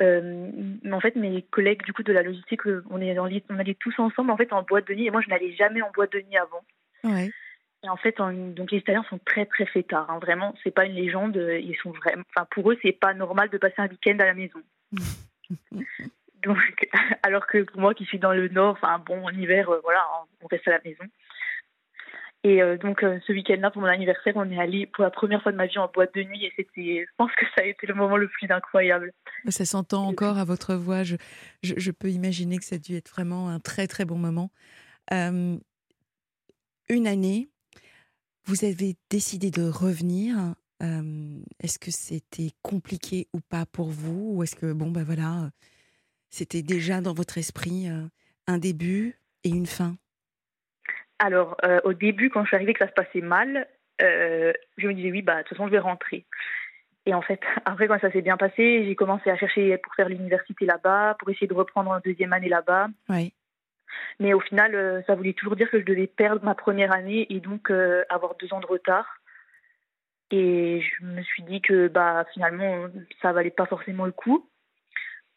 Euh, 0.00 0.50
en 0.90 1.00
fait, 1.00 1.14
mes 1.14 1.42
collègues 1.42 1.82
du 1.84 1.92
coup 1.92 2.02
de 2.02 2.12
la 2.12 2.22
logistique, 2.22 2.62
on, 2.90 3.00
est 3.00 3.18
on 3.18 3.58
allait 3.58 3.76
tous 3.78 3.96
ensemble 3.98 4.30
en 4.30 4.36
fait 4.36 4.52
en 4.52 4.62
boîte 4.62 4.88
de 4.88 4.94
nuit 4.94 5.06
et 5.06 5.10
moi 5.10 5.20
je 5.20 5.28
n'allais 5.28 5.54
jamais 5.54 5.82
en 5.82 5.90
boîte 5.92 6.12
de 6.12 6.20
nuit 6.20 6.36
avant. 6.36 6.64
Ouais. 7.04 7.30
Et 7.84 7.88
en 7.88 7.96
fait, 7.96 8.16
donc 8.18 8.70
les 8.70 8.78
Italiens 8.78 9.04
sont 9.10 9.20
très 9.24 9.46
très 9.46 9.66
fêtards. 9.66 10.10
Hein. 10.10 10.18
Vraiment, 10.18 10.54
c'est 10.64 10.70
pas 10.70 10.86
une 10.86 10.94
légende. 10.94 11.36
Ils 11.36 11.76
sont 11.82 11.92
vraiment. 11.92 12.24
Enfin, 12.34 12.46
pour 12.50 12.72
eux, 12.72 12.78
c'est 12.82 12.92
pas 12.92 13.14
normal 13.14 13.50
de 13.50 13.58
passer 13.58 13.74
un 13.78 13.88
week-end 13.88 14.16
à 14.18 14.24
la 14.24 14.34
maison. 14.34 14.60
donc, 16.44 16.58
alors 17.22 17.46
que 17.46 17.62
pour 17.62 17.80
moi 17.80 17.94
qui 17.94 18.04
suis 18.04 18.18
dans 18.18 18.32
le 18.32 18.48
nord, 18.48 18.76
enfin 18.80 18.98
bon, 18.98 19.24
en 19.24 19.30
hiver, 19.30 19.68
euh, 19.70 19.80
voilà, 19.82 20.00
on 20.42 20.46
reste 20.46 20.68
à 20.68 20.72
la 20.72 20.80
maison. 20.84 21.04
Et 22.46 22.62
euh, 22.62 22.76
donc 22.76 23.02
euh, 23.02 23.18
ce 23.26 23.32
week-end-là, 23.32 23.70
pour 23.70 23.80
mon 23.80 23.88
anniversaire, 23.88 24.34
on 24.36 24.50
est 24.50 24.60
allé 24.60 24.86
pour 24.86 25.02
la 25.02 25.10
première 25.10 25.42
fois 25.42 25.50
de 25.50 25.56
ma 25.56 25.66
vie 25.66 25.78
en 25.78 25.90
boîte 25.92 26.14
de 26.14 26.22
nuit 26.24 26.44
et 26.44 26.52
c'était, 26.56 27.06
je 27.08 27.12
pense 27.16 27.32
que 27.32 27.46
ça 27.56 27.62
a 27.62 27.64
été 27.64 27.86
le 27.86 27.94
moment 27.94 28.18
le 28.18 28.28
plus 28.28 28.50
incroyable. 28.50 29.12
Ça 29.48 29.64
s'entend 29.64 30.06
encore 30.06 30.36
à 30.36 30.44
votre 30.44 30.74
voix. 30.74 31.04
Je, 31.04 31.16
je, 31.62 31.90
peux 31.90 32.10
imaginer 32.10 32.58
que 32.58 32.64
ça 32.64 32.74
a 32.74 32.78
dû 32.78 32.96
être 32.96 33.08
vraiment 33.08 33.48
un 33.48 33.60
très 33.60 33.86
très 33.86 34.04
bon 34.04 34.18
moment. 34.18 34.50
une 35.10 35.60
année, 36.90 37.48
vous 38.44 38.66
avez 38.66 38.94
décidé 39.08 39.50
de 39.50 39.62
revenir. 39.62 40.36
est-ce 40.80 41.78
que 41.78 41.90
c'était 41.90 42.50
compliqué 42.60 43.26
ou 43.32 43.40
pas 43.40 43.64
pour 43.64 43.88
vous? 43.88 44.34
Ou 44.34 44.42
est-ce 44.42 44.54
que, 44.54 44.74
bon, 44.74 44.90
ben 44.90 45.02
voilà, 45.02 45.48
c'était 46.34 46.62
déjà 46.62 47.00
dans 47.00 47.14
votre 47.14 47.38
esprit 47.38 47.88
un 48.46 48.58
début 48.58 49.16
et 49.44 49.50
une 49.50 49.66
fin? 49.66 49.96
Alors, 51.18 51.56
euh, 51.64 51.80
au 51.84 51.92
début, 51.92 52.30
quand 52.30 52.42
je 52.42 52.48
suis 52.48 52.56
arrivée 52.56 52.74
que 52.74 52.84
ça 52.84 52.88
se 52.88 52.94
passait 52.94 53.20
mal, 53.20 53.68
euh, 54.02 54.52
je 54.76 54.88
me 54.88 54.94
disais 54.94 55.10
oui, 55.10 55.22
bah 55.22 55.38
de 55.38 55.42
toute 55.42 55.56
façon, 55.56 55.66
je 55.66 55.72
vais 55.72 55.78
rentrer. 55.78 56.26
Et 57.06 57.14
en 57.14 57.22
fait, 57.22 57.40
après, 57.64 57.86
quand 57.86 58.00
ça 58.00 58.10
s'est 58.10 58.22
bien 58.22 58.36
passé, 58.36 58.84
j'ai 58.84 58.94
commencé 58.94 59.30
à 59.30 59.36
chercher 59.36 59.78
pour 59.78 59.94
faire 59.94 60.08
l'université 60.08 60.66
là-bas, 60.66 61.16
pour 61.18 61.30
essayer 61.30 61.46
de 61.46 61.54
reprendre 61.54 61.92
une 61.92 62.00
deuxième 62.04 62.32
année 62.32 62.48
là-bas. 62.48 62.88
Oui. 63.08 63.32
Mais 64.18 64.34
au 64.34 64.40
final, 64.40 64.74
euh, 64.74 65.02
ça 65.06 65.14
voulait 65.14 65.34
toujours 65.34 65.56
dire 65.56 65.70
que 65.70 65.78
je 65.78 65.84
devais 65.84 66.08
perdre 66.08 66.44
ma 66.44 66.54
première 66.54 66.92
année 66.92 67.26
et 67.30 67.40
donc 67.40 67.70
avoir 68.10 68.34
deux 68.36 68.52
ans 68.52 68.60
de 68.60 68.66
retard. 68.66 69.20
Et 70.30 70.80
je 70.82 71.04
me 71.04 71.22
suis 71.22 71.44
dit 71.44 71.60
que 71.60 71.86
bah 71.86 72.26
finalement, 72.32 72.86
ça 73.22 73.32
valait 73.32 73.50
pas 73.50 73.66
forcément 73.66 74.04
le 74.04 74.12
coup. 74.12 74.48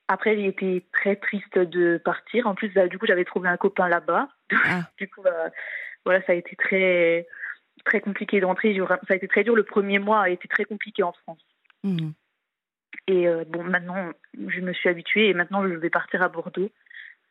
Après, 0.08 0.36
j'ai 0.36 0.48
été 0.48 0.86
très 0.94 1.16
triste 1.18 1.58
de 1.58 2.02
partir. 2.04 2.48
En 2.48 2.56
plus, 2.56 2.70
bah, 2.70 2.88
du 2.88 2.98
coup, 2.98 3.06
j'avais 3.06 3.26
trouvé 3.26 3.50
un 3.50 3.58
copain 3.58 3.88
là-bas. 3.88 4.30
Ah. 4.66 4.90
du 4.98 5.08
coup, 5.10 5.22
bah, 5.22 5.52
voilà, 6.06 6.22
ça 6.26 6.32
a 6.32 6.36
été 6.36 6.56
très, 6.56 7.28
très 7.84 8.00
compliqué 8.00 8.40
d'entrer. 8.40 8.78
Ça 8.88 9.14
a 9.14 9.16
été 9.16 9.28
très 9.28 9.44
dur. 9.44 9.56
Le 9.56 9.64
premier 9.64 10.00
mois 10.00 10.22
a 10.22 10.30
été 10.30 10.48
très 10.48 10.66
compliqué 10.66 11.04
en 11.04 11.12
France. 11.12 11.42
Mmh. 11.84 12.12
Et 13.08 13.28
euh, 13.28 13.44
bon, 13.48 13.64
maintenant, 13.64 14.12
je 14.34 14.62
me 14.62 14.74
suis 14.74 14.90
habituée 14.90 15.30
et 15.30 15.34
maintenant, 15.34 15.68
je 15.68 15.74
vais 15.74 15.90
partir 15.90 16.22
à 16.22 16.30
Bordeaux. 16.30 16.72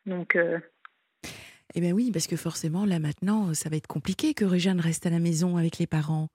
Donc. 0.04 0.36
Euh, 0.36 0.58
eh 1.74 1.80
bien 1.80 1.92
oui, 1.92 2.10
parce 2.12 2.26
que 2.26 2.36
forcément, 2.36 2.86
là 2.86 2.98
maintenant, 2.98 3.52
ça 3.52 3.68
va 3.68 3.76
être 3.76 3.86
compliqué 3.86 4.32
que 4.34 4.44
Réjeanne 4.44 4.80
reste 4.80 5.06
à 5.06 5.10
la 5.10 5.18
maison 5.18 5.56
avec 5.56 5.78
les 5.78 5.86
parents. 5.86 6.28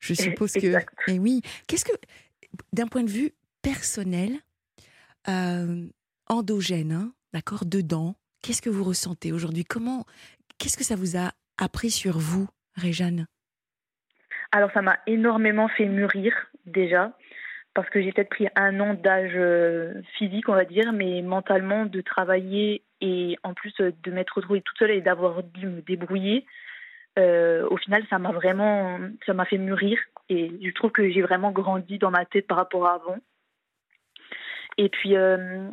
Je 0.00 0.14
suppose 0.14 0.52
que. 0.52 0.78
Eh 1.08 1.18
oui. 1.18 1.42
Qu'est-ce 1.68 1.84
que, 1.84 1.92
d'un 2.72 2.88
point 2.88 3.04
de 3.04 3.10
vue 3.10 3.32
personnel, 3.62 4.32
euh, 5.28 5.86
endogène, 6.28 6.92
hein, 6.92 7.12
d'accord, 7.32 7.64
dedans. 7.64 8.16
Qu'est-ce 8.42 8.62
que 8.62 8.70
vous 8.70 8.84
ressentez 8.84 9.32
aujourd'hui? 9.32 9.64
Comment, 9.64 10.04
qu'est-ce 10.58 10.76
que 10.76 10.84
ça 10.84 10.96
vous 10.96 11.16
a 11.16 11.32
appris 11.58 11.90
sur 11.90 12.18
vous, 12.18 12.48
Réjeanne 12.74 13.26
Alors, 14.50 14.70
ça 14.72 14.82
m'a 14.82 14.98
énormément 15.06 15.68
fait 15.68 15.86
mûrir 15.86 16.34
déjà, 16.66 17.16
parce 17.74 17.88
que 17.90 18.02
j'ai 18.02 18.12
peut-être 18.12 18.30
pris 18.30 18.48
un 18.56 18.80
an 18.80 18.94
d'âge 18.94 19.32
euh, 19.34 19.94
physique, 20.18 20.48
on 20.48 20.54
va 20.54 20.64
dire, 20.64 20.92
mais 20.92 21.22
mentalement, 21.22 21.86
de 21.86 22.00
travailler 22.00 22.82
et 23.00 23.36
en 23.42 23.54
plus 23.54 23.74
de 23.78 24.10
m'être 24.10 24.36
retrouvée 24.36 24.62
toute 24.62 24.78
seule 24.78 24.92
et 24.92 25.00
d'avoir 25.00 25.42
dû 25.42 25.66
me 25.66 25.82
débrouiller. 25.82 26.46
Euh, 27.18 27.66
au 27.68 27.76
final, 27.76 28.04
ça 28.08 28.18
m'a 28.18 28.32
vraiment, 28.32 28.98
ça 29.26 29.34
fait 29.44 29.58
mûrir 29.58 29.98
et 30.28 30.50
je 30.62 30.72
trouve 30.72 30.92
que 30.92 31.10
j'ai 31.10 31.22
vraiment 31.22 31.50
grandi 31.50 31.98
dans 31.98 32.10
ma 32.10 32.24
tête 32.24 32.46
par 32.46 32.56
rapport 32.56 32.86
à 32.86 32.94
avant. 32.94 33.16
Et 34.78 34.88
puis, 34.88 35.16
euh, 35.16 35.68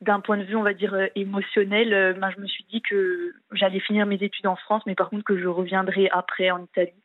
d'un 0.00 0.20
point 0.20 0.38
de 0.38 0.44
vue, 0.44 0.56
on 0.56 0.62
va 0.62 0.74
dire, 0.74 0.94
euh, 0.94 1.06
émotionnel, 1.14 1.92
euh, 1.92 2.12
ben, 2.14 2.30
je 2.30 2.40
me 2.40 2.46
suis 2.46 2.64
dit 2.64 2.82
que 2.82 3.34
j'allais 3.52 3.80
finir 3.80 4.06
mes 4.06 4.22
études 4.22 4.46
en 4.46 4.56
France, 4.56 4.82
mais 4.86 4.94
par 4.94 5.10
contre 5.10 5.24
que 5.24 5.38
je 5.38 5.46
reviendrai 5.46 6.08
après 6.10 6.50
en 6.50 6.62
Italie. 6.62 7.02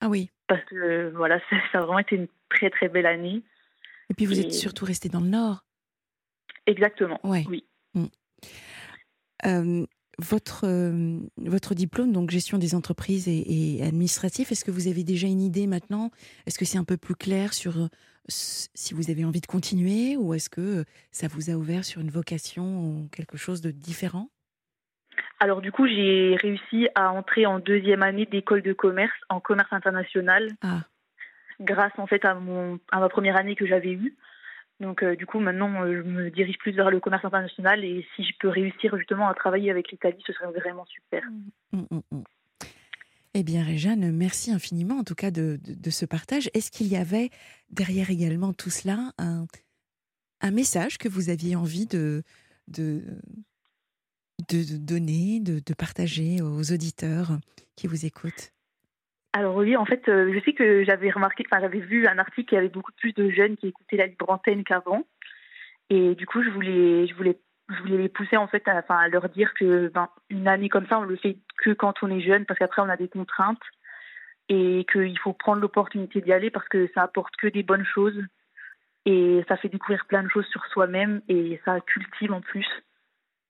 Ah 0.00 0.08
oui. 0.08 0.30
Parce 0.46 0.64
que 0.64 1.10
voilà, 1.14 1.40
ça, 1.72 1.78
a 1.78 1.82
vraiment 1.82 1.98
été 1.98 2.16
une 2.16 2.28
très 2.48 2.70
très 2.70 2.88
belle 2.88 3.06
année. 3.06 3.42
Et 4.10 4.14
puis 4.14 4.26
vous 4.26 4.40
êtes 4.40 4.52
surtout 4.52 4.84
resté 4.84 5.08
dans 5.08 5.20
le 5.20 5.28
Nord. 5.28 5.64
Exactement. 6.66 7.20
Oui. 7.24 7.64
Mm. 7.94 8.06
Votre, 10.20 10.66
votre 11.38 11.74
diplôme, 11.74 12.12
donc 12.12 12.30
gestion 12.30 12.58
des 12.58 12.74
entreprises 12.74 13.28
et, 13.28 13.78
et 13.78 13.82
administratif, 13.82 14.52
est-ce 14.52 14.64
que 14.64 14.70
vous 14.70 14.88
avez 14.88 15.04
déjà 15.04 15.26
une 15.26 15.40
idée 15.40 15.66
maintenant? 15.66 16.10
Est-ce 16.46 16.58
que 16.58 16.64
c'est 16.64 16.78
un 16.78 16.84
peu 16.84 16.96
plus 16.96 17.14
clair 17.14 17.52
sur 17.52 17.88
si 18.30 18.94
vous 18.94 19.10
avez 19.10 19.24
envie 19.24 19.40
de 19.40 19.46
continuer 19.46 20.16
ou 20.16 20.34
est-ce 20.34 20.50
que 20.50 20.84
ça 21.10 21.28
vous 21.28 21.50
a 21.50 21.54
ouvert 21.54 21.84
sur 21.84 22.00
une 22.00 22.10
vocation 22.10 22.84
ou 22.84 23.08
quelque 23.10 23.36
chose 23.36 23.60
de 23.60 23.70
différent? 23.70 24.28
Alors 25.38 25.60
du 25.60 25.72
coup, 25.72 25.86
j'ai 25.86 26.36
réussi 26.36 26.88
à 26.94 27.12
entrer 27.12 27.46
en 27.46 27.58
deuxième 27.58 28.02
année 28.02 28.26
d'école 28.26 28.62
de 28.62 28.72
commerce 28.72 29.16
en 29.28 29.40
commerce 29.40 29.72
international, 29.72 30.48
ah. 30.62 30.82
grâce 31.60 31.92
en 31.98 32.06
fait 32.06 32.24
à 32.24 32.34
mon 32.34 32.78
à 32.90 33.00
ma 33.00 33.08
première 33.08 33.36
année 33.36 33.56
que 33.56 33.66
j'avais 33.66 33.92
eue. 33.92 34.16
Donc 34.80 35.04
du 35.04 35.26
coup, 35.26 35.40
maintenant, 35.40 35.86
je 35.86 36.02
me 36.02 36.30
dirige 36.30 36.58
plus 36.58 36.72
vers 36.72 36.90
le 36.90 37.00
commerce 37.00 37.24
international 37.24 37.84
et 37.84 38.06
si 38.16 38.24
je 38.24 38.32
peux 38.40 38.48
réussir 38.48 38.96
justement 38.96 39.28
à 39.28 39.34
travailler 39.34 39.70
avec 39.70 39.90
l'Italie, 39.90 40.22
ce 40.26 40.32
serait 40.32 40.50
vraiment 40.50 40.86
super. 40.86 41.22
Mmh, 41.72 41.84
mmh, 41.90 42.00
mmh, 42.10 42.22
eh 43.34 43.44
bien, 43.44 43.62
Réjeanne, 43.62 44.10
merci 44.10 44.50
infiniment 44.50 44.96
en 44.96 45.04
tout 45.04 45.14
cas 45.14 45.30
de, 45.30 45.58
ce 45.88 46.04
partage. 46.04 46.50
Est-ce 46.52 46.70
qu'il 46.70 46.88
y 46.88 46.96
avait 46.96 47.30
derrière 47.70 48.10
également 48.10 48.52
tout 48.52 48.70
cela 48.70 49.12
un, 49.18 49.46
un 50.40 50.50
message 50.50 50.98
que 50.98 51.08
vous 51.08 51.30
aviez 51.30 51.54
envie 51.54 51.86
de, 51.86 52.24
de, 52.66 53.04
de, 54.48 54.76
donner, 54.76 55.38
de, 55.40 55.74
partager 55.74 56.42
aux 56.42 56.72
auditeurs 56.72 57.38
qui 57.76 57.86
vous 57.86 58.04
écoutent? 58.04 58.52
Alors 59.32 59.54
oui, 59.54 59.76
en 59.76 59.84
fait, 59.84 60.08
euh, 60.08 60.32
je 60.34 60.40
sais 60.44 60.54
que 60.54 60.84
j'avais 60.84 61.10
remarqué, 61.10 61.44
enfin 61.46 61.60
j'avais 61.60 61.78
vu 61.78 62.08
un 62.08 62.18
article 62.18 62.48
qui 62.48 62.56
avait 62.56 62.68
beaucoup 62.68 62.92
plus 62.92 63.12
de 63.12 63.30
jeunes 63.30 63.56
qui 63.56 63.68
écoutaient 63.68 63.96
la 63.96 64.06
libre 64.06 64.40
qu'avant, 64.66 65.06
et 65.88 66.14
du 66.16 66.26
coup 66.26 66.42
je 66.42 66.50
voulais, 66.50 67.06
je 67.06 67.14
voulais 67.14 67.38
je 67.68 67.80
voulais 67.82 67.98
les 67.98 68.08
pousser 68.08 68.36
en 68.36 68.48
fait 68.48 68.66
à, 68.66 68.78
à 68.88 69.08
leur 69.08 69.28
dire 69.28 69.54
que 69.54 69.88
ben, 69.88 70.08
une 70.30 70.48
année 70.48 70.68
comme 70.68 70.86
ça, 70.88 70.98
on 70.98 71.04
le 71.04 71.16
fait 71.16 71.38
que 71.58 71.70
quand 71.70 71.94
on 72.02 72.10
est 72.10 72.20
jeune, 72.20 72.44
parce 72.44 72.58
qu'après 72.58 72.82
on 72.82 72.88
a 72.88 72.96
des 72.96 73.08
contraintes 73.08 73.62
et 74.48 74.84
qu'il 74.90 75.18
faut 75.20 75.32
prendre 75.32 75.60
l'opportunité 75.60 76.20
d'y 76.20 76.32
aller 76.32 76.50
parce 76.50 76.68
que 76.68 76.90
ça 76.94 77.02
apporte 77.02 77.36
que 77.36 77.46
des 77.46 77.62
bonnes 77.62 77.84
choses. 77.84 78.20
Et 79.06 79.42
ça 79.48 79.56
fait 79.56 79.68
découvrir 79.68 80.04
plein 80.06 80.22
de 80.22 80.28
choses 80.28 80.46
sur 80.46 80.66
soi-même 80.66 81.22
et 81.28 81.60
ça 81.64 81.80
cultive 81.80 82.32
en 82.32 82.40
plus. 82.40 82.66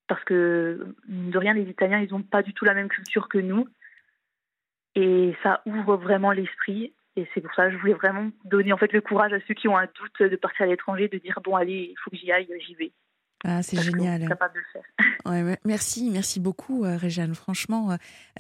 Parce 0.07 0.23
que 0.25 0.95
de 1.09 1.39
rien 1.39 1.55
les 1.55 1.63
Italiens 1.63 2.01
ils 2.01 2.11
n'ont 2.11 2.23
pas 2.23 2.43
du 2.43 2.53
tout 2.53 2.67
la 2.67 2.75
même 2.75 2.89
culture 2.89 3.29
que 3.29 3.39
nous 3.39 3.67
et 4.95 5.35
ça 5.43 5.63
ouvre 5.67 5.97
vraiment 5.97 6.33
l'esprit 6.33 6.93
et 7.17 7.29
c'est 7.35 7.41
pour 7.41 7.53
ça 7.55 7.67
que 7.67 7.73
je 7.73 7.79
voulais 7.79 7.95
vraiment 7.95 8.31
donner 8.45 8.73
en 8.73 8.79
fait 8.79 8.93
le 8.93 9.01
courage 9.01 9.33
à 9.33 9.41
ceux 9.47 9.55
qui 9.55 9.69
ont 9.69 9.77
un 9.77 9.87
doute 9.87 10.31
de 10.31 10.37
partir 10.37 10.67
à 10.67 10.69
l'étranger 10.69 11.09
de 11.09 11.19
dire 11.19 11.39
bon 11.45 11.57
allez 11.57 11.91
il 11.91 11.97
faut 12.03 12.11
que 12.11 12.17
j'y 12.17 12.31
aille 12.33 12.49
j'y 12.67 12.75
vais 12.75 12.93
ah, 13.45 13.63
c'est 13.63 13.81
génial. 13.81 14.29
Capable 14.29 14.55
de 14.55 14.61
le 14.61 14.67
faire. 14.73 14.83
Ouais, 15.27 15.59
merci, 15.67 16.09
merci 16.11 16.41
beaucoup, 16.41 16.85
euh, 16.85 16.97
Réjeanne. 16.97 17.35
Franchement, 17.35 17.93
euh, 17.93 17.97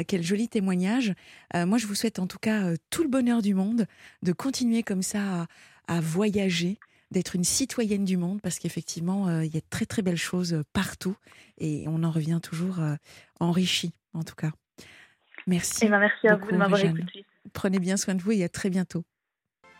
quel 0.08 0.22
joli 0.22 0.48
témoignage. 0.48 1.12
Euh, 1.54 1.66
moi, 1.66 1.76
je 1.76 1.86
vous 1.86 1.94
souhaite 1.94 2.18
en 2.18 2.26
tout 2.26 2.38
cas 2.38 2.74
tout 2.88 3.02
le 3.02 3.08
bonheur 3.08 3.42
du 3.42 3.54
monde, 3.54 3.86
de 4.22 4.32
continuer 4.32 4.82
comme 4.82 5.02
ça 5.02 5.46
à, 5.88 6.00
voyager, 6.00 6.78
d'être 7.10 7.36
une 7.36 7.44
citoyenne 7.44 8.04
du 8.04 8.16
monde, 8.16 8.40
parce 8.40 8.58
qu'effectivement, 8.58 9.40
il 9.40 9.52
y 9.52 9.56
a 9.56 9.60
de 9.60 9.68
très 9.68 9.84
très 9.84 10.02
belles 10.02 10.16
choses 10.16 10.62
partout, 10.72 11.16
et 11.58 11.84
on 11.86 12.02
en 12.02 12.10
revient 12.10 12.40
toujours 12.42 12.80
enrichi, 13.40 13.92
en 14.14 14.22
tout 14.22 14.36
cas. 14.36 14.52
Merci. 15.46 15.84
Et 15.84 15.88
eh 15.88 15.90
ben, 15.90 15.98
merci 15.98 16.28
à 16.28 16.36
vous 16.36 16.50
de 16.50 16.56
m'avoir 16.56 16.84
écouté. 16.84 17.24
Prenez 17.52 17.78
bien 17.78 17.96
soin 17.96 18.14
de 18.14 18.22
vous 18.22 18.32
et 18.32 18.44
à 18.44 18.48
très 18.48 18.70
bientôt. 18.70 19.02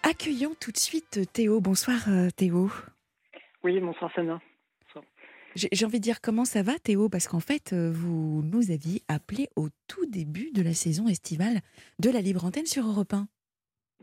Accueillons 0.02 0.54
tout 0.60 0.72
de 0.72 0.78
suite 0.78 1.32
Théo. 1.32 1.60
Bonsoir 1.60 1.98
Théo. 2.36 2.70
Oui, 3.62 3.78
bonsoir 3.80 4.10
Sana. 4.14 4.40
J'ai 5.56 5.84
envie 5.84 5.98
de 5.98 6.04
dire 6.04 6.20
comment 6.20 6.44
ça 6.44 6.62
va 6.62 6.78
Théo? 6.78 7.08
Parce 7.08 7.26
qu'en 7.26 7.40
fait, 7.40 7.72
euh, 7.72 7.90
vous 7.92 8.42
nous 8.44 8.70
aviez 8.70 9.02
appelé 9.08 9.48
au 9.56 9.68
tout 9.88 10.06
début 10.06 10.52
de 10.52 10.62
la 10.62 10.74
saison 10.74 11.08
estivale 11.08 11.60
de 11.98 12.10
la 12.10 12.20
Libre 12.20 12.44
Antenne 12.44 12.66
sur 12.66 12.86
Europe 12.86 13.12
1. 13.12 13.26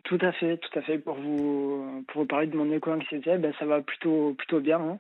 Tout 0.04 0.18
à 0.22 0.32
fait, 0.34 0.58
tout 0.58 0.80
à 0.80 0.82
fait. 0.82 1.00
Pour 1.00 1.16
vous, 1.16 2.04
pour 2.08 2.22
vous 2.22 2.28
parler 2.28 2.48
de 2.48 2.56
mon 2.56 2.72
éco-anxiété, 2.72 3.38
ben, 3.38 3.54
ça 3.60 3.66
va 3.66 3.82
plutôt, 3.82 4.34
plutôt 4.38 4.60
bien. 4.60 4.80
Hein. 4.80 4.98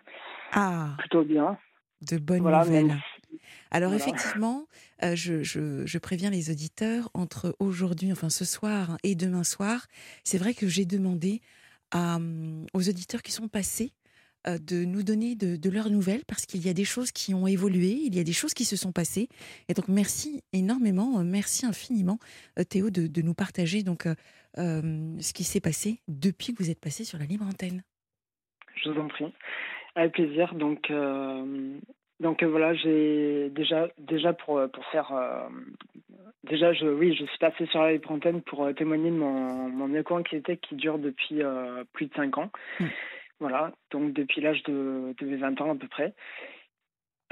Ah 0.53 0.95
Plutôt 0.99 1.24
bien. 1.24 1.58
De 2.10 2.18
bonnes 2.18 2.43
nouvelles. 2.43 2.95
Alors 3.72 3.94
effectivement, 3.94 4.68
je, 5.02 5.44
je, 5.44 5.98
préviens 5.98 6.30
les 6.30 6.50
auditeurs, 6.50 7.10
entre 7.14 7.56
aujourd'hui, 7.60 8.12
enfin 8.12 8.30
ce 8.30 8.46
soir 8.46 8.98
et 9.04 9.16
demain 9.16 9.44
soir, 9.44 9.88
c'est 10.24 10.38
vrai 10.38 10.54
que 10.54 10.68
j'ai 10.68 10.86
demandé 10.86 11.42
à, 11.92 12.20
aux 12.74 12.90
auditeurs 12.90 13.22
qui 13.22 13.32
sont 13.32 13.48
passés 13.48 13.94
euh, 14.48 14.58
de 14.60 14.86
nous 14.86 15.04
donner 15.04 15.36
de, 15.36 15.70
leurs 15.70 15.90
nouvelles 15.90 16.24
parce 16.26 16.46
qu'il 16.46 16.66
y 16.66 16.70
a 16.70 16.74
des 16.74 16.86
choses 16.86 17.12
qui 17.12 17.34
ont 17.34 17.48
évolué, 17.48 18.00
il 18.06 18.16
y 18.16 18.20
a 18.20 18.24
des 18.24 18.34
choses 18.34 18.54
qui 18.54 18.66
se 18.66 18.76
sont 18.76 18.92
passées. 18.92 19.28
Et 19.68 19.74
donc 19.74 19.88
merci 19.88 20.42
énormément, 20.54 21.20
euh, 21.20 21.24
merci 21.24 21.66
infiniment 21.66 22.18
euh, 22.58 22.64
Théo 22.64 22.90
de, 22.90 23.22
nous 23.22 23.34
partager 23.34 23.84
donc 23.84 24.08
ce 24.56 25.34
qui 25.34 25.44
s'est 25.44 25.60
passé 25.60 26.00
depuis 26.08 26.54
que 26.54 26.64
vous 26.64 26.70
êtes 26.70 26.80
passé 26.80 27.04
sur 27.04 27.18
la 27.18 27.26
libre 27.26 27.46
antenne. 27.46 27.84
Je 28.76 28.90
vous 28.90 29.00
en 29.00 29.08
prie, 29.08 29.26
avec 29.96 30.14
plaisir. 30.14 30.54
Donc 30.56 30.92
donc 32.20 32.43
voilà, 32.43 32.74
j'ai 32.74 33.49
déjà 33.49 33.89
déjà 33.97 34.34
pour 34.34 34.61
pour 34.72 34.86
faire 34.86 35.11
déjà 36.43 36.74
je 36.74 36.88
oui 36.88 37.15
je 37.15 37.26
suis 37.26 37.38
passé 37.38 37.65
sur 37.68 37.82
la 37.82 37.93
libre 37.93 38.11
antenne 38.11 38.41
pour 38.41 38.68
témoigner 38.76 39.11
de 39.11 39.15
mon 39.15 39.70
mon 39.70 39.93
éco-anxiété 39.93 40.57
qui 40.57 40.76
dure 40.76 40.97
depuis 40.97 41.41
plus 41.93 42.07
de 42.07 42.13
cinq 42.13 42.38
ans. 42.38 42.51
Mmh. 42.80 42.86
Voilà, 43.39 43.72
donc 43.91 44.13
depuis 44.13 44.41
l'âge 44.41 44.63
de, 44.63 45.13
de, 45.20 45.26
mes 45.26 45.38
20 45.38 45.61
ans 45.61 45.72
à 45.72 45.76
peu 45.76 45.88
près. 45.88 46.13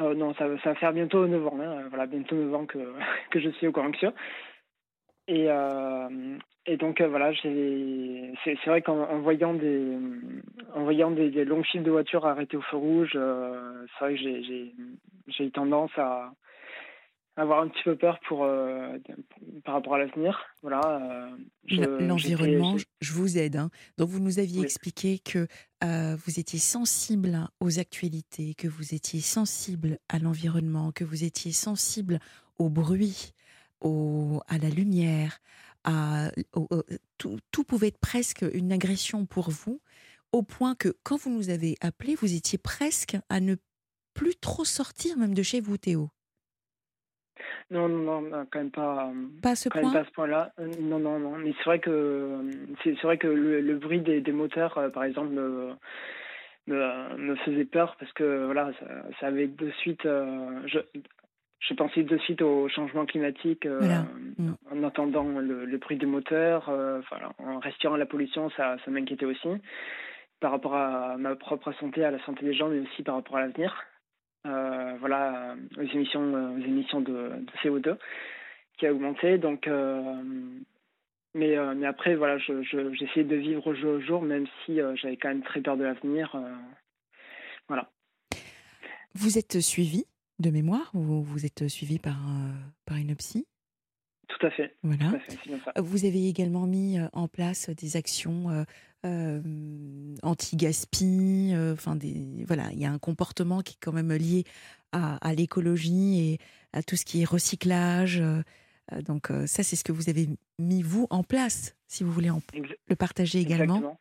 Euh, 0.02 0.14
non, 0.14 0.34
ça, 0.36 0.46
ça, 0.64 0.70
va 0.70 0.76
faire 0.76 0.94
bientôt 0.94 1.26
9 1.26 1.48
ans, 1.48 1.60
hein, 1.60 1.88
voilà, 1.90 2.06
bientôt 2.06 2.36
9 2.36 2.54
ans 2.54 2.66
que, 2.66 2.78
que 3.32 3.40
je 3.40 3.50
suis 3.50 3.68
au 3.68 3.80
anxieux. 3.80 4.12
Et, 5.28 5.48
euh, 5.50 6.38
et 6.66 6.78
donc 6.78 7.02
euh, 7.02 7.08
voilà, 7.08 7.32
c'est 7.42 8.66
vrai 8.68 8.82
qu'en 8.82 9.20
voyant 9.22 9.54
des 9.54 9.98
en 10.74 10.84
voyant 10.84 11.12
des, 11.12 11.30
des, 11.30 11.46
longs 11.46 11.64
fils 11.64 11.82
de 11.82 11.92
voitures 11.92 12.26
arrêtés 12.26 12.58
au 12.58 12.62
feu 12.62 12.78
rouge, 12.78 13.12
c'est 13.14 14.06
vrai 14.06 14.16
que 14.16 14.20
j'ai 15.28 15.44
eu 15.46 15.52
tendance 15.52 15.92
à, 15.98 16.32
avoir 17.38 17.62
un 17.62 17.68
petit 17.68 17.84
peu 17.84 17.96
peur 17.96 18.20
pour, 18.28 18.46
euh, 18.46 18.98
par 19.66 19.76
rapport 19.76 19.96
à 19.96 20.00
l'avenir. 20.00 20.40
Voilà. 20.62 21.36
Euh, 21.72 22.00
l'environnement, 22.00 22.78
je 23.02 23.14
vous 23.14 23.38
aide. 23.38 23.58
Hein. 23.58 23.70
Donc 23.98 24.10
vous 24.10 24.20
nous 24.20 24.40
aviez 24.40 24.64
expliqué 24.64 25.20
que 25.20 25.48
euh, 25.84 26.16
vous 26.26 26.40
étiez 26.40 26.60
sensible 26.60 27.48
aux 27.60 27.80
actualités, 27.80 28.54
que 28.56 28.68
vous 28.68 28.94
étiez 28.94 29.20
sensible 29.20 30.00
à 30.10 30.20
l'environnement, 30.20 30.92
que 30.92 31.04
vous 31.04 31.24
étiez 31.24 31.52
sensible 31.52 32.20
au 32.58 32.70
bruit, 32.70 33.34
au, 33.82 34.42
à 34.48 34.58
la 34.58 34.70
lumière, 34.70 35.40
à, 35.84 36.32
tout, 37.18 37.38
tout 37.52 37.64
pouvait 37.64 37.88
être 37.88 38.00
presque 38.00 38.46
une 38.54 38.72
agression 38.72 39.26
pour 39.26 39.50
vous, 39.50 39.82
au 40.32 40.44
point 40.44 40.76
que 40.76 40.90
quand 41.04 41.18
vous 41.18 41.30
nous 41.30 41.50
avez 41.50 41.76
appelé, 41.82 42.16
vous 42.16 42.36
étiez 42.36 42.58
presque 42.58 43.18
à 43.30 43.40
ne 43.40 43.56
plus 44.14 44.36
trop 44.36 44.66
sortir 44.66 45.18
même 45.18 45.34
de 45.34 45.44
chez 45.44 45.62
vous, 45.62 45.78
Théo. 45.78 46.10
Non, 47.72 47.90
non, 47.90 48.22
non, 48.22 48.46
quand 48.52 48.60
même 48.60 48.72
pas. 48.72 49.12
Pas 49.42 49.52
à 49.52 49.56
ce 49.56 49.70
point. 49.70 49.92
pas 49.92 50.00
à 50.00 50.06
ce 50.06 50.12
point-là. 50.12 50.54
Euh, 50.60 50.68
non, 50.80 51.00
non, 51.00 51.20
non. 51.20 51.38
Mais 51.38 51.54
c'est 51.58 51.64
vrai 51.64 51.80
que 51.80 52.42
c'est 52.84 53.02
vrai 53.02 53.18
que 53.18 53.28
le, 53.28 53.76
bruit 53.78 54.02
des, 54.02 54.22
des 54.22 54.32
moteurs, 54.32 54.78
euh, 54.78 54.90
par 54.90 55.04
exemple, 55.04 55.30
me, 55.30 55.74
me, 56.68 57.36
faisait 57.38 57.66
peur 57.66 57.96
parce 58.00 58.12
que 58.14 58.46
voilà, 58.46 58.72
ça, 59.20 59.28
avait 59.28 59.48
de 59.48 59.72
suite. 59.82 60.06
Euh, 60.06 60.62
je, 60.68 60.80
je 61.68 61.74
pensais 61.74 62.04
de 62.04 62.18
suite 62.20 62.42
au 62.42 62.68
changement 62.70 63.06
climatique 63.06 63.66
mm. 63.66 64.54
en 64.72 64.84
entendant 64.84 65.24
le, 65.24 65.66
le, 65.66 65.78
bruit 65.78 65.98
des 65.98 66.06
moteurs, 66.06 66.66
voilà, 67.10 67.32
en 67.40 67.60
respirant 67.60 67.96
la 67.96 68.06
pollution, 68.06 68.50
ça, 68.52 68.78
ça 68.84 68.92
m'inquiétait 68.92 69.26
aussi 69.26 69.50
par 70.40 70.52
rapport 70.52 70.76
à 70.76 71.18
ma 71.18 71.36
propre 71.36 71.72
santé, 71.80 72.04
à 72.04 72.12
la 72.12 72.24
santé 72.26 72.46
des 72.46 72.54
gens, 72.54 72.68
mais 72.68 72.80
aussi 72.80 73.04
par 73.04 73.16
rapport 73.16 73.38
à 73.38 73.42
l'avenir. 73.42 73.84
Euh, 74.46 74.96
voilà, 75.00 75.56
aux 75.78 75.82
émissions, 75.82 76.36
euh, 76.36 76.56
aux 76.56 76.64
émissions 76.64 77.02
de, 77.02 77.32
CO2 77.64 77.98
qui 78.78 78.86
a 78.86 78.94
augmenté. 78.94 79.38
Donc, 79.38 79.68
euh, 79.68 80.14
mais, 81.34 81.58
mais 81.76 81.88
après, 81.88 82.16
voilà, 82.16 82.38
j'essayais 82.38 83.26
de 83.26 83.36
vivre 83.36 83.66
au 83.68 83.74
jour 83.74 83.96
au 83.96 84.00
jour, 84.00 84.22
même 84.22 84.46
si 84.66 84.80
j'avais 84.96 85.18
quand 85.18 85.30
même 85.30 85.44
très 85.44 85.62
peur 85.62 85.78
de 85.78 85.84
l'avenir. 85.84 86.36
voilà. 87.68 87.90
Vous 89.16 89.38
êtes 89.38 89.60
suivi 89.60 90.06
de 90.40 90.50
mémoire 90.50 90.92
ou 90.94 91.22
vous 91.24 91.46
êtes 91.46 91.68
suivi 91.68 92.00
par, 92.00 92.18
par 92.86 92.98
une 92.98 93.16
psy? 93.16 93.46
Tout 94.28 94.48
à 94.48 94.50
fait. 94.50 94.76
Voilà. 94.84 95.14
Vous 95.78 96.06
avez 96.06 96.28
également 96.28 96.66
mis 96.66 96.98
en 97.14 97.28
place 97.28 97.70
des 97.70 97.96
actions 97.96 98.66
euh, 99.06 100.16
anti-gaspi. 100.24 101.52
Euh, 101.54 101.74
enfin, 101.74 101.96
des 101.96 102.44
voilà, 102.48 102.72
il 102.72 102.80
y 102.80 102.86
a 102.86 102.92
un 102.92 102.98
comportement 102.98 103.62
qui 103.62 103.74
est 103.74 103.78
quand 103.80 103.92
même 103.92 104.12
lié 104.12 104.46
à, 104.92 105.34
l'écologie 105.34 106.22
et 106.22 106.40
à 106.72 106.82
tout 106.82 106.96
ce 106.96 107.04
qui 107.06 107.22
est 107.22 107.26
recyclage. 107.26 108.20
Euh, 108.20 108.42
donc 109.02 109.28
ça, 109.46 109.62
c'est 109.62 109.76
ce 109.76 109.84
que 109.84 109.92
vous 109.92 110.10
avez 110.10 110.30
mis 110.58 110.82
vous 110.82 111.06
en 111.10 111.22
place, 111.22 111.76
si 111.88 112.04
vous 112.04 112.12
voulez 112.12 112.30
en, 112.30 112.42
le 112.88 112.96
partager 112.96 113.40
également. 113.40 113.76
Exactement. 113.76 114.00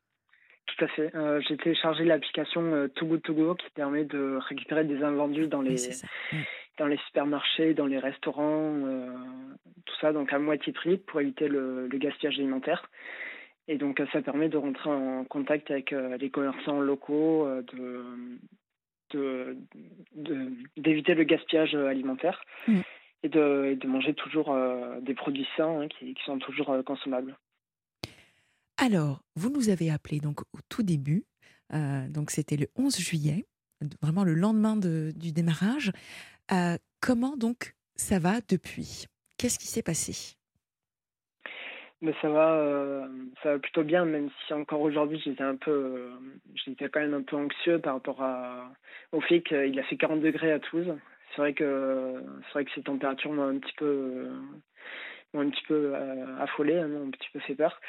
Tout 0.67 0.85
à 0.85 0.89
fait. 0.89 1.13
J'ai 1.47 1.57
téléchargé 1.57 2.05
l'application 2.05 2.89
Too 2.95 3.07
Good 3.07 3.23
To 3.23 3.35
Go 3.35 3.55
qui 3.55 3.71
permet 3.71 4.05
de 4.05 4.39
récupérer 4.49 4.85
des 4.85 5.03
invendus 5.03 5.47
dans 5.47 5.63
les 5.63 5.77
dans 6.79 6.87
les 6.87 6.97
supermarchés, 7.07 7.75
dans 7.75 7.87
les 7.87 7.99
restaurants, 7.99 8.73
tout 9.85 9.95
ça, 10.01 10.13
donc 10.13 10.33
à 10.33 10.39
moitié 10.39 10.73
prix 10.73 10.97
pour 10.97 11.21
éviter 11.21 11.47
le 11.49 11.89
gaspillage 11.93 12.39
alimentaire. 12.39 12.89
Et 13.67 13.79
donc, 13.79 14.01
ça 14.13 14.21
permet 14.21 14.49
de 14.49 14.59
rentrer 14.59 14.91
en 14.91 15.25
contact 15.25 15.71
avec 15.71 15.93
euh, 15.93 16.17
les 16.19 16.31
commerçants 16.31 16.81
locaux, 16.81 17.47
euh, 17.47 17.63
de, 19.13 19.57
d'éviter 20.77 21.15
le 21.15 21.25
gaspillage 21.25 21.75
alimentaire 21.75 22.43
mm. 22.69 22.81
et, 23.23 23.29
de, 23.29 23.77
de, 23.81 23.87
manger 23.87 24.13
toujours 24.13 24.53
euh, 24.53 25.01
des 25.01 25.15
produits 25.15 25.49
sains 25.57 25.81
hein, 25.81 25.89
qui, 25.89 26.15
sont 26.27 26.39
toujours 26.39 26.77
consommables. 26.85 27.37
Alors, 28.77 29.23
vous 29.37 29.51
nous 29.51 29.69
avez 29.71 29.91
appelé 29.91 30.21
donc 30.21 30.41
au 30.53 30.59
tout 30.69 30.83
début, 30.83 31.25
donc 31.73 32.31
c'était 32.31 32.57
le 32.57 32.67
11 32.77 32.99
juillet, 32.99 33.47
vraiment 34.03 34.25
le 34.25 34.35
lendemain 34.35 34.77
du 34.77 35.33
démarrage. 35.33 35.93
comment 37.01 37.37
donc 37.37 37.75
ça 37.97 38.19
va 38.19 38.41
depuis? 38.49 39.07
Qu'est-ce 39.39 39.59
qui 39.59 39.67
s'est 39.67 39.83
passé? 39.83 40.37
Mais 42.05 42.15
ça 42.21 42.29
va, 42.29 42.53
euh, 42.57 43.07
ça 43.43 43.53
va 43.53 43.59
plutôt 43.59 43.83
bien, 43.83 44.05
même 44.05 44.29
si 44.47 44.53
encore 44.53 44.83
aujourd'hui 44.83 45.19
j'étais 45.25 45.43
un 45.43 45.57
peu, 45.57 45.71
euh, 45.71 46.11
j'étais 46.55 46.89
quand 46.91 47.01
même 47.01 47.15
un 47.15 47.23
peu 47.23 47.35
anxieux 47.37 47.79
par 47.79 47.95
rapport 47.95 48.23
au 49.13 49.21
fait 49.23 49.41
qu'il 49.41 49.79
a 49.79 49.83
fait 49.85 49.97
40 49.97 50.21
degrés 50.21 50.53
à 50.53 50.59
Toulouse. 50.59 50.95
C'est 51.31 51.41
vrai 51.41 51.55
que 51.55 52.23
c'est 52.43 52.53
vrai 52.53 52.65
que 52.67 52.73
ces 52.75 52.83
températures 52.83 53.33
m'ont 53.33 53.49
un 53.49 53.59
petit 53.59 53.73
peu, 53.79 54.29
un 55.33 55.49
petit 55.49 55.65
peu 55.67 55.93
euh, 55.95 56.39
affolé, 56.41 56.79
hein, 56.79 56.91
un 57.07 57.11
petit 57.11 57.29
peu 57.33 57.41
fait 57.41 57.55
peur. 57.55 57.81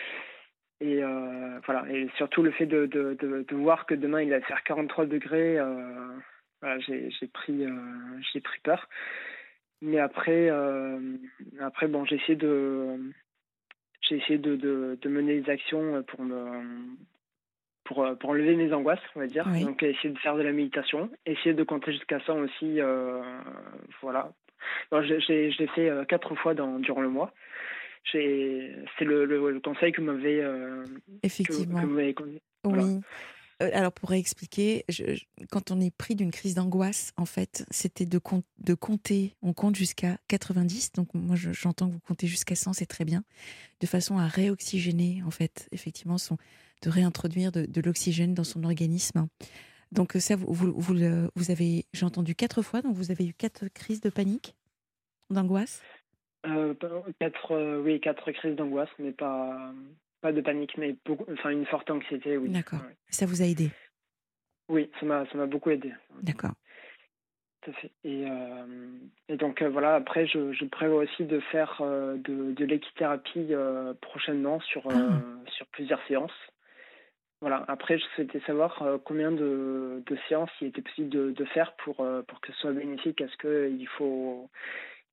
Et 0.81 1.01
voilà, 1.65 1.85
et 1.89 2.09
surtout 2.17 2.43
le 2.43 2.51
fait 2.51 2.65
de, 2.65 2.85
de, 2.85 3.15
de, 3.19 3.55
voir 3.55 3.85
que 3.85 3.95
demain 3.95 4.21
il 4.21 4.29
va 4.29 4.41
faire 4.41 4.61
43 4.63 5.05
degrés, 5.05 5.57
voilà, 6.61 6.79
j'ai 6.79 7.27
pris, 7.33 7.65
j'ai 8.33 8.41
pris 8.41 8.59
peur. 8.61 8.89
Mais 9.81 9.99
après, 9.99 10.51
après 11.61 11.87
bon, 11.87 12.03
j'ai 12.05 12.15
essayé 12.15 12.35
de 12.35 12.97
j'ai 14.01 14.17
essayé 14.17 14.37
de, 14.37 14.55
de, 14.55 15.09
mener 15.09 15.39
des 15.39 15.49
actions 15.49 16.03
pour 16.03 16.21
me 16.21 16.97
pour, 17.85 18.05
pour 18.19 18.29
enlever 18.31 18.55
mes 18.55 18.73
angoisses, 18.73 18.99
on 19.15 19.19
va 19.19 19.27
dire. 19.27 19.47
Donc 19.47 19.81
essayer 19.81 20.09
de 20.09 20.19
faire 20.19 20.35
de 20.35 20.41
la 20.41 20.51
méditation, 20.51 21.09
essayer 21.25 21.53
de 21.53 21.63
compter 21.63 21.93
jusqu'à 21.93 22.19
100 22.19 22.39
aussi, 22.39 22.81
euh, 22.81 23.21
voilà. 24.01 24.31
J'ai 25.03 25.67
fait 25.75 25.89
euh, 25.89 26.03
quatre 26.05 26.35
fois 26.35 26.53
dans, 26.53 26.79
durant 26.79 27.01
le 27.01 27.09
mois. 27.09 27.31
C'est 28.11 29.05
le, 29.05 29.25
le, 29.25 29.59
conseil 29.59 29.91
que 29.91 30.01
m'avait 30.01 30.41
euh, 30.41 30.85
effectivement. 31.23 31.81
oui. 32.65 32.99
Euh, 33.63 33.69
alors, 33.73 33.91
pour 33.91 34.13
expliquer, 34.13 34.85
quand 35.49 35.71
on 35.71 35.79
est 35.79 35.95
pris 35.95 36.15
d'une 36.15 36.31
crise 36.31 36.55
d'angoisse, 36.55 37.13
en 37.15 37.25
fait, 37.25 37.65
c'était 37.71 38.05
de, 38.05 38.19
de 38.59 38.73
compter, 38.73 39.35
on 39.41 39.53
compte 39.53 39.75
jusqu'à 39.75 40.17
90, 40.27 40.91
donc 40.93 41.13
moi 41.13 41.35
j'entends 41.37 41.87
que 41.87 41.93
vous 41.93 42.01
comptez 42.01 42.27
jusqu'à 42.27 42.55
100, 42.55 42.73
c'est 42.73 42.85
très 42.85 43.05
bien, 43.05 43.23
de 43.79 43.87
façon 43.87 44.17
à 44.17 44.27
réoxygéner, 44.27 45.23
en 45.25 45.31
fait, 45.31 45.69
effectivement, 45.71 46.17
son, 46.17 46.37
de 46.81 46.89
réintroduire 46.89 47.51
de, 47.51 47.81
l'oxygène 47.81 48.33
dans 48.33 48.43
son 48.43 48.63
organisme. 48.63 49.27
Donc 49.91 50.13
ça, 50.19 50.35
vous, 50.35 50.53
vous, 50.53 50.73
vous, 51.35 51.51
avez, 51.51 51.85
j'ai 51.93 52.05
entendu 52.05 52.35
quatre 52.35 52.61
fois, 52.61 52.81
donc 52.81 52.95
vous 52.95 53.11
avez 53.11 53.25
eu 53.25 53.33
quatre 53.33 53.69
crises 53.69 54.01
de 54.01 54.09
panique, 54.09 54.55
d'angoisse? 55.29 55.81
Quatre, 57.19 57.51
euh, 57.51 57.81
Oui, 57.81 57.99
quatre 57.99 58.31
crises 58.31 58.55
d'angoisse, 58.55 58.89
mais 58.99 59.11
pas, 59.11 59.71
pas 60.21 60.31
de 60.31 60.41
panique, 60.41 60.77
mais 60.77 60.95
beaucoup, 61.05 61.25
enfin 61.31 61.49
une 61.49 61.65
forte 61.65 61.89
anxiété, 61.89 62.37
oui. 62.37 62.49
D'accord. 62.49 62.79
Ça 63.09 63.25
vous 63.25 63.41
a 63.41 63.45
aidé? 63.45 63.71
Oui, 64.69 64.89
ça 64.99 65.05
m'a, 65.05 65.25
ça 65.27 65.37
m'a 65.37 65.45
beaucoup 65.45 65.69
aidé. 65.69 65.93
D'accord. 66.21 66.53
Et, 68.03 68.25
euh, 68.29 68.65
et 69.29 69.37
donc 69.37 69.61
euh, 69.61 69.69
voilà, 69.69 69.95
après, 69.95 70.27
je, 70.27 70.53
je, 70.53 70.65
prévois 70.65 71.03
aussi 71.03 71.23
de 71.23 71.39
faire 71.39 71.79
euh, 71.81 72.15
de, 72.17 72.51
de 72.51 72.65
l'équithérapie 72.65 73.53
prochainement 74.01 74.59
sur, 74.61 74.83
ah. 74.89 75.21
sur 75.47 75.65
plusieurs 75.67 76.05
séances. 76.07 76.31
Voilà. 77.41 77.65
Après, 77.67 77.97
je 77.97 78.03
souhaitais 78.15 78.39
savoir 78.41 78.81
combien 79.03 79.31
de, 79.31 80.01
de, 80.05 80.17
séances 80.27 80.49
il 80.61 80.67
était 80.67 80.81
possible 80.81 81.09
de, 81.09 81.31
de 81.31 81.45
faire 81.45 81.73
pour, 81.83 81.97
pour 82.27 82.41
que 82.41 82.51
ce 82.53 82.59
soit 82.59 82.71
bénéfique. 82.71 83.21
Est-ce 83.21 83.37
qu'il 83.37 83.87
faut, 83.89 84.49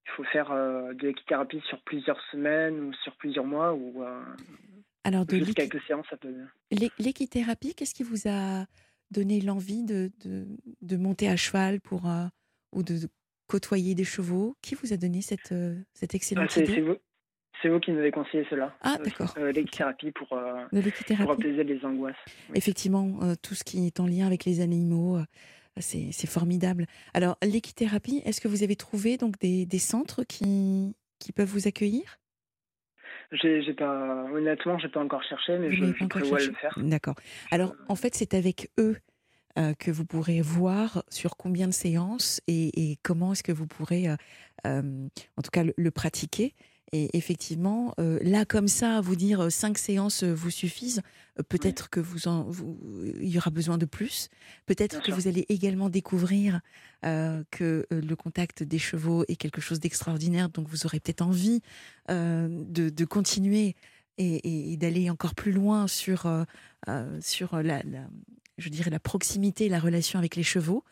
il 0.07 0.11
faut 0.17 0.25
faire 0.25 0.51
de 0.51 1.07
l'équithérapie 1.07 1.63
sur 1.69 1.81
plusieurs 1.83 2.21
semaines 2.31 2.81
ou 2.81 2.93
sur 3.03 3.17
plusieurs 3.17 3.45
mois 3.45 3.73
ou 3.73 4.05
Alors, 5.05 5.25
de 5.25 5.37
juste 5.37 5.55
quelques 5.55 5.81
séances, 5.83 6.07
ça 6.11 6.17
peut. 6.17 6.35
L'équithérapie, 6.99 7.75
qu'est-ce 7.75 7.95
qui 7.95 8.03
vous 8.03 8.29
a 8.29 8.67
donné 9.11 9.41
l'envie 9.41 9.85
de, 9.85 10.11
de, 10.25 10.47
de, 10.81 10.97
monter 10.97 11.29
à 11.29 11.37
cheval 11.37 11.81
pour, 11.81 12.03
ou 12.73 12.83
de, 12.83 13.09
côtoyer 13.47 13.95
des 13.95 14.05
chevaux? 14.05 14.57
Qui 14.61 14.75
vous 14.75 14.93
a 14.93 14.97
donné 14.97 15.23
cette, 15.23 15.55
cette 15.95 16.15
excellente 16.15 16.57
idée? 16.57 16.99
c'est 17.63 17.69
vous 17.69 17.81
qui 17.81 17.93
nous 17.93 17.99
avez 17.99 18.11
conseillé 18.11 18.45
cela. 18.51 18.75
Ah, 18.81 18.97
euh, 18.99 19.05
d'accord. 19.05 19.35
Euh, 19.39 19.53
l'équithérapie 19.53 20.11
pour, 20.11 20.33
euh, 20.33 20.65
pour 21.17 21.31
apaiser 21.31 21.65
les 21.65 21.85
angoisses. 21.85 22.17
Effectivement, 22.55 23.19
tout 23.43 23.55
ce 23.55 23.65
qui 23.65 23.87
est 23.87 24.01
en 24.01 24.07
lien 24.07 24.27
avec 24.27 24.45
les 24.45 24.61
animaux, 24.61 25.19
c'est 25.79 26.27
formidable. 26.27 26.87
Alors, 27.15 27.37
l'équithérapie, 27.43 28.23
est-ce 28.25 28.41
que 28.41 28.49
vous 28.49 28.63
avez 28.63 28.77
trouvé 28.77 29.17
donc 29.17 29.39
des, 29.39 29.67
des 29.67 29.79
centres 29.79 30.25
qui, 30.25 30.95
qui 31.19 31.33
peuvent 31.33 31.49
vous 31.49 31.67
accueillir? 31.67 32.19
J'ai 33.33 33.73
pas, 33.73 34.25
honnêtement, 34.33 34.79
j'ai 34.79 34.89
pas 34.89 35.01
encore 35.03 35.23
cherché, 35.25 35.59
mais 35.59 35.75
je, 35.75 35.87
je 35.95 36.05
prévois 36.05 36.39
le 36.39 36.53
faire. 36.53 36.75
D'accord. 36.77 37.15
Alors, 37.51 37.75
en 37.89 37.95
fait, 37.95 38.15
c'est 38.15 38.35
avec 38.35 38.71
eux 38.79 38.97
que 39.79 39.91
vous 39.91 40.05
pourrez 40.07 40.41
voir 40.41 41.03
sur 41.11 41.37
combien 41.37 41.67
de 41.67 41.73
séances 41.73 42.41
et, 42.47 42.91
et 42.91 42.99
comment 43.03 43.33
est-ce 43.33 43.43
que 43.43 43.53
vous 43.53 43.67
pourrez, 43.67 44.09
en 44.65 45.43
tout 45.43 45.51
cas, 45.51 45.65
le 45.77 45.91
pratiquer. 45.91 46.55
Et 46.95 47.17
effectivement, 47.17 47.95
euh, 47.99 48.19
là, 48.23 48.45
comme 48.45 48.69
ça, 48.69 49.01
vous 49.01 49.17
dire 49.17 49.41
euh, 49.41 49.51
cinq 49.51 49.79
séances 49.79 50.25
euh, 50.25 50.35
vous 50.35 50.51
suffisent, 50.51 51.01
peut-être 51.49 51.89
que 51.89 52.01
vous 52.01 52.29
en, 52.29 52.51
il 53.19 53.29
y 53.31 53.39
aura 53.39 53.51
besoin 53.51 53.79
de 53.79 53.87
plus. 53.87 54.29
Peut-être 54.67 55.01
que 55.03 55.11
vous 55.11 55.27
allez 55.27 55.47
également 55.49 55.89
découvrir 55.89 56.61
que 57.03 57.87
le 57.91 58.15
contact 58.15 58.63
des 58.63 58.79
chevaux 58.79 59.25
est 59.29 59.37
quelque 59.37 59.63
chose 59.63 59.81
d'extraordinaire, 59.81 60.51
donc 60.51 60.69
vous 60.69 60.85
aurez 60.85 61.01
peut-être 61.01 61.23
envie 61.23 61.63
de, 62.11 62.91
de, 62.91 63.05
continuer 63.07 63.75
et, 64.19 64.73
et 64.73 64.77
d'aller 64.77 65.09
encore 65.09 65.35
plus 65.35 65.53
loin 65.53 65.89
sur, 65.89 66.31
sur 67.21 67.63
la, 67.63 67.83
la, 67.83 68.07
je 68.59 68.69
dirais, 68.69 68.91
la 68.91 69.01
proximité, 69.01 69.71
la 69.71 69.81
relation 69.81 70.19
avec 70.19 70.37
les 70.37 70.43
chevaux. 70.43 70.85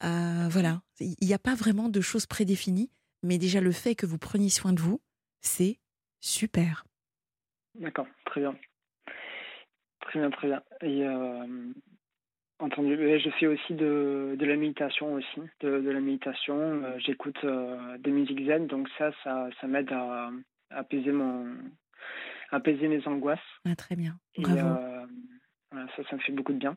voilà, 0.00 0.80
il 0.98 1.14
n'y 1.20 1.34
a 1.34 1.38
pas 1.38 1.54
vraiment 1.54 1.90
de 1.90 2.00
choses 2.00 2.24
prédéfinies, 2.24 2.88
mais 3.22 3.36
déjà 3.36 3.60
le 3.60 3.72
fait 3.72 3.94
que 3.94 4.06
vous 4.06 4.18
preniez 4.18 4.48
soin 4.48 4.72
de 4.72 4.80
vous, 4.80 4.98
c'est 5.44 5.78
super. 6.20 6.84
D'accord, 7.74 8.06
très 8.26 8.40
bien. 8.40 8.56
Très 10.00 10.20
bien, 10.20 10.30
très 10.30 10.48
bien. 10.48 10.62
Et 10.82 11.04
euh, 11.04 11.72
entendu, 12.58 12.96
je 12.96 13.30
fais 13.38 13.46
aussi 13.46 13.74
de, 13.74 14.36
de 14.38 14.46
la 14.46 14.56
méditation 14.56 15.14
aussi, 15.14 15.40
de, 15.60 15.68
la 15.68 16.00
méditation. 16.00 16.56
Euh, 16.58 16.98
j'écoute 16.98 17.38
euh, 17.44 17.98
des 17.98 18.10
musiques 18.10 18.46
zen, 18.46 18.66
donc 18.66 18.88
ça, 18.98 19.10
ça, 19.22 19.48
ça 19.60 19.66
m'aide 19.66 19.92
à, 19.92 20.30
apaiser 20.70 21.12
mon, 21.12 21.56
apaiser 22.50 22.88
mes 22.88 23.06
angoisses. 23.06 23.38
Ah, 23.64 23.76
très 23.76 23.96
bien. 23.96 24.16
Bravo. 24.38 24.76
ça, 25.72 26.02
ça 26.08 26.16
me 26.16 26.20
fait 26.20 26.32
beaucoup 26.32 26.52
de 26.52 26.58
bien. 26.58 26.76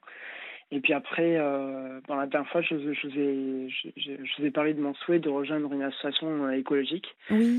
Et 0.71 0.81
puis 0.81 0.93
après, 0.93 1.37
euh, 1.37 2.01
la 2.09 2.27
dernière 2.27 2.51
fois, 2.51 2.61
je, 2.61 2.75
je, 2.93 3.07
vous 3.07 3.17
ai, 3.17 3.69
je, 3.69 3.89
je, 3.95 4.41
vous 4.41 4.45
ai 4.45 4.51
parlé 4.51 4.73
de 4.73 4.81
mon 4.81 4.93
souhait 4.95 5.19
de 5.19 5.29
rejoindre 5.29 5.71
une 5.71 5.83
association 5.83 6.45
euh, 6.45 6.51
écologique 6.51 7.15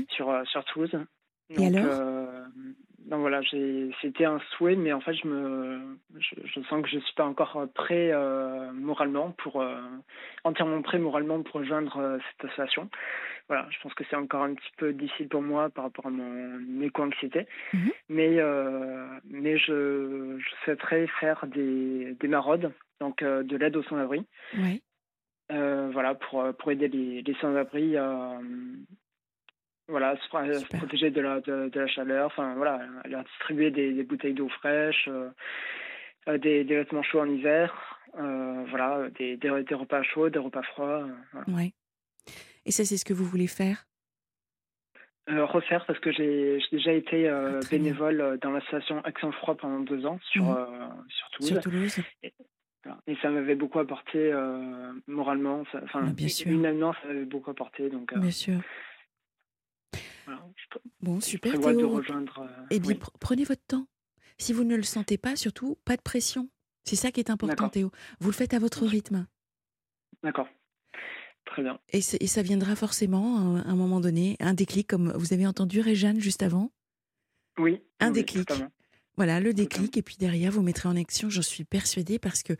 sur, 0.09 0.29
euh, 0.29 0.43
sur 0.45 0.63
Toulouse. 0.65 0.95
Et 1.49 1.65
alors? 1.65 2.45
Donc 3.05 3.21
voilà, 3.21 3.41
c'était 4.01 4.25
un 4.25 4.39
souhait, 4.51 4.75
mais 4.75 4.93
en 4.93 5.01
fait, 5.01 5.13
je 5.13 5.27
me, 5.27 5.97
je, 6.19 6.61
sens 6.61 6.81
que 6.81 6.89
je 6.89 6.99
suis 6.99 7.15
pas 7.15 7.25
encore 7.25 7.65
prêt 7.73 8.11
euh, 8.11 8.71
moralement 8.73 9.31
pour 9.31 9.61
euh, 9.61 9.75
entièrement 10.43 10.81
prêt 10.81 10.99
moralement 10.99 11.41
pour 11.41 11.61
rejoindre 11.61 12.19
cette 12.31 12.49
association. 12.49 12.89
Voilà, 13.47 13.67
je 13.71 13.79
pense 13.81 13.93
que 13.95 14.03
c'est 14.09 14.15
encore 14.15 14.43
un 14.43 14.53
petit 14.53 14.71
peu 14.77 14.93
difficile 14.93 15.27
pour 15.27 15.41
moi 15.41 15.69
par 15.69 15.85
rapport 15.85 16.05
à 16.05 16.11
mon 16.11 16.81
éco-anxiété, 16.81 17.47
mhm. 17.73 17.91
mais 18.09 18.37
mais 19.25 19.57
je, 19.57 20.37
je 20.37 20.49
souhaiterais 20.63 21.07
faire 21.19 21.47
des, 21.47 22.15
des 22.19 22.27
maraudes 22.27 22.71
donc 22.99 23.21
euh, 23.21 23.43
de 23.43 23.57
l'aide 23.57 23.75
aux 23.75 23.83
sans-abri. 23.83 24.25
Oui. 24.57 24.81
Euh, 25.51 25.89
voilà, 25.91 26.15
pour, 26.15 26.41
euh, 26.41 26.53
pour 26.53 26.71
aider 26.71 26.87
les, 26.87 27.21
les 27.21 27.33
sans-abri 27.35 27.97
à 27.97 28.39
voilà, 29.89 30.15
se, 30.17 30.77
protéger 30.77 31.11
de 31.11 31.21
la, 31.21 31.41
de, 31.41 31.71
la 31.73 31.87
chaleur, 31.87 32.27
enfin 32.27 32.53
voilà, 32.55 32.81
leur 33.05 33.23
distribuer 33.23 33.71
des, 33.71 33.93
des 33.93 34.03
bouteilles 34.03 34.33
d'eau 34.33 34.49
fraîche, 34.49 35.09
des, 36.27 36.63
des, 36.63 36.75
vêtements 36.75 37.03
chauds 37.03 37.21
en 37.21 37.29
hiver, 37.29 37.73
voilà, 38.13 39.09
des, 39.17 39.37
des, 39.37 39.49
repas 39.49 40.03
chauds, 40.03 40.29
des 40.29 40.39
repas 40.39 40.63
froids. 40.63 41.07
Oui. 41.47 41.73
Et 42.65 42.71
ça, 42.71 42.85
c'est 42.85 42.97
ce 42.97 43.05
que 43.05 43.13
vous 43.13 43.25
voulez 43.25 43.47
faire? 43.47 43.85
Refaire 45.27 45.85
parce 45.85 45.99
que 45.99 46.11
j'ai 46.11 46.59
déjà 46.71 46.91
été 46.91 47.27
ah, 47.27 47.59
bénévole 47.69 48.39
dans 48.41 48.49
l'association 48.49 48.99
Action 49.01 49.31
Froid 49.31 49.55
pendant 49.55 49.79
deux 49.79 50.07
ans 50.07 50.19
sur, 50.31 50.43
mmh. 50.43 51.05
sur 51.09 51.29
Toulouse. 51.29 51.49
Sur 51.49 51.61
Toulouse. 51.61 51.99
Et 53.07 53.15
ça 53.21 53.29
m'avait 53.29 53.55
beaucoup 53.55 53.79
apporté 53.79 54.17
euh, 54.17 54.93
moralement, 55.07 55.61
enfin, 55.61 55.81
ah, 55.93 56.49
humainement, 56.49 56.93
ça 56.93 57.07
m'avait 57.07 57.25
beaucoup 57.25 57.51
apporté. 57.51 57.89
Donc, 57.89 58.13
euh, 58.13 58.19
bien 58.19 58.31
sûr. 58.31 58.59
Voilà, 60.29 60.45
bon, 61.01 61.19
super, 61.21 61.59
Théo. 61.59 61.73
De 61.73 61.85
rejoindre, 61.85 62.39
euh, 62.39 62.65
eh 62.69 62.79
bien, 62.79 62.95
prenez 63.19 63.43
votre 63.43 63.65
temps. 63.65 63.87
Si 64.37 64.53
vous 64.53 64.63
ne 64.63 64.75
le 64.75 64.83
sentez 64.83 65.17
pas, 65.17 65.35
surtout, 65.35 65.77
pas 65.85 65.97
de 65.97 66.01
pression. 66.01 66.49
C'est 66.83 66.95
ça 66.95 67.11
qui 67.11 67.19
est 67.19 67.29
important, 67.29 67.69
Théo. 67.69 67.91
Vous 68.19 68.29
le 68.29 68.35
faites 68.35 68.53
à 68.53 68.59
votre 68.59 68.85
rythme. 68.85 69.27
D'accord. 70.23 70.47
Très 71.45 71.63
bien. 71.63 71.79
Et, 71.91 71.97
et, 71.97 72.27
ça 72.27 72.41
viendra 72.41 72.75
forcément 72.75 73.57
à 73.57 73.69
un 73.69 73.75
moment 73.75 73.99
donné, 73.99 74.37
un 74.39 74.53
déclic, 74.53 74.87
comme 74.87 75.11
vous 75.13 75.33
avez 75.33 75.47
entendu 75.47 75.81
Réjeanne 75.81 76.19
juste 76.19 76.43
avant 76.43 76.71
Oui. 77.57 77.81
Un 77.99 78.11
déclic. 78.11 78.49
Voilà, 79.17 79.39
le 79.39 79.53
déclic. 79.53 79.97
Et 79.97 80.01
puis 80.01 80.15
derrière, 80.17 80.51
vous 80.51 80.61
mettrez 80.61 80.87
en 80.87 80.95
action, 80.95 81.29
j'en 81.29 81.41
suis 81.41 81.65
persuadée, 81.65 82.19
parce 82.19 82.43
que 82.43 82.53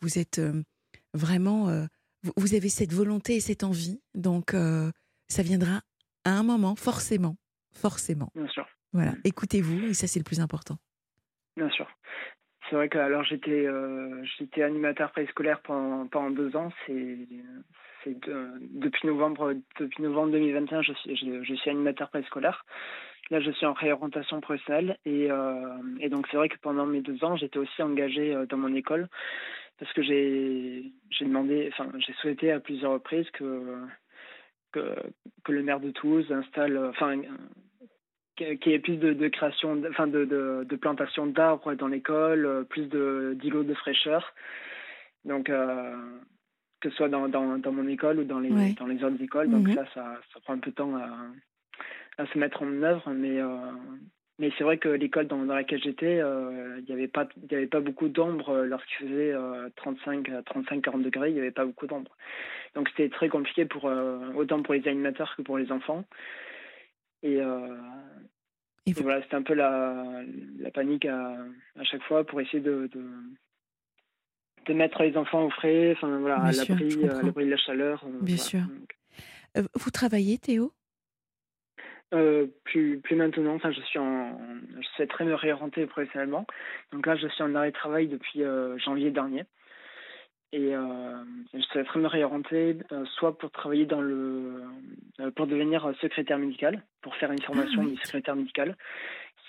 vous 0.00 0.18
êtes 0.18 0.38
euh, 0.38 0.62
vraiment. 1.14 1.68
Euh, 1.68 1.86
vous, 2.36 2.54
avez 2.54 2.68
cette 2.68 2.92
volonté 2.92 3.36
et 3.36 3.40
cette 3.40 3.62
envie. 3.62 4.00
Donc, 4.14 4.54
euh, 4.54 4.90
ça 5.28 5.42
viendra 5.42 5.82
à 6.24 6.32
un 6.32 6.42
moment, 6.42 6.76
forcément. 6.76 7.36
Forcément. 7.72 8.30
Bien 8.34 8.48
sûr. 8.48 8.66
Voilà, 8.92 9.12
écoutez-vous, 9.24 9.90
et 9.90 9.94
ça, 9.94 10.06
c'est 10.06 10.18
le 10.18 10.24
plus 10.24 10.40
important. 10.40 10.76
Bien 11.56 11.70
sûr. 11.70 11.86
C'est 12.68 12.76
vrai 12.76 12.88
que 12.88 12.98
alors 12.98 13.24
j'étais 13.24 13.66
j'étais 14.38 14.62
animateur 14.62 15.10
préscolaire 15.10 15.60
pendant, 15.62 16.06
pendant 16.06 16.30
deux 16.30 16.54
ans. 16.56 16.72
C'est 16.86 17.18
c'est 18.04 18.16
depuis 18.20 19.08
novembre 19.08 19.54
depuis 19.78 20.02
novembre 20.02 20.32
2021 20.32 20.82
je 20.82 20.92
suis 20.92 21.16
je, 21.16 21.42
je 21.42 21.54
suis 21.54 21.70
animateur 21.70 22.10
préscolaire. 22.10 22.64
Là, 23.30 23.40
je 23.40 23.50
suis 23.52 23.66
en 23.66 23.74
réorientation 23.74 24.40
professionnelle 24.40 24.98
et, 25.04 25.30
euh, 25.30 25.78
et 26.00 26.08
donc 26.08 26.26
c'est 26.30 26.36
vrai 26.36 26.48
que 26.48 26.58
pendant 26.58 26.84
mes 26.84 27.00
deux 27.00 27.22
ans, 27.22 27.36
j'étais 27.36 27.58
aussi 27.58 27.80
engagée 27.80 28.34
euh, 28.34 28.44
dans 28.46 28.56
mon 28.56 28.74
école 28.74 29.08
parce 29.78 29.92
que 29.92 30.02
j'ai 30.02 30.92
j'ai 31.10 31.24
demandé, 31.24 31.70
enfin 31.72 31.90
j'ai 31.98 32.12
souhaité 32.14 32.50
à 32.50 32.58
plusieurs 32.58 32.92
reprises 32.92 33.30
que 33.30 33.76
que, 34.72 34.94
que 35.44 35.52
le 35.52 35.62
maire 35.62 35.80
de 35.80 35.90
Toulouse 35.90 36.30
installe, 36.32 36.78
enfin 36.88 37.20
qu'il 38.36 38.72
y 38.72 38.74
ait 38.74 38.78
plus 38.78 38.96
de, 38.96 39.12
de 39.12 39.28
création, 39.28 39.82
enfin 39.90 40.06
de, 40.06 40.24
de, 40.24 40.66
de 40.68 40.76
plantation 40.76 41.26
d'arbres 41.26 41.74
dans 41.74 41.88
l'école, 41.88 42.64
plus 42.70 42.86
de 42.86 43.36
d'îlots 43.40 43.64
de 43.64 43.74
fraîcheur. 43.74 44.34
Donc 45.24 45.50
euh, 45.50 45.94
que 46.80 46.88
ce 46.90 46.96
soit 46.96 47.08
dans, 47.08 47.28
dans, 47.28 47.58
dans, 47.58 47.72
mon 47.72 47.86
école 47.86 48.20
ou 48.20 48.24
dans 48.24 48.40
les, 48.40 48.72
dans 48.72 48.86
les 48.86 49.04
autres 49.04 49.22
écoles. 49.22 49.50
Donc 49.50 49.68
mhm. 49.68 49.74
ça, 49.74 49.84
ça, 49.94 50.20
ça, 50.32 50.40
prend 50.40 50.54
un 50.54 50.58
peu 50.58 50.70
de 50.70 50.76
temps 50.76 50.96
à, 50.96 51.10
à 52.16 52.26
se 52.26 52.38
mettre 52.38 52.62
en 52.62 52.82
œuvre, 52.82 53.10
mais 53.10 53.38
euh, 53.40 53.46
mais 54.40 54.50
c'est 54.56 54.64
vrai 54.64 54.78
que 54.78 54.88
l'école 54.88 55.26
dans, 55.26 55.44
dans 55.44 55.54
laquelle 55.54 55.82
j'étais, 55.82 56.18
euh, 56.18 56.78
il 56.78 56.84
n'y 56.86 56.92
avait 56.92 57.08
pas 57.08 57.28
y 57.50 57.54
avait 57.54 57.66
pas 57.66 57.80
beaucoup 57.80 58.08
d'ombre 58.08 58.48
euh, 58.48 58.64
lorsqu'il 58.64 59.06
faisait 59.06 59.34
35 59.76 60.44
35 60.46 60.82
40 60.82 61.02
degrés, 61.02 61.28
il 61.28 61.34
n'y 61.34 61.40
avait 61.40 61.50
pas 61.50 61.66
beaucoup 61.66 61.86
d'ombre. 61.86 62.16
Donc 62.74 62.88
c'était 62.88 63.10
très 63.10 63.28
compliqué 63.28 63.66
pour 63.66 63.84
autant 64.34 64.62
pour 64.62 64.72
les 64.72 64.88
animateurs 64.88 65.36
que 65.36 65.42
pour 65.42 65.58
les 65.58 65.70
enfants. 65.70 66.04
Et, 67.22 67.36
et, 68.86 68.92
voilà, 68.94 69.22
c'était 69.22 69.34
un 69.34 69.42
peu 69.42 69.52
la, 69.52 70.22
la 70.58 70.70
panique 70.70 71.04
à, 71.04 71.36
à 71.78 71.84
chaque 71.84 72.02
fois 72.04 72.24
pour 72.24 72.40
essayer 72.40 72.60
de, 72.60 72.88
de, 72.94 73.04
de 74.66 74.72
mettre 74.72 75.02
les 75.02 75.16
enfants 75.18 75.44
au 75.44 75.50
frais, 75.50 75.92
enfin 75.92 76.18
voilà, 76.18 76.36
à 76.36 76.52
l'abri, 76.52 76.96
de 76.96 77.50
la 77.50 77.56
chaleur. 77.58 78.06
Bien 78.22 78.38
sûr. 78.38 78.60
vous 79.54 79.90
travaillez, 79.90 80.38
Théo? 80.38 80.72
Euh, 82.12 82.46
plus, 82.64 82.98
plus 83.00 83.16
maintenant, 83.16 83.54
enfin, 83.54 83.70
je 83.70 83.80
suis 83.82 83.98
en, 83.98 84.38
je 84.80 84.86
souhaiterais 84.96 85.24
me 85.24 85.34
réorienter 85.34 85.86
professionnellement. 85.86 86.46
Donc 86.92 87.06
là, 87.06 87.16
je 87.16 87.28
suis 87.28 87.42
en 87.42 87.54
arrêt 87.54 87.70
de 87.70 87.76
travail 87.76 88.08
depuis 88.08 88.42
euh, 88.42 88.78
janvier 88.78 89.10
dernier. 89.10 89.44
Et 90.52 90.74
euh, 90.74 91.22
je 91.54 91.60
souhaiterais 91.60 92.00
me 92.00 92.08
réorienter 92.08 92.76
soit 93.04 93.38
pour 93.38 93.52
travailler 93.52 93.86
dans 93.86 94.00
le, 94.00 94.64
pour 95.36 95.46
devenir 95.46 95.92
secrétaire 96.00 96.38
médical, 96.38 96.82
pour 97.02 97.14
faire 97.14 97.30
une 97.30 97.40
formation 97.40 97.82
ah, 97.84 97.88
de 97.88 97.96
secrétaire 98.02 98.34
médical, 98.34 98.76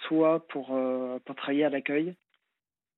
soit 0.03 0.47
pour, 0.47 0.79
pour 1.25 1.35
travailler 1.35 1.63
à 1.63 1.69
l'accueil. 1.69 2.13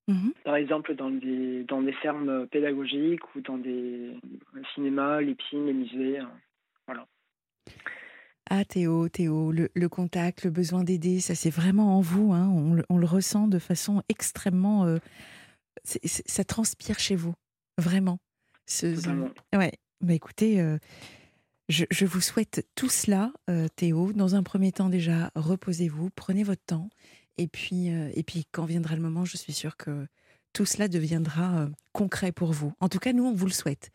Mhm. 0.09 0.33
Par 0.43 0.57
exemple, 0.57 0.95
dans 0.95 1.11
des, 1.11 1.63
dans 1.63 1.81
des 1.81 1.93
fermes 1.93 2.45
pédagogiques 2.47 3.35
ou 3.35 3.39
dans 3.39 3.57
des 3.57 4.17
cinémas, 4.73 5.21
les 5.21 5.35
piscines, 5.35 5.65
les 5.65 5.73
musées. 5.73 6.19
Voilà. 6.85 7.07
Ah 8.49 8.65
Théo, 8.65 9.07
Théo, 9.07 9.51
le, 9.51 9.87
contact, 9.87 10.43
le 10.43 10.49
besoin 10.49 10.83
d'aider, 10.83 11.21
ça 11.21 11.33
c'est 11.33 11.49
vraiment 11.49 11.97
en 11.97 12.01
vous. 12.01 12.33
Hein. 12.33 12.47
On, 12.89 12.97
le 12.97 13.05
ressent 13.05 13.47
de 13.47 13.59
façon 13.59 14.03
extrêmement... 14.09 14.85
Euh, 14.85 14.99
ça 16.05 16.43
transpire 16.43 16.99
chez 16.99 17.15
vous, 17.15 17.33
vraiment. 17.77 18.19
Ce, 18.67 18.85
ouais, 19.57 19.73
bah 20.01 20.13
écoutez, 20.13 20.61
euh, 20.61 20.77
je, 21.67 22.05
vous 22.05 22.21
souhaite 22.21 22.65
tout 22.75 22.89
cela, 22.89 23.33
euh, 23.49 23.67
Théo. 23.75 24.13
Dans 24.13 24.35
un 24.35 24.43
premier 24.43 24.71
temps 24.71 24.87
déjà, 24.87 25.31
reposez-vous, 25.35 26.09
prenez 26.15 26.43
votre 26.43 26.63
temps. 26.65 26.89
Et 27.37 27.47
puis, 27.47 27.87
et 27.87 28.23
puis 28.23 28.45
quand 28.51 28.65
viendra 28.65 28.95
le 28.95 29.01
moment, 29.01 29.25
je 29.25 29.35
suis 29.35 29.53
sûre 29.53 29.75
que 29.75 30.05
tout 30.53 30.65
cela 30.65 30.87
deviendra 30.87 31.67
concret 31.91 32.31
pour 32.31 32.53
vous. 32.53 32.73
En 32.79 32.87
tout 32.87 32.99
cas, 32.99 33.11
nous, 33.11 33.25
on 33.25 33.33
vous 33.33 33.47
le 33.47 33.51
souhaite. 33.51 33.91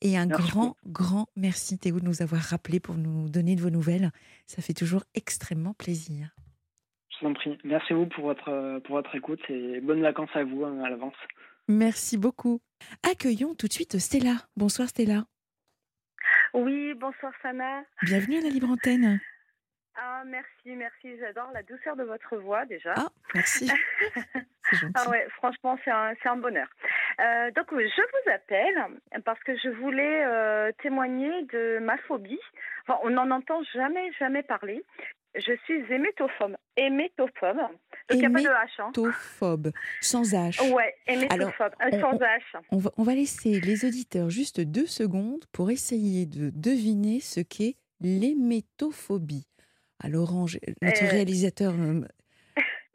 Et 0.00 0.16
un 0.16 0.26
grand, 0.26 0.76
grand 0.86 1.28
merci 1.36 1.78
Théo 1.78 2.00
de 2.00 2.04
nous 2.04 2.22
avoir 2.22 2.40
rappelé 2.40 2.80
pour 2.80 2.96
nous 2.96 3.28
donner 3.28 3.56
de 3.56 3.60
vos 3.60 3.70
nouvelles. 3.70 4.10
Ça 4.46 4.62
fait 4.62 4.74
toujours 4.74 5.02
extrêmement 5.14 5.74
plaisir. 5.74 6.30
Je 7.10 7.24
vous 7.24 7.30
en 7.30 7.34
prie. 7.34 7.58
Merci 7.64 7.92
vous 7.92 8.06
pour 8.06 8.24
votre, 8.24 8.80
pour 8.80 8.96
votre 8.96 9.14
écoute 9.14 9.40
et 9.48 9.80
bonnes 9.80 10.02
vacances 10.02 10.30
à 10.34 10.44
vous 10.44 10.64
hein, 10.64 10.80
à 10.84 10.90
l'avance. 10.90 11.16
Merci 11.66 12.16
beaucoup. 12.16 12.60
Accueillons 13.02 13.54
tout 13.54 13.66
de 13.66 13.72
suite 13.72 13.98
Stella. 13.98 14.36
Bonsoir 14.56 14.88
Stella. 14.88 15.24
Oui, 16.54 16.94
bonsoir 16.94 17.32
Sana. 17.42 17.82
Bienvenue 18.02 18.38
à 18.38 18.42
la 18.42 18.48
Libre 18.48 18.70
Antenne. 18.70 19.20
Ah, 19.96 20.22
merci, 20.26 20.76
merci. 20.76 21.18
J'adore 21.18 21.50
la 21.52 21.62
douceur 21.64 21.96
de 21.96 22.04
votre 22.04 22.36
voix 22.36 22.64
déjà. 22.66 22.94
Ah, 22.96 23.08
merci. 23.34 23.68
ah 24.94 25.08
ouais, 25.10 25.26
franchement, 25.36 25.78
c'est 25.84 25.90
un, 25.90 26.14
un, 26.24 26.36
bonheur. 26.36 26.68
Euh, 27.20 27.50
donc, 27.52 27.66
je 27.70 27.76
vous 27.76 28.30
appelle 28.32 29.22
parce 29.24 29.40
que 29.40 29.56
je 29.56 29.68
voulais 29.68 30.24
euh, 30.24 30.72
témoigner 30.82 31.42
de 31.52 31.78
ma 31.80 31.96
phobie. 31.98 32.40
Enfin, 32.86 32.98
on 33.02 33.10
n'en 33.10 33.30
entend 33.30 33.62
jamais, 33.74 34.12
jamais 34.18 34.42
parler. 34.42 34.82
Je 35.34 35.52
suis 35.64 35.84
hémétophobe. 35.92 36.56
Hémétophobe. 36.76 37.58
Donc, 37.58 37.70
il 38.10 38.18
n'y 38.18 38.26
a 38.26 38.30
pas 38.30 38.40
de 38.40 38.46
H. 38.46 38.68
Hein. 38.78 38.92
Hémétophobe, 38.96 39.70
sans 40.00 40.32
H. 40.32 40.72
Ouais, 40.72 40.94
hémétophobe, 41.06 41.72
euh, 41.82 42.00
sans 42.00 42.14
H. 42.14 42.40
On 42.70 42.78
va, 42.78 42.90
on 42.96 43.02
va 43.02 43.14
laisser 43.14 43.60
les 43.60 43.84
auditeurs 43.84 44.30
juste 44.30 44.60
deux 44.60 44.86
secondes 44.86 45.44
pour 45.52 45.70
essayer 45.70 46.26
de 46.26 46.50
deviner 46.54 47.20
ce 47.20 47.40
qu'est 47.40 47.76
l'hémétophobie. 48.00 49.46
Alors, 50.00 50.32
Orange, 50.32 50.58
notre 50.80 51.04
réalisateur, 51.04 51.74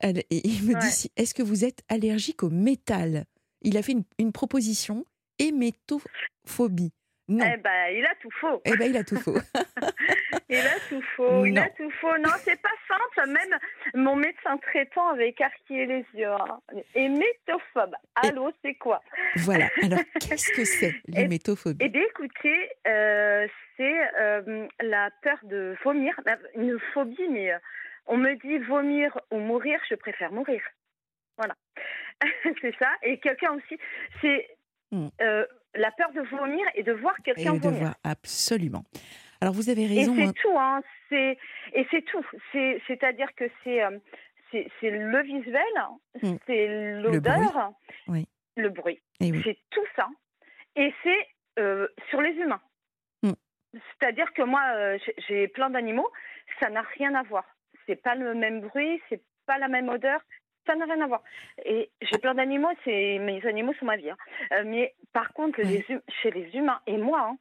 elle, 0.03 0.23
il 0.29 0.63
me 0.65 0.79
dit 0.79 1.11
est-ce 1.15 1.33
que 1.33 1.41
vous 1.41 1.65
êtes 1.65 1.81
allergique 1.89 2.43
au 2.43 2.49
métal? 2.49 3.25
Il 3.61 3.77
a 3.77 3.81
fait 3.81 3.95
une, 4.19 4.31
proposition 4.33 5.05
hémétophobie. 5.39 6.91
Non. 7.29 7.45
Eh 7.45 7.55
ben, 7.55 7.95
il 7.95 8.05
a 8.05 8.13
tout 8.19 8.29
faux. 8.31 8.61
Eh 8.65 8.75
ben, 8.75 8.89
il 8.89 8.97
a 8.97 9.03
tout 9.05 9.15
faux. 9.15 9.37
il 10.49 10.57
a 10.57 10.79
tout 10.89 11.01
faux. 11.15 11.45
Il 11.45 11.57
a 11.57 11.69
tout 11.69 11.89
faux. 12.01 12.17
Non, 12.17 12.31
c'est 12.43 12.61
pas 12.61 12.69
simple. 12.85 13.31
Même 13.31 13.59
mon 13.95 14.17
médecin 14.17 14.57
traitant 14.57 15.07
avait 15.07 15.29
écarquillé 15.29 15.85
les 15.85 16.05
yeux. 16.15 16.27
Hein. 16.27 16.59
Hémétophobe. 16.93 17.95
Allô, 18.15 18.51
c'est 18.61 18.73
quoi? 18.73 19.01
Voilà. 19.37 19.69
Alors, 19.81 19.99
qu'est-ce 20.19 20.51
que 20.51 20.65
c'est 20.65 20.95
l'hémétophobie? 21.07 21.77
Eh 21.79 21.87
bien, 21.87 22.03
écoutez, 22.03 22.69
euh, 22.87 23.47
c'est 23.77 23.99
euh, 24.19 24.67
la 24.81 25.09
peur 25.21 25.37
de 25.43 25.77
vomir. 25.85 26.13
Une 26.55 26.77
phobie, 26.93 27.29
mais 27.29 27.53
euh, 27.53 27.57
on 28.05 28.17
me 28.17 28.35
dit 28.35 28.57
vomir 28.65 29.17
ou 29.31 29.39
mourir, 29.39 29.79
je 29.89 29.95
préfère 29.95 30.31
mourir. 30.31 30.61
Voilà. 31.37 31.55
c'est 32.61 32.75
ça. 32.77 32.89
Et 33.01 33.19
quelqu'un 33.19 33.53
aussi, 33.53 33.77
c'est 34.21 34.47
hmm. 34.91 35.07
euh, 35.21 35.45
la 35.75 35.91
peur 35.91 36.11
de 36.11 36.21
vomir 36.21 36.65
et 36.75 36.83
de 36.83 36.93
voir 36.93 37.15
quelqu'un 37.23 37.53
vomir. 37.53 37.79
Voir, 37.79 37.95
absolument. 38.03 38.83
Alors 39.41 39.53
vous 39.53 39.69
avez 39.69 39.85
raison. 39.87 40.15
Et 40.15 40.27
c'est 40.27 40.33
tout, 40.33 40.57
hein. 40.57 40.81
C'est 41.09 41.37
et 41.73 41.87
c'est 41.91 42.03
tout. 42.03 42.25
C'est 42.51 42.81
c'est-à-dire 42.87 43.33
que 43.35 43.45
c'est 43.63 43.83
euh, 43.83 43.97
c'est 44.51 44.69
le 44.83 45.21
visuel, 45.23 45.63
hmm. 46.21 46.35
c'est 46.45 46.67
l'odeur, 47.01 47.73
oui. 48.07 48.27
le 48.55 48.69
bruit. 48.69 49.01
C'est 49.19 49.57
tout 49.71 49.85
ça. 49.95 50.07
Et 50.75 50.93
c'est 51.03 51.27
euh, 51.59 51.87
sur 52.09 52.21
les 52.21 52.33
humains. 52.33 52.61
Hmm. 53.23 53.33
C'est-à-dire 53.73 54.31
que 54.33 54.43
moi, 54.43 54.61
j'ai 55.27 55.47
plein 55.47 55.71
d'animaux, 55.71 56.09
ça 56.59 56.69
n'a 56.69 56.83
rien 56.97 57.15
à 57.15 57.23
voir. 57.23 57.45
C'est 57.88 58.01
pas 58.01 58.15
le 58.15 58.34
même 58.34 58.61
bruit, 58.61 59.01
c'est 59.09 59.21
pas 59.45 59.57
la 59.57 59.67
même 59.67 59.89
odeur, 59.89 60.21
ça 60.65 60.75
n'a 60.75 60.86
rien 60.86 61.01
à 61.01 61.07
voir. 61.07 61.23
Et 61.65 61.89
j'ai 62.01 62.17
plein 62.17 62.34
d'animaux, 62.34 62.71
c'est 62.84 63.19
mes 63.19 63.45
animaux 63.45 63.73
sont 63.79 63.86
ma 63.86 63.97
vie. 63.97 64.09
Hein. 64.09 64.17
Euh, 64.53 64.63
mais 64.65 64.95
par 65.11 65.34
contre, 65.34 65.61
les, 65.61 65.86
hum, 65.89 66.01
chez 66.21 66.31
les 66.31 66.49
humains 66.55 66.79
et 66.88 66.97
moi, 66.97 67.29
hein, 67.29 67.38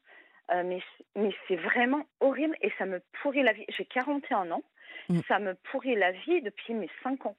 euh, 0.53 0.63
mais, 0.65 0.83
mais 1.17 1.33
c'est 1.47 1.57
vraiment 1.57 2.05
horrible 2.21 2.57
et 2.61 2.73
ça 2.79 2.87
me 2.87 3.01
pourrit 3.23 3.43
la 3.43 3.53
vie. 3.53 3.65
J'ai 3.69 3.85
41 3.85 4.51
ans, 4.51 4.63
mm. 5.09 5.21
ça 5.29 5.39
me 5.39 5.55
pourrit 5.71 5.95
la 5.95 6.13
vie 6.13 6.43
depuis 6.43 6.75
mes 6.75 6.91
5 7.03 7.27
ans. 7.27 7.37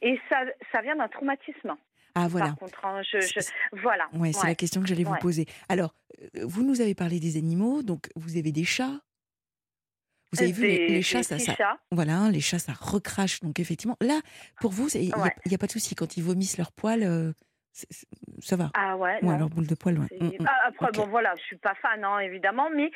Et 0.00 0.18
ça, 0.28 0.42
ça 0.70 0.80
vient 0.80 0.96
d'un 0.96 1.08
traumatisme. 1.08 1.76
Ah 2.14 2.28
voilà. 2.28 2.48
Par 2.48 2.56
contre, 2.56 2.84
hein, 2.84 3.02
je, 3.02 3.18
voilà. 3.72 4.08
Ouais, 4.12 4.32
c'est 4.32 4.46
la 4.46 4.54
question 4.54 4.82
que 4.82 4.86
j'allais 4.86 5.04
vous 5.04 5.16
poser. 5.16 5.46
Alors, 5.68 5.94
euh, 6.36 6.44
vous 6.44 6.62
nous 6.62 6.80
avez 6.80 6.94
parlé 6.94 7.20
des 7.20 7.36
animaux, 7.36 7.82
donc 7.82 8.10
vous 8.16 8.36
avez 8.36 8.52
des 8.52 8.64
chats, 8.64 9.00
vous 10.32 10.42
avez 10.42 10.52
vu, 10.52 10.66
les, 10.66 11.02
chats, 11.02 11.22
ça, 11.22 11.36
voilà, 11.90 12.30
les 12.30 12.40
chats, 12.40 12.58
ça 12.58 12.72
recrache. 12.72 13.40
Donc 13.40 13.60
effectivement, 13.60 13.96
là, 14.00 14.20
pour 14.60 14.72
vous, 14.72 14.88
il 14.94 15.12
n'y 15.46 15.54
a, 15.54 15.58
pas 15.58 15.66
de 15.66 15.72
souci. 15.72 15.94
Quand 15.94 16.16
ils 16.16 16.22
vomissent 16.22 16.56
leur 16.56 16.72
poil, 16.72 17.02
euh, 17.02 17.32
ça 18.40 18.56
va. 18.56 18.70
Ah 18.74 18.96
ouais. 18.96 19.22
Ouais, 19.22 19.38
leur 19.38 19.50
boule 19.50 19.66
de 19.66 19.74
poil. 19.74 19.98
Ouais. 19.98 20.06
Mm, 20.20 20.26
mm. 20.26 20.46
Ah, 20.46 20.68
après, 20.68 20.90
bon, 20.92 21.06
voilà, 21.08 21.34
je 21.36 21.42
suis 21.42 21.58
pas 21.58 21.74
fan, 21.82 22.02
hein, 22.02 22.18
évidemment, 22.20 22.70
mais 22.74 22.90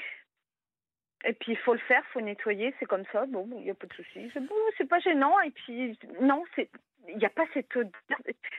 et 1.24 1.32
puis 1.32 1.52
il 1.52 1.58
faut 1.58 1.72
le 1.72 1.80
faire, 1.80 2.02
il 2.08 2.12
faut 2.12 2.20
nettoyer, 2.20 2.74
c'est 2.78 2.86
comme 2.86 3.04
ça. 3.12 3.26
Bon, 3.26 3.48
il 3.58 3.64
n'y 3.64 3.70
a 3.70 3.74
pas 3.74 3.86
de 3.86 3.94
souci. 3.94 4.30
C'est 4.32 4.40
bon, 4.40 4.54
c'est 4.76 4.88
pas 4.88 4.98
gênant. 5.00 5.40
Et 5.40 5.50
puis 5.50 5.98
non, 6.20 6.44
c'est 6.54 6.68
il 7.08 7.18
n'y 7.18 7.24
a 7.24 7.30
pas 7.30 7.44
cette 7.54 7.72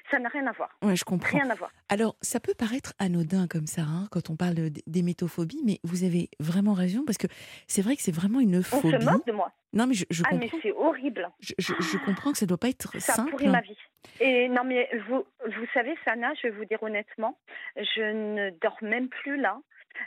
ça 0.09 0.19
n'a 0.19 0.29
rien 0.29 0.47
à 0.47 0.51
voir. 0.53 0.69
Ouais, 0.81 0.95
je 0.95 1.03
comprends. 1.03 1.37
Rien 1.37 1.49
à 1.49 1.55
voir. 1.55 1.71
Alors, 1.89 2.15
ça 2.21 2.39
peut 2.39 2.53
paraître 2.57 2.93
anodin 2.99 3.47
comme 3.47 3.67
ça 3.67 3.81
hein, 3.81 4.07
quand 4.11 4.29
on 4.29 4.35
parle 4.35 4.55
d'hémétophobie, 4.87 5.61
mais 5.65 5.79
vous 5.83 6.03
avez 6.03 6.29
vraiment 6.39 6.73
raison 6.73 7.03
parce 7.05 7.17
que 7.17 7.27
c'est 7.67 7.81
vrai 7.81 7.95
que 7.95 8.01
c'est 8.01 8.15
vraiment 8.15 8.39
une 8.39 8.63
phobie. 8.63 8.95
On 8.95 9.01
se 9.01 9.05
moque 9.05 9.27
de 9.27 9.33
moi. 9.33 9.51
Non, 9.73 9.85
mais 9.85 9.93
je, 9.93 10.05
je 10.09 10.23
ah, 10.25 10.29
comprends. 10.29 10.47
mais 10.53 10.61
c'est 10.61 10.71
horrible. 10.71 11.29
Je, 11.39 11.53
je, 11.57 11.97
comprends 12.05 12.31
que 12.31 12.37
ça 12.37 12.45
ne 12.45 12.49
doit 12.49 12.57
pas 12.57 12.69
être 12.69 12.93
ça 12.99 13.13
simple. 13.13 13.31
Ça 13.31 13.31
pourrit 13.31 13.49
ma 13.49 13.61
vie. 13.61 13.77
Et 14.21 14.47
non, 14.47 14.63
mais 14.63 14.89
vous, 15.09 15.25
vous 15.45 15.65
savez, 15.73 15.95
Sana, 16.05 16.33
je 16.35 16.47
vais 16.47 16.53
vous 16.53 16.65
dire 16.65 16.81
honnêtement, 16.81 17.37
je 17.75 18.01
ne 18.01 18.49
dors 18.61 18.77
même 18.81 19.09
plus 19.09 19.37
là. 19.37 19.59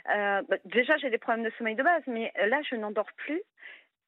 Euh, 0.09 0.41
bah, 0.47 0.57
déjà, 0.65 0.97
j'ai 0.97 1.09
des 1.09 1.17
problèmes 1.17 1.45
de 1.45 1.51
sommeil 1.57 1.75
de 1.75 1.83
base, 1.83 2.03
mais 2.07 2.31
là, 2.47 2.61
je 2.69 2.75
n'endors 2.75 3.11
plus 3.17 3.41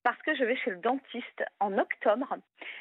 parce 0.03 0.21
que 0.21 0.35
je 0.35 0.43
vais 0.43 0.55
chez 0.57 0.71
le 0.71 0.77
dentiste 0.77 1.43
en 1.59 1.77
octobre. 1.77 2.37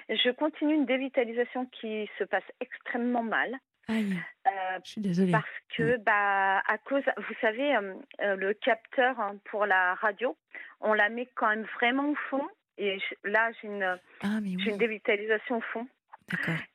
Je 0.08 0.30
continue 0.30 0.74
une 0.74 0.86
dévitalisation 0.86 1.66
qui 1.66 2.10
se 2.18 2.24
passe 2.24 2.44
extrêmement 2.60 3.22
mal. 3.22 3.58
Aïe. 3.88 4.16
Euh, 4.46 4.50
je 4.84 4.90
suis 4.90 5.00
désolée. 5.00 5.32
Parce 5.32 5.44
que, 5.76 5.96
bah, 5.98 6.58
à 6.66 6.78
cause, 6.78 7.02
vous 7.16 7.34
savez, 7.40 7.74
euh, 7.74 7.94
euh, 8.20 8.36
le 8.36 8.54
capteur 8.54 9.18
hein, 9.20 9.36
pour 9.44 9.66
la 9.66 9.94
radio, 9.94 10.36
on 10.80 10.92
la 10.92 11.08
met 11.08 11.28
quand 11.34 11.48
même 11.48 11.66
vraiment 11.74 12.08
au 12.10 12.14
fond. 12.30 12.46
Et 12.78 12.98
là, 13.24 13.50
j'ai 13.60 13.68
une, 13.68 13.98
ah, 14.22 14.38
une 14.42 14.78
dévitalisation 14.78 15.58
au 15.58 15.60
fond. 15.60 15.86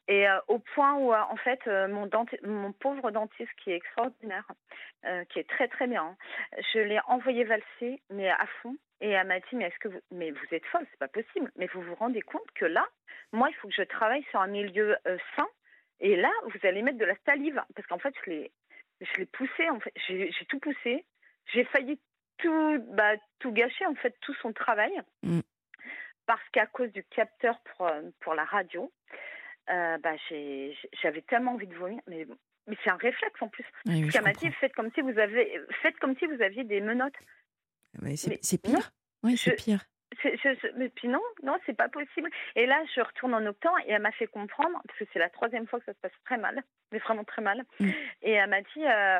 Et 0.07 0.25
au 0.47 0.59
point 0.59 0.95
où, 0.95 1.13
en 1.13 1.35
fait, 1.37 1.65
mon, 1.67 2.09
mon 2.43 2.71
pauvre 2.71 3.11
dentiste, 3.11 3.51
qui 3.63 3.71
est 3.71 3.75
extraordinaire, 3.75 4.47
qui 5.29 5.39
est 5.39 5.49
très 5.49 5.67
très 5.67 5.87
bien, 5.87 6.03
hein, 6.03 6.17
je 6.73 6.79
l'ai 6.79 6.99
envoyé 7.07 7.43
valser, 7.43 8.01
mais 8.09 8.29
à 8.29 8.45
fond. 8.61 8.75
Et 8.99 9.09
elle 9.09 9.27
m'a 9.27 9.39
dit, 9.39 9.55
mais 9.55 9.65
est-ce 9.65 9.79
que 9.79 9.89
vous, 9.89 9.99
mais 10.11 10.31
vous 10.31 10.45
êtes 10.51 10.65
folle, 10.65 10.85
c'est 10.89 10.99
pas 10.99 11.07
possible. 11.07 11.51
Mais 11.55 11.67
vous 11.67 11.81
vous 11.81 11.95
rendez 11.95 12.21
compte 12.21 12.49
que 12.55 12.65
là, 12.65 12.85
moi, 13.31 13.49
il 13.49 13.55
faut 13.55 13.67
que 13.67 13.73
je 13.75 13.83
travaille 13.83 14.23
sur 14.31 14.41
un 14.41 14.47
milieu 14.47 14.97
euh, 15.07 15.17
sain. 15.35 15.47
Et 15.99 16.15
là, 16.15 16.31
vous 16.45 16.67
allez 16.67 16.81
mettre 16.81 16.97
de 16.97 17.05
la 17.05 17.15
salive, 17.25 17.61
parce 17.75 17.87
qu'en 17.87 17.99
fait, 17.99 18.13
je 18.23 18.29
l'ai, 18.29 18.51
je 19.01 19.17
l'ai 19.17 19.25
poussé. 19.25 19.69
En 19.69 19.79
fait, 19.79 19.93
j'ai, 20.07 20.31
tout 20.49 20.59
poussé. 20.59 21.05
J'ai 21.53 21.63
failli 21.65 21.99
tout, 22.37 22.79
bah, 22.93 23.15
tout 23.39 23.51
gâcher, 23.51 23.85
en 23.85 23.95
fait, 23.95 24.15
tout 24.21 24.33
son 24.35 24.51
travail, 24.51 24.93
mm. 25.23 25.41
parce 26.25 26.47
qu'à 26.51 26.65
cause 26.65 26.91
du 26.91 27.03
capteur 27.03 27.59
pour, 27.59 27.87
euh, 27.87 28.01
pour 28.21 28.33
la 28.33 28.45
radio, 28.45 28.91
euh, 29.69 29.97
bah, 29.97 30.15
j'avais 31.01 31.21
tellement 31.21 31.53
envie 31.53 31.67
de 31.67 31.75
vomir, 31.75 32.01
mais 32.07 32.25
mais 32.67 32.75
c'est 32.83 32.89
un 32.89 32.97
réflexe 32.97 33.41
en 33.41 33.47
plus. 33.47 33.65
Oui, 33.85 34.09
qu'elle 34.09 34.23
m'a 34.23 34.33
dit 34.33 34.51
faites 34.59 34.73
comme 34.73 34.91
si 34.93 35.01
vous 35.01 35.17
avez 35.17 35.61
faites 35.81 35.97
comme 35.99 36.17
si 36.17 36.25
vous 36.25 36.41
aviez 36.41 36.65
des 36.65 36.81
menottes 36.81 37.15
c'est 38.41 38.61
pire. 38.61 38.91
Oui, 39.23 39.37
c'est 39.37 39.55
pire. 39.55 39.85
mais 40.75 40.89
puis 40.89 41.07
non, 41.07 41.21
non, 41.43 41.57
c'est 41.65 41.75
pas 41.75 41.89
possible. 41.89 42.29
Et 42.55 42.65
là, 42.65 42.83
je 42.95 43.01
retourne 43.01 43.33
en 43.33 43.45
octobre 43.45 43.77
et 43.85 43.91
elle 43.91 44.01
m'a 44.01 44.11
fait 44.11 44.27
comprendre, 44.27 44.79
parce 44.87 44.99
que 44.99 45.05
c'est 45.11 45.19
la 45.19 45.29
troisième 45.29 45.67
fois 45.67 45.79
que 45.79 45.85
ça 45.85 45.93
se 45.93 45.99
passe 45.99 46.11
très 46.25 46.37
mal, 46.37 46.63
mais 46.91 46.99
vraiment 46.99 47.23
très 47.23 47.41
mal. 47.41 47.63
Mm. 47.79 47.89
Et 48.23 48.31
elle 48.31 48.49
m'a 48.49 48.61
dit, 48.61 48.85
euh, 48.85 49.19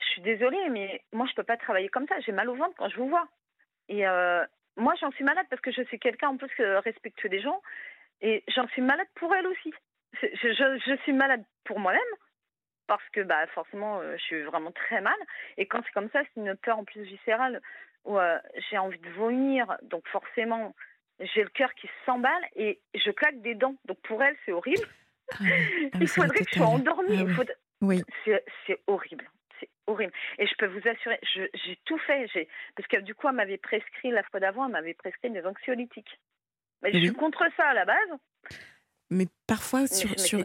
je 0.00 0.06
suis 0.06 0.22
désolée, 0.22 0.68
mais 0.70 1.02
moi, 1.12 1.26
je 1.28 1.34
peux 1.34 1.42
pas 1.42 1.56
travailler 1.56 1.88
comme 1.88 2.06
ça. 2.08 2.18
J'ai 2.20 2.32
mal 2.32 2.48
au 2.48 2.54
ventre 2.54 2.74
quand 2.76 2.88
je 2.88 2.96
vous 2.96 3.08
vois. 3.08 3.28
Et 3.88 4.06
euh, 4.06 4.44
moi, 4.76 4.94
j'en 5.00 5.10
suis 5.12 5.24
malade 5.24 5.46
parce 5.50 5.62
que 5.62 5.72
je 5.72 5.82
suis 5.82 5.98
quelqu'un 5.98 6.28
en 6.28 6.36
plus 6.36 6.50
respectueux 6.58 7.28
des 7.28 7.40
gens. 7.40 7.60
Et 8.22 8.44
j'en 8.48 8.66
suis 8.68 8.82
malade 8.82 9.06
pour 9.16 9.34
elle 9.34 9.46
aussi. 9.46 9.72
Je, 10.20 10.28
je, 10.86 10.96
suis 11.02 11.12
malade 11.12 11.42
pour 11.64 11.78
moi-même 11.78 12.00
parce 12.86 13.06
que 13.12 13.20
bah 13.20 13.46
forcément 13.48 14.02
je 14.02 14.22
suis 14.22 14.42
vraiment 14.42 14.70
très 14.72 15.00
mal 15.00 15.16
et 15.56 15.66
quand 15.66 15.80
c'est 15.84 15.92
comme 15.92 16.10
ça 16.10 16.20
c'est 16.22 16.40
une 16.40 16.54
peur 16.56 16.78
en 16.78 16.84
plus 16.84 17.00
viscérale 17.02 17.62
où 18.04 18.18
j'ai 18.70 18.76
envie 18.76 18.98
de 18.98 19.08
vomir 19.10 19.78
donc 19.82 20.06
forcément 20.08 20.74
j'ai 21.18 21.42
le 21.42 21.48
cœur 21.48 21.72
qui 21.74 21.88
s'emballe 22.04 22.44
et 22.56 22.80
je 22.94 23.10
claque 23.10 23.40
des 23.40 23.54
dents 23.54 23.76
donc 23.86 23.98
pour 24.02 24.22
elle 24.22 24.36
c'est 24.44 24.52
horrible 24.52 24.86
ah 25.32 25.36
ah 25.40 25.44
il 26.00 26.08
faudrait 26.08 26.44
que 26.44 26.50
je 26.50 26.58
sois 26.58 26.66
endormie 26.66 27.24
ah 27.26 27.42
oui. 27.80 28.02
c'est 28.66 28.82
horrible 28.86 29.24
c'est 29.62 29.70
horrible. 29.86 30.12
Et 30.38 30.46
je 30.46 30.54
peux 30.58 30.66
vous 30.66 30.88
assurer, 30.88 31.18
j'ai 31.22 31.78
tout 31.84 31.98
fait. 31.98 32.26
Parce 32.76 32.88
que 32.88 32.98
du 32.98 33.14
coup, 33.14 33.28
elle 33.28 33.36
m'avait 33.36 33.58
prescrit, 33.58 34.10
la 34.10 34.22
fois 34.24 34.40
d'avant, 34.40 34.66
elle 34.66 34.72
m'avait 34.72 34.94
prescrit 34.94 35.30
des 35.30 35.44
anxiolytiques. 35.46 36.18
Mais 36.82 36.92
je 36.92 36.98
suis 36.98 37.12
contre 37.12 37.44
ça 37.56 37.68
à 37.68 37.74
la 37.74 37.84
base. 37.84 38.18
Mais 39.10 39.26
parfois, 39.46 39.86
sur. 39.86 40.18
sur 40.18 40.38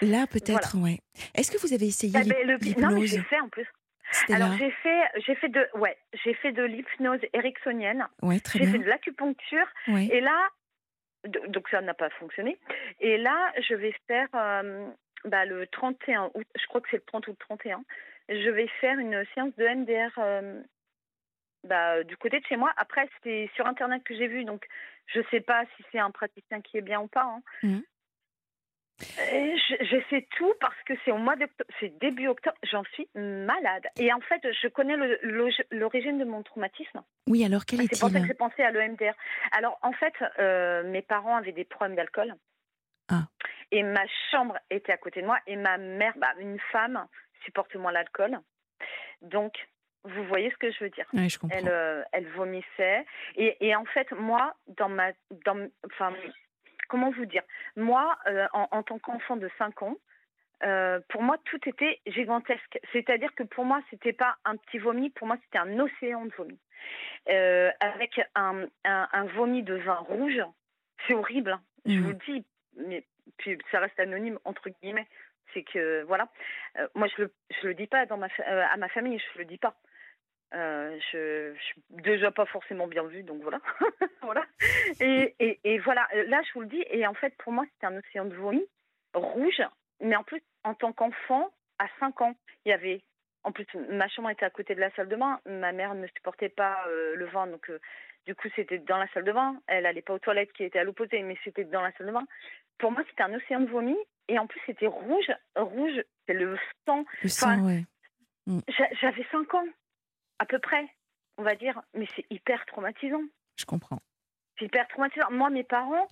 là, 0.00 0.26
peut-être, 0.26 0.76
ouais. 0.78 0.98
Est-ce 1.34 1.50
que 1.50 1.58
vous 1.58 1.72
avez 1.72 1.86
essayé 1.86 2.12
ah, 2.16 2.22
l'hypnose 2.22 2.76
Non, 2.78 3.00
mais 3.00 3.06
j'ai 3.06 3.22
fait 3.22 3.40
en 3.40 3.48
plus. 3.48 3.66
Alors 4.28 4.52
j'ai 4.58 4.70
fait 4.70 5.00
j'ai 5.26 5.34
fait 5.36 5.48
de 5.48 5.66
ouais 5.74 5.96
j'ai 6.24 6.34
fait 6.34 6.52
de 6.52 6.62
l'hypnose 6.62 7.20
ericksonienne. 7.32 8.06
Ouais, 8.20 8.40
très 8.40 8.58
bien. 8.58 8.66
J'ai 8.66 8.72
fait 8.72 8.84
de 8.84 8.88
l'acupuncture 8.88 9.66
et 9.88 10.20
là 10.20 10.48
donc 11.48 11.68
ça 11.70 11.80
n'a 11.80 11.94
pas 11.94 12.10
fonctionné 12.10 12.58
et 13.00 13.16
là 13.16 13.52
je 13.66 13.74
vais 13.74 13.94
faire 14.06 14.28
euh, 14.34 14.90
bah, 15.24 15.44
le 15.44 15.66
31 15.68 16.30
août, 16.34 16.46
je 16.60 16.66
crois 16.66 16.80
que 16.80 16.88
c'est 16.90 16.96
le 16.96 17.04
30 17.06 17.28
août 17.28 17.36
31, 17.38 17.82
je 18.28 18.50
vais 18.50 18.68
faire 18.80 18.98
une 18.98 19.24
séance 19.34 19.54
de 19.56 19.66
MDR 19.66 20.12
euh, 20.18 20.62
bah, 21.64 22.02
du 22.04 22.16
côté 22.16 22.40
de 22.40 22.46
chez 22.46 22.56
moi. 22.56 22.72
Après, 22.76 23.08
c'est 23.22 23.50
sur 23.54 23.66
Internet 23.66 24.02
que 24.04 24.16
j'ai 24.16 24.28
vu, 24.28 24.44
donc 24.44 24.66
je 25.06 25.20
ne 25.20 25.24
sais 25.30 25.40
pas 25.40 25.64
si 25.76 25.84
c'est 25.90 25.98
un 25.98 26.10
praticien 26.10 26.60
qui 26.60 26.76
est 26.76 26.82
bien 26.82 27.00
ou 27.00 27.08
pas. 27.08 27.24
Hein. 27.24 27.42
Mmh. 27.62 27.80
J'ai 29.80 30.00
fait 30.02 30.28
tout 30.36 30.52
parce 30.60 30.80
que 30.86 30.94
c'est 31.04 31.10
au 31.10 31.16
mois 31.16 31.34
d'octobre, 31.34 31.70
c'est 31.80 31.98
début 31.98 32.28
octobre, 32.28 32.56
j'en 32.70 32.84
suis 32.92 33.08
malade. 33.14 33.86
Et 33.98 34.12
en 34.12 34.20
fait, 34.20 34.40
je 34.62 34.68
connais 34.68 34.96
l'origine 35.70 36.18
de 36.18 36.24
mon 36.24 36.42
traumatisme. 36.42 37.02
Oui, 37.26 37.44
alors 37.44 37.64
quel 37.64 37.80
est-il 37.80 37.96
C'est 37.96 38.00
pour 38.00 38.10
ça 38.10 38.20
que 38.20 38.26
j'ai 38.26 38.34
pensé 38.34 38.62
à 38.62 38.70
l'EMDR. 38.70 39.14
Alors 39.50 39.78
en 39.82 39.92
fait, 39.92 40.14
euh, 40.38 40.84
mes 40.84 41.02
parents 41.02 41.36
avaient 41.36 41.52
des 41.52 41.64
problèmes 41.64 41.96
d'alcool. 41.96 42.34
Ah. 43.08 43.26
Et 43.70 43.82
ma 43.82 44.04
chambre 44.30 44.56
était 44.70 44.92
à 44.92 44.98
côté 44.98 45.22
de 45.22 45.26
moi. 45.26 45.38
Et 45.46 45.56
ma 45.56 45.78
mère, 45.78 46.12
bah, 46.16 46.32
une 46.38 46.60
femme, 46.70 47.06
supporte 47.44 47.74
moins 47.74 47.92
l'alcool. 47.92 48.38
Donc, 49.22 49.54
vous 50.04 50.24
voyez 50.24 50.50
ce 50.50 50.56
que 50.56 50.70
je 50.70 50.84
veux 50.84 50.90
dire 50.90 51.06
je 51.12 51.38
elle, 51.50 51.68
euh, 51.68 52.02
elle 52.12 52.26
vomissait. 52.28 53.04
Et, 53.36 53.56
et, 53.60 53.76
en 53.76 53.84
fait, 53.84 54.10
moi, 54.12 54.54
dans 54.66 54.88
ma. 54.88 55.12
Dans, 55.44 55.68
enfin, 55.86 56.12
comment 56.88 57.10
vous 57.10 57.26
dire? 57.26 57.42
Moi, 57.76 58.16
euh, 58.26 58.46
en, 58.52 58.82
tant 58.82 58.98
qu'enfant 58.98 59.36
de 59.36 59.48
5 59.58 59.82
ans, 59.82 59.96
euh, 60.64 61.00
pour 61.08 61.22
moi, 61.22 61.36
tout 61.44 61.60
était 61.68 62.00
gigantesque. 62.06 62.78
C'est-à-dire 62.92 63.34
que 63.34 63.42
pour 63.42 63.64
moi, 63.64 63.80
c'était 63.90 64.12
pas 64.12 64.36
un 64.44 64.56
petit 64.56 64.78
vomi, 64.78 65.10
pour 65.10 65.26
moi, 65.26 65.36
c'était 65.44 65.58
un 65.58 65.78
océan 65.78 66.26
de 66.26 66.32
vomi. 66.36 66.58
avec 67.80 68.20
un, 68.34 68.66
un, 68.84 69.24
vomi 69.34 69.62
de 69.62 69.74
vin 69.74 69.94
rouge. 69.94 70.42
C'est 71.06 71.14
horrible. 71.14 71.52
Hein. 71.52 71.62
Je 71.86 71.98
mmh. 71.98 72.02
vous 72.02 72.12
dis, 72.12 72.44
mais 72.76 73.04
puis 73.38 73.58
ça 73.70 73.80
reste 73.80 73.98
anonyme 73.98 74.38
entre 74.44 74.70
guillemets. 74.70 75.06
C'est 75.52 75.62
que 75.62 76.02
voilà, 76.04 76.28
euh, 76.78 76.88
moi 76.94 77.08
je 77.08 77.22
le 77.22 77.32
je 77.60 77.68
le 77.68 77.74
dis 77.74 77.86
pas 77.86 78.06
dans 78.06 78.16
ma 78.16 78.26
euh, 78.26 78.64
à 78.72 78.76
ma 78.76 78.88
famille, 78.88 79.18
je 79.18 79.38
le 79.38 79.44
dis 79.44 79.58
pas. 79.58 79.74
Euh, 80.54 80.98
je, 81.12 81.54
je 81.54 81.62
suis 81.62 81.82
déjà 81.90 82.30
pas 82.30 82.46
forcément 82.46 82.86
bien 82.86 83.04
vue, 83.04 83.22
donc 83.22 83.42
voilà, 83.42 83.60
voilà. 84.22 84.44
Et, 85.00 85.34
et, 85.38 85.60
et, 85.64 85.78
voilà, 85.78 86.06
là 86.26 86.42
je 86.42 86.52
vous 86.54 86.60
le 86.60 86.66
dis. 86.66 86.84
Et 86.90 87.06
en 87.06 87.14
fait, 87.14 87.34
pour 87.38 87.52
moi, 87.52 87.64
c'était 87.72 87.86
un 87.86 87.98
océan 87.98 88.26
de 88.26 88.34
vomi 88.34 88.62
rouge, 89.14 89.62
mais 90.00 90.16
en 90.16 90.24
plus, 90.24 90.42
en 90.64 90.74
tant 90.74 90.92
qu'enfant, 90.92 91.50
à 91.78 91.86
5 92.00 92.20
ans, 92.20 92.34
il 92.64 92.70
y 92.70 92.72
avait 92.72 93.02
en 93.44 93.50
plus, 93.50 93.66
ma 93.90 94.06
chambre 94.08 94.30
était 94.30 94.44
à 94.44 94.50
côté 94.50 94.76
de 94.76 94.80
la 94.80 94.94
salle 94.94 95.08
de 95.08 95.16
bain. 95.16 95.40
Ma 95.46 95.72
mère 95.72 95.96
ne 95.96 96.06
supportait 96.06 96.48
pas 96.48 96.84
le 96.86 97.24
vin, 97.26 97.48
donc 97.48 97.72
du 98.24 98.36
coup, 98.36 98.46
c'était 98.54 98.78
dans 98.78 98.98
la 98.98 99.08
salle 99.08 99.24
de 99.24 99.32
bain. 99.32 99.56
Elle 99.66 99.82
n'allait 99.82 100.02
pas 100.02 100.14
aux 100.14 100.20
toilettes 100.20 100.52
qui 100.52 100.62
étaient 100.62 100.78
à 100.78 100.84
l'opposé, 100.84 101.22
mais 101.22 101.36
c'était 101.42 101.64
dans 101.64 101.82
la 101.82 101.90
salle 101.92 102.06
de 102.06 102.12
bain 102.12 102.24
pour 102.82 102.90
moi, 102.90 103.02
c'était 103.08 103.22
un 103.22 103.32
océan 103.32 103.60
de 103.60 103.70
vomi. 103.70 103.96
Et 104.28 104.38
en 104.38 104.46
plus, 104.46 104.60
c'était 104.66 104.86
rouge. 104.86 105.30
Rouge, 105.56 106.02
c'est 106.26 106.34
le 106.34 106.58
sang. 106.86 107.04
Le 107.22 107.28
sang, 107.28 107.64
ouais. 107.64 107.84
Mm. 108.46 108.58
J'avais 109.00 109.24
5 109.30 109.54
ans, 109.54 109.64
à 110.42 110.46
peu 110.46 110.58
près, 110.58 110.84
on 111.38 111.44
va 111.44 111.54
dire. 111.54 111.80
Mais 111.94 112.06
c'est 112.16 112.26
hyper 112.30 112.66
traumatisant. 112.66 113.22
Je 113.56 113.64
comprends. 113.64 114.00
C'est 114.58 114.64
hyper 114.66 114.88
traumatisant. 114.88 115.30
Moi, 115.30 115.50
mes 115.50 115.62
parents, 115.62 116.08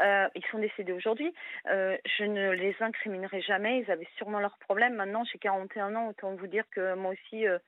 euh, 0.00 0.28
ils 0.36 0.44
sont 0.50 0.60
décédés 0.60 0.92
aujourd'hui. 0.92 1.34
Euh, 1.68 1.96
je 2.18 2.24
ne 2.24 2.52
les 2.52 2.76
incriminerai 2.78 3.42
jamais. 3.42 3.80
Ils 3.80 3.90
avaient 3.90 4.08
sûrement 4.16 4.38
leurs 4.38 4.58
problèmes. 4.58 4.94
Maintenant, 4.94 5.24
j'ai 5.24 5.38
41 5.38 5.96
ans. 5.96 6.08
Autant 6.08 6.34
vous 6.36 6.46
dire 6.46 6.64
que 6.70 6.94
moi 6.94 7.12
aussi, 7.12 7.46
euh, 7.46 7.58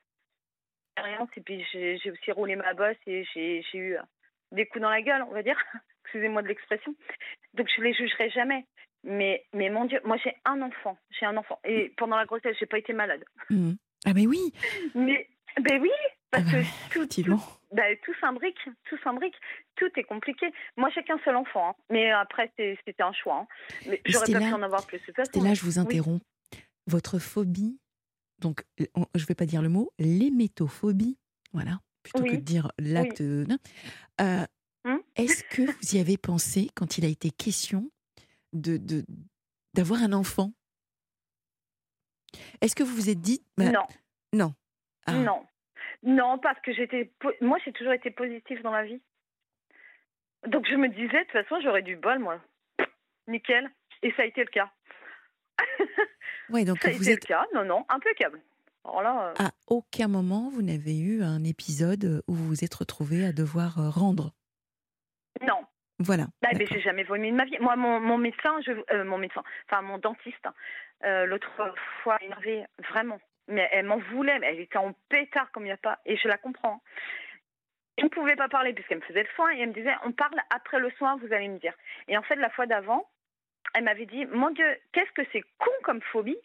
et 1.36 1.40
puis 1.40 1.66
j'ai 1.72 2.10
aussi 2.12 2.30
roulé 2.30 2.54
ma 2.54 2.72
bosse 2.74 2.96
et 3.08 3.24
j'ai 3.32 3.64
eu 3.74 3.96
des 4.52 4.66
coups 4.66 4.82
dans 4.82 4.90
la 4.90 5.02
gueule, 5.02 5.24
on 5.28 5.32
va 5.32 5.42
dire 5.42 5.60
excusez-moi 6.04 6.42
de 6.42 6.48
l'expression. 6.48 6.94
Donc 7.54 7.68
je 7.76 7.82
les 7.82 7.92
jugerai 7.92 8.30
jamais. 8.30 8.64
Mais, 9.02 9.44
mais 9.52 9.68
mon 9.68 9.86
Dieu, 9.86 10.00
moi 10.04 10.16
j'ai 10.22 10.34
un 10.44 10.62
enfant, 10.62 10.96
j'ai 11.10 11.26
un 11.26 11.36
enfant. 11.36 11.58
Et 11.64 11.92
pendant 11.96 12.16
la 12.16 12.26
grossesse, 12.26 12.56
j'ai 12.60 12.66
pas 12.66 12.78
été 12.78 12.92
malade. 12.92 13.24
Mmh. 13.50 13.72
Ah 14.06 14.12
mais 14.14 14.26
oui. 14.26 14.52
Mais 14.94 15.28
ben 15.60 15.80
oui, 15.80 15.90
parce 16.30 16.44
ah 16.48 16.52
bah, 16.52 16.62
que 16.90 16.92
tout, 16.92 17.22
tout, 17.22 17.42
bah, 17.72 17.82
tout 18.04 18.14
s'imbrique, 18.20 18.58
tout 18.88 18.96
s'imbrique, 19.02 19.34
tout 19.76 19.90
est 19.96 20.04
compliqué. 20.04 20.46
Moi 20.76 20.90
j'ai 20.94 21.02
qu'un 21.02 21.18
seul 21.24 21.36
enfant, 21.36 21.70
hein. 21.70 21.74
mais 21.90 22.10
après 22.10 22.52
c'était 22.56 23.02
un 23.02 23.12
choix. 23.12 23.40
Hein. 23.40 23.46
Mais 23.86 24.00
j'aurais 24.06 24.32
pas 24.32 24.38
pu 24.38 24.52
en 24.52 24.62
avoir 24.62 24.86
plus. 24.86 25.00
Et 25.34 25.40
là, 25.40 25.54
je 25.54 25.62
vous 25.62 25.78
interromps. 25.78 26.22
Votre 26.86 27.18
phobie, 27.18 27.78
donc 28.40 28.64
je 28.78 29.24
vais 29.26 29.34
pas 29.34 29.46
dire 29.46 29.62
le 29.62 29.70
mot, 29.70 29.90
l'émétophobie, 29.98 31.18
voilà, 31.54 31.80
plutôt 32.02 32.24
que 32.24 32.36
de 32.36 32.40
dire 32.40 32.70
l'acte. 32.78 33.22
Euh, 33.22 33.46
Mmh. 34.84 34.96
Est-ce 35.16 35.42
que 35.44 35.62
vous 35.62 35.96
y 35.96 35.98
avez 35.98 36.18
pensé 36.18 36.70
quand 36.74 36.98
il 36.98 37.04
a 37.04 37.08
été 37.08 37.30
question 37.30 37.90
de 38.52 38.78
d'avoir 39.72 40.02
un 40.02 40.12
enfant? 40.12 40.52
Est-ce 42.60 42.74
que 42.74 42.82
vous 42.82 42.94
vous 42.94 43.08
êtes 43.08 43.20
dit 43.20 43.42
bah, 43.56 43.70
non 43.70 43.86
non 44.32 44.54
ah. 45.06 45.12
non 45.12 45.46
non 46.02 46.38
parce 46.38 46.60
que 46.60 46.72
j'étais 46.72 47.10
moi 47.40 47.58
j'ai 47.64 47.72
toujours 47.72 47.92
été 47.92 48.10
positive 48.10 48.62
dans 48.62 48.72
la 48.72 48.84
vie 48.84 49.00
donc 50.46 50.66
je 50.68 50.74
me 50.74 50.88
disais 50.88 51.24
de 51.24 51.30
toute 51.30 51.32
façon 51.32 51.60
j'aurais 51.62 51.82
du 51.82 51.96
bol 51.96 52.18
moi 52.18 52.40
nickel 53.26 53.70
et 54.02 54.12
ça 54.12 54.22
a 54.22 54.26
été 54.26 54.42
le 54.42 54.50
cas 54.50 54.70
ouais 56.50 56.64
donc 56.64 56.78
ça 56.78 56.88
a 56.88 56.92
vous 56.92 57.02
été 57.02 57.12
êtes... 57.12 57.28
le 57.28 57.34
cas 57.34 57.46
non 57.54 57.64
non 57.64 57.84
impeccable 57.88 58.40
Alors 58.84 59.02
là, 59.02 59.28
euh 59.28 59.44
à 59.44 59.50
aucun 59.66 60.08
moment 60.08 60.50
vous 60.50 60.62
n'avez 60.62 60.98
eu 60.98 61.22
un 61.22 61.44
épisode 61.44 62.22
où 62.28 62.34
vous 62.34 62.46
vous 62.48 62.64
êtes 62.64 62.74
retrouvé 62.74 63.24
à 63.24 63.32
devoir 63.32 63.78
euh, 63.78 63.90
rendre 63.90 64.32
non. 65.42 65.64
Voilà. 65.98 66.26
Bah, 66.42 66.48
mais 66.56 66.66
j'ai 66.66 66.80
jamais 66.80 67.04
vomi 67.04 67.30
de 67.30 67.36
ma 67.36 67.44
vie. 67.44 67.56
Moi, 67.60 67.76
mon, 67.76 68.00
mon 68.00 68.18
médecin, 68.18 68.60
je, 68.66 68.72
euh, 68.92 69.04
mon 69.04 69.18
médecin, 69.18 69.42
enfin 69.68 69.82
mon 69.82 69.98
dentiste, 69.98 70.46
euh, 71.04 71.24
l'autre 71.26 71.48
fois 72.02 72.18
énervé, 72.22 72.64
vraiment. 72.90 73.20
Mais 73.48 73.68
elle 73.72 73.86
m'en 73.86 73.98
voulait, 73.98 74.38
mais 74.38 74.48
elle 74.48 74.60
était 74.60 74.78
en 74.78 74.94
pétard 75.08 75.50
comme 75.52 75.64
il 75.64 75.66
n'y 75.66 75.72
a 75.72 75.76
pas, 75.76 75.98
et 76.06 76.16
je 76.16 76.28
la 76.28 76.38
comprends. 76.38 76.82
On 78.00 78.04
ne 78.04 78.08
pouvait 78.08 78.36
pas 78.36 78.48
parler 78.48 78.72
puisqu'elle 78.72 78.98
me 78.98 79.04
faisait 79.04 79.22
le 79.22 79.28
soin 79.36 79.54
et 79.54 79.60
elle 79.60 79.68
me 79.68 79.74
disait 79.74 79.94
on 80.04 80.12
parle 80.12 80.40
après 80.50 80.80
le 80.80 80.90
soin, 80.92 81.16
vous 81.16 81.32
allez 81.32 81.48
me 81.48 81.58
dire. 81.58 81.74
Et 82.08 82.16
en 82.16 82.22
fait, 82.22 82.36
la 82.36 82.50
fois 82.50 82.66
d'avant, 82.66 83.08
elle 83.74 83.84
m'avait 83.84 84.06
dit 84.06 84.26
mon 84.26 84.50
Dieu, 84.50 84.66
qu'est-ce 84.92 85.12
que 85.12 85.22
c'est 85.32 85.42
con 85.58 85.70
comme 85.82 86.00
phobie, 86.00 86.38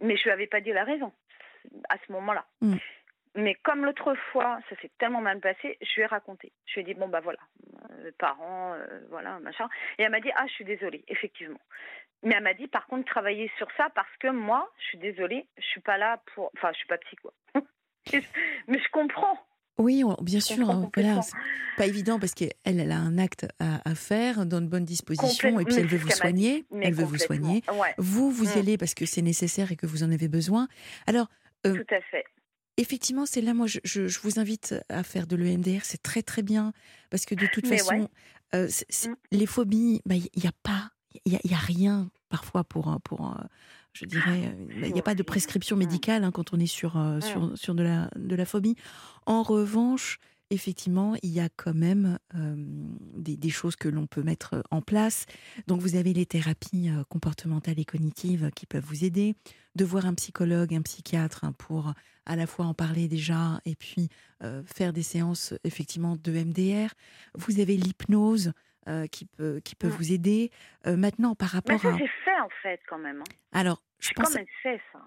mais 0.00 0.16
je 0.16 0.24
lui 0.24 0.30
avais 0.30 0.46
pas 0.46 0.60
dit 0.60 0.72
la 0.72 0.84
raison 0.84 1.12
à 1.88 1.96
ce 2.06 2.12
moment-là. 2.12 2.44
Mm. 2.60 2.76
Mais 3.36 3.54
comme 3.62 3.84
l'autre 3.84 4.14
fois, 4.32 4.60
ça 4.68 4.76
s'est 4.80 4.90
tellement 4.98 5.20
mal 5.20 5.40
passé, 5.40 5.76
je 5.80 5.94
lui 5.96 6.02
ai 6.02 6.06
raconté. 6.06 6.52
Je 6.66 6.74
lui 6.74 6.80
ai 6.82 6.84
dit, 6.84 6.94
bon, 6.94 7.08
bah 7.08 7.20
voilà, 7.20 7.40
euh, 7.90 8.12
parents, 8.18 8.74
euh, 8.74 9.00
voilà, 9.10 9.40
machin. 9.40 9.68
Et 9.98 10.02
elle 10.02 10.10
m'a 10.10 10.20
dit, 10.20 10.30
ah, 10.36 10.46
je 10.46 10.52
suis 10.52 10.64
désolée, 10.64 11.04
effectivement. 11.08 11.60
Mais 12.22 12.34
elle 12.36 12.42
m'a 12.42 12.54
dit, 12.54 12.68
par 12.68 12.86
contre, 12.86 13.04
travailler 13.06 13.50
sur 13.58 13.68
ça 13.76 13.88
parce 13.94 14.16
que 14.20 14.28
moi, 14.28 14.72
je 14.78 14.84
suis 14.84 14.98
désolée, 14.98 15.46
je 15.58 15.64
suis 15.64 15.80
pas 15.80 15.98
là 15.98 16.22
pour. 16.34 16.50
Enfin, 16.56 16.70
je 16.72 16.78
suis 16.78 16.86
pas 16.86 16.98
psy, 16.98 17.16
quoi. 17.16 17.32
Mais 18.68 18.78
je 18.78 18.90
comprends. 18.92 19.38
Oui, 19.78 20.04
bien 20.22 20.40
sûr. 20.40 20.70
Hein, 20.70 20.90
voilà, 20.94 21.20
pas 21.76 21.86
évident 21.86 22.20
parce 22.20 22.34
qu'elle 22.34 22.52
elle 22.64 22.92
a 22.92 22.96
un 22.96 23.18
acte 23.18 23.46
à, 23.58 23.94
faire 23.94 24.46
dans 24.46 24.60
de 24.60 24.66
bonnes 24.66 24.84
dispositions 24.84 25.58
et 25.58 25.64
puis 25.64 25.76
elle 25.76 25.86
veut 25.86 25.98
vous 25.98 26.10
soigner. 26.10 26.64
Elle 26.80 26.94
veut 26.94 27.04
vous 27.04 27.18
soigner. 27.18 27.62
Vous, 27.98 28.30
vous 28.30 28.52
y 28.52 28.56
mm. 28.56 28.60
allez 28.60 28.78
parce 28.78 28.94
que 28.94 29.04
c'est 29.04 29.22
nécessaire 29.22 29.72
et 29.72 29.76
que 29.76 29.86
vous 29.86 30.04
en 30.04 30.12
avez 30.12 30.28
besoin. 30.28 30.68
Alors, 31.06 31.26
euh, 31.66 31.74
tout 31.74 31.94
à 31.94 32.00
fait. 32.02 32.24
Effectivement, 32.76 33.26
c'est 33.26 33.40
là, 33.40 33.54
moi, 33.54 33.66
je, 33.66 33.78
je, 33.84 34.18
vous 34.20 34.40
invite 34.40 34.74
à 34.88 35.02
faire 35.02 35.26
de 35.26 35.36
l'EMDR, 35.36 35.84
c'est 35.84 36.02
très 36.02 36.22
très 36.22 36.42
bien, 36.42 36.72
parce 37.10 37.24
que 37.24 37.34
de 37.34 37.46
toute 37.52 37.66
façon, 37.66 38.08
euh, 38.54 38.68
mmh. 38.68 39.14
les 39.30 39.46
phobies, 39.46 40.00
il 40.04 40.08
bah, 40.08 40.16
n'y 40.16 40.46
a 40.46 40.52
pas, 40.62 40.90
il 41.24 41.32
y 41.32 41.54
a, 41.54 41.58
rien 41.58 42.10
parfois 42.28 42.64
pour, 42.64 43.00
pour 43.04 43.36
je 43.94 44.06
dirais, 44.06 44.52
euh, 44.52 44.86
il 44.86 44.92
n'y 44.92 44.98
a 44.98 45.02
pas 45.02 45.14
de 45.14 45.22
prescription 45.22 45.76
mmh. 45.76 45.78
médicale 45.78 46.24
hein, 46.24 46.32
quand 46.32 46.52
on 46.52 46.58
est 46.58 46.66
sur, 46.66 46.96
euh, 46.96 47.18
mmh. 47.18 47.22
sur, 47.22 47.52
sur 47.54 47.74
de, 47.74 47.82
la, 47.82 48.10
de 48.16 48.34
la 48.34 48.44
phobie. 48.44 48.76
En 49.24 49.42
revanche, 49.42 50.18
effectivement, 50.50 51.14
il 51.22 51.30
y 51.30 51.40
a 51.40 51.48
quand 51.56 51.74
même 51.74 52.18
des, 53.16 53.50
choses 53.50 53.76
que 53.76 53.88
l'on 53.88 54.06
peut 54.06 54.22
mettre 54.22 54.62
en 54.70 54.80
place. 54.80 55.26
Donc, 55.66 55.80
vous 55.80 55.96
avez 55.96 56.12
les 56.12 56.26
thérapies 56.26 56.90
comportementales 57.08 57.78
et 57.78 57.84
cognitives 57.84 58.50
qui 58.54 58.66
peuvent 58.66 58.84
vous 58.84 59.04
aider, 59.04 59.34
de 59.74 59.84
voir 59.84 60.06
un 60.06 60.14
psychologue, 60.14 60.74
un 60.74 60.82
psychiatre 60.82 61.44
hein, 61.44 61.52
pour 61.52 61.92
à 62.26 62.36
la 62.36 62.46
fois 62.46 62.66
en 62.66 62.74
parler 62.74 63.08
déjà 63.08 63.60
et 63.64 63.74
puis 63.74 64.08
faire 64.66 64.92
des 64.92 65.02
séances 65.02 65.54
effectivement 65.64 66.16
de 66.16 66.32
MDR. 66.32 66.94
Vous 67.34 67.60
avez 67.60 67.76
l'hypnose. 67.76 68.52
qui 69.10 69.24
peut, 69.24 69.60
qui 69.64 69.74
peut 69.76 69.88
mmh. 69.88 69.96
vous 69.98 70.12
aider. 70.12 70.50
maintenant, 70.86 71.34
par 71.34 71.48
rapport 71.48 71.80
Mais 71.82 71.90
ça, 71.90 71.96
c'est 71.98 72.24
fait 72.24 72.40
en 72.40 72.48
fait 72.62 72.80
quand 72.86 72.98
même. 72.98 73.20
Hein. 73.20 73.34
Alors, 73.52 73.82
je 73.98 74.10
pense. 74.12 74.28
quand 74.28 74.34
même 74.34 74.46
fait 74.62 74.80
ça. 74.92 75.00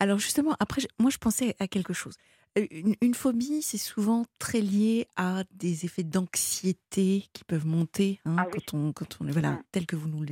Alors 0.00 0.18
justement, 0.18 0.56
après, 0.60 0.82
moi 0.98 1.10
je 1.10 1.18
pensais 1.18 1.54
à 1.58 1.68
quelque 1.68 1.92
chose. 1.92 2.16
Une, 2.56 3.14
phobie, 3.14 3.62
c'est 3.62 3.78
souvent 3.78 4.26
très 4.38 4.60
lié 4.60 5.08
à 5.16 5.42
des 5.54 5.84
effets 5.84 6.04
d'anxiété 6.04 7.26
qui 7.32 7.42
peuvent 7.42 7.66
monter 7.66 8.20
hein, 8.24 8.36
ah 8.38 8.46
quand, 8.46 8.74
on, 8.74 8.92
quand 8.92 9.18
on, 9.20 9.24
voilà, 9.26 9.52
mmh. 9.52 9.62
tel 9.72 9.86
que 9.86 9.96
vous 9.96 10.08
nous 10.08 10.24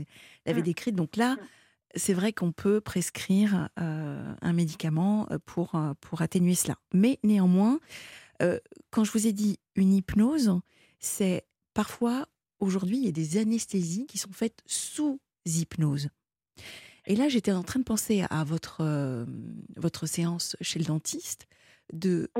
l'avez 0.46 0.60
mmh. 0.60 0.64
décrit. 0.64 0.92
Donc 0.92 1.16
là, 1.16 1.34
mmh. 1.34 1.38
c'est 1.96 2.14
vrai 2.14 2.32
qu'on 2.32 2.52
peut 2.52 2.80
prescrire 2.80 3.68
un 3.76 4.52
médicament 4.52 5.28
pour, 5.46 5.72
pour 6.00 6.22
atténuer 6.22 6.54
cela. 6.54 6.76
Mais 6.94 7.18
néanmoins, 7.24 7.80
quand 8.90 9.02
je 9.02 9.10
vous 9.10 9.26
ai 9.26 9.32
dit 9.32 9.58
une 9.74 9.92
hypnose, 9.92 10.60
c'est 11.00 11.44
parfois, 11.74 12.28
aujourd'hui, 12.60 12.98
il 12.98 13.04
y 13.04 13.08
a 13.08 13.12
des 13.12 13.38
anesthésies 13.38 14.06
qui 14.06 14.18
sont 14.18 14.32
faites 14.32 14.62
sous 14.64 15.20
hypnose. 15.44 16.08
Et 17.06 17.16
là, 17.16 17.28
j'étais 17.28 17.50
en 17.50 17.64
train 17.64 17.80
de 17.80 17.84
penser 17.84 18.24
à 18.30 18.44
votre, 18.44 19.26
votre 19.76 20.06
séance 20.06 20.56
chez 20.60 20.78
le 20.78 20.84
dentiste 20.84 21.48
de, 21.92 22.30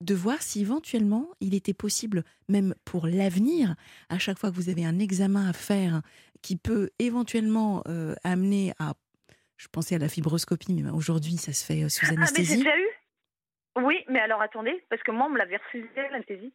de 0.00 0.14
voir 0.14 0.42
si 0.42 0.60
éventuellement 0.60 1.28
il 1.40 1.54
était 1.54 1.74
possible, 1.74 2.24
même 2.48 2.74
pour 2.84 3.06
l'avenir, 3.06 3.74
à 4.08 4.18
chaque 4.18 4.38
fois 4.38 4.50
que 4.50 4.54
vous 4.54 4.68
avez 4.68 4.84
un 4.84 4.98
examen 4.98 5.48
à 5.48 5.52
faire 5.52 6.02
qui 6.42 6.56
peut 6.56 6.90
éventuellement 6.98 7.82
euh, 7.88 8.14
amener 8.24 8.72
à. 8.78 8.94
Je 9.56 9.66
pensais 9.66 9.96
à 9.96 9.98
la 9.98 10.08
fibroscopie, 10.08 10.82
mais 10.82 10.90
aujourd'hui 10.90 11.36
ça 11.36 11.52
se 11.52 11.64
fait 11.64 11.82
euh, 11.82 11.88
sous 11.88 12.06
anesthésie. 12.06 12.52
Ah, 12.52 12.56
mais 12.58 12.64
déjà 12.64 12.78
eu 12.78 13.84
Oui, 13.84 14.04
mais 14.08 14.20
alors 14.20 14.40
attendez, 14.40 14.84
parce 14.88 15.02
que 15.02 15.10
moi 15.10 15.26
on 15.26 15.30
me 15.30 15.38
l'avait 15.38 15.56
refusé 15.56 15.88
l'anesthésie. 15.96 16.52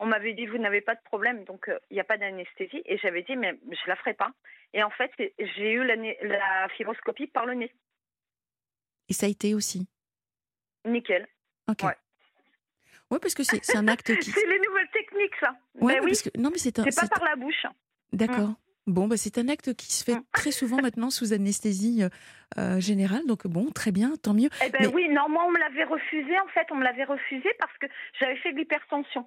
On 0.00 0.06
m'avait 0.06 0.32
dit 0.32 0.46
vous 0.46 0.58
n'avez 0.58 0.80
pas 0.80 0.94
de 0.94 1.02
problème, 1.04 1.44
donc 1.44 1.68
euh, 1.68 1.78
il 1.90 1.94
n'y 1.94 2.00
a 2.00 2.04
pas 2.04 2.18
d'anesthésie. 2.18 2.82
Et 2.86 2.98
j'avais 2.98 3.22
dit 3.22 3.36
mais 3.36 3.58
je 3.70 3.88
la 3.88 3.96
ferai 3.96 4.14
pas. 4.14 4.32
Et 4.72 4.82
en 4.82 4.90
fait, 4.90 5.10
j'ai 5.38 5.72
eu 5.72 5.84
la, 5.84 5.96
la 5.96 6.68
fibroscopie 6.76 7.26
par 7.26 7.46
le 7.46 7.54
nez. 7.54 7.72
Et 9.08 9.12
ça 9.12 9.26
a 9.26 9.28
été 9.28 9.54
aussi 9.54 9.86
Nickel. 10.84 11.26
Ok. 11.70 11.82
Ouais. 11.82 13.18
parce 13.20 13.34
que 13.34 13.42
c'est 13.42 13.76
un 13.76 13.88
acte 13.88 14.16
qui. 14.18 14.30
c'est 14.30 14.46
les 14.46 14.60
nouvelles 14.60 14.90
techniques, 14.92 15.34
ça. 15.40 15.54
Ouais, 15.80 15.94
ben 15.94 16.04
oui. 16.04 16.10
parce 16.10 16.22
que... 16.22 16.30
Non, 16.38 16.50
mais 16.52 16.58
c'est 16.58 16.78
un. 16.78 16.84
C'est 16.84 17.00
pas 17.00 17.08
par 17.08 17.24
la 17.24 17.36
bouche. 17.36 17.66
D'accord. 18.12 18.48
Mm. 18.48 18.56
Bon, 18.86 19.06
bah, 19.06 19.16
c'est 19.16 19.38
un 19.38 19.48
acte 19.48 19.74
qui 19.74 19.92
se 19.92 20.04
fait 20.04 20.16
mm. 20.16 20.24
très 20.32 20.50
souvent 20.50 20.76
maintenant 20.82 21.10
sous 21.10 21.32
anesthésie 21.32 22.02
euh, 22.02 22.08
euh, 22.58 22.80
générale. 22.80 23.26
Donc, 23.26 23.46
bon, 23.46 23.70
très 23.70 23.92
bien, 23.92 24.12
tant 24.22 24.34
mieux. 24.34 24.48
Eh 24.64 24.70
ben 24.70 24.90
oui, 24.92 25.08
non, 25.08 25.28
moi, 25.28 25.44
on 25.46 25.50
me 25.50 25.58
l'avait 25.58 25.84
refusé. 25.84 26.38
En 26.40 26.48
fait, 26.48 26.66
on 26.70 26.76
me 26.76 26.84
l'avait 26.84 27.04
refusé 27.04 27.48
parce 27.58 27.76
que 27.78 27.86
j'avais 28.18 28.36
fait 28.36 28.52
de 28.52 28.58
l'hypertension 28.58 29.26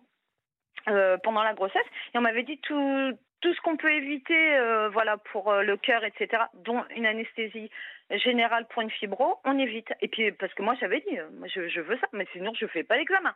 euh, 0.90 1.18
pendant 1.24 1.44
la 1.44 1.54
grossesse. 1.54 1.86
Et 2.14 2.18
on 2.18 2.22
m'avait 2.22 2.44
dit 2.44 2.60
tout, 2.60 3.18
tout 3.44 3.54
ce 3.54 3.62
qu'on 3.62 3.76
peut 3.76 3.92
éviter 3.92 4.58
voilà, 4.94 5.18
pour 5.18 5.54
le 5.54 5.76
cœur, 5.78 6.04
etc., 6.06 6.44
dont 6.64 6.84
une 6.96 7.06
anesthésie 7.06 7.70
générale 8.10 8.66
pour 8.70 8.82
une 8.82 8.90
fibro, 8.90 9.40
on 9.44 9.60
évite. 9.60 9.94
Et 10.02 10.08
puis, 10.08 10.32
parce 10.32 10.54
que 10.54 10.64
moi, 10.64 10.76
j'avais 10.80 11.02
dit, 11.02 11.18
moi, 11.38 11.48
je, 11.54 11.68
je, 11.68 11.82
veux 11.82 11.98
ça, 11.98 12.08
mais 12.14 12.26
sinon, 12.32 12.54
je 12.60 12.66
fais 12.68 12.84
pas 12.84 12.98
l'examen. 12.98 13.36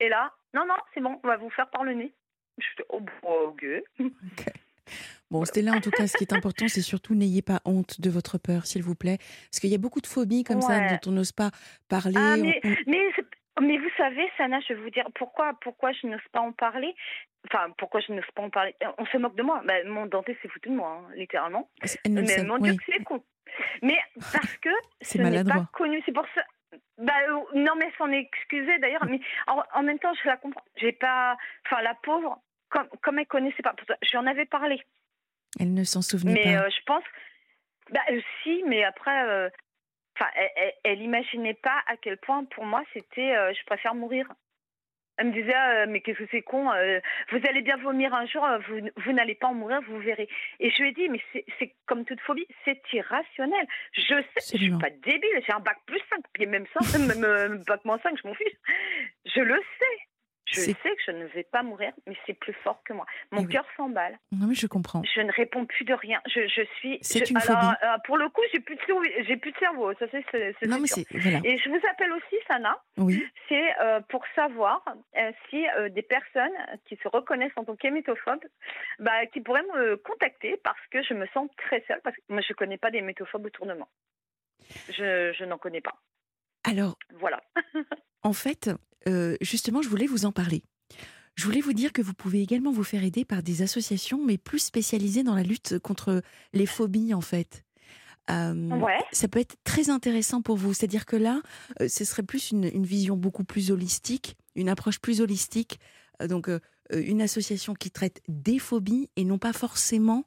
Et 0.00 0.08
là, 0.08 0.32
non, 0.54 0.66
non, 0.66 0.76
c'est 0.92 1.00
bon, 1.00 1.18
on 1.22 1.28
va 1.28 1.38
vous 1.38 1.50
faire 1.50 1.68
par 1.70 1.84
le 1.84 1.94
nez. 1.94 2.12
Je 2.58 2.66
fais, 2.76 2.84
oh, 2.90 3.00
ok. 3.22 3.64
Bon, 5.30 5.44
Stella, 5.44 5.72
en 5.72 5.80
tout 5.80 5.92
cas, 5.92 6.08
ce 6.08 6.16
qui 6.16 6.24
est 6.24 6.32
important, 6.32 6.66
c'est 6.66 6.82
surtout 6.82 7.14
n'ayez 7.14 7.42
pas 7.42 7.60
honte 7.64 8.00
de 8.00 8.10
votre 8.10 8.36
peur, 8.36 8.66
s'il 8.66 8.82
vous 8.82 8.96
plaît. 8.96 9.18
Parce 9.18 9.60
qu'il 9.60 9.70
y 9.70 9.74
a 9.76 9.78
beaucoup 9.78 10.00
de 10.00 10.08
phobies 10.08 10.42
comme 10.42 10.60
ça 10.60 10.80
dont 10.80 11.10
on 11.10 11.12
n'ose 11.12 11.30
pas 11.30 11.52
parler. 11.88 12.16
Ah, 12.16 12.36
mais, 12.36 12.60
mais, 12.86 13.12
vous 13.58 13.90
savez, 13.96 14.30
Sana, 14.36 14.60
je 14.60 14.74
vais 14.74 14.80
vous 14.80 14.90
dire 14.90 15.06
pourquoi, 15.14 15.54
pourquoi 15.60 15.92
je 15.92 16.06
n'ose 16.06 16.20
pas 16.32 16.40
en 16.40 16.52
parler. 16.52 16.94
Enfin, 17.46 17.70
pourquoi 17.78 18.00
je 18.00 18.12
n'ose 18.12 18.30
pas 18.34 18.42
en 18.42 18.50
parler 18.50 18.74
On 18.98 19.06
se 19.06 19.16
moque 19.16 19.36
de 19.36 19.42
moi. 19.42 19.62
Bah, 19.64 19.74
mon 19.84 20.06
dentiste 20.06 20.40
s'est 20.42 20.48
foutu 20.48 20.68
de 20.68 20.74
moi, 20.74 21.02
hein, 21.02 21.14
littéralement. 21.14 21.68
mais 22.08 22.44
mon 22.44 22.58
Dieu, 22.58 22.76
c'est 22.86 23.02
con. 23.04 23.22
Mais 23.82 23.98
parce 24.14 24.56
que 24.58 24.70
ce 25.02 25.18
n'est 25.18 25.44
pas 25.44 25.66
connu. 25.72 26.02
C'est 26.06 26.12
pour 26.12 26.26
ça. 26.34 26.42
Bah, 26.98 27.12
euh, 27.28 27.40
non, 27.54 27.74
mais 27.76 27.90
s'en 27.98 28.10
excuser 28.10 28.78
d'ailleurs. 28.78 29.04
Mais 29.06 29.20
en, 29.46 29.82
même 29.82 29.98
temps, 29.98 30.12
je 30.22 30.28
la 30.28 30.36
comprends. 30.36 30.64
J'ai 30.76 30.92
pas. 30.92 31.36
Enfin, 31.66 31.82
la 31.82 31.94
pauvre, 31.94 32.40
comme, 32.68 32.88
comme 33.02 33.18
elle 33.18 33.26
connaissait 33.26 33.62
pas. 33.62 33.74
J'en 34.12 34.26
avais 34.26 34.46
parlé. 34.46 34.80
Elle 35.58 35.74
ne 35.74 35.84
s'en 35.84 36.02
souvenait 36.02 36.34
mais, 36.34 36.42
pas. 36.42 36.48
Mais 36.50 36.56
euh, 36.58 36.70
je 36.70 36.82
pense. 36.84 37.04
Bah, 37.90 38.00
euh, 38.10 38.20
si, 38.42 38.62
mais 38.66 38.84
après. 38.84 39.50
Enfin, 40.20 40.30
elle, 40.34 40.72
elle, 40.84 41.02
imaginait 41.02 41.54
pas 41.54 41.82
à 41.86 41.96
quel 41.96 42.18
point 42.18 42.44
pour 42.44 42.66
moi 42.66 42.82
c'était. 42.92 43.32
je 43.54 43.64
préfère 43.64 43.94
mourir. 43.94 44.26
Elle 45.20 45.26
me 45.26 45.32
disait, 45.34 45.52
ah, 45.54 45.84
mais 45.84 46.00
qu'est-ce 46.00 46.18
que 46.18 46.28
c'est 46.30 46.40
con, 46.40 46.72
euh, 46.72 46.98
vous 47.30 47.40
allez 47.46 47.60
bien 47.60 47.76
vomir 47.76 48.14
un 48.14 48.24
jour, 48.24 48.42
euh, 48.42 48.58
vous, 48.66 48.88
vous 49.04 49.12
n'allez 49.12 49.34
pas 49.34 49.48
en 49.48 49.54
mourir, 49.54 49.82
vous 49.86 49.98
verrez. 49.98 50.30
Et 50.60 50.70
je 50.70 50.80
lui 50.80 50.88
ai 50.88 50.92
dit, 50.92 51.10
mais 51.10 51.20
c'est 51.58 51.74
comme 51.84 52.06
toute 52.06 52.20
phobie, 52.22 52.46
c'est 52.64 52.80
irrationnel. 52.94 53.66
Je 53.92 54.14
sais, 54.14 54.56
je 54.56 54.56
suis 54.56 54.78
pas 54.78 54.88
débile, 54.88 55.42
j'ai 55.46 55.52
un 55.52 55.60
bac 55.60 55.76
plus 55.84 56.00
5, 56.08 56.20
puis 56.32 56.46
même 56.46 56.64
ça, 56.72 56.80
même 56.98 57.22
euh, 57.24 57.58
bac 57.66 57.84
moins 57.84 57.98
5, 57.98 58.16
je 58.16 58.26
m'en 58.26 58.32
fiche. 58.32 58.54
Je 59.26 59.40
le 59.40 59.60
sais. 59.78 60.09
Je 60.52 60.60
sais 60.60 60.74
que 60.74 61.02
je 61.06 61.12
ne 61.12 61.24
vais 61.26 61.44
pas 61.44 61.62
mourir, 61.62 61.92
mais 62.06 62.16
c'est 62.26 62.34
plus 62.34 62.52
fort 62.64 62.82
que 62.84 62.92
moi. 62.92 63.06
Mon 63.30 63.46
cœur 63.46 63.64
s'emballe. 63.76 64.18
Non, 64.32 64.46
mais 64.48 64.54
je 64.54 64.66
comprends. 64.66 65.02
Je 65.14 65.20
ne 65.20 65.30
réponds 65.32 65.66
plus 65.66 65.84
de 65.84 65.94
rien. 65.94 66.20
Je, 66.26 66.46
je 66.48 66.62
suis. 66.78 66.98
C'est 67.02 67.30
une 67.30 67.36
alors, 67.36 67.60
phobie. 67.60 67.76
Euh, 67.82 67.96
pour 68.04 68.16
le 68.16 68.28
coup, 68.28 68.42
j'ai 68.52 68.60
plus 68.60 68.76
de 68.76 68.82
j'ai 69.26 69.36
plus 69.36 69.52
de 69.52 69.58
cerveau. 69.58 69.92
Ça 69.94 70.06
c'est. 70.10 70.66
Non, 70.66 70.78
mais 70.80 70.88
c'est 70.88 71.06
voilà. 71.10 71.40
Et 71.44 71.58
je 71.58 71.68
vous 71.68 71.80
appelle 71.90 72.12
aussi 72.12 72.36
Sana. 72.48 72.82
Oui. 72.96 73.24
C'est 73.48 73.80
euh, 73.80 74.00
pour 74.08 74.24
savoir 74.34 74.82
euh, 75.16 75.32
si 75.48 75.64
des 75.90 76.02
personnes 76.02 76.52
qui 76.86 76.96
se 76.96 77.08
reconnaissent 77.08 77.56
en 77.56 77.64
tant 77.64 77.76
qu'hémétophobes, 77.76 78.44
bah, 78.98 79.26
qui 79.32 79.40
pourraient 79.40 79.66
me 79.74 79.96
contacter 79.96 80.56
parce 80.64 80.86
que 80.90 81.02
je 81.02 81.14
me 81.14 81.26
sens 81.28 81.48
très 81.56 81.84
seule 81.86 82.00
parce 82.02 82.16
que 82.16 82.22
moi 82.28 82.42
je 82.46 82.52
connais 82.54 82.78
pas 82.78 82.90
des 82.90 83.02
métophobes 83.02 83.46
autour 83.46 83.66
de 83.66 83.74
moi. 83.74 83.88
Je, 84.90 85.32
je 85.32 85.44
n'en 85.44 85.58
connais 85.58 85.80
pas. 85.80 86.00
Alors. 86.64 86.96
Voilà. 87.14 87.40
en 88.22 88.32
fait, 88.32 88.70
euh, 89.08 89.36
justement, 89.40 89.82
je 89.82 89.88
voulais 89.88 90.06
vous 90.06 90.24
en 90.24 90.32
parler. 90.32 90.62
Je 91.36 91.44
voulais 91.44 91.60
vous 91.60 91.72
dire 91.72 91.92
que 91.92 92.02
vous 92.02 92.12
pouvez 92.12 92.42
également 92.42 92.72
vous 92.72 92.84
faire 92.84 93.04
aider 93.04 93.24
par 93.24 93.42
des 93.42 93.62
associations, 93.62 94.24
mais 94.24 94.36
plus 94.36 94.58
spécialisées 94.58 95.22
dans 95.22 95.34
la 95.34 95.42
lutte 95.42 95.78
contre 95.78 96.22
les 96.52 96.66
phobies, 96.66 97.14
en 97.14 97.20
fait. 97.20 97.64
Euh, 98.30 98.68
ça 99.12 99.28
peut 99.28 99.38
être 99.38 99.56
très 99.64 99.90
intéressant 99.90 100.42
pour 100.42 100.56
vous. 100.56 100.74
C'est-à-dire 100.74 101.06
que 101.06 101.16
là, 101.16 101.40
euh, 101.80 101.88
ce 101.88 102.04
serait 102.04 102.22
plus 102.22 102.50
une, 102.50 102.84
vision 102.84 103.16
beaucoup 103.16 103.44
plus 103.44 103.70
holistique, 103.70 104.36
une 104.54 104.68
approche 104.68 104.98
plus 104.98 105.20
holistique. 105.20 105.80
donc, 106.28 106.50
une 106.92 107.22
association 107.22 107.74
qui 107.74 107.90
traite 107.90 108.20
des 108.28 108.58
phobies 108.58 109.08
et 109.16 109.24
non 109.24 109.38
pas 109.38 109.52
forcément 109.52 110.24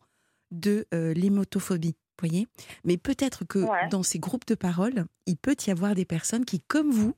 de 0.51 0.88
l'hémotophobie. 0.91 1.95
Voyez 2.19 2.47
Mais 2.84 2.98
peut-être 2.98 3.43
que 3.45 3.89
dans 3.89 4.03
ces 4.03 4.19
groupes 4.19 4.45
de 4.48 4.56
parole, 4.56 5.06
il 5.26 5.38
peut 5.38 5.56
y 5.68 5.72
avoir 5.72 5.93
des 5.93 6.06
personnes 6.06 6.45
qui, 6.45 6.61
comme 6.61 6.91
vous, 6.91 7.15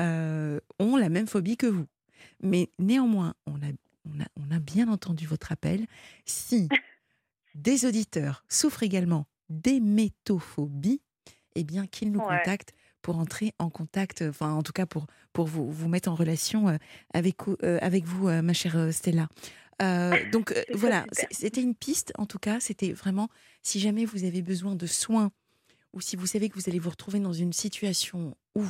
euh, 0.00 0.60
ont 0.78 0.96
la 0.96 1.08
même 1.08 1.26
phobie 1.26 1.56
que 1.56 1.66
vous. 1.66 1.86
Mais 2.40 2.70
néanmoins, 2.78 3.34
on 3.46 3.56
a, 3.56 3.72
on 4.06 4.54
a, 4.54 4.58
bien 4.58 4.88
entendu 4.88 5.26
votre 5.26 5.52
appel. 5.52 5.86
Si 6.24 6.68
des 7.54 7.84
auditeurs 7.84 8.44
souffrent 8.48 8.82
également 8.82 9.26
d'émétophobie, 9.48 11.02
eh 11.54 11.64
bien 11.64 11.86
qu'ils 11.86 12.10
nous 12.10 12.20
contactent 12.20 12.72
pour 13.02 13.18
entrer 13.18 13.52
en 13.58 13.68
contact, 13.68 14.22
enfin 14.22 14.52
en 14.52 14.62
tout 14.62 14.72
cas 14.72 14.86
pour, 14.86 15.06
pour 15.32 15.46
vous, 15.46 15.70
vous 15.70 15.88
mettre 15.88 16.08
en 16.08 16.14
relation 16.14 16.68
euh, 16.68 16.76
avec, 17.12 17.36
euh, 17.62 17.78
avec 17.82 18.04
vous, 18.04 18.28
ma 18.28 18.52
chère 18.52 18.92
Stella. 18.92 19.28
donc 20.32 20.54
voilà, 20.74 21.04
c'était 21.32 21.60
une 21.60 21.74
piste 21.74 22.12
en 22.16 22.24
tout 22.24 22.38
cas, 22.38 22.60
c'était 22.60 22.92
vraiment, 22.92 23.28
si 23.62 23.80
jamais 23.80 24.04
vous 24.04 24.22
avez 24.22 24.40
besoin 24.40 24.76
de 24.76 24.86
soins 24.86 25.32
ou 25.92 26.00
si 26.00 26.14
vous 26.14 26.26
savez 26.26 26.48
que 26.48 26.54
vous 26.54 26.68
allez 26.68 26.78
vous 26.78 26.90
retrouver 26.90 27.18
dans 27.18 27.32
une 27.32 27.52
situation 27.52 28.36
où 28.54 28.64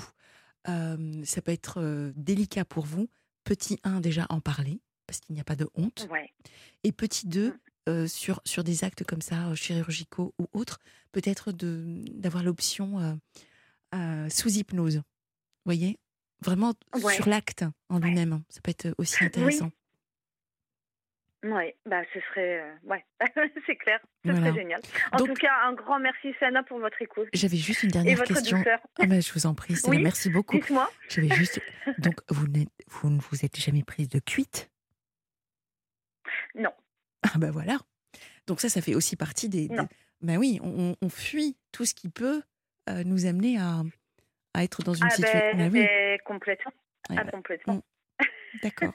ça 0.67 1.43
peut 1.43 1.53
être 1.53 2.13
délicat 2.17 2.65
pour 2.65 2.85
vous. 2.85 3.09
Petit 3.45 3.79
1, 3.83 4.01
déjà 4.01 4.27
en 4.29 4.41
parler, 4.41 4.81
parce 5.07 5.21
qu'il 5.21 5.35
n'y 5.35 5.41
a 5.41 5.45
pas 5.45 5.57
de 5.57 5.69
honte. 5.75 6.09
Et 6.85 6.93
petit 6.93 7.27
2, 7.27 7.55
mmh. 7.89 8.07
sur, 8.07 8.41
sur 8.45 8.65
des 8.65 8.85
actes 8.85 9.05
comme 9.05 9.23
ça, 9.23 9.55
chirurgicaux 9.55 10.35
ou 10.39 10.47
autres, 10.53 10.79
peut-être 11.11 11.53
d'avoir 11.53 12.45
l'option 12.45 13.19
sous 14.29 14.51
hypnose. 14.51 14.97
Vous 14.97 15.03
voyez? 15.65 15.99
Vraiment 16.45 16.75
sur 17.15 17.29
l'acte 17.29 17.65
en 17.89 17.99
lui-même. 17.99 18.43
Ça 18.49 18.61
peut 18.63 18.71
être 18.71 18.95
aussi 18.99 19.25
intéressant. 19.25 19.67
Oui, 19.67 19.73
bah 21.43 22.03
ce 22.15 22.21
serait, 22.21 22.61
euh, 22.61 22.73
ouais, 22.85 23.05
c'est 23.67 23.77
clair, 23.77 24.01
ce 24.25 24.33
serait 24.33 24.55
génial. 24.55 24.81
En 25.13 25.19
tout 25.19 25.35
cas, 25.35 25.53
un 25.65 25.73
grand 25.75 25.99
merci 25.99 26.35
Sana 26.39 26.63
pour 26.63 26.79
votre 26.79 27.01
écoute. 27.03 27.29
J'avais 27.33 27.57
juste 27.57 27.83
une 27.83 27.91
dernière 27.91 28.13
Et 28.13 28.15
votre 28.15 28.35
question. 28.35 28.59
Douceur. 28.59 28.79
Ah 29.01 29.07
bah, 29.07 29.21
je 29.21 29.33
vous 29.33 29.47
en 29.47 29.55
prie, 29.55 29.75
Oui, 29.87 30.03
merci 30.03 30.31
beaucoup. 30.31 30.57
Dites-moi. 30.57 30.91
J'avais 31.09 31.29
juste, 31.31 31.61
donc 31.99 32.21
vous, 32.29 32.47
vous 32.89 33.11
ne 33.11 33.21
vous 33.21 33.45
êtes 33.45 33.57
jamais 33.57 33.83
prise 33.83 34.09
de 34.09 34.21
cuite? 34.21 34.71
Non. 36.55 36.73
Ah 37.23 37.39
bah 37.39 37.51
voilà. 37.51 37.79
Donc 38.47 38.61
ça, 38.61 38.69
ça 38.69 38.81
fait 38.81 38.95
aussi 38.95 39.17
partie 39.17 39.49
des. 39.49 39.69
Non. 39.69 39.89
Ben 40.21 40.37
oui, 40.37 40.61
on, 40.63 40.95
on, 41.01 41.09
fuit 41.09 41.57
tout 41.73 41.85
ce 41.85 41.95
qui 41.95 42.09
peut 42.09 42.43
euh, 42.89 43.03
nous 43.05 43.27
amener 43.27 43.59
à, 43.59 43.83
à, 44.55 44.63
être 44.63 44.83
dans 44.83 44.95
une 44.95 45.07
ah 45.07 45.11
situation. 45.11 45.57
Ben, 45.57 45.71
bah 45.71 45.79
oui. 45.79 46.19
Complètement. 46.25 46.73
Ouais, 47.11 47.17
ah, 47.19 47.25
bah, 47.25 47.31
complètement. 47.33 47.83
D'accord. 48.63 48.93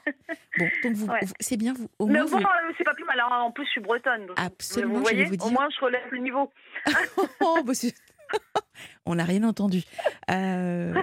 Bon, 0.58 0.70
donc 0.84 0.94
vous, 0.94 1.08
Ouais. 1.08 1.20
c'est 1.40 1.58
bien 1.58 1.74
vous. 1.74 1.90
Au 2.00 2.06
Mais 2.08 2.14
moins, 2.20 2.24
bon, 2.24 2.38
vous- 2.38 2.44
euh, 2.44 2.74
c'est 2.78 2.84
pas 2.84 2.94
plus 2.94 3.06
mal. 3.06 3.20
hein. 3.20 3.28
En 3.30 3.52
plus, 3.52 3.66
je 3.66 3.72
suis 3.72 3.82
bretonne. 3.82 4.26
donc 4.28 4.40
Absolument, 4.40 4.96
Vous 4.96 5.02
voyez, 5.02 5.26
vous 5.26 5.36
au 5.46 5.50
moins, 5.50 5.68
je 5.76 5.84
relève 5.84 6.02
le 6.12 6.20
niveau. 6.20 6.52
Oh, 7.42 7.62
bah, 7.66 7.74
on 9.06 9.16
n'a 9.16 9.24
rien 9.24 9.44
entendu. 9.44 9.84
Euh, 10.32 10.94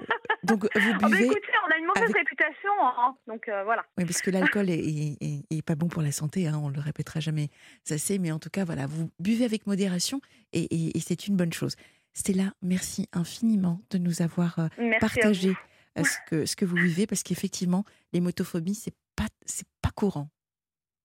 donc 0.43 0.65
vous 0.65 0.69
Ah 0.95 0.99
bah, 1.01 1.09
buvez. 1.09 1.25
écoutez, 1.25 1.41
on 1.67 1.71
a 1.73 1.79
une 1.79 1.87
mauvaise 1.87 2.03
avec- 2.05 2.17
réputation. 2.17 2.71
hein. 2.83 3.17
Donc 3.27 3.49
euh, 3.49 3.65
voilà. 3.65 3.83
Oui, 3.97 4.05
parce 4.05 4.21
que 4.21 4.31
l'alcool 4.31 4.69
est, 4.71 4.79
est- 4.79 5.17
est- 5.23 5.45
est 5.51 5.63
pas 5.63 5.75
bon 5.75 5.89
pour 5.89 6.03
la 6.03 6.13
santé, 6.13 6.47
hein, 6.47 6.61
on 6.63 6.69
le 6.69 6.81
répétera 6.81 7.21
jamais 7.21 7.49
assez, 7.91 8.19
mais 8.19 8.31
en 8.31 8.39
tout 8.39 8.51
cas, 8.51 8.65
voilà, 8.65 8.87
vous 8.87 9.11
buvez 9.19 9.45
avec 9.47 9.67
modération 9.67 10.21
et, 10.53 10.65
et- 10.65 10.97
et 10.97 11.01
c'est 11.01 11.27
une 11.27 11.37
bonne 11.37 11.53
chose. 11.53 11.77
Stella, 12.13 12.53
merci 12.63 13.09
infiniment 13.13 13.81
de 13.91 13.99
nous 13.99 14.21
avoir 14.23 14.59
euh, 14.59 14.69
Merci 14.79 15.01
partagé 15.01 15.55
ce 16.03 16.19
que, 16.27 16.47
ce 16.47 16.57
que 16.57 16.65
vous 16.65 16.77
vivez, 16.77 17.07
parce 17.07 17.23
qu'effectivement, 17.23 17.85
les 18.13 18.21
motophobies, 18.21 18.75
c'est 18.75 18.95
pas, 19.15 19.29
c'est 19.47 19.67
pas 19.81 19.91
courant. 19.91 20.29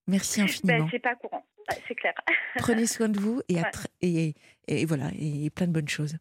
Merci 0.07 0.39
Ben, 0.39 0.45
infiniment. 0.45 0.87
c'est 0.89 0.99
pas 0.99 1.15
courant. 1.15 1.45
C'est 1.87 1.93
clair. 1.95 2.13
Prenez 2.57 2.87
soin 2.87 3.09
de 3.09 3.19
vous 3.19 3.41
et, 3.47 3.59
à 3.59 3.61
Ouais. 3.63 3.69
tr- 3.69 3.85
et, 4.01 4.33
et 4.67 4.85
voilà, 4.85 5.09
et 5.19 5.51
plein 5.51 5.67
de 5.67 5.71
bonnes 5.73 5.87
choses. 5.89 6.17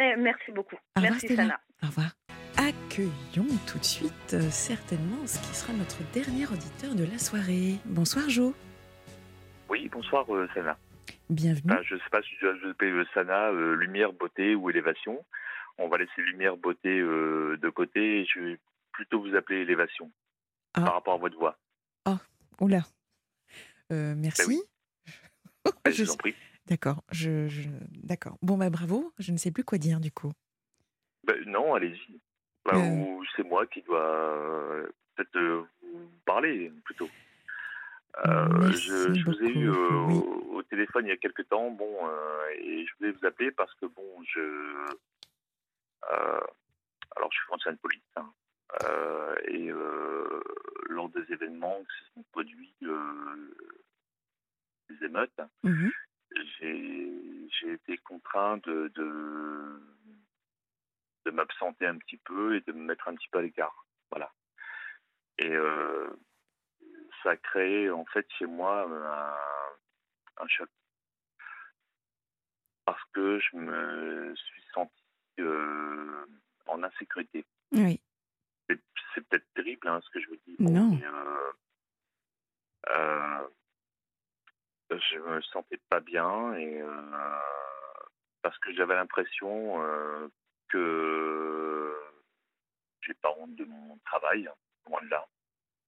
Eh, 0.00 0.14
Merci 0.16 0.52
beaucoup. 0.52 0.76
Au 0.76 1.00
revoir, 1.00 1.12
Merci 1.12 1.26
Stella. 1.26 1.42
Sana. 1.42 1.60
Au 1.82 1.86
revoir. 1.88 2.10
Accueillons 2.56 3.46
tout 3.66 3.78
de 3.78 3.84
suite, 3.84 4.34
euh, 4.34 4.48
certainement, 4.50 5.26
ce 5.26 5.38
qui 5.40 5.54
sera 5.54 5.72
notre 5.74 5.98
dernier 6.12 6.46
auditeur 6.46 6.94
de 6.94 7.04
la 7.04 7.18
soirée. 7.18 7.74
Bonsoir, 7.84 8.28
Jo. 8.30 8.54
Oui, 9.68 9.88
bonsoir 9.92 10.24
euh, 10.34 10.48
Sana. 10.54 10.78
Bienvenue. 11.30 11.70
Enfin, 11.72 11.82
je 11.84 11.94
ne 11.94 12.00
sais 12.00 12.10
pas 12.10 12.22
si 12.22 12.30
je 12.40 12.46
dois 12.46 12.70
appeler 12.70 12.90
euh, 12.90 13.04
Sana, 13.14 13.48
euh, 13.50 13.74
lumière, 13.76 14.12
beauté 14.12 14.54
ou 14.54 14.70
élévation. 14.70 15.22
On 15.78 15.88
va 15.88 15.98
laisser 15.98 16.20
lumière, 16.22 16.56
beauté 16.56 16.98
euh, 16.98 17.56
de 17.62 17.68
côté 17.70 18.20
et 18.20 18.24
je 18.26 18.40
vais 18.40 18.58
plutôt 18.92 19.20
vous 19.22 19.34
appeler 19.36 19.60
élévation 19.60 20.10
Ah. 20.74 20.82
par 20.82 20.94
rapport 20.94 21.14
à 21.14 21.18
votre 21.18 21.38
voix. 21.38 21.56
Oula. 22.60 22.80
Euh, 23.92 24.14
merci. 24.16 24.60
Ben, 25.84 25.92
Je 25.92 25.92
je 25.92 26.02
vous 26.04 26.10
en 26.10 26.16
prie. 26.16 26.34
D'accord. 26.66 27.04
Je, 27.12 27.46
je- 27.46 27.68
D'accord. 28.02 28.36
Bon, 28.42 28.58
bah 28.58 28.68
bravo. 28.68 29.12
Je 29.20 29.30
ne 29.30 29.36
sais 29.36 29.52
plus 29.52 29.62
quoi 29.62 29.78
dire 29.78 30.00
du 30.00 30.10
coup. 30.10 30.32
Ben, 31.24 31.36
non, 31.46 31.74
allez-y. 31.74 32.20
Ben, 32.66 32.76
Euh. 32.78 33.04
Ou 33.04 33.24
c'est 33.36 33.44
moi 33.44 33.64
qui 33.68 33.80
dois 33.82 34.00
euh, 34.02 34.88
peut-être 35.14 35.66
parler 36.24 36.72
plutôt. 36.84 37.08
Euh, 38.26 38.72
je, 38.72 39.14
je 39.14 39.24
vous 39.24 39.40
ai 39.44 39.50
eu 39.52 39.70
euh, 39.70 40.06
oui. 40.08 40.14
au, 40.16 40.56
au 40.56 40.62
téléphone 40.64 41.06
il 41.06 41.10
y 41.10 41.12
a 41.12 41.16
quelques 41.16 41.46
temps, 41.48 41.70
bon, 41.70 42.08
euh, 42.08 42.48
et 42.58 42.84
je 42.86 42.92
voulais 42.98 43.12
vous 43.12 43.24
appeler 43.24 43.52
parce 43.52 43.72
que 43.74 43.86
bon, 43.86 44.02
je, 44.24 44.40
alors 46.02 47.32
je 47.32 47.38
suis 47.38 47.72
de 47.72 47.78
police, 47.78 48.02
hein, 48.16 48.32
euh, 48.84 49.34
et 49.48 49.70
euh, 49.70 50.42
lors 50.88 51.08
des 51.10 51.32
événements 51.32 51.78
qui 51.80 52.04
se 52.04 52.12
sont 52.14 52.22
produits, 52.32 52.76
euh, 52.82 53.56
des 54.88 55.06
émeutes, 55.06 55.40
Mhm. 55.62 55.92
j'ai 56.60 57.72
été 57.72 57.98
contraint 57.98 58.58
de, 58.58 58.88
de, 58.94 59.82
de 61.24 61.30
m'absenter 61.30 61.86
un 61.86 61.98
petit 61.98 62.18
peu 62.18 62.56
et 62.56 62.60
de 62.60 62.72
me 62.72 62.84
mettre 62.84 63.08
un 63.08 63.14
petit 63.14 63.28
peu 63.28 63.38
à 63.38 63.42
l'écart. 63.42 63.86
Voilà. 64.10 64.32
Et 65.38 65.50
euh, 65.50 66.08
ça 67.22 67.30
a 67.30 67.36
créé 67.36 67.90
en 67.90 68.04
fait 68.06 68.26
chez 68.38 68.46
moi 68.46 68.82
un, 68.82 70.42
un 70.42 70.48
choc. 70.48 70.70
Parce 72.84 73.02
que 73.12 73.38
je 73.40 73.56
me 73.56 74.34
suis 74.36 74.62
senti 74.72 74.97
euh, 75.42 76.26
en 76.66 76.82
insécurité. 76.82 77.44
Oui. 77.72 78.00
C'est 79.14 79.26
peut-être 79.28 79.46
terrible 79.54 79.88
hein, 79.88 80.00
ce 80.04 80.10
que 80.10 80.20
je 80.20 80.28
vous 80.28 80.36
dis. 80.46 80.56
Non. 80.58 80.90
mais, 80.90 81.04
euh, 81.04 81.52
euh, 82.90 83.48
je 84.90 85.18
me 85.18 85.40
sentais 85.42 85.80
pas 85.88 86.00
bien 86.00 86.54
et 86.54 86.82
parce 88.42 88.58
que 88.58 88.72
j'avais 88.74 88.94
l'impression 88.94 89.80
que 90.68 91.94
j'ai 93.02 93.14
pas 93.14 93.34
honte 93.38 93.54
de 93.56 93.64
mon 93.64 93.98
travail, 94.04 94.48
loin 94.86 95.02
de 95.02 95.08
là. 95.08 95.26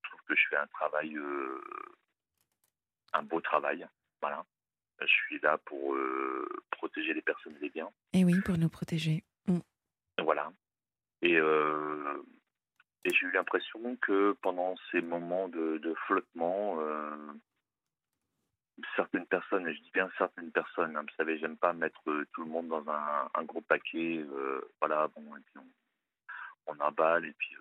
Je 0.02 0.08
trouve 0.08 0.20
que 0.26 0.34
je 0.34 0.48
fais 0.48 0.56
un 0.56 0.66
travail, 0.68 1.16
un 3.12 3.22
beau 3.22 3.40
travail. 3.40 3.86
Voilà. 4.20 4.44
Je 5.00 5.06
suis 5.06 5.38
là 5.40 5.56
pour 5.58 5.94
euh, 5.94 6.46
protéger 6.70 7.14
les 7.14 7.22
personnes 7.22 7.56
et 7.56 7.60
les 7.60 7.70
biens. 7.70 7.90
Et 8.12 8.24
oui, 8.24 8.40
pour 8.44 8.58
nous 8.58 8.68
protéger. 8.68 9.24
Voilà. 10.20 10.52
Et, 11.22 11.36
euh, 11.36 12.22
et 13.04 13.10
j'ai 13.10 13.26
eu 13.26 13.32
l'impression 13.32 13.96
que 13.96 14.32
pendant 14.42 14.74
ces 14.90 15.00
moments 15.00 15.48
de, 15.48 15.94
flottement, 16.06 16.80
euh, 16.80 17.32
certaines 18.96 19.26
personnes, 19.26 19.66
et 19.68 19.74
je 19.74 19.80
dis 19.82 19.90
bien 19.92 20.10
certaines 20.18 20.52
personnes, 20.52 20.96
hein, 20.96 21.02
vous 21.02 21.16
savez, 21.16 21.38
j'aime 21.38 21.56
pas 21.56 21.72
mettre 21.72 22.02
tout 22.32 22.42
le 22.42 22.50
monde 22.50 22.68
dans 22.68 22.84
un, 22.88 23.44
gros 23.44 23.60
paquet, 23.62 24.18
euh, 24.18 24.60
voilà, 24.80 25.08
bon, 25.08 25.36
et 25.36 25.40
puis 25.40 25.54
on, 26.66 26.80
emballe, 26.80 27.26
et 27.26 27.32
puis 27.32 27.56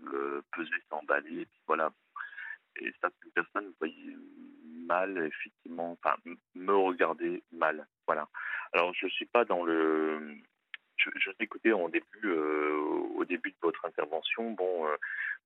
peser, 0.56 0.70
c'est 0.72 0.96
emballer, 0.96 1.42
et 1.42 1.46
puis 1.46 1.62
voilà. 1.68 1.92
Et 2.82 2.94
certaines 3.02 3.32
personnes 3.32 3.74
voyaient 3.80 4.16
mal, 4.86 5.18
effectivement, 5.18 5.98
enfin, 6.02 6.16
me 6.56 6.74
regarder 6.74 7.44
mal, 7.52 7.88
voilà. 8.08 8.30
Alors, 8.74 8.94
je 8.94 9.08
suis 9.08 9.26
pas 9.26 9.46
dans 9.46 9.64
le 9.64 10.38
je, 11.00 11.10
je 11.20 11.30
vous 11.30 11.36
écoutais 11.40 11.72
en 11.72 11.90
début, 11.90 12.06
euh, 12.26 12.76
au 13.16 13.26
début 13.26 13.52
de 13.52 13.58
votre 13.62 13.84
intervention. 13.86 14.52
Bon, 14.52 14.86
euh, 14.88 14.96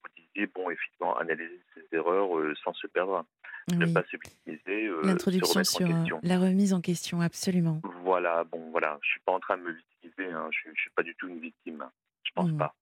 vous 0.04 0.10
disiez, 0.18 0.48
bon, 0.48 0.70
effectivement, 0.70 1.18
analyser 1.18 1.62
ses 1.74 1.86
erreurs 1.98 2.38
euh, 2.38 2.54
sans 2.64 2.74
se 2.74 2.88
perdre, 2.88 3.26
ne 3.72 3.86
pas 3.94 4.04
se 4.04 4.18
victimiser, 4.18 4.88
se 4.90 5.06
L'introduction 5.08 5.64
sur 5.64 5.88
la 6.22 6.40
remise 6.40 6.74
en 6.74 6.82
question, 6.82 7.22
absolument. 7.22 7.82
Voilà, 8.04 8.44
bon, 8.44 8.72
voilà. 8.72 9.00
Je 9.02 9.10
suis 9.12 9.20
pas 9.22 9.32
en 9.34 9.40
train 9.40 9.58
de 9.58 9.64
me 9.64 9.72
victimiser. 9.72 10.32
Hein. 10.32 10.50
Je, 10.52 10.70
je 10.74 10.82
suis 10.82 10.92
pas 10.92 11.04
du 11.04 11.16
tout 11.16 11.28
une 11.28 11.40
victime. 11.40 11.88
Je 12.24 12.32
pense 12.34 12.50
Mhm. 12.52 12.58
pas. 12.58 12.76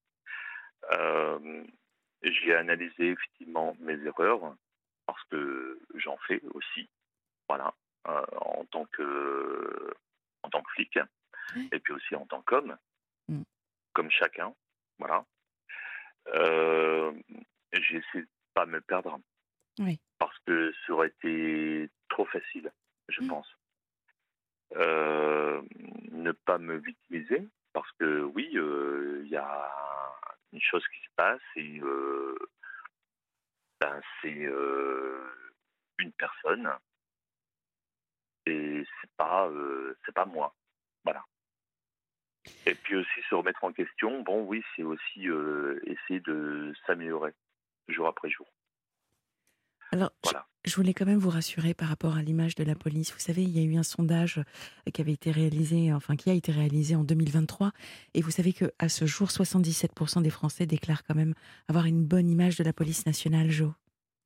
J'ai 2.23 2.56
analysé 2.56 3.10
effectivement 3.10 3.76
mes 3.80 3.98
erreurs 4.06 4.56
parce 5.07 5.23
que 5.26 5.80
j'en 5.95 6.18
fais 6.27 6.39
aussi. 6.53 6.88
Voilà, 7.49 7.73
en 8.06 8.64
tant 8.72 8.85
que 8.85 9.93
en 10.43 10.49
tant 10.49 10.61
que 10.61 10.72
flic 10.76 10.98
et 11.72 11.80
puis 11.80 11.93
aussi 11.93 12.15
en 12.15 12.26
tant 12.26 12.41
qu'homme, 12.41 12.77
Mhm. 13.27 13.43
comme 13.93 14.09
chacun. 14.11 14.53
Voilà. 14.99 15.26
Euh, 16.27 17.13
J'ai 17.73 17.97
essayé 17.97 18.23
de 18.26 18.30
pas 18.53 18.65
me 18.65 18.81
perdre 18.81 19.18
Oui. 19.80 19.99
parce 20.19 20.38
que 20.45 20.73
ça 20.85 20.93
aurait 20.93 21.07
été 21.07 21.89
trop 22.09 22.26
facile, 22.26 22.72
je 23.09 23.22
Mhm. 23.22 23.30
pense. 23.30 23.47
Euh, 24.76 25.61
ne 26.11 26.31
pas 26.34 26.57
me 26.57 26.76
victimiser, 26.77 27.47
parce 27.73 27.89
que 27.93 28.22
oui, 28.23 28.49
euh, 28.57 29.22
il 29.23 29.30
y 29.30 29.38
a 29.38 29.72
une 30.53 30.61
chose 30.61 30.85
qui 30.89 30.99
se 31.01 31.09
passe 31.15 31.41
et 31.55 31.80
ben, 33.80 34.01
c'est 34.22 34.47
une 35.99 36.11
personne 36.18 36.72
et 38.45 38.84
c'est 39.01 39.11
pas 39.18 39.47
euh, 39.47 39.97
c'est 40.05 40.13
pas 40.13 40.26
moi, 40.26 40.53
voilà. 41.03 41.23
Et 42.65 42.73
puis 42.76 42.95
aussi 42.95 43.22
se 43.30 43.36
remettre 43.36 43.64
en 43.64 43.72
question, 43.72 44.22
bon 44.23 44.44
oui, 44.45 44.64
c'est 44.76 44.84
aussi 44.84 45.28
euh, 45.30 45.80
essayer 45.86 46.19
de 46.22 46.73
s'améliorer 46.88 47.32
jour 47.88 48.07
après 48.07 48.30
jour. 48.30 48.48
Alors, 49.91 50.11
je- 50.23 50.30
Voilà. 50.30 50.48
je, 50.64 50.73
voulais 50.76 50.94
quand 50.94 51.06
même 51.06 51.19
vous 51.19 51.30
rassurer 51.30 51.73
par 51.73 51.90
rapport 51.90 52.15
à 52.15 52.22
l'image 52.22 52.56
de 52.56 52.64
la 52.64 52.76
police. 52.76 53.11
Vous 53.11 53.19
savez, 53.19 53.44
il 53.44 53.49
y 53.49 53.60
a 53.60 53.64
eu 53.64 53.76
un 53.78 53.84
sondage 53.84 54.38
euh, 54.38 54.91
qui 54.91 55.02
avait 55.02 55.11
été 55.11 55.30
réalisé, 55.32 55.91
enfin 55.91 56.15
qui 56.15 56.30
a 56.30 56.34
été 56.34 56.52
réalisé 56.52 56.95
en 56.95 57.03
2023, 57.03 57.73
et 58.14 58.22
vous 58.22 58.32
savez 58.32 58.53
que 58.53 58.72
à 58.80 58.88
ce 58.90 59.06
jour, 59.06 59.28
77% 59.28 60.22
des 60.22 60.30
Français 60.30 60.65
déclarent 60.65 61.03
quand 61.03 61.15
même 61.15 61.34
avoir 61.68 61.86
une 61.86 62.06
bonne 62.06 62.30
image 62.30 62.56
de 62.57 62.64
la 62.64 62.72
police 62.73 63.06
nationale, 63.06 63.52
Jo. 63.52 63.73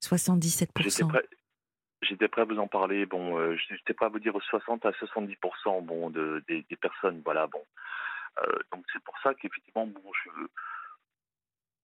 77%. 0.04 0.68
J'étais 0.82 1.04
prêt, 1.04 1.28
j'étais 2.08 2.28
prêt 2.28 2.42
à 2.42 2.44
vous 2.44 2.58
en 2.58 2.68
parler. 2.68 3.06
Bon, 3.06 3.38
euh, 3.38 3.56
j'étais 3.68 3.94
prêt 3.94 4.06
à 4.06 4.08
vous 4.08 4.18
dire 4.18 4.34
60 4.40 4.84
à 4.86 4.92
70 4.92 5.36
bon, 5.82 6.10
de, 6.10 6.42
des, 6.48 6.64
des 6.68 6.76
personnes. 6.76 7.22
Voilà, 7.24 7.46
bon. 7.46 7.62
Euh, 8.38 8.58
donc 8.72 8.84
c'est 8.92 9.02
pour 9.02 9.18
ça 9.22 9.34
qu'effectivement, 9.34 9.86
bon, 9.86 10.02
je, 10.24 10.30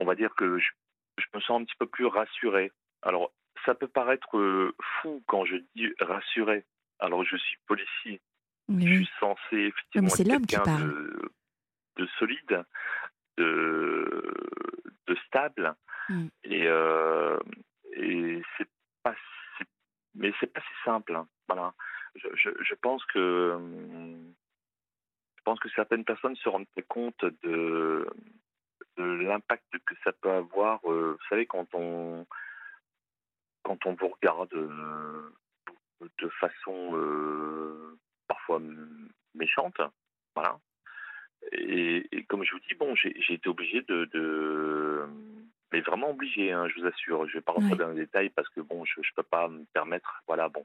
on 0.00 0.04
va 0.04 0.14
dire 0.14 0.34
que 0.34 0.58
je, 0.58 0.70
je 1.18 1.26
me 1.34 1.40
sens 1.40 1.60
un 1.60 1.64
petit 1.64 1.76
peu 1.78 1.86
plus 1.86 2.06
rassuré. 2.06 2.72
Alors 3.02 3.32
ça 3.64 3.74
peut 3.74 3.88
paraître 3.88 4.72
fou 5.00 5.22
quand 5.26 5.44
je 5.44 5.56
dis 5.74 5.92
rassurer. 6.00 6.64
Alors 6.98 7.24
je 7.24 7.36
suis 7.36 7.58
policier. 7.66 8.20
Je 8.68 8.80
suis 8.80 9.10
censé 9.18 9.56
effectivement 9.56 10.08
être 10.08 10.46
quelqu'un 10.46 10.78
de, 10.78 11.32
de, 11.96 12.06
solide, 12.18 12.64
de, 13.38 14.34
de 15.08 15.14
stable. 15.26 15.74
Mm. 16.08 16.26
Et, 16.44 16.66
et 17.96 18.42
c'est 18.56 18.68
pas 19.02 19.14
mais 20.14 20.32
c'est 20.40 20.52
pas 20.52 20.60
si 20.60 20.84
simple. 20.84 21.14
Hein. 21.14 21.26
Voilà. 21.48 21.74
Je, 22.14 22.74
pense 22.74 23.04
que 23.06 23.58
je 25.36 25.42
pense 25.44 25.58
que 25.60 25.70
certaines 25.70 26.04
personnes 26.04 26.36
se 26.36 26.48
rendent 26.48 26.68
pas 26.74 26.82
compte 26.82 27.24
de, 27.42 28.06
l'impact 28.98 29.78
que 29.86 29.94
ça 30.04 30.12
peut 30.12 30.30
avoir. 30.30 30.80
Euh, 30.90 31.16
vous 31.18 31.26
savez, 31.28 31.46
quand 31.46 31.66
on 31.74 32.26
quand 33.62 33.86
on 33.86 33.94
vous 33.94 34.08
regarde 34.08 34.52
euh, 34.54 35.32
de 36.18 36.28
façon 36.40 36.96
euh, 36.96 37.98
parfois 38.28 38.60
méchante, 39.34 39.80
voilà. 40.34 40.58
Et, 41.52 42.24
comme 42.28 42.44
je 42.44 42.52
vous 42.52 42.60
dis, 42.60 42.74
bon, 42.74 42.94
j'ai 42.94 43.34
été 43.34 43.48
obligé 43.48 43.82
de 43.82 44.04
mais 45.72 45.80
vraiment 45.80 46.10
obligé, 46.10 46.52
hein, 46.52 46.68
je 46.68 46.80
vous 46.80 46.86
assure. 46.86 47.26
Je 47.28 47.34
vais 47.34 47.40
pas 47.40 47.52
rentrer 47.52 47.76
dans 47.76 47.88
les 47.88 48.02
détails 48.02 48.30
parce 48.30 48.48
que 48.50 48.60
bon, 48.60 48.84
je, 48.84 49.00
ne 49.00 49.04
peux 49.16 49.22
pas 49.22 49.48
me 49.48 49.64
permettre, 49.72 50.22
voilà, 50.26 50.48
bon. 50.48 50.64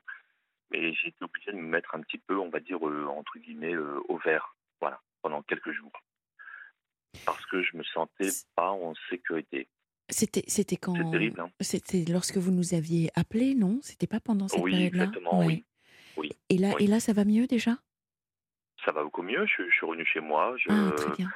Mais 0.72 0.94
j'ai 0.94 1.10
été 1.10 1.24
obligé 1.24 1.52
de 1.52 1.58
me 1.58 1.68
mettre 1.68 1.96
un 1.96 2.02
petit 2.02 2.18
peu, 2.18 2.38
on 2.38 2.50
va 2.50 2.60
dire 2.60 2.86
euh, 2.86 3.06
entre 3.08 3.40
guillemets, 3.40 3.74
euh, 3.74 4.00
au 4.10 4.18
vert, 4.18 4.56
voilà, 4.82 5.00
pendant 5.22 5.42
quelques 5.42 5.72
jours, 5.72 5.94
parce 7.26 7.46
que 7.46 7.64
je 7.64 7.78
me 7.78 7.84
sentais 7.84 8.30
pas 8.56 8.72
en 8.72 8.94
sécurité. 9.10 9.70
C'était 10.10 10.44
c'était 10.48 10.76
quand 10.76 10.96
C'est 10.96 11.10
terrible. 11.10 11.40
Hein. 11.40 11.50
C'était 11.62 12.04
lorsque 12.10 12.38
vous 12.38 12.52
nous 12.52 12.74
aviez 12.74 13.10
appelé, 13.16 13.56
non? 13.56 13.80
C'était 13.82 14.08
pas 14.08 14.20
pendant 14.20 14.48
cette 14.48 14.64
période-là? 14.64 15.04
exactement, 15.04 15.46
oui. 15.46 15.66
oui. 16.18 16.32
Et 16.50 16.58
là, 16.58 16.74
et 16.80 16.88
là, 16.88 17.00
ça 17.00 17.14
va 17.14 17.24
mieux 17.24 17.48
déjà? 17.48 17.78
Ça 18.86 18.92
va 18.92 19.04
beaucoup 19.04 19.24
mieux. 19.24 19.46
Je, 19.46 19.70
suis 19.70 19.86
revenu 19.86 20.06
chez 20.06 20.20
moi. 20.20 20.56
Je, 20.58 20.70
ah, 20.70 20.92
très 20.96 21.16
bien. 21.16 21.30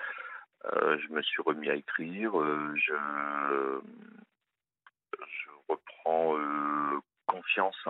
Euh, 0.65 0.97
je 0.99 1.13
me 1.13 1.21
suis 1.21 1.41
remis 1.41 1.69
à 1.69 1.75
écrire. 1.75 2.39
Euh, 2.39 2.73
je, 2.75 2.93
je 5.17 5.49
reprends 5.67 6.37
euh, 6.37 6.99
confiance, 7.25 7.83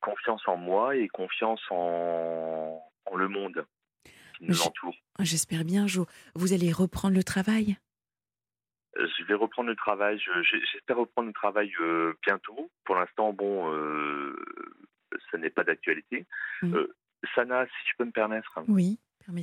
confiance 0.00 0.46
en 0.48 0.56
moi 0.56 0.96
et 0.96 1.08
confiance 1.08 1.62
en, 1.70 2.82
en 3.04 3.16
le 3.16 3.28
monde 3.28 3.66
qui 4.38 4.44
nous 4.44 4.62
entoure. 4.62 4.96
J'espère 5.18 5.64
bien, 5.64 5.86
Jo. 5.86 6.06
Vous 6.34 6.52
allez 6.54 6.72
reprendre 6.72 7.14
le 7.14 7.24
travail? 7.24 7.76
Je 8.96 9.24
vais 9.24 9.34
reprendre 9.34 9.68
le 9.68 9.76
travail. 9.76 10.18
J'espère 10.72 10.96
reprendre 10.96 11.28
le 11.28 11.34
travail 11.34 11.72
bientôt. 12.22 12.70
Pour 12.84 12.96
l'instant, 12.96 13.32
bon, 13.32 13.70
euh, 13.72 14.34
ça 15.30 15.38
n'est 15.38 15.50
pas 15.50 15.62
d'actualité. 15.64 16.26
Mmh. 16.62 16.76
Sana, 17.34 17.66
si 17.66 17.90
je 17.90 17.96
peux 17.98 18.04
me 18.06 18.12
permettre. 18.12 18.60
Oui. 18.66 18.98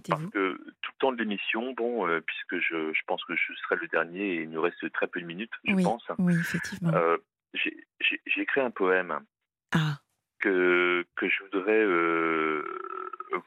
Parce 0.09 0.25
que 0.31 0.57
tout 0.81 0.86
le 0.86 0.86
temps 0.97 1.11
de 1.11 1.17
l'émission, 1.17 1.73
bon, 1.73 2.07
euh, 2.07 2.21
puisque 2.21 2.59
je, 2.59 2.93
je, 2.93 3.01
pense 3.05 3.23
que 3.25 3.35
je 3.35 3.53
serai 3.53 3.75
le 3.75 3.87
dernier 3.87 4.35
et 4.35 4.41
il 4.43 4.49
nous 4.49 4.61
reste 4.61 4.91
très 4.91 5.07
peu 5.07 5.21
de 5.21 5.25
minutes, 5.25 5.51
je 5.63 5.73
pense. 5.83 6.03
Oui, 6.17 6.35
effectivement. 6.39 6.93
Euh, 6.93 7.17
j'ai 7.53 8.41
écrit 8.41 8.61
un 8.61 8.71
poème 8.71 9.25
ah. 9.71 9.99
que, 10.39 11.05
que 11.15 11.29
je 11.29 11.43
voudrais 11.43 11.83
euh, 11.83 12.63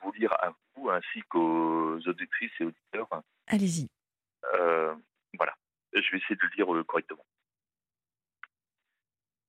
vous 0.02 0.12
lire 0.12 0.32
à 0.32 0.52
vous 0.74 0.90
ainsi 0.90 1.22
qu'aux 1.28 1.98
auditrices 2.06 2.52
et 2.60 2.64
auditeurs. 2.64 3.08
Allez-y. 3.46 3.88
voilà. 4.52 5.54
Je 5.92 6.10
vais 6.12 6.18
essayer 6.18 6.36
de 6.36 6.42
le 6.42 6.56
lire 6.56 6.86
correctement. 6.86 7.24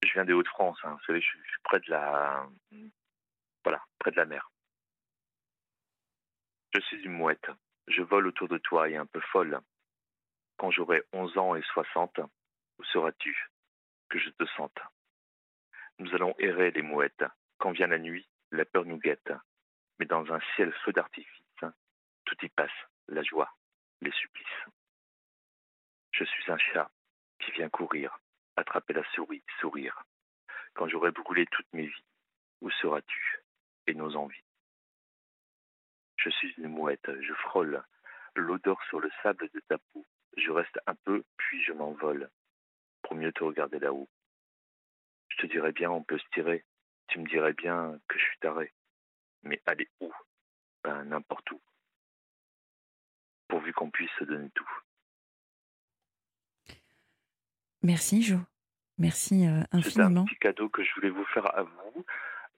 Je 0.03 0.13
viens 0.13 0.25
des 0.25 0.33
Hauts-de-France. 0.33 0.77
Hein. 0.83 0.97
Vous 0.99 1.05
savez, 1.05 1.21
je, 1.21 1.27
je 1.27 1.49
suis 1.49 1.61
près 1.63 1.79
de 1.79 1.89
la, 1.89 2.47
voilà, 3.63 3.83
près 3.99 4.11
de 4.11 4.17
la 4.17 4.25
mer. 4.25 4.51
Je 6.73 6.79
suis 6.81 6.97
une 7.03 7.13
mouette. 7.13 7.49
Je 7.87 8.01
vole 8.01 8.27
autour 8.27 8.47
de 8.47 8.57
toi 8.57 8.89
et 8.89 8.95
un 8.95 9.05
peu 9.05 9.19
folle. 9.19 9.59
Quand 10.57 10.71
j'aurai 10.71 11.03
onze 11.13 11.37
ans 11.37 11.55
et 11.55 11.63
soixante, 11.63 12.19
où 12.77 12.83
seras-tu 12.85 13.49
que 14.09 14.19
je 14.19 14.29
te 14.29 14.45
sente? 14.57 14.79
Nous 15.99 16.13
allons 16.13 16.35
errer 16.39 16.71
les 16.71 16.81
mouettes. 16.81 17.23
Quand 17.57 17.71
vient 17.71 17.87
la 17.87 17.99
nuit, 17.99 18.27
la 18.51 18.65
peur 18.65 18.85
nous 18.85 18.97
guette. 18.97 19.31
Mais 19.99 20.05
dans 20.05 20.31
un 20.31 20.39
ciel 20.55 20.71
feu 20.83 20.93
d'artifice, 20.93 21.63
tout 22.25 22.45
y 22.45 22.49
passe, 22.49 22.71
la 23.07 23.23
joie, 23.23 23.53
les 24.01 24.11
supplices. 24.11 24.65
Je 26.11 26.23
suis 26.23 26.51
un 26.51 26.57
chat 26.57 26.91
qui 27.39 27.51
vient 27.51 27.69
courir, 27.69 28.19
attraper 28.55 28.93
la 28.93 29.03
souris, 29.11 29.43
sourire. 29.59 30.03
Quand 30.73 30.87
j'aurai 30.87 31.11
brûlé 31.11 31.45
toute 31.47 31.71
mes 31.73 31.87
vies, 31.87 32.05
où 32.61 32.69
seras-tu 32.69 33.43
et 33.87 33.93
nos 33.93 34.15
envies? 34.15 34.43
Je 36.23 36.29
suis 36.29 36.53
une 36.57 36.67
mouette, 36.67 37.09
je 37.21 37.33
frôle, 37.33 37.83
l'odeur 38.35 38.81
sur 38.89 38.99
le 38.99 39.09
sable 39.23 39.49
de 39.53 39.59
ta 39.67 39.77
peau. 39.77 40.05
Je 40.37 40.51
reste 40.51 40.79
un 40.87 40.95
peu, 40.95 41.23
puis 41.37 41.61
je 41.63 41.73
m'envole, 41.73 42.29
pour 43.01 43.15
mieux 43.15 43.31
te 43.33 43.43
regarder 43.43 43.79
là-haut. 43.79 44.09
Je 45.29 45.37
te 45.37 45.47
dirais 45.47 45.71
bien, 45.71 45.89
on 45.89 46.03
peut 46.03 46.17
se 46.17 46.29
tirer. 46.33 46.65
Tu 47.07 47.19
me 47.19 47.27
dirais 47.27 47.53
bien 47.53 47.99
que 48.07 48.17
je 48.17 48.23
suis 48.23 48.39
taré. 48.39 48.73
Mais 49.43 49.61
aller 49.65 49.89
où? 49.99 50.11
Ben, 50.83 51.03
n'importe 51.05 51.49
où. 51.51 51.61
Pourvu 53.47 53.73
qu'on 53.73 53.91
puisse 53.91 54.11
se 54.19 54.23
donner 54.23 54.49
tout. 54.51 54.69
Merci, 57.81 58.21
Jo. 58.21 58.37
Merci 58.97 59.47
euh, 59.47 59.63
infiniment. 59.71 59.81
C'est 59.81 60.01
un 60.21 60.25
petit 60.25 60.39
cadeau 60.39 60.69
que 60.69 60.83
je 60.83 60.93
voulais 60.93 61.09
vous 61.09 61.25
faire 61.25 61.57
à 61.57 61.63
vous. 61.63 62.05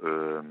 Euh, 0.03 0.41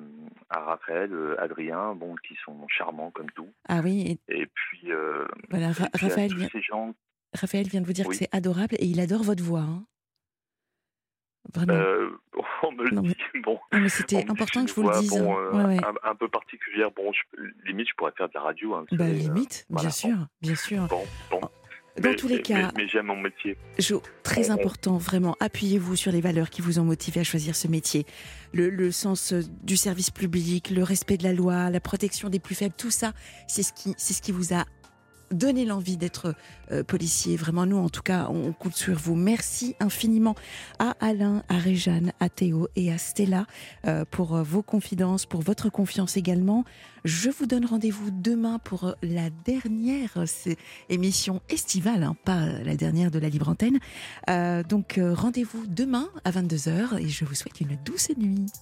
à 0.49 0.61
Raphaël, 0.61 1.13
euh, 1.13 1.41
Adrien, 1.41 1.95
bon, 1.95 2.15
qui 2.27 2.35
sont 2.45 2.67
charmants 2.69 3.11
comme 3.11 3.31
tout. 3.33 3.53
Ah 3.69 3.81
oui. 3.83 4.19
Et, 4.29 4.47
puis, 4.47 4.93
euh, 4.93 5.27
voilà, 5.51 5.73
Raphaël, 5.73 6.35
vient... 6.35 6.49
Raphaël 7.35 7.67
vient 7.67 7.81
de 7.81 7.87
vous 7.87 7.93
dire 7.93 8.09
que 8.09 8.15
c'est 8.15 8.29
adorable 8.33 8.77
et 8.79 8.87
il 8.87 9.01
adore 9.01 9.23
votre 9.23 9.43
voix. 9.43 9.61
Hein. 9.61 9.85
Vraiment. 11.55 11.75
on 12.63 12.73
me 12.73 12.85
le 12.85 13.03
dit. 13.03 13.17
Bon, 13.43 13.59
mais 13.73 13.89
c'était 13.89 14.31
important 14.31 14.65
que 14.65 14.71
je 14.71 14.75
vous 14.75 14.89
le 14.89 15.01
dise. 15.01 15.17
Hein. 15.17 15.81
Un, 16.05 16.15
peu 16.15 16.29
particulière. 16.29 16.91
Bon, 16.93 17.11
limite, 17.65 17.89
je 17.89 17.95
pourrais 17.97 18.13
faire 18.17 18.29
de 18.29 18.35
la 18.35 18.43
radio. 18.43 18.75
Hein, 18.75 18.85
bah, 18.93 19.09
limite, 19.09 19.67
bien 19.69 19.91
sûr, 19.91 20.17
bien 20.41 20.55
sûr. 20.55 20.87
Bon, 20.87 21.05
bon. 21.31 21.41
Dans 22.01 22.15
tous 22.15 22.29
les 22.29 22.41
cas, 22.41 22.71
mais, 22.77 22.89
j'aime 22.89 23.07
mon 23.07 23.17
métier. 23.17 23.57
Jo, 23.79 24.03
très 24.23 24.51
important, 24.51 24.97
vraiment, 24.97 25.37
appuyez-vous 25.41 25.95
sur 25.95 26.11
les 26.11 26.23
valeurs 26.23 26.49
qui 26.49 26.63
vous 26.63 26.79
ont 26.79 26.85
motivé 26.85 27.21
à 27.21 27.25
choisir 27.25 27.55
ce 27.55 27.69
métier. 27.69 28.07
Le, 28.55 28.71
le, 28.71 28.91
sens 28.91 29.33
euh, 29.33 29.43
du 29.63 29.77
service 29.77 30.11
public, 30.11 30.71
le 30.71 30.83
respect 30.83 31.19
de 31.19 31.25
la 31.25 31.35
loi, 31.35 31.69
la 31.69 31.81
protection 31.81 32.31
des 32.31 32.39
plus 32.39 32.55
faibles, 32.55 32.75
tout 32.77 32.91
ça, 32.91 33.13
c'est 33.47 33.63
ce 33.63 33.73
qui, 33.75 33.95
c'est 33.99 34.15
ce 34.15 34.23
qui 34.23 34.33
vous 34.33 34.55
a 34.55 34.65
donner 35.33 35.65
l'envie 35.65 35.97
d'être 35.97 36.35
euh, 36.71 36.83
policier. 36.83 37.37
Vraiment, 37.37 37.67
nous, 37.67 37.77
en 37.77 37.89
tout 37.89 38.03
cas, 38.03 38.29
on 38.31 38.53
compte 38.53 38.77
sur 38.77 38.97
vous. 38.97 39.15
Merci 39.15 39.75
infiniment 39.81 40.35
à 40.79 40.95
Alain, 41.01 41.43
à 41.49 41.59
Réjeanne, 41.59 42.13
à 42.21 42.29
Théo 42.29 42.69
et 42.77 42.93
à 42.93 42.99
Stella 42.99 43.47
euh, 43.87 44.05
pour 44.11 44.37
euh, 44.37 44.43
vos 44.43 44.63
confidences, 44.63 45.27
pour 45.27 45.43
votre 45.43 45.69
confiance 45.69 46.17
également. 46.17 46.65
Je 47.05 47.31
vous 47.31 47.47
donne 47.47 47.67
rendez-vous 47.67 48.11
demain 48.11 48.61
pour 48.61 48.95
la 49.03 49.29
dernière 49.45 50.25
émission 50.89 51.41
estivale, 51.49 52.05
hein, 52.05 52.17
pas 52.25 52.47
la 52.47 52.77
dernière 52.77 53.11
de 53.11 53.19
la 53.19 53.29
Libre 53.29 53.49
Antenne. 53.49 53.81
donc, 54.69 55.01
rendez-vous 55.01 55.67
demain 55.67 56.09
à 56.25 56.31
22h 56.31 57.01
et 57.01 57.09
je 57.09 57.25
vous 57.25 57.35
souhaite 57.35 57.61
une 57.61 57.77
douce 57.85 58.11
nuit. 58.17 58.47